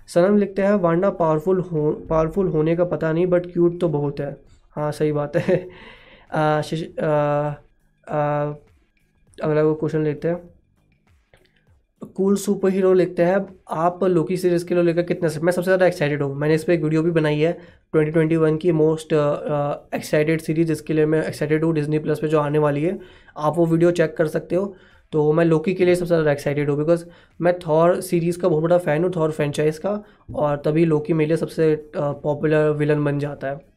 सनम 0.08 0.36
लिखते 0.38 0.62
हैं, 0.62 0.72
वांडा 0.74 1.10
पावरफुल 1.12 1.60
हो 1.62 1.90
पावरफुल 2.10 2.48
होने 2.48 2.76
का 2.76 2.84
पता 2.86 3.12
नहीं 3.12 3.26
बट 3.26 3.52
क्यूट 3.52 3.78
तो 3.80 3.88
बहुत 3.88 4.20
है। 4.20 4.36
हाँ 4.76 4.90
सही 4.92 5.12
बात 5.12 5.36
है। 5.36 5.66
अगला 9.38 9.62
वो 9.62 9.74
क्वेश्चन 9.74 10.02
लेते 10.04 10.28
हैं। 10.28 10.48
कूल 12.16 12.36
सुपर 12.36 12.68
हीरो 12.70 12.92
लिखते 12.94 13.22
हैं। 13.24 13.36
आप 13.70 14.02
लोकी 14.04 14.36
सीरीज़ 14.36 14.64
के 14.66 14.74
लिए 14.74 14.82
लेकर 14.84 15.02
कितने 15.02 15.28
से 15.28 15.40
मैं 15.40 15.52
सबसे 15.52 15.64
ज़्यादा 15.64 15.86
एक्साइटेड 15.86 16.22
हूँ। 16.22 16.34
मैंने 16.36 16.54
इस 16.54 16.64
पर 16.64 16.72
एक 16.72 16.82
वीडियो 16.82 17.02
भी 17.02 17.10
बनाई 17.10 17.38
है 17.38 17.52
2021 17.94 18.56
की 18.58 18.72
मोस्ट 18.72 19.12
एक्साइटेड 19.94 20.40
सीरीज़ 20.40 20.68
जिसके 20.68 20.94
लिए 20.94 21.06
मैं 21.06 21.22
एक्साइटेड 21.26 21.64
हूँ 21.64 21.74
डिजनी 21.74 21.98
प्लस 21.98 22.20
पे 22.20 22.28
जो 22.28 22.40
आने 22.40 22.58
वाली 22.58 22.82
है। 22.82 22.98
आप 23.36 23.56
वो 23.56 23.66
वीडियो 23.66 23.90
चेक 23.92 24.16
कर 24.16 24.26
सकते 24.28 24.56
हो। 24.56 24.74
तो 25.12 25.32
मैं 25.32 25.44
लोकी 25.44 25.74
के 25.74 25.84
लिए 25.84 25.94
सबसे 25.94 26.08
ज़्यादा 26.08 26.32
एक्साइटेड 26.32 26.70
हूँ 26.70 26.78
बिकॉज़ 26.78 27.04
मैं 27.40 27.52
थॉर 27.58 28.00
सीरीज़ 28.02 28.38
का 28.40 28.48
बहुत 28.48 28.62
बड़ा 28.62 28.78
फ़ैन 28.78 29.04
हूँ 29.04 29.12
थॉर 29.16 29.30
फ्रेंचाइज 29.32 29.78
का। 29.78 30.02
और 30.34 30.56
तभी 30.64 30.84
लोकी 30.84 31.12
मेरे 31.12 31.28
लिए 31.28 31.36
सबसे 31.36 31.74
पॉपुलर 31.96 32.70
विलन 32.72 33.04
बन 33.04 33.18
जाता 33.18 33.48
है। 33.48 33.69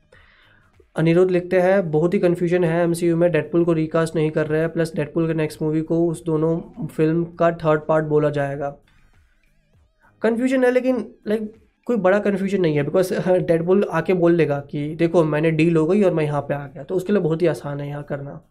अनिरुद्ध 0.95 1.31
लिखते 1.31 1.59
हैं, 1.61 1.91
बहुत 1.91 2.13
ही 2.13 2.19
कन्फ्यूज़न 2.19 2.63
है 2.63 2.83
एमसीयू 2.83 3.15
में 3.17 3.31
डेडपुल 3.31 3.63
को 3.65 3.73
रिकास्ट 3.73 4.15
नहीं 4.15 4.31
कर 4.31 4.47
रहे 4.47 4.59
हैं 4.61 4.69
प्लस 4.73 4.91
डेडपुल 4.95 5.27
के 5.27 5.33
नेक्स्ट 5.33 5.61
मूवी 5.61 5.81
को 5.81 5.97
उस 6.07 6.23
दोनों 6.25 6.87
फ़िल्म 6.87 7.23
का 7.39 7.51
थर्ड 7.63 7.81
पार्ट 7.87 8.05
बोला 8.05 8.29
जाएगा। 8.29 8.69
कन्फ्यूज़न 10.21 10.63
है 10.65 10.71
लेकिन 10.71 11.05
लाइक 11.27 11.51
कोई 11.87 11.97
बड़ा 11.99 12.19
कन्फ्यूज़न 12.19 12.61
नहीं 12.61 12.75
है 12.75 12.83
बिकॉज़ 12.83 13.13
डेडपुल 13.23 13.83
आके 13.91 14.13
बोल 14.13 14.37
देगा 14.37 14.59
कि, 14.61 14.95
देखो, 14.95 15.23
मैंने 15.23 15.51
डील 15.51 15.77
हो 15.77 15.85
गई 15.87 16.03
और 16.03 16.13
मैं 16.13 16.23
यहाँ 16.23 16.41
पे 16.41 16.53
आ 16.53 16.65
गया। 16.67 16.83
तो 16.83 16.95
उसके 16.95 17.13
लिए 17.13 17.21
बहुत 17.21 17.41
ही 17.41 17.47
आसान 17.47 17.79
है 17.79 17.87
यहाँ 17.87 18.03
करना। 18.09 18.41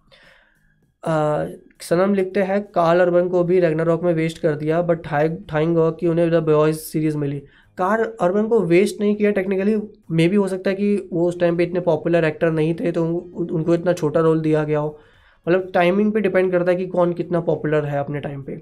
सनम 1.83 2.15
लिखते 2.15 2.43
हैं, 2.43 2.63
काल 2.65 3.01
अरबन 3.01 3.29
को 3.29 3.43
भी 3.45 3.61
रेगनारॉक 3.61 4.03
में 4.05 4.13
वेस्ट 4.15 4.39
कर 4.39 4.55
दिया 4.57 4.83
बट 4.83 5.03
ठाइंग 5.03 5.77
की 6.01 6.07
उन्हें 6.09 6.31
द 6.31 6.43
बॉयज़ 6.45 6.79
सीरीज़ 6.81 7.17
मिली। 7.19 7.43
कार 7.79 8.01
अर्बन 8.21 8.49
को 8.49 8.61
वेस्ट 8.63 9.01
नहीं 9.01 9.15
किया 9.17 9.31
टेक्निकली 9.31 9.77
मे 10.11 10.27
भी 10.29 10.37
हो 10.37 10.49
सकता 10.49 10.71
है 10.71 10.77
कि 10.77 11.09
वो 11.13 11.29
उस 11.29 11.39
टाइम 11.41 11.57
पे 11.57 11.65
इतने 11.65 11.81
पॉपुलर 11.81 12.25
एक्टर 12.25 12.51
नहीं 12.53 12.75
थे 12.75 12.93
तो 12.93 13.05
उनको 13.05 13.75
इतना 13.75 13.93
छोटा 13.93 14.21
रोल 14.21 14.41
दिया 14.41 14.65
गया 14.65 14.79
हो। 14.79 14.99
मतलब 15.47 15.71
टाइमिंग 15.75 16.13
पे 16.13 16.21
डिपेंड 16.21 16.51
करता 16.53 16.71
है 16.71 16.77
कि 16.77 16.87
कौन 16.89 17.13
कितना 17.13 17.41
पॉपुलर 17.43 17.85
है 17.85 17.99
अपने 17.99 18.21
टाइम 18.21 18.43
पे। 18.43 18.61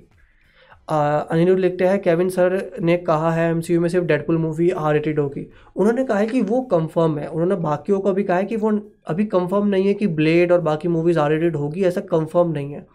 अनिरुद्ध 0.89 1.61
लिखते 1.61 1.85
हैं 1.85 1.99
केविन 2.03 2.29
सर 2.29 2.79
ने 2.83 2.97
कहा 2.99 3.31
है 3.33 3.51
एमसीयू 3.51 3.81
में 3.81 3.89
सिर्फ़ 3.89 4.07
डेडपुल 4.07 4.39
मूवी 4.39 4.71
आर 4.71 4.93
रेटेड 4.95 5.19
होगी 5.21 5.47
उन्होंने 5.77 6.05
कहा 6.05 6.19
है 6.19 6.27
कि 6.27 6.41
वो 6.43 6.61
कंफर्म 6.71 7.19
है। 7.19 7.27
उन्होंने 7.27 7.57
बाकियों 7.59 8.01
को 8.01 8.13
भी 8.13 8.25
कहा 8.25 8.37
है 8.37 8.45
कि 8.45 8.57
वो 8.57 8.73
अभी 9.07 9.25
कंफर्म 9.27 9.67
नहीं 9.67 9.87
है 9.87 9.95
कि 9.95 10.07
ब्लेड 10.09 10.53
और 10.53 10.61
बाकी 10.63 10.89
मूवीज़ 10.89 11.19
आर 11.19 11.31
रेटेड 11.31 11.57
होगी 11.57 11.85
ऐसा 11.85 12.01
कंफर्म 12.11 12.51
नहीं 12.53 12.73
है। 12.73 12.87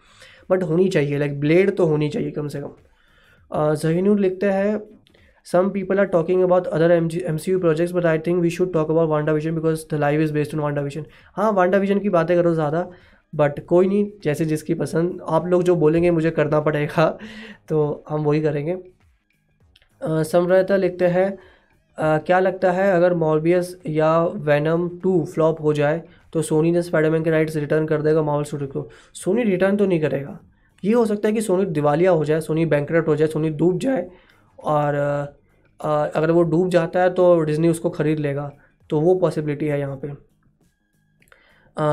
बट 0.50 0.62
होनी 0.62 0.88
चाहिए 0.88 1.18
लाइक 1.18 1.40
ब्लेड 1.40 1.74
तो 1.76 1.86
होनी 1.86 2.08
चाहिए 2.08 2.30
कम 2.30 2.48
से 2.48 2.60
कम। 2.60 3.74
जहीनुर 3.74 4.20
लिखते 4.20 4.46
हैं 4.48 4.78
some 5.46 5.70
people 5.70 6.00
are 6.00 6.06
talking 6.08 6.42
about 6.44 6.66
other 6.68 6.88
MG, 6.90 7.24
MCU 7.24 7.60
projects 7.60 7.92
but 7.92 8.06
I 8.06 8.18
think 8.18 8.42
we 8.42 8.50
should 8.50 8.72
talk 8.72 8.88
about 8.88 9.08
WandaVision 9.08 9.54
because 9.54 9.84
the 9.86 9.98
live 9.98 10.20
is 10.20 10.32
based 10.32 10.54
on 10.54 10.60
WandaVision. 10.60 11.04
हाँ 11.36 11.52
WandaVision 11.54 12.02
की 12.02 12.08
बातें 12.10 12.36
करो 12.36 12.54
ज़्यादा 12.54 12.88
बट 13.32 13.64
कोई 13.66 13.86
नहीं 13.88 14.10
जैसे 14.24 14.44
जिसकी 14.44 14.74
पसंद। 14.74 15.20
आप 15.28 15.46
लोग 15.46 15.62
जो 15.62 15.76
बोलेंगे 15.76 16.10
मुझे 16.10 16.30
करना 16.30 16.60
पड़ेगा 16.60 17.08
तो 17.68 18.04
हम 18.08 18.24
वही 18.24 18.40
करेंगे। 18.42 18.76
समरता 20.00 20.76
लिखते 20.76 21.06
हैं 21.08 21.36
क्या 21.98 22.38
लगता 22.40 22.72
है 22.72 22.90
अगर 22.92 23.14
मॉर्बियस 23.14 23.76
या 23.86 24.18
वैनम 24.46 24.88
टू 25.02 25.24
फ्लॉप 25.34 25.60
हो 25.62 25.72
जाए 25.72 26.02
तो 26.32 26.42
सोनी 26.42 26.72
ने 26.72 26.82
स्पाइडरमैन 26.82 27.24
के 27.24 27.30
राइट्स 27.30 27.56
रिटर्न 27.56 27.86
कर 27.86 28.02
देगा 28.02 28.22
मावल 28.22 28.44
स्टूडियो 28.44 28.68
को। 28.70 28.88
सोनी 29.14 29.44
रिटर्न 29.44 29.76
तो 29.76 29.86
नहीं 29.86 30.00
करेगा। 30.00 30.38
ये 30.82 30.92
हो 30.92 31.06
सकता 31.06 31.28
है 31.28 31.34
कि 31.34 31.40
सोनी 31.42 31.64
दिवालिया 31.66 32.10
हो 32.10 32.24
जाए 32.24 32.40
सोनी 32.40 32.66
बैंक 32.66 32.90
हो 33.08 33.16
जाए 33.16 33.28
सोनी 33.28 33.50
डूब 33.50 33.78
जाए 33.78 34.06
और 34.58 34.94
अगर 35.80 36.30
वो 36.30 36.42
डूब 36.44 36.68
जाता 36.70 37.02
है 37.02 37.10
तो 37.14 37.40
डिज़नी 37.40 37.68
उसको 37.68 37.90
ख़रीद 37.90 38.18
लेगा। 38.20 38.50
तो 38.90 39.00
वो 39.00 39.14
पॉसिबिलिटी 39.14 39.66
है 39.66 39.78
यहाँ 39.80 39.96
पे। 39.96 40.08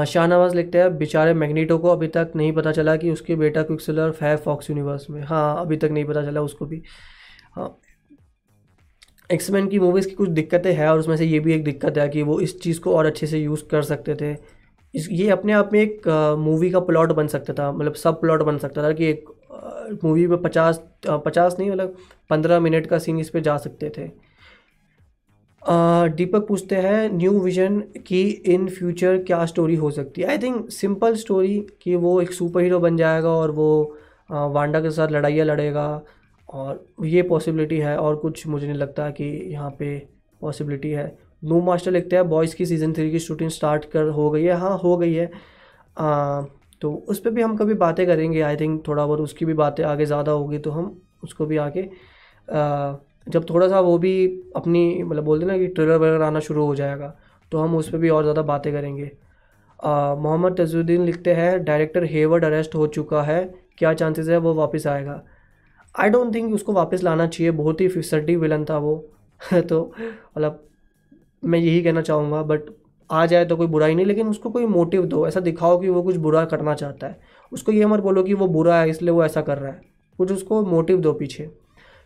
शाहनवाज 0.05 0.55
लिखते 0.55 0.77
हैं, 0.77 0.97
बेचारे 0.97 1.34
मैग्नीटो 1.34 1.77
को 1.77 1.89
अभी 1.89 2.07
तक 2.07 2.31
नहीं 2.36 2.51
पता 2.53 2.71
चला 2.71 2.95
कि 2.95 3.11
उसके 3.11 3.36
बेटा 3.36 3.63
क्विक्सिलर 3.63 4.13
है 4.21 4.36
फॉक्स 4.38 4.69
यूनिवर्स 4.69 5.09
में। 5.09 5.21
हाँ 5.23 5.61
अभी 5.61 5.77
तक 5.77 5.89
नहीं 5.91 6.05
पता 6.05 6.23
चला 6.25 6.41
उसको 6.41 6.65
भी। 6.65 6.81
हाँ 7.53 7.77
एक्समैन 9.31 9.67
की 9.67 9.79
मूवीज़ 9.79 10.07
की 10.09 10.15
कुछ 10.15 10.29
दिक्कतें 10.29 10.73
हैं 10.73 10.88
और 10.88 10.99
उसमें 10.99 11.15
से 11.17 11.25
ये 11.25 11.39
भी 11.39 11.53
एक 11.53 11.63
दिक्कत 11.63 11.97
है 11.97 12.07
कि 12.09 12.21
वो 12.23 12.39
इस 12.39 12.59
चीज़ 12.61 12.79
को 12.79 12.95
और 12.95 13.05
अच्छे 13.05 13.27
से 13.27 13.39
यूज़ 13.39 13.63
कर 13.71 13.81
सकते 13.84 14.15
थे। 14.15 14.31
इस, 14.93 15.07
ये 15.11 15.29
अपने 15.29 15.53
आप 15.53 15.69
में 15.73 15.79
एक 15.81 16.07
मूवी 16.39 16.69
का 16.71 16.79
प्लॉट 16.81 17.11
बन 17.11 17.27
सकता 17.27 17.53
था 17.53 17.71
मतलब 17.71 17.93
सब 17.95 18.19
प्लॉट 18.21 18.41
बन 18.43 18.57
सकता 18.57 18.84
था 18.84 18.91
कि 18.91 19.05
एक 19.05 19.25
मूवी 20.04 20.28
में 20.28 20.41
पचास 20.41 20.82
पचास 21.08 21.56
नहीं 21.60 21.70
मतलब 21.72 21.95
पंद्रह 22.30 22.60
मिनट 22.60 22.88
का 22.88 22.99
सीन 22.99 23.20
इस 23.20 23.30
पर 23.30 23.39
जा 23.39 23.58
सकते 23.58 23.89
थे। 23.97 24.08
दीपक 25.62 26.47
पूछते 26.47 26.76
हैं 26.76 27.10
न्यू 27.12 27.32
विजन 27.39 27.80
की 28.08 28.22
इन 28.24 28.68
फ्यूचर 28.70 29.18
क्या 29.24 29.45
स्टोरी 29.45 29.76
हो 29.76 29.91
सकती 29.91 30.22
है? 30.22 30.28
आई 30.28 30.38
थिंक 30.38 30.70
सिंपल 30.72 31.16
स्टोरी 31.16 31.60
कि 31.82 31.95
वो 31.95 32.20
एक 32.22 32.32
सुपर 32.34 32.62
हीरो 32.62 32.80
बन 32.80 32.97
जाएगा 32.97 33.30
और 33.30 33.51
वो 33.51 33.97
वांडा 34.32 34.82
के 34.82 34.91
साथ 34.91 35.12
लड़ाइयाँ 35.12 35.45
लड़ेगा 35.45 35.86
और 36.49 36.86
ये 37.06 37.22
पॉसिबिलिटी 37.24 37.78
है 37.78 37.97
और 37.97 38.16
कुछ 38.16 38.45
मुझे 38.47 38.68
नहीं 38.68 38.78
लगता 38.78 39.10
कि 39.12 39.26
यहाँ 39.51 39.70
पे 39.80 39.97
पॉसिबिलिटी 40.41 40.89
है। 40.91 41.06
नू 41.43 41.62
मास्टर 41.62 41.91
लिखते 41.91 42.16
हैं 42.16 42.28
बॉयज़ 42.30 42.56
की 42.56 42.66
सीज़न 42.66 42.93
थ्री 42.93 43.10
की 43.12 43.20
शूटिंग 43.20 43.49
स्टार्ट 43.49 43.86
कर 43.91 44.08
हो 44.10 44.30
गई 44.32 44.43
है। 44.43 44.54
हाँ 44.54 44.78
हो 44.78 44.97
गई 44.97 45.14
है। 45.14 45.32
आ, 45.97 46.41
तो 46.84 46.93
उस 47.09 47.19
पर 47.19 47.29
भी 47.29 47.41
हम 47.41 47.55
कभी 47.57 47.73
बातें 47.81 48.05
करेंगे 48.07 48.41
आई 48.41 48.55
थिंक 48.55 48.88
थोड़ा 48.88 49.05
बहुत 49.05 49.19
उसकी 49.21 49.45
भी 49.45 49.53
बातें 49.53 49.84
आगे 49.84 50.05
ज़्यादा 50.05 50.31
होगी 50.31 50.57
तो 50.59 50.71
हम 50.71 51.01
उसको 51.23 51.45
भी 51.45 51.57
आगे 51.57 51.81
आ, 51.81 52.95
जब 53.27 53.45
थोड़ा 53.49 53.67
सा 53.67 53.79
वो 53.79 53.97
भी 53.97 54.13
अपनी 54.55 55.03
मतलब 55.03 55.23
बोलते 55.23 55.45
ना 55.45 55.57
कि 55.57 55.67
ट्रेलर 55.67 55.97
वगैरह 55.97 56.25
आना 56.27 56.39
शुरू 56.39 56.65
हो 56.65 56.75
जाएगा 56.75 57.13
तो 57.51 57.57
हम 57.57 57.75
उस 57.77 57.89
पर 57.89 57.97
भी 57.97 58.09
और 58.09 58.23
ज़्यादा 58.23 58.41
बातें 58.41 58.71
करेंगे। 58.73 59.11
मोहम्मद 59.79 60.55
तजुद्दीन 60.57 61.05
लिखते 61.05 61.34
हैं 61.34 61.63
डायरेक्टर 61.63 62.03
हेवर्ड 62.05 62.45
अरेस्ट 62.45 62.75
हो 62.75 62.88
चुका 62.88 63.21
है 63.23 63.43
क्या 63.77 63.93
चांसेस 63.93 64.29
है 64.29 64.38
वो 64.38 64.53
वापस 64.53 64.88
आएगा? 64.88 65.21
आई 65.95 66.09
डोंट 66.09 66.34
थिंक 66.36 66.53
उसको 66.53 66.73
वापस 66.73 67.03
लाना 67.03 67.27
चाहिए 67.27 67.51
बहुत 67.53 67.81
ही 67.81 67.88
फिसड्डी 67.88 68.36
विलन 68.36 68.65
था 68.65 68.77
वो। 68.77 68.95
तो 69.53 69.84
मतलब 70.38 70.63
मैं 71.43 71.59
यही 71.59 71.81
कहना 71.84 72.01
चाहूँगा 72.01 72.41
बट 72.43 72.69
आ 73.12 73.26
जाए 73.26 73.45
तो 73.45 73.56
कोई 73.58 73.68
बुरा 73.68 73.86
ही 73.86 73.95
नहीं 73.95 74.06
लेकिन 74.06 74.28
उसको 74.28 74.49
कोई 74.49 74.66
मोटिव 74.66 75.06
दो 75.06 75.28
ऐसा 75.28 75.39
दिखाओ 75.39 75.80
कि 75.82 75.89
वो 75.89 76.04
कुछ 76.04 76.16
बुरा 76.18 76.45
करना 76.45 76.74
चाहता 76.76 77.08
है। 77.08 77.20
उसको 77.51 77.72
ये 77.72 77.86
मत 77.86 77.99
बोलो 77.99 78.24
कि 78.24 78.34
वो 78.34 78.47
बुरा 78.47 78.80
है 78.80 78.89
इसलिए 78.89 79.12
वो 79.12 79.24
ऐसा 79.26 79.41
कर 79.41 79.58
रहा 79.58 79.72
है। 79.72 79.82
कुछ 80.20 80.32
उसको 80.32 80.62
मोटिव 80.66 80.99
दो 81.01 81.14
पीछे। 81.14 81.49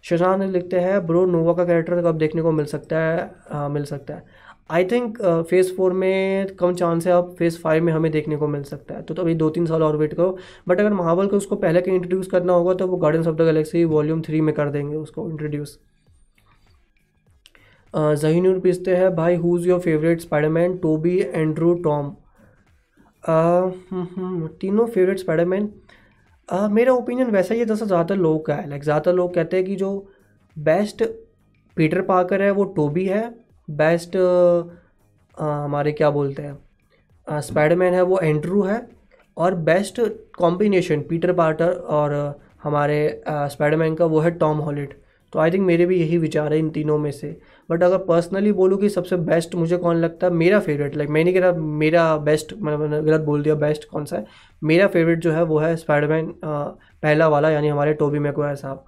शशांक 0.03 0.41
लिखते 0.43 0.79
हैं 0.79 1.05
ब्रो 1.07 1.25
नोवा 1.25 1.53
का 1.53 1.65
कैरेक्टर 1.65 2.01
कब 2.03 2.17
देखने 2.17 2.41
को 2.41 2.51
मिल 2.51 2.65
सकता 2.65 2.99
है? 2.99 3.31
आ, 3.51 3.67
मिल 3.67 3.83
सकता 3.83 4.13
है। 4.13 4.23
आई 4.71 4.85
थिंक 4.85 5.17
फ़ेज़ 5.49 5.73
फोर 5.75 5.93
में 5.93 6.55
कम 6.55 6.73
चांस 6.73 7.07
है 7.07 7.13
अब 7.13 7.35
फ़ेज़ 7.39 7.59
फाइव 7.59 7.83
में 7.83 7.91
हमें 7.93 8.11
देखने 8.11 8.37
को 8.37 8.47
मिल 8.47 8.63
सकता 8.63 8.95
है। 8.95 9.01
तो, 9.01 9.13
तो 9.13 9.21
अभी 9.21 9.35
दो 9.35 9.49
तीन 9.49 9.65
साल 9.65 9.83
और 9.83 9.97
वेट 9.97 10.13
करो। 10.13 10.37
बट 10.67 10.79
अगर 10.79 10.93
महाबल 10.93 11.27
को 11.27 11.37
उसको 11.37 11.55
पहले 11.55 11.81
के 11.81 11.91
इंट्रोड्यूस 11.91 12.27
करना 12.27 12.53
होगा 12.53 12.73
तो 12.73 12.87
वो 12.87 12.97
Guardians 12.97 13.27
of 13.27 13.35
the 13.35 13.41
Galaxy 13.41 13.83
volume 13.85 14.21
three 14.21 14.41
में 14.41 14.53
कर 14.55 14.69
देंगे 14.69 14.95
उसको 14.95 15.29
इंट्रोड्यूस 15.29 15.79
जहीनूर 17.93 18.59
पूछते 18.59 18.95
हैं। 18.95 19.15
भाई 19.15 19.35
who's 19.37 19.67
your 19.67 19.79
favourite 19.79 20.21
Spiderman 20.21 20.77
Tobey 20.77 21.17
Andrew 21.19 21.73
Tom 21.83 22.15
तीनों 24.61 24.85
फेवरेट 24.87 25.19
स्पाइडरमैन 25.19 25.69
मेरा 26.71 26.93
ओपिनियन 26.93 27.31
वैसा 27.31 27.53
ही 27.53 27.59
है 27.59 27.65
जैसा 27.65 27.85
ज़्यादातर 27.85 28.15
लोग 28.17 28.45
का 28.45 28.55
है। 28.55 28.69
लाइक 28.69 28.83
ज़्यादातर 28.83 29.13
लोग 29.13 29.33
कहते 29.35 29.57
हैं 29.57 29.65
कि 29.65 29.75
जो 29.75 29.89
बेस्ट 30.55 31.03
पीटर 31.77 32.01
पाकर 32.03 32.41
है, 32.41 32.51
वो 32.51 32.63
टोबी 32.75 33.05
है। 33.05 33.23
बेस्ट 33.67 34.15
हमारे 35.37 35.91
क्या 35.91 36.09
बोलते 36.11 36.41
हैं? 36.41 36.57
स्पाइडरमैन 37.27 37.93
है, 37.93 38.01
वो 38.03 38.19
एंड्रू 38.19 38.61
है। 38.63 38.81
और 39.37 39.55
बेस्ट 39.63 39.99
कॉम्बिनेशन 40.37 41.01
पीटर 41.09 41.33
पार्टर 41.33 41.71
और 41.95 42.13
हमारे 42.63 42.99
स्पाइडरमैन 43.27 43.95
का 43.95 44.05
वो 44.05 44.19
है 44.19 44.31
टॉम 44.37 44.57
हॉलिड 44.59 44.93
तो 45.33 45.39
आई 45.39 45.51
थिंक 45.51 45.65
मेरे 45.65 45.85
भी 45.85 45.95
यही 45.97 46.17
विचार 46.17 46.53
है 46.53 46.59
इन 46.59 46.69
तीनों 46.69 46.97
में 46.97 47.11
से। 47.11 47.29
बट 47.69 47.83
अगर 47.83 47.97
पर्सनली 48.05 48.51
बोलूँ 48.53 48.77
कि 48.79 48.89
सबसे 48.89 49.15
बेस्ट 49.17 49.55
मुझे 49.55 49.77
कौन 49.77 49.95
लगता 49.97 50.27
है? 50.27 50.33
मेरा 50.33 50.59
फेवरेट 50.59 50.95
लाइक 50.95 51.09
मैंने 51.09 51.33
कह 51.33 51.39
रहा 51.39 51.51
मेरा 51.51 52.15
बेस्ट 52.19 52.53
मैंने 52.55 53.01
गलत 53.01 53.21
बोल 53.21 53.43
दिया 53.43 53.55
बेस्ट 53.57 53.89
कौन 53.89 54.05
सा 54.05 54.17
है? 54.17 54.25
मेरा 54.61 54.87
फेवरेट 54.87 55.19
जो 55.19 55.31
है 55.31 55.43
वो 55.43 55.57
है 55.59 55.75
स्पाइडरमैन 55.77 56.33
पहला 56.43 57.27
वाला, 57.27 57.49
यानी 57.49 57.67
हमारे 57.67 57.93
टोबी 57.95 58.19
मैकवायर 58.19 58.55
साहब। 58.55 58.85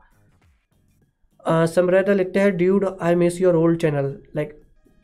समृता 1.67 2.13
लिखते 2.13 2.39
हैं 2.39 2.55
dude 2.57 2.85
I 3.01 3.15
miss 3.15 3.41
your 3.41 3.55
old 3.55 3.79
channel 3.81 4.13
like 4.35 4.55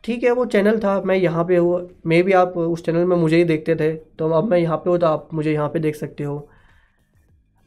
ठीक 0.03 0.23
है, 0.23 0.31
वो 0.31 0.45
चैनल 0.45 0.79
था, 0.79 1.01
मैं 1.01 1.15
यहाँ 1.15 1.43
पे 1.45 1.57
हुआ 1.57 1.81
मे 2.05 2.21
भी 2.23 2.31
आप 2.33 2.57
उस 2.57 2.86
चैनल 2.86 3.05
में 3.05 3.15
मुझे 3.17 3.38
ही 3.38 3.43
देखते 3.45 3.75
थे 3.75 3.93
तो 3.93 4.29
अब 4.31 4.49
मैं 4.49 4.57
यहाँ 4.57 4.77
पे 4.77 4.89
हूँ 4.89 4.97
तो 4.99 5.07
आप 5.07 5.29
मुझे 5.33 5.51
यहाँ 5.53 5.69
पे 5.69 5.79
देख 5.79 5.95
सकते 5.95 6.23
हो। 6.23 6.47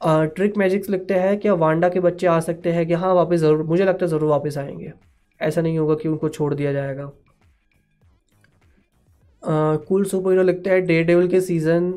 ट्रिक 0.00 0.56
मैजिक्स 0.58 0.90
लिखते 0.90 1.14
हैं 1.14 1.38
क्या 1.40 1.54
वांडा 1.56 1.88
के 1.88 2.00
बच्चे 2.00 2.26
आ 2.26 2.38
सकते 2.40 2.72
हैं 2.72 2.86
कि 2.86 2.94
हाँ 2.94 3.14
वापस 3.14 3.36
ज़रूर, 3.36 3.62
मुझे 3.62 3.84
लगता 3.84 4.04
है 4.04 4.10
ज़रूर 4.10 4.30
वापस 4.30 4.58
आएँगे। 4.58 4.92
ऐसा 5.40 5.60
नहीं 5.60 5.78
होगा 5.78 5.94
कि 5.94 6.08
उनको 6.08 6.28
छोड़ 6.28 6.52
दिया 6.54 6.72
जाएगा। 6.72 7.10
कूल 9.88 10.04
सुपर 10.04 10.30
हीरो 10.30 10.42
लिखते 10.42 10.70
हैं 10.70 10.84
डे 10.86 11.02
डेवल 11.04 11.28
के 11.28 11.40
सीज़न 11.40 11.92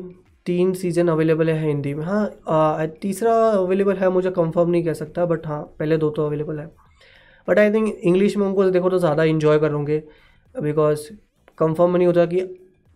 तीन 0.46 0.72
सीज़न 0.74 1.08
अवेलेबल 1.08 1.50
है 1.50 1.66
हिंदी 1.66 1.94
में। 1.94 2.04
हाँ 2.04 2.86
तीसरा 3.02 3.34
अवेलेबल 3.48 3.96
है, 3.96 4.08
मुझे 4.10 4.30
कंफर्म 4.30 4.70
नहीं 4.70 4.84
कह 4.84 4.92
सकता 4.94 5.24
बट 5.26 5.46
हाँ 5.46 5.62
पहले 5.78 5.96
दो 5.96 6.10
तो 6.10 6.26
अवेलेबल 6.26 6.58
है। 6.58 6.66
बट 7.48 7.58
आई 7.58 7.72
थिंक 7.72 7.94
इंग्लिश 7.94 8.36
में 8.36 8.46
उनको 8.46 8.70
देखो 8.70 8.90
तो 8.90 8.98
ज़्यादा 8.98 9.24
इन्जॉय 9.24 9.58
करोगे 9.58 10.02
बिकॉज़ 10.54 11.08
कंफर्म 11.58 11.96
नहीं 11.96 12.06
होता 12.06 12.24
कि 12.26 12.42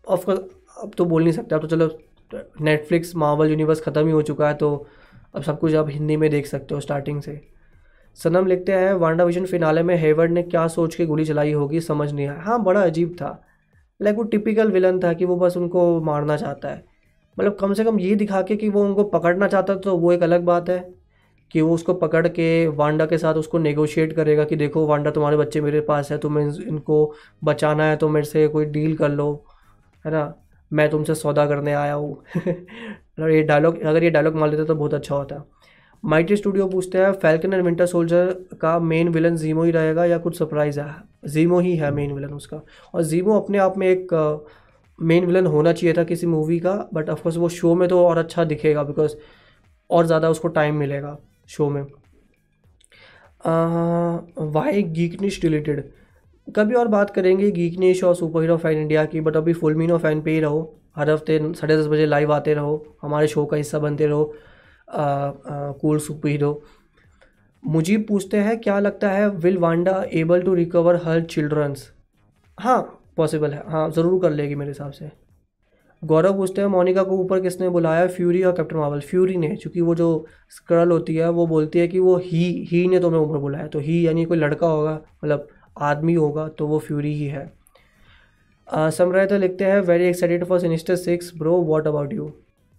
ऑफकोर्स 0.04 0.40
अब 0.82 0.92
तो 0.98 1.04
बोल 1.04 1.22
नहीं 1.22 1.32
सकते, 1.32 1.54
अब 1.54 1.60
तो 1.60 1.68
चलो 1.68 1.88
नेटफ्लिक्स 2.32 3.14
मार्वल 3.16 3.50
यूनिवर्स 3.50 3.80
ख़त्म 3.80 4.06
ही 4.06 4.12
हो 4.12 4.22
चुका 4.22 4.48
है 4.48 4.54
तो 4.54 4.86
अब 5.34 5.42
सब 5.42 5.58
कुछ 5.60 5.74
आप 5.74 5.88
हिंदी 5.90 6.16
में 6.16 6.30
देख 6.30 6.46
सकते 6.46 6.74
हो 6.74 6.80
स्टार्टिंग 6.80 7.20
से। 7.22 7.40
सनम, 8.16 8.46
लिखते 8.46 8.72
हैं 8.72 8.92
वांडा 8.94 9.24
विजन 9.24 9.44
फिनाले 9.46 9.82
में 9.82 9.94
हेवर्ड 9.96 10.32
ने 10.32 10.42
क्या 10.42 10.66
सोच 10.68 10.94
के 10.94 11.06
गोली 11.06 11.24
चलाई 11.24 11.52
होगी, 11.52 11.80
समझ 11.80 12.12
नहीं 12.12 12.26
आया। 12.28 12.42
हाँ 12.42 12.62
बड़ा 12.62 12.82
अजीब 12.82 13.14
था। 13.14 13.30
लाइक 14.00 14.16
वो 14.16 14.22
टिपिकल 14.24 14.70
विलन 14.72 14.98
था 15.00 15.12
कि 15.12 15.24
वो 15.24 15.36
बस 15.36 15.56
उनको 15.56 16.00
मारना 16.02 16.36
चाहता 16.36 16.68
है। 16.68 16.84
मतलब 17.36 17.56
कम 17.60 17.72
से 17.74 17.84
कम 17.84 17.98
ये 18.00 18.14
दिखा 18.14 18.40
के 18.42 18.56
कि 18.56 18.68
वो 18.68 18.84
उनको 18.84 19.04
पकड़ना 19.06 19.48
चाहता 19.48 19.74
तो 19.76 19.96
वो 19.98 20.12
एक 20.12 20.22
अलग 20.22 20.44
बात 20.44 20.68
है 20.68 20.78
कि 21.50 21.60
वो 21.60 21.74
उसको 21.74 21.94
पकड़ 21.94 22.26
के 22.28 22.66
वांडा 22.68 23.06
के 23.06 23.18
साथ 23.18 23.34
उसको 23.34 23.58
नेगोशिएट 23.58 24.12
करेगा 24.12 24.44
कि 24.44 24.56
देखो 24.56 24.86
वांडा 24.86 25.10
तुम्हारे 25.10 25.36
बच्चे 25.36 25.60
मेरे 25.60 25.80
पास 25.80 26.10
है, 26.12 26.18
तुम्हें 26.18 26.46
इनको 26.58 27.14
बचाना 27.44 27.84
है 27.84 27.96
तो 27.96 28.08
मेरे 28.08 28.26
से 28.26 28.46
कोई 28.48 28.64
डील 28.66 28.96
कर 28.96 29.08
लो, 29.10 29.44
है 30.04 30.12
ना? 30.12 30.34
मैं 30.70 30.88
तुमसे 30.90 31.14
सौदा 31.14 31.46
करने 31.46 31.72
आया 31.74 31.94
हूँ। 31.94 32.12
मतलब 32.38 33.28
ये 33.28 33.42
डायलॉग 33.42 33.80
अगर 33.82 34.04
ये 34.04 34.10
डायलॉग 34.10 34.36
मान 34.36 34.50
लेते 34.50 34.64
तो 34.64 34.74
बहुत 34.74 34.94
अच्छा 34.94 35.14
होता। 35.14 35.44
माइटी 36.04 36.36
स्टूडियो 36.36 36.66
पूछते 36.68 36.98
हैं 36.98 37.12
फैल्कन 37.14 37.52
एंड 37.54 37.62
विंटर 37.64 37.86
सोल्जर 37.86 38.32
का 38.60 38.78
मेन 38.80 39.08
विलन 39.08 39.36
जीमो 39.36 39.62
ही 39.62 39.70
रहेगा 39.70 40.04
या 40.04 40.18
कुछ 40.18 40.38
सरप्राइज़ 40.38 40.80
है? 40.80 40.94
जीमो 41.26 41.60
ही 41.60 41.74
है 41.76 41.90
मेन 41.90 42.12
विलन 42.12 42.32
उसका। 42.34 42.60
और 42.94 43.02
जीमो 43.04 43.38
अपने 43.40 43.58
आप 43.58 43.78
में 43.78 43.86
एक 43.88 44.12
मेन 44.98 45.24
विलन 45.26 45.46
होना 45.46 45.72
चाहिए 45.72 45.94
था 45.94 46.04
किसी 46.04 46.26
मूवी 46.26 46.58
का 46.60 46.74
बट 46.94 47.10
ऑफकोर्स 47.10 47.36
वो 47.36 47.48
शो 47.50 47.74
में 47.74 47.88
तो 47.88 48.04
और 48.06 48.18
अच्छा 48.18 48.44
दिखेगा 48.44 48.82
बिकॉज़ 48.82 49.16
और 49.90 50.06
ज़्यादा 50.06 50.30
उसको 50.30 50.48
टाइम 50.50 50.76
मिलेगा 50.76 51.16
शो 51.48 51.68
में। 51.70 51.82
वाई 54.52 54.82
गीकनिश 54.82 55.42
रिलेटेड 55.44 55.84
कभी 56.46 56.74
और 56.74 56.88
बात 56.88 57.10
करेंगे 57.10 57.50
गीकनिश 57.50 58.02
और 58.04 58.14
सुपर 58.14 58.40
हीरो 58.40 58.56
फ़ैन 58.56 58.78
इंडिया 58.78 59.04
की 59.04 59.20
बट 59.20 59.36
अभी 59.36 59.52
फुल 59.52 59.74
मीनो 59.74 59.98
फ़ैन 59.98 60.20
पे 60.22 60.30
ही 60.30 60.40
रहो। 60.40 60.60
हर 60.96 61.10
हफ़्ते 61.10 61.38
साढ़े 61.54 61.76
दस 61.76 61.86
बजे 61.86 62.06
लाइव 62.06 62.32
आते 62.32 62.54
रहो। 62.54 62.96
हमारे 63.02 63.28
शो 63.28 63.44
का 63.46 63.56
हिस्सा 63.56 63.78
बनते 63.78 64.06
रहो। 64.06 64.34
कूल 65.80 65.98
सुपर 65.98 66.28
हीरो 66.28 66.62
मुझे 67.62 67.96
पूछते 67.98 68.36
हैं, 68.36 68.58
क्या 68.60 68.78
लगता 68.78 69.10
है 69.10 69.28
will 69.30 69.58
Wanda 69.58 70.02
able 70.12 70.42
to 70.42 70.54
recover 70.54 70.96
her 71.04 71.22
childrens 71.24 71.90
हाँ 72.58 72.80
पॉसिबल 73.16 73.52
है। 73.52 73.62
हाँ 73.66 73.88
ज़रूर 73.90 74.20
कर 74.22 74.30
लेगी 74.30 74.54
मेरे 74.54 74.70
हिसाब 74.70 74.90
से। 74.92 75.10
गौरव 76.02 76.36
पूछते 76.36 76.60
हैं, 76.60 76.68
मोनिका 76.68 77.02
को 77.02 77.16
ऊपर 77.18 77.40
किसने 77.40 77.68
बुलाया? 77.68 78.06
फ्यूरी 78.06 78.42
और 78.42 78.52
कैप्टन 78.52 78.76
मार्वल 78.76 79.00
फ्यूरी 79.00 79.36
ने, 79.36 79.48
क्योंकि 79.56 79.80
वो 79.80 79.94
जो 79.94 80.26
स्क्रल 80.50 80.90
होती 80.90 81.14
है, 81.16 81.28
वो 81.30 81.46
बोलती 81.46 81.78
है 81.78 81.86
कि 81.88 81.98
वो 81.98 82.16
ही 82.24 82.44
ही 82.70 82.86
ने 82.88 83.00
तुम्हें 83.00 83.20
ऊपर 83.20 83.38
बुलाया। 83.38 83.66
तो 83.66 83.78
ही 83.78 84.06
यानी 84.06 84.24
कोई 84.24 84.38
लड़का 84.38 84.66
होगा 84.66 84.94
मतलब 85.24 85.48
आदमी 85.76 86.14
होगा 86.14 86.48
तो 86.48 86.66
वो 86.66 86.78
फ्यूरी 86.78 87.12
ही 87.14 87.26
है। 87.26 87.50
समरायता 88.68 89.36
लिखते 89.36 89.64
हैं 89.64 89.80
very 89.82 90.04
excited 90.04 90.44
for 90.44 90.60
Sinister 90.60 90.96
Six 90.96 91.32
bro 91.38 91.56
what 91.62 91.86
about 91.86 92.12
you 92.12 92.32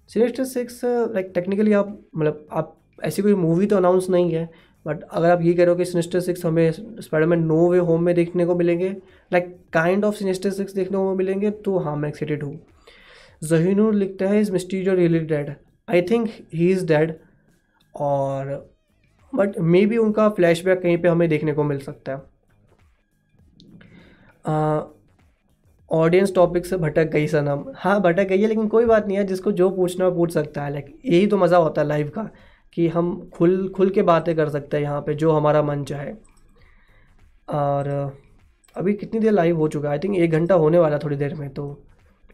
Sinister 0.09 0.45
Six 0.45 0.81
like 0.85 1.31
technically 1.35 1.73
आप 1.73 1.97
मतलब 2.15 2.47
आप, 2.51 2.75
ऐसी 3.03 3.21
कोई 3.21 3.33
मूवी 3.35 3.65
तो 3.65 3.75
अनाउंस 3.77 4.09
नहीं 4.09 4.31
है 4.31 4.49
बट 4.85 5.03
अगर 5.03 5.29
आप 5.29 5.41
ये 5.41 5.53
कह 5.53 5.63
रहे 5.63 5.69
हो 5.69 5.75
कि 5.75 5.85
सिनिस्टर 5.85 6.19
सिक्स 6.19 6.45
हमें 6.45 6.71
स्पाइडरमैन 6.71 7.43
नो 7.45 7.67
वे 7.69 7.79
होम 7.79 8.03
में 8.03 8.13
देखने 8.15 8.45
को 8.45 8.55
मिलेंगे 8.55 8.89
like 9.31 9.55
kind 9.73 10.05
of 10.05 10.15
Sinister 10.15 10.51
Six 10.51 10.73
देखने 10.73 10.97
को 10.97 11.15
मिलेंगे 11.15 11.51
तो 11.65 11.77
हाँ 11.79 11.95
मैं 11.95 12.09
एक्साइटेड 12.09 12.43
हूँ। 12.43 12.59
जहीनूर 13.43 13.93
लिखता 13.93 14.25
है 14.25 14.39
is 14.41 14.51
Mysterio 14.51 14.93
really 14.95 15.19
dead 15.21 15.53
I 15.87 16.01
think 16.01 16.29
he 16.53 16.71
is 16.71 16.85
dead 16.87 17.13
और 17.95 18.55
बट 19.33 19.59
मे 19.59 19.85
बी 19.85 19.97
उनका 19.97 20.29
फ्लैशबैक 20.29 20.81
कहीं 20.81 20.97
पे 20.97 21.07
हमें 21.07 21.27
देखने 21.29 21.53
को 21.53 21.63
मिल 21.63 21.79
सकता 21.79 22.11
है। 22.11 22.21
ऑडियंस 25.91 26.33
टॉपिक 26.35 26.65
से 26.65 26.77
भटक 26.77 27.09
गई 27.09 27.27
सनम। 27.27 27.63
हाँ 27.75 27.99
भटक 28.01 28.27
गई 28.27 28.41
है, 28.41 28.47
लेकिन 28.47 28.67
कोई 28.67 28.85
बात 28.85 29.07
नहीं 29.07 29.17
है, 29.17 29.23
जिसको 29.23 29.51
जो 29.51 29.69
पूछना 29.69 30.09
पूछ 30.09 30.31
सकता 30.33 30.63
है। 30.63 30.71
लाइक 30.71 30.93
यही 31.05 31.27
तो 31.27 31.37
मज़ा 31.37 31.57
होता 31.57 31.81
है 31.81 31.87
लाइव 31.87 32.09
का, 32.09 32.29
कि 32.73 32.87
हम 32.87 33.29
खुल 33.33 33.67
खुल 33.75 33.89
के 33.89 34.01
बातें 34.03 34.35
कर 34.35 34.49
सकते 34.49 34.77
हैं 34.77 34.83
यहाँ 34.83 35.01
पे, 35.01 35.13
जो 35.13 35.31
हमारा 35.31 35.61
मन 35.63 35.83
चाहे। 35.83 36.11
और, 37.49 37.89
अभी 38.75 38.93
कितनी 38.93 39.19
देर 39.19 39.31
लाइव 39.31 39.57
हो 39.57 39.67
चुका 39.67 39.87
है? 39.89 39.93
आई 39.93 39.99
थिंक 39.99 40.17
एक 40.17 40.31
घंटा 40.31 40.55
होने 40.55 40.79
वाला 40.79 40.97
थोड़ी 40.97 41.15
देर 41.15 41.33
में 41.35 41.49
तो 41.49 41.63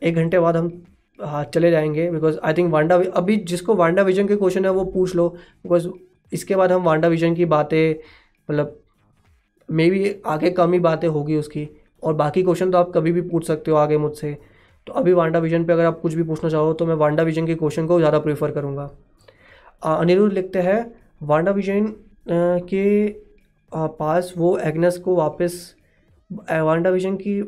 एक 0.01 0.15
घंटे 0.15 0.39
बाद 0.39 0.57
हम 0.57 0.71
हाँ 1.19 1.43
चले 1.45 1.69
जाएँगे। 1.71 2.09
बिकॉज़ 2.11 2.37
आई 2.43 2.53
थिंक 2.53 2.71
वांडा 2.73 2.95
अभी 3.15 3.35
जिसको 3.45 3.75
वांडा 3.75 4.01
विजन 4.03 4.27
के 4.27 4.35
क्वेश्चन 4.35 4.65
है, 4.65 4.71
वो 4.71 4.85
पूछ 4.85 5.15
लो। 5.15 5.27
बिकॉज़ 5.29 5.87
इसके 6.31 6.55
बाद 6.55 6.71
हम 6.71 6.83
वांडा 6.83 7.07
विजन 7.07 7.35
की 7.35 7.45
बातें 7.45 7.95
मतलब 8.49 8.79
मे 9.69 9.89
बी 9.89 10.15
आगे 10.25 10.49
कम 10.51 10.73
ही 10.73 10.79
बातें 10.79 11.07
होगी 11.07 11.35
उसकी। 11.35 11.67
और 12.03 12.13
बाकी 12.15 12.43
क्वेश्चन 12.43 12.71
तो 12.71 12.77
आप 12.77 12.91
कभी 12.95 13.11
भी 13.11 13.21
पूछ 13.23 13.47
सकते 13.47 13.71
हो 13.71 13.77
आगे 13.77 13.97
मुझसे। 13.97 14.37
तो 14.87 14.93
अभी 14.93 15.13
वांडा 15.13 15.39
विजन 15.39 15.65
पे 15.65 15.73
अगर 15.73 15.85
आप 15.85 15.99
कुछ 16.01 16.13
भी 16.13 16.23
पूछना 16.23 16.49
चाहो 16.49 16.73
तो 16.73 16.85
मैं 16.85 16.95
वांडा 16.95 17.23
विजन 17.23 17.45
के 17.47 17.55
क्वेश्चन 17.55 17.87
को 17.87 17.99
ज़्यादा 17.99 18.19
प्रेफर 18.19 18.51
करूँगा। 18.51 18.89
अनिरुद्ध 19.83 20.33
लिखते 20.33 20.59
हैं 20.61 20.79
वांडा 21.21 21.51
विजन 21.51 21.93
के 22.65 23.07
पास 23.71 24.33
वो 24.37 24.57
एग्नेस 24.59 24.97
को 24.97 25.15
वापस 25.15 25.75
वांडा 26.29 26.89
विजन 26.89 27.15
की 27.17 27.39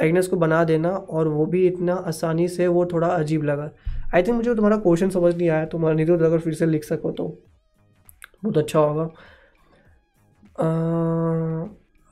एग्नेस 0.00 0.26
को 0.26 0.36
बना 0.36 0.62
देना 0.64 0.90
और 0.90 1.28
वो 1.28 1.46
भी 1.46 1.66
इतना 1.66 1.94
आसानी 2.06 2.48
से 2.48 2.66
वो 2.68 2.84
थोड़ा 2.86 3.08
अजीब 3.08 3.42
लगा। 3.44 3.70
आई 4.14 4.22
थिंक 4.22 4.36
मुझे 4.36 4.54
तुम्हारा 4.54 4.76
क्वेश्चन 4.78 5.10
समझ 5.10 5.34
नहीं 5.34 5.48
आया 5.48 5.64
तुम्हारा 5.66 5.94
अनिरुद्ध 5.94 6.22
अगर 6.22 6.38
फिर 6.38 6.54
से 6.54 6.66
लिख 6.66 6.84
सको 6.84 7.10
तो। 7.12 7.26
बहुत 8.44 8.58
अच्छा 8.58 8.78
होगा। 8.78 9.08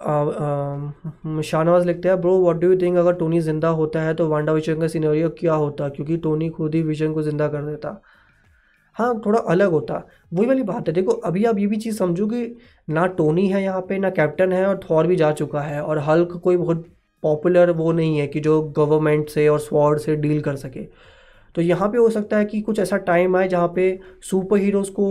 शाहनवाज 0.00 1.86
लिखते 1.86 2.08
हैं, 2.08 2.20
bro 2.20 2.38
what 2.40 2.56
do 2.56 2.70
you 2.70 2.78
think 2.80 2.96
अगर 2.98 3.12
टोनी 3.14 3.40
ज़िंदा 3.40 3.68
होता 3.70 4.02
है 4.02 4.14
तो 4.14 4.28
वांडा 4.28 4.52
विजन 4.52 4.80
का 4.80 4.88
सीनरियो 4.88 5.28
क्या 5.38 5.54
होता? 5.54 5.88
क्योंकि 5.88 6.16
टोनी 6.18 6.48
खुद 6.50 6.74
ही 6.74 6.82
विजन 6.82 7.12
को 7.14 7.22
ज़िंदा 7.22 7.48
कर 7.48 7.64
देता। 7.64 8.00
हाँ 8.96 9.20
थोड़ा 9.26 9.38
अलग 9.40 9.70
होता। 9.70 10.02
वही 10.32 10.46
वाली 10.46 10.62
बात 10.62 10.88
है, 10.88 10.94
देखो, 10.94 11.12
अभी 11.12 11.44
आप 11.44 11.58
ये 11.58 11.66
भी 11.66 11.76
चीज़ 11.76 11.96
समझो 11.98 12.26
कि 12.26 12.56
ना 12.88 13.06
टोनी 13.08 13.46
है 13.48 13.62
यहाँ 13.62 13.80
पे, 13.80 13.98
ना 13.98 14.10
कैप्टन 14.10 14.52
है 14.52 14.64
और 14.66 14.80
थॉर 14.90 15.06
भी 15.06 15.16
जा 15.16 15.30
चुका 15.32 15.60
है 15.60 15.82
और 15.82 15.98
हल्क 16.00 16.40
कोई 16.44 16.56
बहुत 16.56 16.86
पॉपुलर 17.22 17.70
वो 17.72 17.92
नहीं 17.92 18.18
है 18.18 18.26
कि 18.26 18.40
जो 18.40 18.60
गवर्नमेंट 18.76 19.28
से 19.28 19.46
और 19.48 19.58
स्वॉर्ड 19.60 19.98
से 20.00 20.16
डील 20.16 20.40
कर 20.42 20.56
सके। 20.56 20.84
तो 21.54 21.62
यहाँ 21.62 21.88
पे 21.88 21.98
हो 21.98 22.08
सकता 22.10 22.38
है 22.38 22.44
कि 22.44 22.60
कुछ 22.60 22.78
ऐसा 22.78 22.96
टाइम 23.06 23.36
आए 23.36 23.48
जहाँ 23.48 23.68
पे 23.76 23.98
सुपर 24.22 24.58
हीरोज़ 24.58 24.90
को 24.92 25.06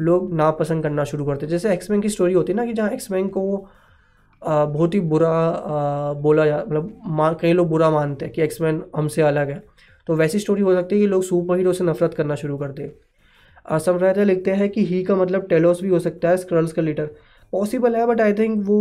लोग 0.00 0.32
नापसंद 0.34 0.82
करना 0.82 1.04
शुरू 1.04 1.24
करते 1.24 1.46
जैसे 1.46 1.72
एक्समैन 1.72 2.00
की 2.00 2.08
स्टोरी 2.08 2.34
होती 2.34 2.52
है 2.52 2.56
ना 2.56 2.64
कि 2.66 2.72
जहाँ 2.72 2.90
एक्समैन 2.90 3.28
को 3.28 3.42
बहुत 4.44 4.94
ही 4.94 5.00
बुरा 5.02 5.32
बोला 6.22 6.46
जा 6.46 6.56
मतलब 6.58 7.38
कई 7.40 7.52
लोग 7.52 7.68
बुरा 7.68 7.90
मानते 7.90 8.24
हैं 8.24 8.34
कि 8.34 8.42
एक्समैन 8.42 8.82
हमसे 8.96 9.22
अलग 9.22 9.50
है। 9.50 9.62
तो 10.08 10.14
वैसी 10.16 10.38
स्टोरी 10.38 10.62
हो 10.62 10.74
सकती 10.74 10.94
है 10.94 11.00
कि 11.00 11.06
लोग 11.06 11.22
सुपर 11.22 11.56
हीरो 11.56 11.72
से 11.72 11.84
नफरत 11.84 12.14
करना 12.14 12.34
शुरू 12.34 12.56
कर 12.58 12.72
दे। 12.72 12.92
राइटर 13.66 14.24
लिखते 14.24 14.50
हैं 14.50 14.68
कि 14.68 14.84
ही 14.84 15.02
का 15.04 15.16
मतलब 15.16 15.46
टेलोस 15.48 15.82
भी 15.82 15.88
हो 15.88 15.98
सकता 16.00 16.28
है 16.28 16.36
स्क्रल्स 16.36 16.72
का 16.72 16.82
लीडर 16.82 17.06
पॉसिबल 17.52 17.96
है 17.96 18.06
बट 18.06 18.20
आई 18.20 18.32
थिंक 18.32 18.64
वो 18.66 18.78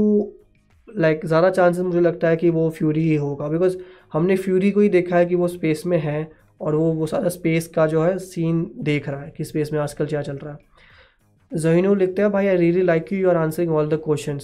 लाइक 0.88 1.16
like, 1.16 1.28
ज़्यादा 1.28 1.50
चांसेस 1.50 1.84
मुझे 1.86 2.00
लगता 2.00 2.28
है 2.28 2.38
कि 2.38 2.50
वो 2.50 2.70
फ्यूरी 2.70 3.02
ही 3.02 3.16
होगा। 3.16 3.48
बिकॉज़ 3.48 3.78
हमने 4.14 4.36
फ्यूरी 4.38 4.72
को 4.72 4.80
ही 4.80 4.90
देखा 4.90 5.18
है 5.18 5.26
कि 5.26 5.36
वो 5.36 5.48
स्पेस 5.48 5.84
में 5.86 5.98
है 6.00 6.32
और 6.62 6.76
वो 6.76 6.92
वो 6.94 7.06
सारा 7.08 7.30
स्पेस 7.30 7.68
का 7.68 7.86
जो 7.88 8.04
है 8.04 8.18
सीन 8.20 8.66
देख 8.80 9.10
रहा 9.10 9.22
है 9.22 9.34
कि 9.38 9.44
स्पेस 9.44 9.72
में 9.74 9.80
आजकल 9.80 10.06
क्या 10.06 10.22
चल 10.22 10.38
रहा 10.38 10.54
है। 10.54 11.60
जहीनो 11.60 11.94
लिखते 11.96 12.22
हैं 12.22 12.32
भाई 12.32 12.48
I 12.48 12.58
really 12.58 12.82
like 12.82 13.14
you 13.14 13.20
you 13.20 13.30
are 13.30 13.38
answering 13.38 13.72
all 13.72 13.90
the 13.90 14.02
question 14.04 14.40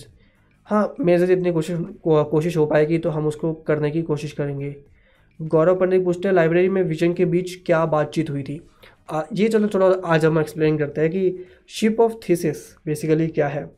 हाँ 0.68 0.96
मेरे 1.00 1.20
से 1.20 1.28
जितनी 1.28 1.52
कोशिश 1.54 1.78
कोशिश 2.06 2.58
हो 2.58 2.66
पाएगी 2.66 2.98
तो 2.98 3.10
हम 3.10 3.28
उसको 3.28 3.54
करने 3.68 3.92
की 3.92 4.02
कोशिश 4.02 4.32
करेंगे। 4.32 4.76
गौरव 5.40 5.76
पंडित 5.80 6.04
पूछते 6.06 6.28
हैं 6.28 6.36
लाइब्रेरी 6.36 6.70
में 6.70 6.82
विजन 6.84 7.14
के 7.14 7.26
बीच 7.26 7.56
क्या 7.66 7.86
बातचीत 7.86 8.30
हुई 8.30 8.44
थी? 8.44 8.60
आ, 9.10 9.22
ये 9.34 9.48
चलो 9.50 9.68
थोड़ा 9.74 9.88
आज 10.06 10.26
हम 10.26 10.40
एक्सप्लेन 10.40 10.78
करते 10.78 11.02
हैं 11.02 11.10
कि 11.10 11.46
शिप 11.70 12.00
ऑफ़ 12.00 12.14
थीसिस 12.30 12.58
बेसिकली 12.86 13.28
क्या 13.28 13.48
है। 13.48 13.70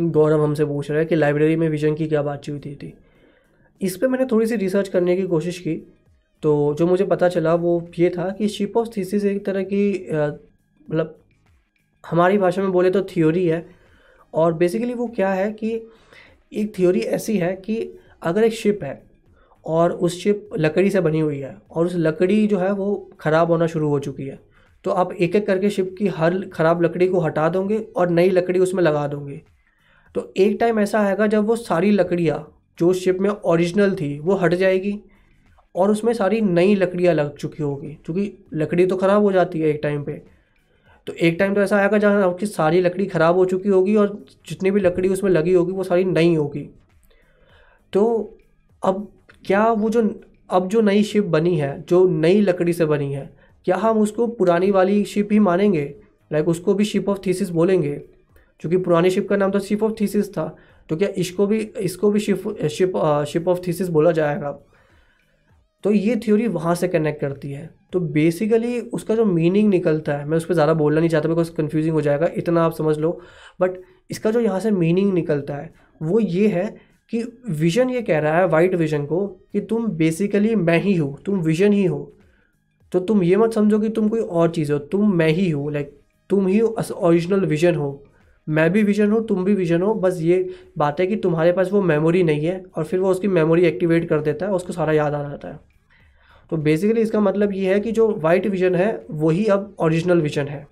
गौरव 0.00 0.42
हमसे 0.42 0.64
पूछ 0.64 0.90
रहा 0.90 0.98
है 0.98 1.04
कि 1.06 1.14
लाइब्रेरी 1.14 1.56
में 1.56 1.68
विजन 1.68 1.94
की 1.94 2.06
क्या 2.06 2.22
बातचीत 2.22 2.66
हुई 2.66 2.74
थी 2.74 2.92
इस 3.80 3.96
पर 3.96 4.08
मैंने 4.08 4.26
थोड़ी 4.26 4.46
सी 4.46 4.56
रिसर्च 4.56 4.88
करने 4.88 5.16
की 5.16 5.26
कोशिश 5.26 5.58
की 5.58 5.74
तो 6.42 6.74
जो 6.78 6.86
मुझे 6.86 7.04
पता 7.04 7.28
चला 7.28 7.54
वो 7.54 7.80
ये 7.98 8.10
था 8.10 8.30
कि 8.30 8.48
शिप 8.48 8.76
ऑफ़ 8.76 8.88
थीसिस 8.96 9.24
एक 9.24 9.44
तरह 9.46 9.62
की 9.62 10.08
मतलब 10.90 11.18
हमारी 12.04 12.38
भाषा 12.38 12.62
में 12.62 12.72
बोले 12.72 12.90
तो 12.90 13.02
थ्योरी 13.02 13.46
है 13.46 13.66
और 14.36 14.52
बेसिकली 14.54 14.94
वो 14.94 15.06
क्या 15.06 15.30
है 15.30 15.50
कि 15.52 15.70
एक 16.52 16.72
थ्योरी 16.76 17.00
ऐसी 17.00 17.36
है 17.38 17.52
कि 17.56 17.76
अगर 18.22 18.44
एक 18.44 18.52
शिप 18.52 18.82
है 18.84 19.00
और 19.64 19.92
उस 19.92 20.22
शिप 20.22 20.50
लकड़ी 20.58 20.90
से 20.90 21.00
बनी 21.00 21.20
हुई 21.20 21.38
है 21.38 21.56
और 21.70 21.86
उस 21.86 21.94
लकड़ी 21.96 22.46
जो 22.46 22.58
है 22.58 22.70
वो 22.72 22.94
ख़राब 23.20 23.50
होना 23.50 23.66
शुरू 23.66 23.88
हो 23.88 23.98
चुकी 23.98 24.26
है 24.26 24.38
तो 24.84 24.90
आप 24.92 25.12
एक 25.12 25.36
एक 25.36 25.46
करके 25.46 25.70
शिप 25.70 25.94
की 25.98 26.08
हर 26.08 26.38
ख़राब 26.52 26.82
लकड़ी 26.82 27.08
को 27.08 27.20
हटा 27.20 27.48
दोगे 27.48 27.78
और 27.96 28.10
नई 28.10 28.30
लकड़ी 28.30 28.60
उसमें 28.60 28.82
लगा 28.82 29.06
दोगे। 29.06 29.40
तो 30.14 30.32
एक 30.36 30.56
टाइम 30.60 30.78
ऐसा 30.80 31.00
आएगा 31.00 31.26
जब 31.26 31.46
वो 31.46 31.56
सारी 31.56 31.90
लकड़ियाँ 31.90 32.38
जो 32.78 32.92
शिप 32.94 33.18
में 33.20 33.30
ओरिजिनल 33.30 33.94
थी 33.94 34.18
वो 34.18 34.34
हट 34.34 34.54
जाएगी 34.54 34.98
और 35.74 35.90
उसमें 35.90 36.12
सारी 36.12 36.40
नई 36.40 36.74
लकड़ियाँ 36.74 37.14
लग 37.14 37.36
चुकी 37.36 37.62
होगी, 37.62 37.88
क्योंकि 38.04 38.32
लकड़ी 38.54 38.86
तो 38.86 38.96
ख़राब 38.96 39.22
हो 39.22 39.32
जाती 39.32 39.60
है 39.60 39.68
एक 39.68 39.80
टाइम 39.82 40.02
पे। 40.04 40.22
तो 41.06 41.12
एक 41.12 41.36
टाइम 41.38 41.54
तो 41.54 41.60
ऐसा 41.60 41.76
आएगा 41.76 41.98
जहाँ 41.98 42.22
आपकी 42.24 42.46
सारी 42.46 42.80
लकड़ी 42.80 43.06
ख़राब 43.06 43.36
हो 43.36 43.44
चुकी 43.44 43.68
होगी 43.68 43.94
और 43.96 44.08
जितनी 44.48 44.70
भी 44.70 44.80
लकड़ी 44.80 45.08
उसमें 45.08 45.30
लगी 45.30 45.52
होगी 45.52 45.72
वो 45.72 45.84
सारी 45.84 46.04
नई 46.04 46.34
होगी। 46.34 46.68
तो 47.92 48.38
अब 48.82 49.06
क्या 49.44 49.64
वो 49.64 49.90
जो, 49.90 50.02
अब 50.50 50.68
जो 50.68 50.80
नई 50.80 51.02
शिप 51.02 51.24
बनी 51.24 51.56
है, 51.58 51.84
जो 51.88 52.06
नई 52.08 52.40
लकड़ी 52.40 52.72
से 52.72 52.84
बनी 52.84 53.12
है, 53.12 53.30
क्या 53.66 53.76
हम 53.76 53.98
उसको 53.98 54.26
पुरानी 54.26 54.70
वाली 54.70 55.04
शिप 55.04 55.28
ही 55.32 55.38
मानेंगे? 55.38 55.84
लाइक 56.30 56.48
उसको 56.48 56.74
भी 56.74 56.84
शिप 56.84 57.08
ऑफ़ 57.08 57.18
थीसिस 57.26 57.50
बोलेंगे, 57.50 57.94
क्योंकि 58.60 58.76
पुरानी 58.76 59.10
शिप 59.10 59.28
का 59.28 59.36
नाम 59.36 59.50
तो 59.50 59.58
शिप 59.60 59.82
ऑफ़ 59.82 59.92
थीसिस 60.00 60.30
था। 60.30 60.56
तो 60.88 60.96
क्या 60.96 61.08
इसको 61.16 61.46
भी 61.46 61.58
इसको 61.80 62.10
भी 62.10 62.20
ship 62.20 62.42
ship 62.70 62.92
ship 63.28 63.48
of 63.48 63.60
Theseus 63.66 63.88
बोला 63.88 64.12
जाएगा? 64.12 64.58
तो 65.84 65.90
ये 65.92 66.16
थ्योरी 66.16 66.46
वहाँ 66.48 66.74
से 66.74 66.88
कनेक्ट 66.88 67.20
करती 67.20 67.50
है। 67.52 67.68
तो 67.92 68.00
बेसिकली 68.00 68.78
उसका 68.80 69.14
जो 69.14 69.24
मीनिंग 69.24 69.68
निकलता 69.70 70.12
है, 70.12 70.24
मैं 70.24 70.36
उस 70.36 70.44
पर 70.44 70.54
ज़्यादा 70.54 70.74
बोलना 70.74 71.00
नहीं 71.00 71.10
चाहता 71.10 71.28
बिकॉज़ 71.28 71.52
कन्फ्यूजिंग 71.52 71.94
हो 71.94 72.00
जाएगा, 72.00 72.30
इतना 72.36 72.64
आप 72.64 72.72
समझ 72.72 72.96
लो। 72.98 73.20
बट 73.60 73.78
इसका 74.10 74.30
जो 74.30 74.40
यहाँ 74.40 74.60
से 74.60 74.70
मीनिंग 74.70 75.12
निकलता 75.14 75.54
है, 75.54 75.72
वो 76.00 76.20
ये 76.20 76.48
है 76.48 76.66
कि 77.12 77.22
विजन 77.50 77.90
ये 77.90 78.02
कह 78.02 78.18
रहा 78.18 78.38
है 78.38 78.46
वाइट 78.48 78.74
विजन 78.74 79.04
को, 79.06 79.26
कि 79.26 79.60
तुम 79.60 79.86
बेसिकली 79.88 80.54
मैं 80.56 80.78
ही 80.82 80.94
हो, 80.96 81.18
तुम 81.26 81.40
विजन 81.40 81.72
ही 81.72 81.84
हो। 81.84 82.12
तो 82.92 83.00
तुम 83.00 83.22
ये 83.22 83.36
मत 83.36 83.52
समझो 83.52 83.78
कि 83.78 83.88
तुम 83.88 84.08
कोई 84.08 84.20
और 84.20 84.50
चीज़ 84.50 84.72
हो, 84.72 84.78
तुम 84.78 85.14
मैं 85.14 85.28
ही 85.28 85.48
हो 85.50 85.68
लाइक 85.70 85.96
तुम 86.30 86.46
ही 86.46 86.60
ओरिजिनल 86.60 87.44
विजन 87.46 87.74
हो। 87.74 88.04
मैं 88.46 88.70
भी 88.72 88.82
विजन 88.82 89.10
हूँ, 89.12 89.26
तुम 89.26 89.44
भी 89.44 89.54
विजन 89.54 89.82
हो, 89.82 89.94
बस 89.94 90.18
ये 90.22 90.48
बात 90.78 91.00
है 91.00 91.06
कि 91.06 91.16
तुम्हारे 91.18 91.52
पास 91.52 91.70
वो 91.72 91.80
मेमोरी 91.82 92.22
नहीं 92.22 92.46
है 92.46 92.62
और 92.76 92.84
फिर 92.84 93.00
वो 93.00 93.10
उसकी 93.10 93.28
मेमोरी 93.28 93.64
एक्टिवेट 93.64 94.08
कर 94.08 94.20
देता 94.20 94.46
है, 94.46 94.52
उसको 94.52 94.72
सारा 94.72 94.92
याद 94.92 95.14
आ 95.14 95.22
जाता 95.22 95.48
है। 95.48 95.58
तो 96.50 96.56
बेसिकली 96.58 97.00
इसका 97.00 97.20
मतलब 97.20 97.52
ये 97.52 97.72
है 97.74 97.80
कि 97.80 97.92
जो 97.92 98.08
वाइट 98.18 98.46
विजन 98.46 98.74
है, 98.74 99.06
वही 99.10 99.44
अब 99.46 99.74
ओरिजिनल 99.80 100.20
विजन 100.20 100.48
है। 100.48 100.66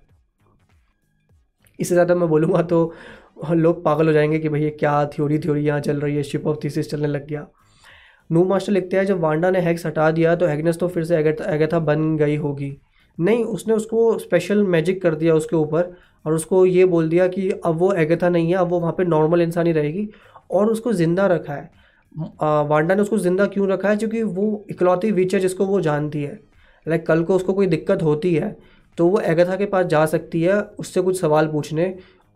इससे 1.79 1.95
ज़्यादा 1.95 2.15
मैं 2.15 2.29
बोलूँगा 2.29 2.61
तो 2.63 2.93
लोग 3.51 3.83
पागल 3.85 4.07
हो 4.07 4.13
जाएँगे 4.13 4.39
कि 4.39 4.49
भैया 4.49 4.69
क्या 4.79 5.05
थ्योरी 5.13 5.39
थ्योरी 5.39 5.63
यहाँ 5.63 5.79
चल 5.79 5.99
रही 5.99 6.15
है 6.15 6.23
शिप 6.23 6.47
ऑफ़ 6.47 6.57
थीसिस 6.63 6.89
चलने 6.91 7.07
लग 7.07 7.27
गया। 7.27 7.45
नू 8.29 8.43
मास्टर 8.45 8.71
लिखते 8.73 8.97
हैं, 8.97 9.05
जब 9.05 9.19
वांडा 9.19 9.49
ने 9.51 9.59
हैक्स 9.59 9.85
हटा 9.85 10.09
दिया 10.11 10.35
तो 10.35 10.45
हैगनेस 10.45 10.77
तो 10.79 10.87
फिर 10.87 11.03
से 11.03 11.17
एगेथा 11.17 11.79
बन 11.81 12.15
गई 12.17 12.35
होगी। 12.37 12.77
नहीं, 13.17 13.43
उसने 13.45 13.73
उसको 13.73 14.17
स्पेशल 14.19 14.63
मैजिक 14.65 15.01
कर 15.01 15.15
दिया 15.15 15.35
उसके 15.35 15.55
ऊपर 15.55 15.93
और 16.25 16.33
उसको 16.33 16.65
ये 16.65 16.85
बोल 16.85 17.09
दिया 17.09 17.27
कि 17.27 17.49
अब 17.65 17.77
वो 17.77 17.91
एगेथा 17.93 18.29
नहीं 18.29 18.49
है, 18.49 18.55
अब 18.55 18.69
वो 18.69 18.79
वहाँ 18.79 18.93
पे 18.93 19.03
नॉर्मल 19.05 19.41
इंसान 19.41 19.67
ही 19.67 19.73
रहेगी 19.73 20.07
और 20.51 20.71
उसको 20.71 20.93
ज़िंदा 20.93 21.25
रखा 21.27 21.53
है। 21.53 21.69
वांडा 22.65 22.95
ने 22.95 23.01
उसको 23.01 23.17
ज़िंदा 23.17 23.45
क्यों 23.47 23.67
रखा 23.69 23.89
है? 23.89 23.97
क्योंकि 23.97 24.23
वो 24.23 24.65
इकलौती 24.71 25.11
विच 25.11 25.33
है 25.33 25.39
जिसको 25.39 25.65
वो 25.65 25.81
जानती 25.81 26.23
है। 26.23 26.39
लाइक 26.85 27.05
कल 27.07 27.23
को 27.23 27.35
उसको 27.35 27.53
कोई 27.53 27.67
दिक्कत 27.67 28.03
होती 28.03 28.33
है 28.35 28.55
तो 28.97 29.07
वो 29.07 29.19
एगथा 29.21 29.55
के 29.55 29.65
पास 29.65 29.85
जा 29.85 30.05
सकती 30.05 30.41
है 30.41 30.59
उससे 30.79 31.01
कुछ 31.01 31.19
सवाल 31.19 31.47
पूछने 31.47 31.93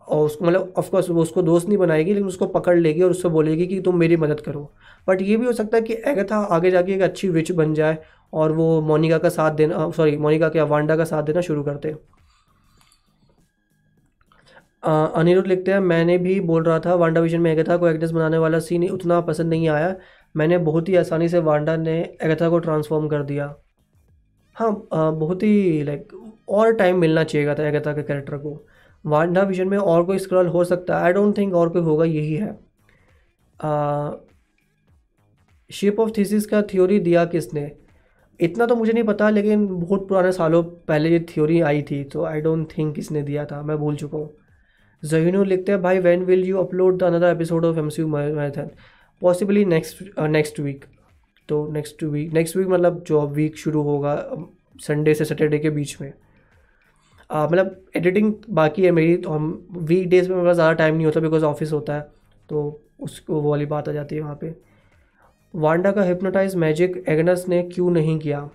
और 0.08 0.24
उसको 0.26 0.44
मतलब 0.44 0.72
ऑफकोर्स 0.78 1.08
वो 1.10 1.22
उसको 1.22 1.42
दोस्त 1.42 1.68
नहीं 1.68 1.78
बनाएगी, 1.78 2.12
लेकिन 2.12 2.26
उसको 2.28 2.46
पकड़ 2.48 2.76
लेगी 2.78 3.02
और 3.02 3.10
उससे 3.10 3.28
बोलेगी 3.28 3.66
कि 3.66 3.80
तुम 3.80 3.96
मेरी 3.98 4.16
मदद 4.16 4.40
करो। 4.40 4.70
बट 5.08 5.22
ये 5.22 5.36
भी 5.36 5.46
हो 5.46 5.52
सकता 5.52 5.76
है 5.76 5.82
कि 5.82 5.94
एगथा 6.06 6.36
आगे 6.50 6.70
जाके 6.70 6.92
एक 6.94 7.02
अच्छी 7.02 7.28
विच 7.28 7.50
बन 7.52 7.74
जाए 7.74 7.98
और 8.32 8.52
वो 8.52 8.80
मोनिका 8.80 9.18
का 9.18 9.28
साथ 9.28 9.50
देना 9.52 9.90
सॉरी 9.90 10.16
मोनिका 10.16 10.48
के 10.48 10.62
वांडा 10.62 10.96
का 10.96 11.04
साथ 11.04 11.22
देना 11.22 11.40
शुरू 11.40 11.62
करते 11.62 11.94
अनिरुद्ध 14.82 15.48
लिखते 15.48 15.72
हैं, 15.72 15.78
मैंने 15.80 16.16
भी 16.18 16.38
बोल 16.40 16.62
रहा 16.64 16.78
था 16.80 16.94
वांडा 16.94 17.20
विजन 17.20 17.40
में 17.40 17.50
एगथा 17.52 17.76
को 17.76 17.88
एग्नेस 17.88 18.10
बनाने 18.10 18.38
वाला 18.38 18.58
सीन 18.58 18.88
उतना 18.90 19.20
पसंद 19.20 19.50
नहीं 19.50 19.68
आया। 19.68 19.94
मैंने 20.34 20.58
बहुत 20.60 20.88
ही 20.88 20.94
आसानी 20.96 21.28
से 21.28 21.38
वांडा 21.40 21.76
ने 21.76 21.98
एगथा 22.22 22.48
को 22.50 22.58
ट्रांसफॉर्म 22.58 23.08
कर 23.08 23.22
दिया। 23.22 23.54
हाँ 24.56 24.70
बहुत 24.92 25.42
ही 25.42 25.82
लाइक 25.82 26.08
और 26.48 26.72
टाइम 26.74 26.98
मिलना 26.98 27.24
चाहिए 27.24 27.54
था 27.54 27.66
एगथा 27.68 27.92
के 27.92 28.02
कैरेक्टर 28.02 28.36
को। 28.36 28.56
वांडा 29.04 29.42
विजन 29.42 29.68
में 29.68 29.76
और 29.78 30.04
कोई 30.04 30.18
स्क्रॉल 30.18 30.46
हो 30.46 30.64
सकता 30.64 30.98
है। 30.98 31.04
आई 31.04 31.12
डोंट 31.12 31.36
थिंक 31.38 31.54
और 31.54 31.68
कोई 31.68 31.82
होगा, 31.82 32.04
यही 32.04 32.34
है। 32.34 32.52
शिप 35.70 36.00
ऑफ़ 36.00 36.10
थीसिस 36.16 36.46
का 36.46 36.62
थ्योरी 36.62 36.98
दिया 37.00 37.24
किसने? 37.26 37.70
इतना 38.40 38.66
तो 38.66 38.76
मुझे 38.76 38.92
नहीं 38.92 39.04
पता, 39.04 39.30
लेकिन 39.30 39.66
बहुत 39.68 40.06
पुराने 40.08 40.32
सालों 40.32 40.62
पहले 40.88 41.10
ये 41.10 41.20
थ्योरी 41.28 41.60
आई 41.62 41.82
थी 41.90 42.02
तो 42.04 42.24
आई 42.24 42.40
डोंट 42.40 42.68
थिंक 42.76 42.94
किसने 42.94 43.22
दिया 43.22 43.44
था, 43.46 43.62
मैं 43.62 43.76
भूल 43.78 43.96
चुका 43.96 44.18
हूँ। 44.18 44.30
जहीनो 45.02 45.42
लिखते 45.44 45.72
हैं, 45.72 45.80
भाई 45.82 45.98
when 45.98 46.24
will 46.24 46.44
you 46.44 46.58
upload 46.58 46.98
the 46.98 47.02
another 47.04 47.34
episode 47.34 47.64
of 47.64 47.78
M 47.78 47.88
C 47.88 48.04
Maithon 48.04 48.70
possibly 49.22 49.64
next 49.64 50.18
next 50.20 50.60
week 50.60 50.84
तो 51.48 51.66
नेक्स्ट 51.72 52.02
वीक 52.04 52.32
नेक्स्ट 52.32 52.56
वीक 52.56 52.68
मतलब 52.68 53.02
जो 53.06 53.26
वीक 53.28 53.56
शुरू 53.58 53.82
होगा 53.82 54.14
संडे 54.80 55.14
से 55.14 55.24
सैटरडे 55.24 55.58
के 55.58 55.70
बीच 55.70 55.96
में। 56.00 56.12
मतलब 57.30 57.76
एडिटिंग 57.96 58.32
बाकी 58.50 58.82
है 58.82 58.90
मेरी 58.90 59.16
तो 59.16 59.30
हम 59.30 59.68
वीक 59.78 60.08
डेज़ 60.08 60.28
में 60.30 60.36
मेरा 60.36 60.52
ज़्यादा 60.52 60.72
टाइम 60.74 60.94
नहीं 60.94 61.06
होता 61.06 61.20
बिकॉज़ 61.20 61.44
ऑफ़िस 61.44 61.72
होता 61.72 61.94
है 61.94 62.00
तो 62.48 62.80
उसको 63.00 63.40
वो 63.40 63.50
वाली 63.50 63.66
बात 63.66 63.88
आ 63.88 63.92
जाती 63.92 64.14
है 64.14 64.22
वहाँ 64.22 64.38
पे। 64.40 64.54
वांडा 65.54 65.90
का 65.92 66.02
हिप्नोटाइज 66.02 66.54
मैजिक 66.54 67.04
एग्नस 67.08 67.44
ने 67.48 67.62
क्यों 67.62 67.90
नहीं 67.90 68.18
किया? 68.18 68.48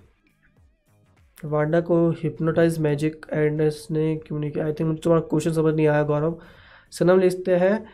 वांडा 1.45 1.79
को 1.79 1.97
हिप्नोटाइज 2.09 2.77
मैजिक 2.79 3.25
एग्नस 3.33 3.87
ने 3.91 4.15
क्यों 4.17 4.39
नहीं 4.39 4.51
किया? 4.51 4.65
आई 4.65 4.73
थिंक 4.73 4.87
मुझे 4.87 5.01
तुम्हारा 5.03 5.27
क्वेश्चन 5.29 5.51
समझ 5.51 5.73
नहीं 5.75 5.87
आया, 5.87 6.03
गौरव। 6.03 6.39
सनम 6.91 7.19
लिखते 7.19 7.55
हैं, 7.55 7.85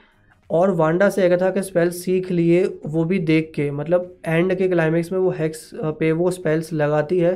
और 0.49 0.71
वांडा 0.71 1.09
से 1.09 1.23
एगथा 1.23 1.49
के 1.49 1.61
स्पेल 1.61 1.89
सीख 1.91 2.31
लिए 2.31 2.63
वो 2.85 3.03
भी 3.05 3.19
देख 3.19 3.51
के 3.55 3.69
मतलब 3.71 4.15
एंड 4.25 4.55
के 4.55 4.67
क्लाइमेक्स 4.69 5.11
में 5.11 5.19
वो 5.19 5.29
हैक्स 5.29 5.69
पे 5.75 6.11
वो 6.11 6.31
स्पेल्स 6.31 6.71
लगाती 6.73 7.19
है, 7.19 7.33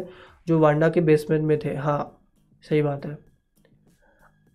जो 0.47 0.59
वांडा 0.59 0.89
के 0.89 1.01
बेसमेंट 1.01 1.43
में 1.43 1.57
थे। 1.59 1.75
हाँ 1.75 2.27
सही 2.63 2.81
बात 2.81 3.05
है। 3.05 3.17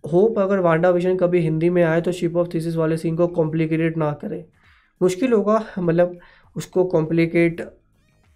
होप 0.03 0.39
अगर 0.39 0.59
वांडा 0.59 0.89
विजन 0.89 1.17
कभी 1.17 1.39
हिंदी 1.39 1.69
में 1.69 1.83
आए 1.83 2.01
तो 2.01 2.11
शिप 2.11 2.35
ऑफ़ 2.37 2.47
थीसिस 2.53 2.75
वाले 2.75 2.97
सीन 2.97 3.15
को 3.15 3.27
कॉम्प्लिकेटेड 3.29 3.97
ना 3.97 4.11
करे। 4.21 4.45
मुश्किल 5.01 5.33
होगा 5.33 5.63
मतलब 5.79 6.17
उसको 6.55 6.83
कॉम्प्लिकेट 6.85 7.61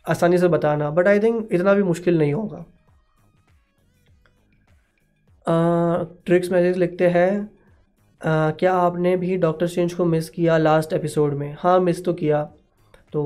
आसानी 0.05 0.37
से 0.37 0.47
बताना 0.47 0.89
बट 0.91 1.07
आई 1.07 1.19
थिंक 1.19 1.49
इतना 1.51 1.73
भी 1.73 1.83
मुश्किल 1.83 2.17
नहीं 2.17 2.33
होगा। 2.33 2.65
ट्रिक्स 6.25 6.51
मैसेज 6.51 6.77
लिखते 6.77 7.07
हैं 7.09 7.49
क्या 8.21 8.73
आपने 8.73 9.15
भी 9.17 9.35
डॉक्टर 9.37 9.67
चेंज 9.67 9.93
को 9.93 10.05
मिस 10.05 10.29
किया 10.29 10.57
लास्ट 10.57 10.93
एपिसोड 10.93 11.33
में? 11.33 11.55
हाँ 11.59 11.79
मिस 11.79 12.03
तो 12.05 12.13
किया। 12.13 12.43
तो 13.13 13.23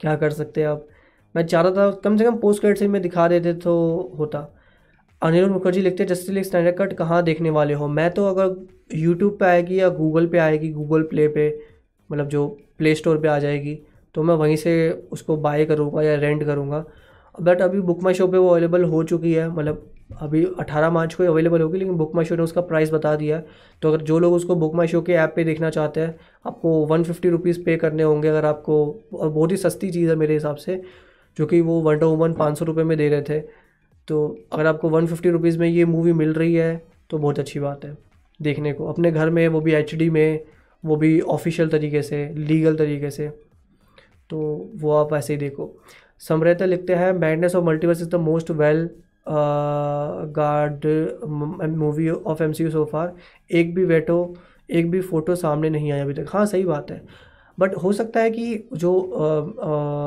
क्या 0.00 0.14
कर 0.16 0.30
सकते 0.32 0.60
हैं 0.60 0.68
अब? 0.68 0.86
मैं 1.34 1.46
चाहता 1.46 1.70
था 1.70 1.90
कम 2.04 2.16
से 2.16 2.24
कम 2.24 2.36
पोस्ट 2.38 2.60
क्रेडिट 2.60 2.78
से 2.78 2.88
मैं 2.88 3.02
दिखा 3.02 3.26
देते 3.28 3.52
तो 3.54 3.74
होता। 4.18 4.46
अनिरुद्ध 5.22 5.52
मुखर्जी 5.52 5.80
लिखते 5.80 6.04
जस्टिस 6.04 6.30
लीग 6.30 6.44
स्टैंडर्ड 6.44 6.76
कट 6.76 6.92
कहाँ 6.92 7.22
देखने 7.24 7.50
वाले 7.50 7.74
हो? 7.74 7.88
मैं 7.88 8.10
तो 8.10 8.26
अगर 8.28 8.96
यूट्यूब 8.96 9.36
पे 9.40 9.46
आएगी 9.46 9.80
या 9.80 9.88
गूगल 9.90 10.26
पे 10.26 10.38
आएगी 10.38 10.72
गूगल 10.72 11.02
प्ले 11.04 11.28
पे 11.28 11.48
मतलब 12.10 12.28
जो 12.28 12.46
प्ले 12.78 12.94
स्टोर 12.94 13.18
पे 13.20 13.28
आ 13.28 13.38
जाएगी 13.38 13.78
तो 14.16 14.22
मैं 14.22 14.34
वहीं 14.34 14.56
से 14.56 14.90
उसको 15.12 15.36
बाय 15.36 15.64
करूँगा 15.64 16.02
या 16.02 16.14
रेंट 16.16 16.44
करूँगा। 16.44 16.84
बट 17.34 17.60
अभी 17.62 17.80
बुक 17.80 18.02
माई 18.02 18.14
शो 18.14 18.26
पर 18.28 18.38
वो 18.38 18.48
अवेलेबल 18.48 18.84
हो 18.84 19.02
चुकी 19.04 19.32
है 19.32 19.48
मतलब 19.48 19.90
अभी 20.20 20.44
18 20.60 20.90
मार्च 20.90 21.14
को 21.14 21.24
अवेलेबल 21.24 21.60
होगी, 21.60 21.78
लेकिन 21.78 21.94
बुक 21.94 22.14
माई 22.14 22.24
शो 22.24 22.36
ने 22.36 22.42
उसका 22.42 22.60
प्राइस 22.60 22.92
बता 22.92 23.14
दिया 23.16 23.36
है। 23.36 23.46
तो 23.82 23.88
अगर 23.88 24.04
जो 24.04 24.18
लोग 24.18 24.34
उसको 24.34 24.54
बुक 24.56 24.74
माई 24.74 24.86
शो 24.86 25.00
के 25.02 25.12
ऐप 25.12 25.32
पे 25.36 25.44
देखना 25.44 25.70
चाहते 25.70 26.00
हैं, 26.00 26.16
आपको 26.46 26.70
वन 26.86 27.02
फिफ्टी 27.04 27.28
रुपीज़ 27.28 27.62
पे 27.64 27.76
करने 27.76 28.02
होंगे 28.02 28.28
अगर 28.28 28.44
आपको, 28.44 28.76
और 29.14 29.28
बहुत 29.28 29.52
ही 29.52 29.56
सस्ती 29.56 29.90
चीज़ 29.90 30.10
है 30.10 30.16
मेरे 30.16 30.34
हिसाब 30.34 30.56
से, 30.56 30.80
जो 31.36 31.46
कि 31.46 31.60
वो 31.60 31.80
वन 31.80 31.98
टू 31.98 32.08
वन 32.16 32.32
पाँच 32.32 32.58
सौ 32.58 32.64
रुपये 32.64 32.84
में 32.84 32.96
दे 32.98 33.08
रहे 33.08 33.22
थे। 33.22 33.40
तो 34.08 34.38
अगर 34.52 34.66
आपको 34.66 34.88
वन 34.88 35.06
फिफ्टी 35.06 35.30
रुपीज़ 35.30 35.58
में 35.58 35.68
ये 35.68 35.84
मूवी 35.84 36.12
मिल 36.12 36.32
रही 36.32 36.54
है 36.54 36.82
तो 37.10 37.18
बहुत 37.18 37.38
अच्छी 37.38 37.60
बात 37.60 37.84
है 37.84 37.96
देखने 38.40 38.72
को। 38.72 38.86
अपने 38.86 39.10
घर 39.12 39.30
में, 39.30 39.46
वो 39.48 39.60
भी 39.60 39.72
एचडी 39.72 40.10
में, 40.10 40.40
वो 40.84 40.96
भी 40.96 41.20
ऑफिशियल 41.20 41.68
तरीके 41.68 42.02
से 42.02 42.28
लीगल 42.34 42.76
तरीके 42.76 43.10
से। 43.10 43.30
तो 44.30 44.38
वो 44.76 44.92
आप 44.94 45.12
ऐसे 45.14 45.32
ही 45.32 45.38
देखो। 45.38 45.74
समृता 46.20 46.64
लिखते 46.64 46.94
हैं 46.94 47.12
Madness 47.14 47.54
of 47.54 47.64
Multiverse 47.64 48.00
is 48.02 48.08
the 48.10 48.14
most 48.22 48.50
well 48.52 48.88
guard 50.32 50.86
movie 51.76 52.08
of 52.10 52.42
M 52.42 52.52
C 52.52 52.68
so 52.70 52.84
far 52.92 53.14
एक 53.50 53.74
भी 53.74 53.84
वेटो 53.84 54.34
एक 54.70 54.90
भी 54.90 55.00
फ़ोटो 55.02 55.34
सामने 55.36 55.70
नहीं 55.70 55.92
आया 55.92 56.04
अभी 56.04 56.14
तक। 56.14 56.26
हाँ 56.28 56.44
सही 56.46 56.64
बात 56.64 56.90
है। 56.90 57.00
बट 57.58 57.74
हो 57.74 57.92
सकता 57.92 58.20
है 58.20 58.30
कि 58.30 58.68
जो 58.74 58.92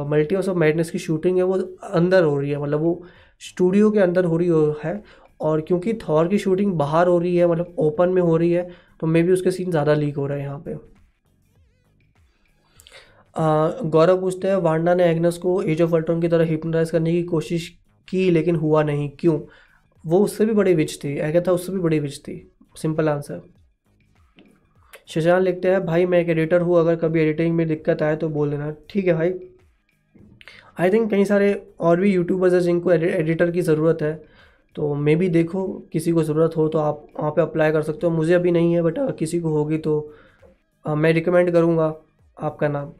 मल्टीवर्स 0.09 0.49
ऑफ़ 0.49 0.57
मैडनेस 0.57 0.91
की 0.91 0.99
शूटिंग 0.99 1.37
है, 1.37 1.43
वो 1.43 1.53
अंदर 1.83 2.23
हो 2.23 2.37
रही 2.39 2.49
है। 2.51 2.61
मतलब 2.61 2.81
वो 2.81 3.01
स्टूडियो 3.41 3.89
के 3.91 3.99
अंदर 3.99 4.25
हो 4.25 4.37
रही 4.37 4.47
हो, 4.47 4.75
है। 4.83 5.01
और 5.39 5.61
क्योंकि 5.61 5.93
थॉर 6.01 6.27
की 6.27 6.37
शूटिंग 6.39 6.73
बाहर 6.77 7.07
हो 7.07 7.17
रही 7.19 7.35
है 7.35 7.47
मतलब 7.47 7.75
ओपन 7.79 8.09
में 8.09 8.21
हो 8.21 8.35
रही 8.37 8.51
है 8.51 8.67
तो 8.99 9.07
मे 9.07 9.21
भी 9.23 9.31
उसके 9.33 9.51
सीन 9.51 9.69
ज़्यादा 9.71 9.93
लीक 9.93 10.17
हो 10.17 10.25
रहे 10.27 10.39
हैं 10.39 10.45
यहाँ 10.45 10.59
पे। 10.59 10.75
गौरव 13.35 14.19
पूछते 14.21 14.47
हैं 14.47 14.55
वांडा 14.57 14.93
ने 14.95 15.03
एग्नस 15.05 15.37
को 15.37 15.61
एज 15.63 15.81
ऑफ़ 15.81 15.95
अल्ट्रॉन 15.95 16.21
की 16.21 16.27
तरह 16.27 16.45
हिप्नोटाइज 16.45 16.91
करने 16.91 17.11
की 17.11 17.23
कोशिश 17.25 17.67
की 18.07 18.29
लेकिन 18.31 18.55
हुआ 18.55 18.83
नहीं। 18.83 19.09
क्यों? 19.19 19.39
वो 20.03 20.19
उससे 20.19 20.45
भी 20.45 20.53
बड़ी 20.53 20.73
विच 20.75 20.97
थी। 21.03 21.15
एगा 21.19 21.41
था 21.41 21.51
उससे 21.51 21.71
भी 21.71 21.79
बड़ी 21.79 21.99
विच 21.99 22.19
थी। 22.19 22.35
सिंपल 22.75 23.09
आंसर 23.09 23.41
शशान 25.09 25.41
लिखते 25.41 25.67
हैं 25.67 25.85
भाई 25.85 26.05
मैं 26.05 26.19
एक 26.19 26.29
एडिटर 26.29 26.61
हूँ 26.61 26.77
अगर 26.79 26.95
कभी 26.95 27.19
एडिटिंग 27.21 27.55
में 27.55 27.67
दिक्कत 27.67 28.01
आए 28.03 28.15
तो 28.15 28.29
बोल 28.29 28.49
देना। 28.51 28.71
ठीक 28.89 29.07
है 29.07 29.13
भाई। 29.13 29.33
आई 30.79 30.89
थिंक 30.89 31.09
कई 31.11 31.25
सारे 31.25 31.53
और 31.79 31.99
भी 31.99 32.11
यूट्यूबर्स 32.13 32.53
हैं 32.53 32.59
जिनको 32.61 32.91
एडिटर 32.91 33.51
की 33.51 33.61
ज़रूरत 33.61 34.01
है। 34.01 34.13
तो 34.75 34.93
मे 34.95 35.15
भी 35.15 35.29
देखो 35.29 35.67
किसी 35.93 36.11
को 36.11 36.23
ज़रूरत 36.23 36.57
हो 36.57 36.67
तो 36.67 36.79
आप 36.79 37.05
वहाँ 37.19 37.31
पे 37.31 37.41
अप्लाई 37.41 37.71
कर 37.71 37.81
सकते 37.81 38.07
हो। 38.07 38.13
मुझे 38.13 38.33
अभी 38.33 38.51
नहीं 38.51 38.73
है 38.73 38.81
बट 38.81 38.99
किसी 39.19 39.39
को 39.39 39.49
होगी 39.49 39.77
तो 39.77 40.13
आ, 40.85 40.95
मैं 40.95 41.13
रिकमेंड 41.13 41.51
करूँगा 41.51 41.93
आपका 42.37 42.67
नाम। 42.67 42.91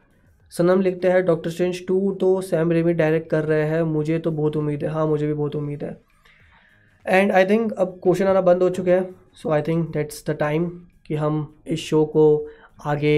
सनम 0.52 0.80
लिखते 0.80 1.08
हैं 1.08 1.24
डॉक्टर 1.24 1.50
स्ट्रेंज 1.50 1.86
टू 1.86 2.12
तो 2.20 2.40
सैम 2.40 2.72
रेमी 2.72 2.92
डायरेक्ट 2.94 3.28
कर 3.30 3.44
रहे 3.44 3.66
हैं, 3.68 3.82
मुझे 3.82 4.18
तो 4.18 4.30
बहुत 4.32 4.56
उम्मीद 4.56 4.84
है। 4.84 4.90
हाँ 4.90 5.06
मुझे 5.06 5.26
भी 5.26 5.34
बहुत 5.34 5.56
उम्मीद 5.56 5.84
है। 5.84 5.96
एंड 7.06 7.32
आई 7.32 7.44
थिंक 7.46 7.72
अब 7.72 7.98
क्वेश्चन 8.02 8.26
आना 8.26 8.40
बंद 8.40 8.62
हो 8.62 8.68
चुके 8.70 8.90
हैं। 8.90 9.14
So 9.34 9.50
I 9.50 9.62
think 9.62 9.88
that's 9.92 10.24
the 10.26 10.36
time 10.38 10.68
कि 11.06 11.14
हम 11.14 11.62
इस 11.66 11.80
शो 11.80 12.04
को 12.06 12.24
आगे 12.86 13.14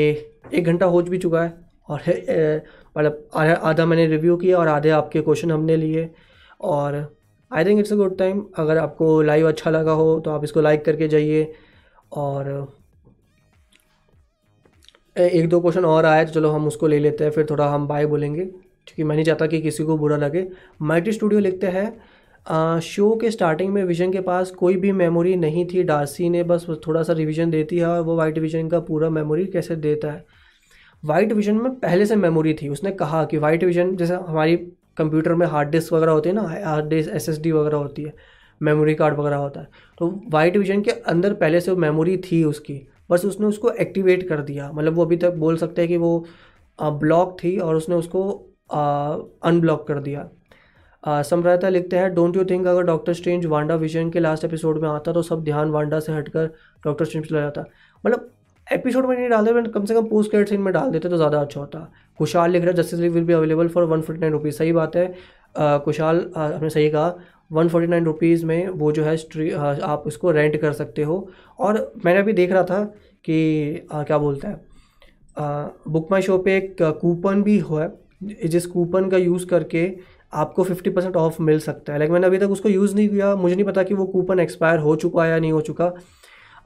एक 0.54 0.64
घंटा 0.64 0.86
हो 0.86 1.02
भी 1.02 1.18
चुका 1.18 1.42
है। 1.42 1.54
और 1.88 2.00
मतलब 2.96 3.28
आधा 3.34 3.86
मैंने 3.86 4.06
रिव्यू 4.06 4.36
किया 4.36 4.58
और 4.58 4.68
आधे 4.68 4.90
आपके 4.90 5.20
क्वेश्चन 5.20 5.50
हमने 5.50 5.76
लिए। 5.76 6.08
और 6.60 6.94
I 7.50 7.64
think 7.64 7.80
it's 7.80 7.92
a 7.92 7.96
good 7.96 8.16
time 8.18 8.44
अगर 8.58 8.78
आपको 8.78 9.20
लाइव 9.22 9.48
अच्छा 9.48 9.70
लगा 9.70 9.92
हो 9.92 10.18
तो 10.20 10.30
आप 10.30 10.44
इसको 10.44 10.60
लाइक 10.60 10.84
करके 10.84 11.08
जाइए। 11.08 11.52
और 12.12 12.50
एक 15.16 15.48
दो 15.48 15.60
क्वेश्चन 15.60 15.84
और 15.84 16.04
आया 16.06 16.24
तो 16.24 16.32
चलो 16.32 16.50
हम 16.50 16.66
उसको 16.66 16.86
ले 16.86 16.98
लेते 16.98 17.24
हैं, 17.24 17.30
फिर 17.30 17.46
थोड़ा 17.50 17.66
हम 17.68 17.86
बाय 17.88 18.06
बोलेंगे। 18.06 18.44
क्योंकि 18.44 19.04
मैं 19.04 19.14
नहीं 19.16 19.24
चाहता 19.24 19.46
कि 19.46 19.60
किसी 19.62 19.84
को 19.84 19.96
बुरा 19.98 20.16
लगे। 20.16 20.46
माइटी 20.82 21.12
स्टूडियो 21.12 21.40
लिखते 21.40 21.66
हैं 21.66 22.80
शो 22.80 23.14
के 23.16 23.30
स्टार्टिंग 23.30 23.72
में 23.72 23.82
विजन 23.84 24.12
के 24.12 24.20
पास 24.20 24.50
कोई 24.50 24.76
भी 24.76 24.92
मेमोरी 24.92 25.34
नहीं 25.36 25.64
थी। 25.66 25.82
डार्सी 25.82 26.28
ने 26.30 26.42
बस 26.44 26.66
थोड़ा 26.86 27.02
सा 27.02 27.12
रिविजन 27.12 27.50
देती 27.50 27.78
है 27.78 27.86
और 27.86 28.00
वो 28.00 28.16
वाइट 28.16 28.38
विजन 28.38 28.68
का 28.68 28.80
पूरा 28.80 29.10
मेमोरी 29.10 29.44
कैसे 29.46 29.76
देता 29.76 30.10
है? 30.10 30.24
वाइट 31.02 31.32
विजन 31.32 31.54
में 31.54 31.74
पहले 31.74 32.06
से 32.06 32.16
मेमोरी 32.16 32.54
थी। 32.54 32.68
उसने 32.68 32.90
कहा 32.92 33.24
कि 33.24 33.38
वाइट 33.38 33.64
विजन 33.64 33.94
जैसे 33.96 34.14
हमारी 34.14 34.56
कंप्यूटर 34.96 35.34
में 35.34 35.46
हार्ड 35.46 35.70
डिस्क 35.70 35.92
वगैरह 35.92 36.12
होती 36.12 36.28
है 36.28 36.34
ना 36.34 36.42
हार्ड 36.42 36.88
डिस्क 36.88 37.10
एसएसडी 37.10 37.52
वगैरह 37.52 37.76
होती 37.76 38.02
है 38.02 38.12
मेमोरी 38.60 38.94
कार्ड 38.94 39.18
वगैरह 39.18 39.36
होता 39.36 39.60
है। 39.60 39.68
तो 39.98 40.08
वाइट 40.30 40.56
विजन 40.56 40.82
के 40.82 40.90
अंदर 40.90 41.34
पहले 41.34 41.60
से 41.60 41.74
मेमोरी 41.76 42.16
थी 42.24 42.42
उसकी। 42.44 42.80
बस 43.12 43.24
उसने 43.26 43.46
उसको 43.46 43.70
एक्टिवेट 43.80 44.28
कर 44.28 44.40
दिया। 44.42 44.70
मतलब 44.72 44.94
वो 44.94 45.04
अभी 45.04 45.16
तक 45.18 45.34
बोल 45.38 45.56
सकते 45.56 45.82
हैं 45.82 45.88
कि 45.88 45.96
वो 45.98 46.24
ब्लॉक 46.78 47.36
थी 47.42 47.56
और 47.58 47.76
उसने 47.76 47.94
उसको 47.94 48.28
अनब्लॉक 48.70 49.86
कर 49.88 50.00
दिया। 50.00 50.28
सम्राता 51.22 51.68
लिखते 51.68 51.96
हैं 51.96 52.12
डोंट 52.14 52.36
यू 52.36 52.44
थिंक 52.46 52.66
अगर 52.66 52.82
डॉक्टर 52.84 53.12
स्ट्रेंज 53.14 53.46
वांडा 53.46 53.74
विजन 53.76 54.10
के 54.10 54.20
लास्ट 54.20 54.44
एपिसोड 54.44 54.80
में 54.82 54.88
आता 54.88 55.12
तो 55.12 55.22
सब 55.22 55.42
ध्यान 55.44 55.70
वांडा 55.70 56.00
से 56.00 56.12
हटकर 56.12 56.46
डॉक्टर 56.84 57.04
स्ट्रेंज 57.04 57.26
चला 57.28 57.40
जाता? 57.40 57.64
मतलब 58.04 58.30
एपिसोड 58.66 59.06
में 59.06 59.16
नहीं 59.16 59.28
डालते 59.28 59.52
मैंने 59.52 59.68
कम 59.70 59.84
से 59.84 59.94
कम 59.94 60.06
पोस्ट 60.08 60.30
क्रेडिट 60.30 60.48
सीन 60.48 60.60
में 60.60 60.72
डाल 60.74 60.90
देते 60.90 61.08
तो 61.08 61.16
ज़्यादा 61.16 61.40
अच्छा 61.40 61.60
होता। 61.60 61.78
कुशाल 62.18 62.50
लिख 62.50 62.62
रहा 62.62 62.70
है 62.70 62.76
Justice 62.76 63.00
League 63.00 63.12
will 63.12 63.24
be 63.24 63.32
available 63.32 63.68
for 63.68 63.84
one 63.84 64.00
forty 64.00 64.20
nine 64.20 64.32
rupees 64.32 64.56
सही 64.56 64.72
बात 64.72 64.96
है। 64.96 65.14
कुशाल 65.56 66.20
आपने 66.36 66.70
सही 66.70 66.90
कहा। 66.90 67.14
वन 67.52 67.68
फोर्टी 67.68 67.86
नाइन 67.88 68.04
रुपीज़ 68.04 68.44
में 68.46 68.68
वो 68.70 68.92
जो 68.92 69.04
है 69.04 69.16
स्ट्री 69.16 69.50
आप 69.50 70.02
उसको 70.06 70.30
रेंट 70.30 70.60
कर 70.60 70.72
सकते 70.72 71.02
हो। 71.02 71.28
और 71.60 71.92
मैंने 72.04 72.20
अभी 72.20 72.32
देख 72.32 72.52
रहा 72.52 72.62
था 72.64 72.84
कि 73.24 73.86
आ, 73.92 74.02
क्या 74.02 74.18
बोलते 74.18 74.46
हैं 74.46 74.60
बुक 75.88 76.08
माई 76.10 76.22
शो 76.22 76.38
पे 76.38 76.56
एक 76.56 76.76
कूपन 77.00 77.42
भी 77.42 77.58
है 77.70 77.92
जिस 78.46 78.66
कूपन 78.66 79.08
का 79.10 79.16
यूज़ 79.16 79.46
करके 79.46 79.90
आपको 80.32 80.62
फिफ्टी 80.64 80.90
परसेंट 80.90 81.16
ऑफ़ 81.16 81.40
मिल 81.42 81.58
सकता 81.60 81.92
है। 81.92 81.98
लेकिन 81.98 82.12
मैंने 82.12 82.26
अभी 82.26 82.38
तक 82.38 82.50
उसको 82.50 82.68
यूज़ 82.68 82.94
नहीं 82.96 83.08
किया 83.08 83.34
मुझे 83.36 83.54
नहीं 83.54 83.64
पता 83.64 83.82
कि 83.82 83.94
वो 83.94 84.06
कूपन 84.06 84.40
एक्सपायर 84.40 84.78
हो 84.78 84.94
चुका 84.96 85.24
है 85.24 85.30
या 85.30 85.38
नहीं 85.38 85.52
हो 85.52 85.60
चुका। 85.60 85.92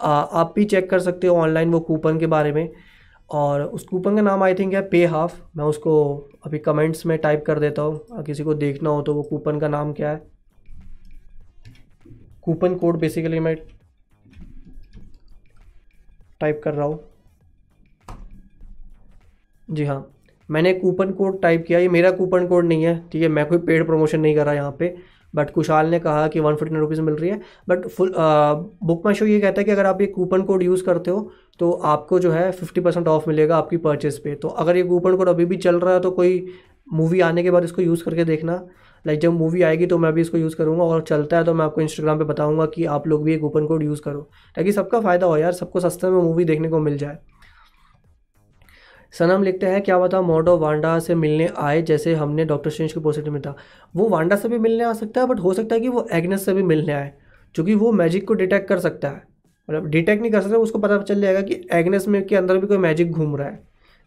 आ, 0.00 0.10
आप 0.10 0.52
भी 0.56 0.64
चेक 0.64 0.90
कर 0.90 1.00
सकते 1.00 1.26
हो 1.26 1.36
ऑनलाइन 1.36 1.70
वो 1.70 1.80
कूपन 1.82 2.18
के 2.18 2.26
बारे 2.26 2.52
में। 2.52 2.70
और 3.30 3.62
उस 3.62 3.84
कूपन 3.84 4.16
का 4.16 4.22
नाम 4.22 4.42
आई 4.42 4.54
थिंक 4.54 4.74
है 4.74 4.80
पे 4.88 5.04
हाफ़ 5.06 5.40
मैं 5.56 5.64
उसको 5.64 5.94
अभी 6.46 6.58
कमेंट्स 6.60 7.06
में 7.06 7.16
टाइप 7.18 7.44
कर 7.46 7.58
देता 7.58 7.82
हूँ। 7.82 8.24
किसी 8.24 8.44
को 8.44 8.54
देखना 8.54 8.90
हो 8.90 9.02
तो 9.02 9.14
वो 9.14 9.22
कूपन 9.22 9.60
का 9.60 9.68
नाम 9.68 9.92
क्या 9.92 10.10
है? 10.10 10.35
कूपन 12.46 12.74
कोड 12.76 12.98
बेसिकली 12.98 13.40
मैं 13.40 13.56
टाइप 16.40 16.60
कर 16.64 16.74
रहा 16.74 16.86
हूँ। 16.86 16.98
जी 19.68 19.84
हाँ 19.84 20.06
मैंने 20.48 20.72
कूपन 20.74 21.10
कोड 21.12 21.40
टाइप 21.42 21.64
किया, 21.68 21.78
ये 21.78 21.88
मेरा 21.88 22.10
कूपन 22.12 22.46
कोड 22.46 22.64
नहीं 22.64 22.84
है, 22.84 22.98
ठीक 23.12 23.22
है, 23.22 23.28
मैं 23.28 23.46
कोई 23.46 23.58
पेड 23.60 23.86
प्रमोशन 23.86 24.20
नहीं 24.20 24.34
कर 24.34 24.44
रहा 24.44 24.54
यहाँ 24.54 24.76
पे 24.78 24.96
बट 25.34 25.50
कुशाल 25.50 25.88
ने 25.90 25.98
कहा 26.00 26.26
कि 26.28 26.40
वन 26.40 26.56
नाइन 26.62 26.76
रुपीज़ 26.76 27.00
मिल 27.00 27.14
रही 27.14 27.30
है 27.30 27.40
but 27.68 27.86
full 27.86 28.12
Book 28.16 29.04
My 29.04 29.14
Show 29.14 29.26
ये 29.26 29.40
कहता 29.40 29.60
है 29.60 29.64
कि 29.64 29.70
अगर 29.70 29.86
आप 29.86 30.00
ये 30.00 30.06
कूपन 30.08 30.42
कोड 30.42 30.62
यूज़ 30.62 30.84
करते 30.84 31.10
हो 31.10 31.30
तो 31.60 31.70
आपको 31.86 32.18
जो 32.18 32.30
है 32.32 32.50
फिफ्टी 32.52 32.80
परसेंट 32.80 33.08
ऑफ़ 33.08 33.28
मिलेगा 33.28 33.56
आपकी 33.56 33.76
परचेज़ 33.78 34.20
पे। 34.24 34.34
तो 34.34 34.48
अगर 34.48 34.76
ये 34.76 34.82
कूपन 34.84 35.16
कोड 35.16 35.28
अभी 35.28 35.44
भी 35.44 35.56
चल 35.58 35.80
रहा 35.80 35.94
है 35.94 36.00
तो 36.00 36.10
कोई 36.10 36.46
मूवी 36.88 37.20
आने 37.20 37.42
के 37.42 37.50
बाद 37.50 37.64
इसको 37.64 37.82
यूज़ 37.82 38.04
करके 38.04 38.24
देखना। 38.24 38.56
लाइक 39.06 39.20
जब 39.20 39.32
मूवी 39.32 39.62
आएगी 39.62 39.86
तो 39.86 39.98
मैं 39.98 40.12
भी 40.12 40.20
इसको 40.20 40.38
यूज़ 40.38 40.56
करूँगा 40.56 40.84
और 40.84 41.02
चलता 41.02 41.36
है 41.36 41.44
तो 41.44 41.54
मैं 41.54 41.64
आपको 41.64 41.80
इंस्टाग्राम 41.80 42.18
पे 42.18 42.24
बताऊँगा 42.24 42.66
कि 42.66 42.84
आप 42.86 43.06
लोग 43.08 43.24
भी 43.24 43.34
एक 43.34 43.40
कूपन 43.40 43.66
कोड 43.66 43.82
यूज़ 43.82 44.00
करो। 44.02 44.28
ताकि 44.56 44.72
सबका 44.72 45.00
फ़ायदा 45.00 45.26
हो 45.26 45.36
यार, 45.36 45.52
सबको 45.52 45.80
सस्ते 45.80 46.06
में 46.06 46.18
मूवी 46.18 46.44
देखने 46.44 46.68
को 46.68 46.78
मिल 46.78 46.96
जाए। 46.98 47.18
सनम 49.14 49.42
लिखते 49.42 49.66
हैं, 49.66 49.82
क्या 49.82 49.98
बता 49.98 50.20
मोडो 50.22 50.56
वांडा 50.58 50.98
से 50.98 51.14
मिलने 51.14 51.48
आए 51.58 51.82
जैसे 51.82 52.14
हमने 52.14 52.44
डॉक्टर 52.44 52.70
स्ट्रेंज 52.70 52.92
के 52.92 53.00
पॉजिटिव 53.00 53.32
में 53.32 53.40
था। 53.42 53.54
वो 53.96 54.08
वांडा 54.08 54.36
से 54.36 54.48
भी 54.48 54.58
मिलने 54.58 54.84
आ 54.84 54.92
सकता 54.92 55.20
है 55.20 55.26
बट 55.26 55.40
हो 55.40 55.52
सकता 55.54 55.74
है 55.74 55.80
कि 55.80 55.88
वो 55.88 56.06
एग्नेस 56.12 56.44
से 56.44 56.54
भी 56.54 56.62
मिलने 56.62 56.92
आए, 56.92 57.12
क्योंकि 57.54 57.74
वो 57.74 57.92
मैजिक 57.92 58.26
को 58.28 58.34
डिटेक्ट 58.34 58.68
कर 58.68 58.78
सकता 58.78 59.08
है। 59.08 59.22
मतलब 59.68 59.86
डिटेक्ट 59.86 60.22
नहीं 60.22 60.32
कर 60.32 60.40
सकता, 60.40 60.56
उसको 60.56 60.78
पता 60.78 60.98
चल 60.98 61.20
जाएगा 61.20 61.40
कि 61.40 61.60
एग्नेस 61.72 62.08
में 62.08 62.24
के 62.26 62.36
अंदर 62.36 62.58
भी 62.58 62.66
कोई 62.66 62.78
मैजिक 62.78 63.12
घूम 63.12 63.36
रहा 63.36 63.48
है। 63.48 63.60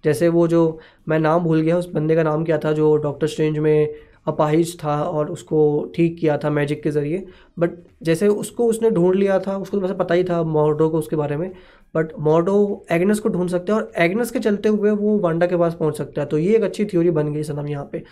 जैसे 0.04 0.28
वो 0.30 0.48
जो, 0.48 0.80
मैं 1.08 1.20
नाम 1.20 1.44
भूल 1.44 1.62
गया, 1.62 1.78
उस 1.78 1.90
बंदे 1.92 2.16
का 2.16 2.24
नाम 2.24 2.44
क्या 2.46 2.58
था 2.58 2.72
जो 2.72 2.96
डॉक्टर 2.98 3.28
स्ट्रेंज 3.28 3.58
में 3.58 3.94
अपाहिज 4.30 4.78
था 4.84 5.02
और 5.04 5.32
उसको 5.32 5.60
ठीक 5.96 6.18
किया 6.20 6.38
था 6.38 6.50
मैजिक 6.50 6.82
के 6.84 6.92
ज़रिए। 6.92 7.26
बट 7.60 7.72
जैसे 8.04 8.28
उसको 8.28 8.68
उसने 8.68 8.90
ढूंढ 8.92 9.16
लिया 9.16 9.40
था, 9.40 9.58
उसको 9.58 9.78
तो 9.78 9.82
वैसे 9.82 9.94
पता 9.96 10.16
ही 10.16 10.24
था 10.24 10.42
मॉर्डो 10.46 10.90
को 10.90 10.98
उसके 11.00 11.16
बारे 11.16 11.38
में। 11.38 11.52
बट 11.96 12.12
मॉर्डो 12.20 12.86
एग्नेस 12.92 13.20
को 13.20 13.30
ढूंढ 13.30 13.50
सकते 13.50 13.72
हैं 13.72 13.80
और 13.80 13.92
एग्नेस 13.98 14.32
के 14.32 14.40
चलते 14.40 14.70
हुए 14.70 14.92
वो 14.94 15.18
वांडा 15.20 15.48
के 15.48 15.58
पास 15.58 15.76
पहुँच 15.76 15.98
सकता 15.98 16.22
है। 16.22 16.28
तो 16.28 16.38
ये 16.38 16.56
एक 16.56 16.64
अच्छी 16.64 16.86
थ्योरी 16.86 17.12
बन 17.12 17.34
गई 17.34 17.44
सनम 17.44 17.68
यहाँ 17.68 17.90
पे। 17.92 18.04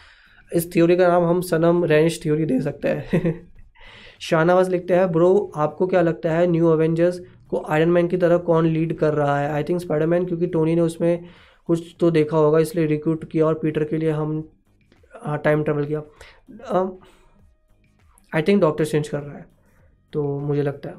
इस 0.52 0.72
थ्योरी 0.74 0.96
का 0.98 1.08
नाम 1.08 1.24
हम 1.26 1.42
सनम 1.44 1.84
रेंज 1.86 2.22
थ्योरी 2.24 2.46
दे 2.46 2.60
सकते 2.62 2.90
हैं। 2.90 3.34
शाहनवाज 4.22 4.70
लिखते 4.70 4.94
हैं 4.94 5.12
ब्रो 5.12 5.52
आपको 5.56 5.88
क्या 5.88 6.02
लगता 6.02 6.32
है 6.32 6.46
न्यू 6.48 6.68
अवेंजर्स 6.68 7.20
को 7.50 7.64
आयरन 7.70 7.90
मैन 7.90 8.08
की 8.08 8.18
तरह 8.18 8.38
कौन 8.46 8.66
लीड 8.68 8.98
कर 8.98 9.14
रहा 9.14 9.40
है? 9.40 9.50
आई 9.50 9.64
थिंक 9.64 9.82
स्पाइडरमैन 9.82 10.26
क्योंकि 10.26 10.48
टोनी 10.48 10.76
ने 10.76 10.82
उसमें 10.82 11.26
कुछ 11.70 11.96
तो 12.00 12.10
देखा 12.12 12.38
होगा, 12.38 12.60
इसलिए 12.60 12.86
रिक्रूट 12.86 13.30
किया 13.32 13.46
और 13.46 13.54
पीटर 13.54 13.84
के 13.84 13.98
लिए 13.98 14.12
हम 14.12 14.42
टाइम 15.36 15.64
ट्रेवल 15.64 15.86
किया। 15.86 16.02
आई 18.32 18.42
थिंक 18.42 18.62
डॉक्टर 18.62 18.86
चेंज 18.86 19.08
कर 19.10 19.22
रहा 19.22 19.38
है 19.38 19.46
तो 20.14 20.40
मुझे 20.40 20.62
लगता 20.62 20.90
है। 20.90 20.96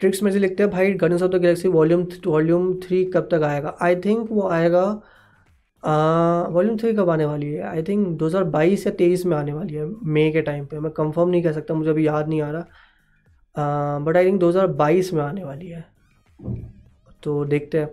ट्रिक्स 0.00 0.22
में 0.22 0.30
से 0.32 0.38
लिखते 0.38 0.62
हैं, 0.62 0.70
भाई 0.72 0.92
Guardians 0.92 1.22
of 1.22 1.30
the 1.30 1.36
Galaxy 1.36 1.68
volume 1.70 2.06
volume 2.26 2.72
three 2.80 3.04
कब 3.06 3.28
तक 3.32 3.42
आएगा? 3.44 3.76
आई 3.82 3.96
थिंक 3.96 4.28
वो 4.30 4.48
आएगा 4.50 4.84
वॉल्यूम 6.52 6.76
थ्री 6.78 6.92
कब 6.94 7.10
आने 7.10 7.24
वाली 7.24 7.52
है? 7.52 7.62
आई 7.62 7.82
थिंक 7.82 8.06
2022 8.18 8.86
या 8.86 8.92
23 8.94 9.24
में 9.26 9.36
आने 9.36 9.52
वाली 9.52 9.74
है 9.74 9.86
मई 9.86 10.30
के 10.32 10.42
टाइम 10.42 10.64
पे। 10.66 10.78
मैं 10.80 10.92
कंफर्म 10.92 11.28
नहीं 11.28 11.42
कह 11.42 11.52
सकता, 11.52 11.74
मुझे 11.74 11.90
अभी 11.90 12.06
याद 12.06 12.28
नहीं 12.28 12.42
आ 12.42 12.50
रहा। 12.50 13.98
बट 14.00 14.16
आई 14.16 14.26
थिंक 14.26 14.40
2022 14.40 15.12
में 15.12 15.22
आने 15.22 15.44
वाली 15.44 15.68
है। 15.68 15.84
तो 17.22 17.44
देखते 17.44 17.80
हैं। 17.80 17.88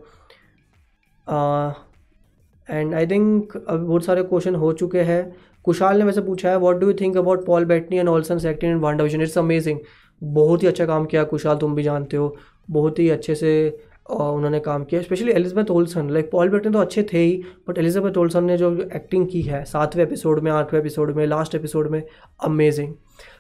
एंड 2.72 2.94
आई 2.96 3.08
थिंक 3.08 3.56
अब 3.58 3.80
बहुत 3.80 4.06
सारे 4.06 4.24
क्वेश्चन 4.24 4.56
हो 4.56 4.72
चुके 4.74 5.02
हैं। 5.02 5.24
कुशाल 5.66 5.98
ने 5.98 6.04
वैसे 6.04 6.22
पूछा 6.22 6.50
है 6.50 6.58
what 6.60 6.76
do 6.76 6.88
you 6.88 6.94
think 7.02 7.18
about 7.18 7.46
Paul 7.46 7.66
Bettany 7.66 7.98
and 7.98 8.10
Olsen 8.10 8.48
acting 8.48 8.72
in 8.72 8.80
Wanda 8.80 8.98
Vision 8.98 9.22
it's 9.22 9.38
amazing 9.38 9.80
बहुत 10.22 10.64
ही 10.64 10.68
अच्छा 10.68 10.86
काम 10.86 11.06
किया 11.06 11.24
कुशाल, 11.24 11.58
तुम 11.58 11.76
भी 11.76 11.84
जानते 11.84 12.18
हो। 12.18 12.36
बहुत 12.70 13.00
ही 13.00 13.10
अच्छे 13.10 13.36
से 13.36 13.80
उन्होंने 14.10 14.60
काम 14.60 14.84
किया 14.84 15.02
specially 15.02 15.32
Elizabeth 15.32 15.70
Olsen 15.72 16.10
like 16.10 16.30
Paul 16.32 16.50
Bettany 16.50 16.72
तो 16.72 16.80
अच्छे 16.80 17.04
थे 17.14 17.18
ही 17.18 17.44
बट 17.68 17.78
एलिजबेथ 17.78 18.18
ओल्सन 18.18 18.44
ने 18.44 18.58
जो 18.58 18.72
एक्टिंग 18.96 19.28
की 19.28 19.42
है, 19.42 19.64
सातवें 19.66 20.04
एपिसोड 20.04 20.40
में, 20.40 20.52
आठवें 20.52 20.80
एपिसोड 20.80 21.16
में 21.16 21.26
लास्ट 21.28 21.56
एपिसोड 21.56 21.90
में 21.92 22.02
अमेजिंग 22.44 22.94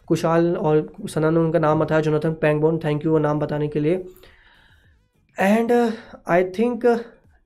कुशाल 0.07 0.55
और 0.55 1.07
सना 1.09 1.29
ने 1.29 1.39
उनका 1.39 1.59
नाम 1.59 1.79
बताया 1.79 2.01
जोनाथन 2.01 2.34
पैंगबोन 2.41 2.77
थैंक 2.77 3.05
यू 3.05 3.11
वो 3.11 3.19
नाम 3.19 3.39
बताने 3.39 3.67
के 3.67 3.79
लिए। 3.79 4.03
And 5.38 5.71
I 6.27 6.43
think 6.59 6.86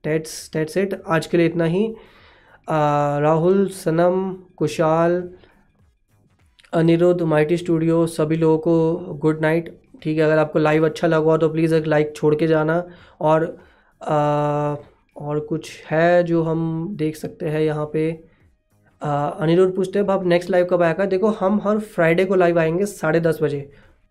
that's 0.06 0.50
that's 0.54 0.76
it 0.76 1.00
आज 1.08 1.26
के 1.26 1.36
लिए 1.36 1.46
इतना 1.46 1.64
ही। 1.64 1.86
राहुल 2.68 3.66
सनम 3.74 4.32
कुशाल 4.56 5.22
अनिरुद्ध 6.72 7.22
माइटी 7.24 7.56
स्टूडियो 7.56 8.06
सभी 8.08 8.36
लोगों 8.36 8.58
को 8.58 9.14
गुड 9.22 9.40
नाइट 9.40 9.78
ठीक 10.02 10.18
है 10.18 10.24
अगर 10.24 10.38
आपको 10.38 10.58
लाइव 10.58 10.84
अच्छा 10.86 11.06
लगा 11.06 11.36
तो 11.36 11.48
प्लीज़ 11.48 11.74
एक 11.74 11.86
लाइक 11.86 12.12
छोड़ 12.16 12.34
के 12.34 12.46
जाना। 12.46 12.82
और 13.20 13.56
आ, 14.00 14.76
और 15.16 15.38
कुछ 15.40 15.70
है 15.86 16.22
जो 16.24 16.42
हम 16.42 16.64
देख 16.96 17.16
सकते 17.16 17.48
हैं 17.48 17.60
यहाँ 17.60 17.84
पे। 17.92 18.10
अनिरुद्ध 19.02 19.74
पूछते 19.76 19.98
हैं 19.98 20.08
आप 20.10 20.24
नेक्स्ट 20.26 20.50
लाइव 20.50 20.66
कब 20.70 20.82
आएगा 20.82 21.04
देखो 21.06 21.28
हम 21.38 21.60
हर 21.64 21.78
फ्राइडे 21.94 22.24
को 22.24 22.34
लाइव 22.34 22.58
आएँगे 22.58 22.86
साढ़े 22.86 23.20
दस 23.20 23.38
बजे। 23.42 23.60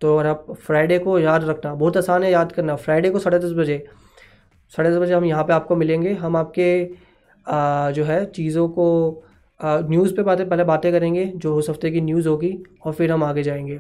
तो 0.01 0.17
अगर 0.17 0.29
आप 0.29 0.45
फ्राइडे 0.65 0.97
को 0.99 1.17
याद 1.19 1.43
रखना 1.43 1.73
बहुत 1.75 1.97
आसान 1.97 2.23
है 2.23 2.31
याद 2.31 2.51
करना 2.51 2.75
फ्राइडे 2.77 3.09
को 3.09 3.19
साढ़े 3.19 3.39
दस 3.39 3.51
बजे। 3.57 3.85
साढ़े 4.73 4.91
दस 4.91 4.97
बजे 4.97 5.13
हम 5.13 5.25
यहाँ 5.25 5.43
पे 5.43 5.53
आपको 5.53 5.75
मिलेंगे। 5.75 6.13
हम 6.15 6.35
आपके 6.35 6.69
आ, 7.45 7.91
जो 7.91 8.03
है 8.05 8.23
चीज़ों 8.27 8.67
को 8.69 9.23
न्यूज़ 9.59 10.13
पे 10.15 10.23
बातें 10.23 10.47
पहले 10.49 10.63
बातें 10.65 10.91
करेंगे 10.91 11.25
जो 11.37 11.55
उस 11.55 11.69
हफ़्ते 11.69 11.89
की 11.91 12.01
न्यूज़ 12.01 12.27
होगी 12.27 12.57
और 12.85 12.93
फिर 12.93 13.11
हम 13.11 13.23
आगे 13.23 13.43
जाएँगे। 13.43 13.79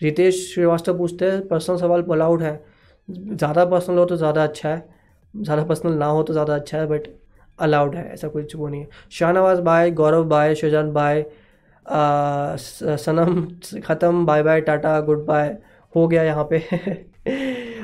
रितेश 0.00 0.40
श्रीवास्तव 0.52 0.98
पूछते 0.98 1.30
हैं 1.30 1.46
पर्सनल 1.48 1.76
सवाल 1.76 2.02
अलाउड 2.12 2.42
है। 2.42 2.54
ज़्यादा 3.08 3.64
पर्सनल 3.64 3.98
हो 3.98 4.04
तो 4.04 4.16
ज़्यादा 4.16 4.42
अच्छा 4.44 4.68
है 4.68 4.88
ज़्यादा 5.34 5.64
पर्सनल 5.64 5.92
ना 5.94 6.06
हो 6.06 6.22
तो 6.22 6.32
ज़्यादा 6.32 6.54
अच्छा 6.54 6.78
है 6.78 6.86
बट 6.86 7.08
अलाउड 7.58 7.94
है 7.96 8.04
ऐसा 8.12 8.28
कुछ 8.28 8.54
वो 8.56 8.68
नहीं 8.68 8.80
है। 8.80 8.88
Shahnawaz 9.10 9.60
bye 9.60 9.90
Gaurav 9.92 10.24
bye 10.28 10.54
Shujan 10.54 10.92
bye 10.92 11.24
Sanam 11.86 13.46
ख़त्म 13.84 14.24
bye 14.26 14.42
bye 14.42 14.60
tata 14.60 15.00
good 15.00 15.24
bye 15.26 15.56
हो 15.92 16.06
गया 16.08 16.22
यहाँ 16.22 16.46
पे। 16.52 16.62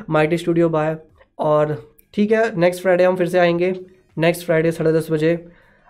माइटी 0.11 0.39
स्टूडियो 0.39 0.69
बाय 0.69 0.97
और 1.39 1.77
ठीक 2.15 2.33
है 2.33 2.45
नेक्स्ट 2.61 2.83
फ्राइडे 2.83 3.05
हम 3.05 3.17
फिर 3.17 3.29
से 3.29 3.39
आएँगे। 3.39 3.75
नेक्स्ट 4.17 4.45
फ्राइडे 4.47 4.73
साढ़े 4.73 4.93
दस 4.93 5.11
बजे। 5.11 5.33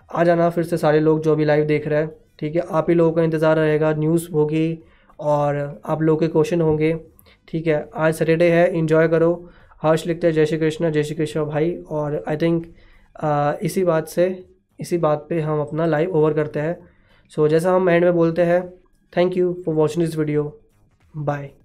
आ 0.09 0.23
जाना 0.23 0.49
फिर 0.49 0.63
से 0.63 0.77
सारे 0.77 0.99
लोग 0.99 1.21
जो 1.23 1.31
अभी 1.31 1.45
लाइव 1.45 1.65
देख 1.65 1.87
रहे 1.87 1.99
हैं। 1.99 2.11
ठीक 2.39 2.55
है 2.55 2.61
आप 2.71 2.89
ही 2.89 2.95
लोगों 2.95 3.11
का 3.13 3.23
इंतज़ार 3.23 3.57
रहेगा 3.57 3.93
न्यूज़ 3.93 4.29
होगी 4.31 4.79
और 5.19 5.81
आप 5.85 6.01
लोगों 6.01 6.19
के 6.19 6.27
क्वेश्चन 6.27 6.61
होंगे। 6.61 6.93
ठीक 7.47 7.67
है 7.67 7.89
आज 7.95 8.13
सैटरडे 8.15 8.49
है 8.51 8.69
इन्जॉय 8.77 9.07
करो। 9.07 9.33
हर्ष 9.83 10.05
लिखते 10.07 10.27
हैं 10.27 10.33
जय 10.33 10.45
श्री 10.45 10.57
कृष्ण 10.57 10.91
जय 10.91 11.03
श्री 11.03 11.15
कृष्ण 11.15 11.45
भाई। 11.45 11.71
और 11.89 12.23
आई 12.27 12.37
थिंक 12.37 12.65
इसी 13.63 13.83
बात 13.83 14.07
से 14.07 14.27
इसी 14.79 14.97
बात 14.97 15.25
पे 15.29 15.39
हम 15.41 15.61
अपना 15.61 15.85
लाइव 15.85 16.15
ओवर 16.17 16.33
करते 16.33 16.59
हैं। 16.59 16.77
सो 17.31 17.43
so, 17.43 17.49
जैसा 17.49 17.71
हम 17.71 17.89
एंड 17.89 18.03
में 18.03 18.13
बोलते 18.13 18.41
हैं 18.43 18.61
thank 19.13 19.37
you 19.37 19.53
for 19.65 19.75
watching 19.75 20.05
this 20.05 20.17
video 20.17 20.43
bye 21.13 21.49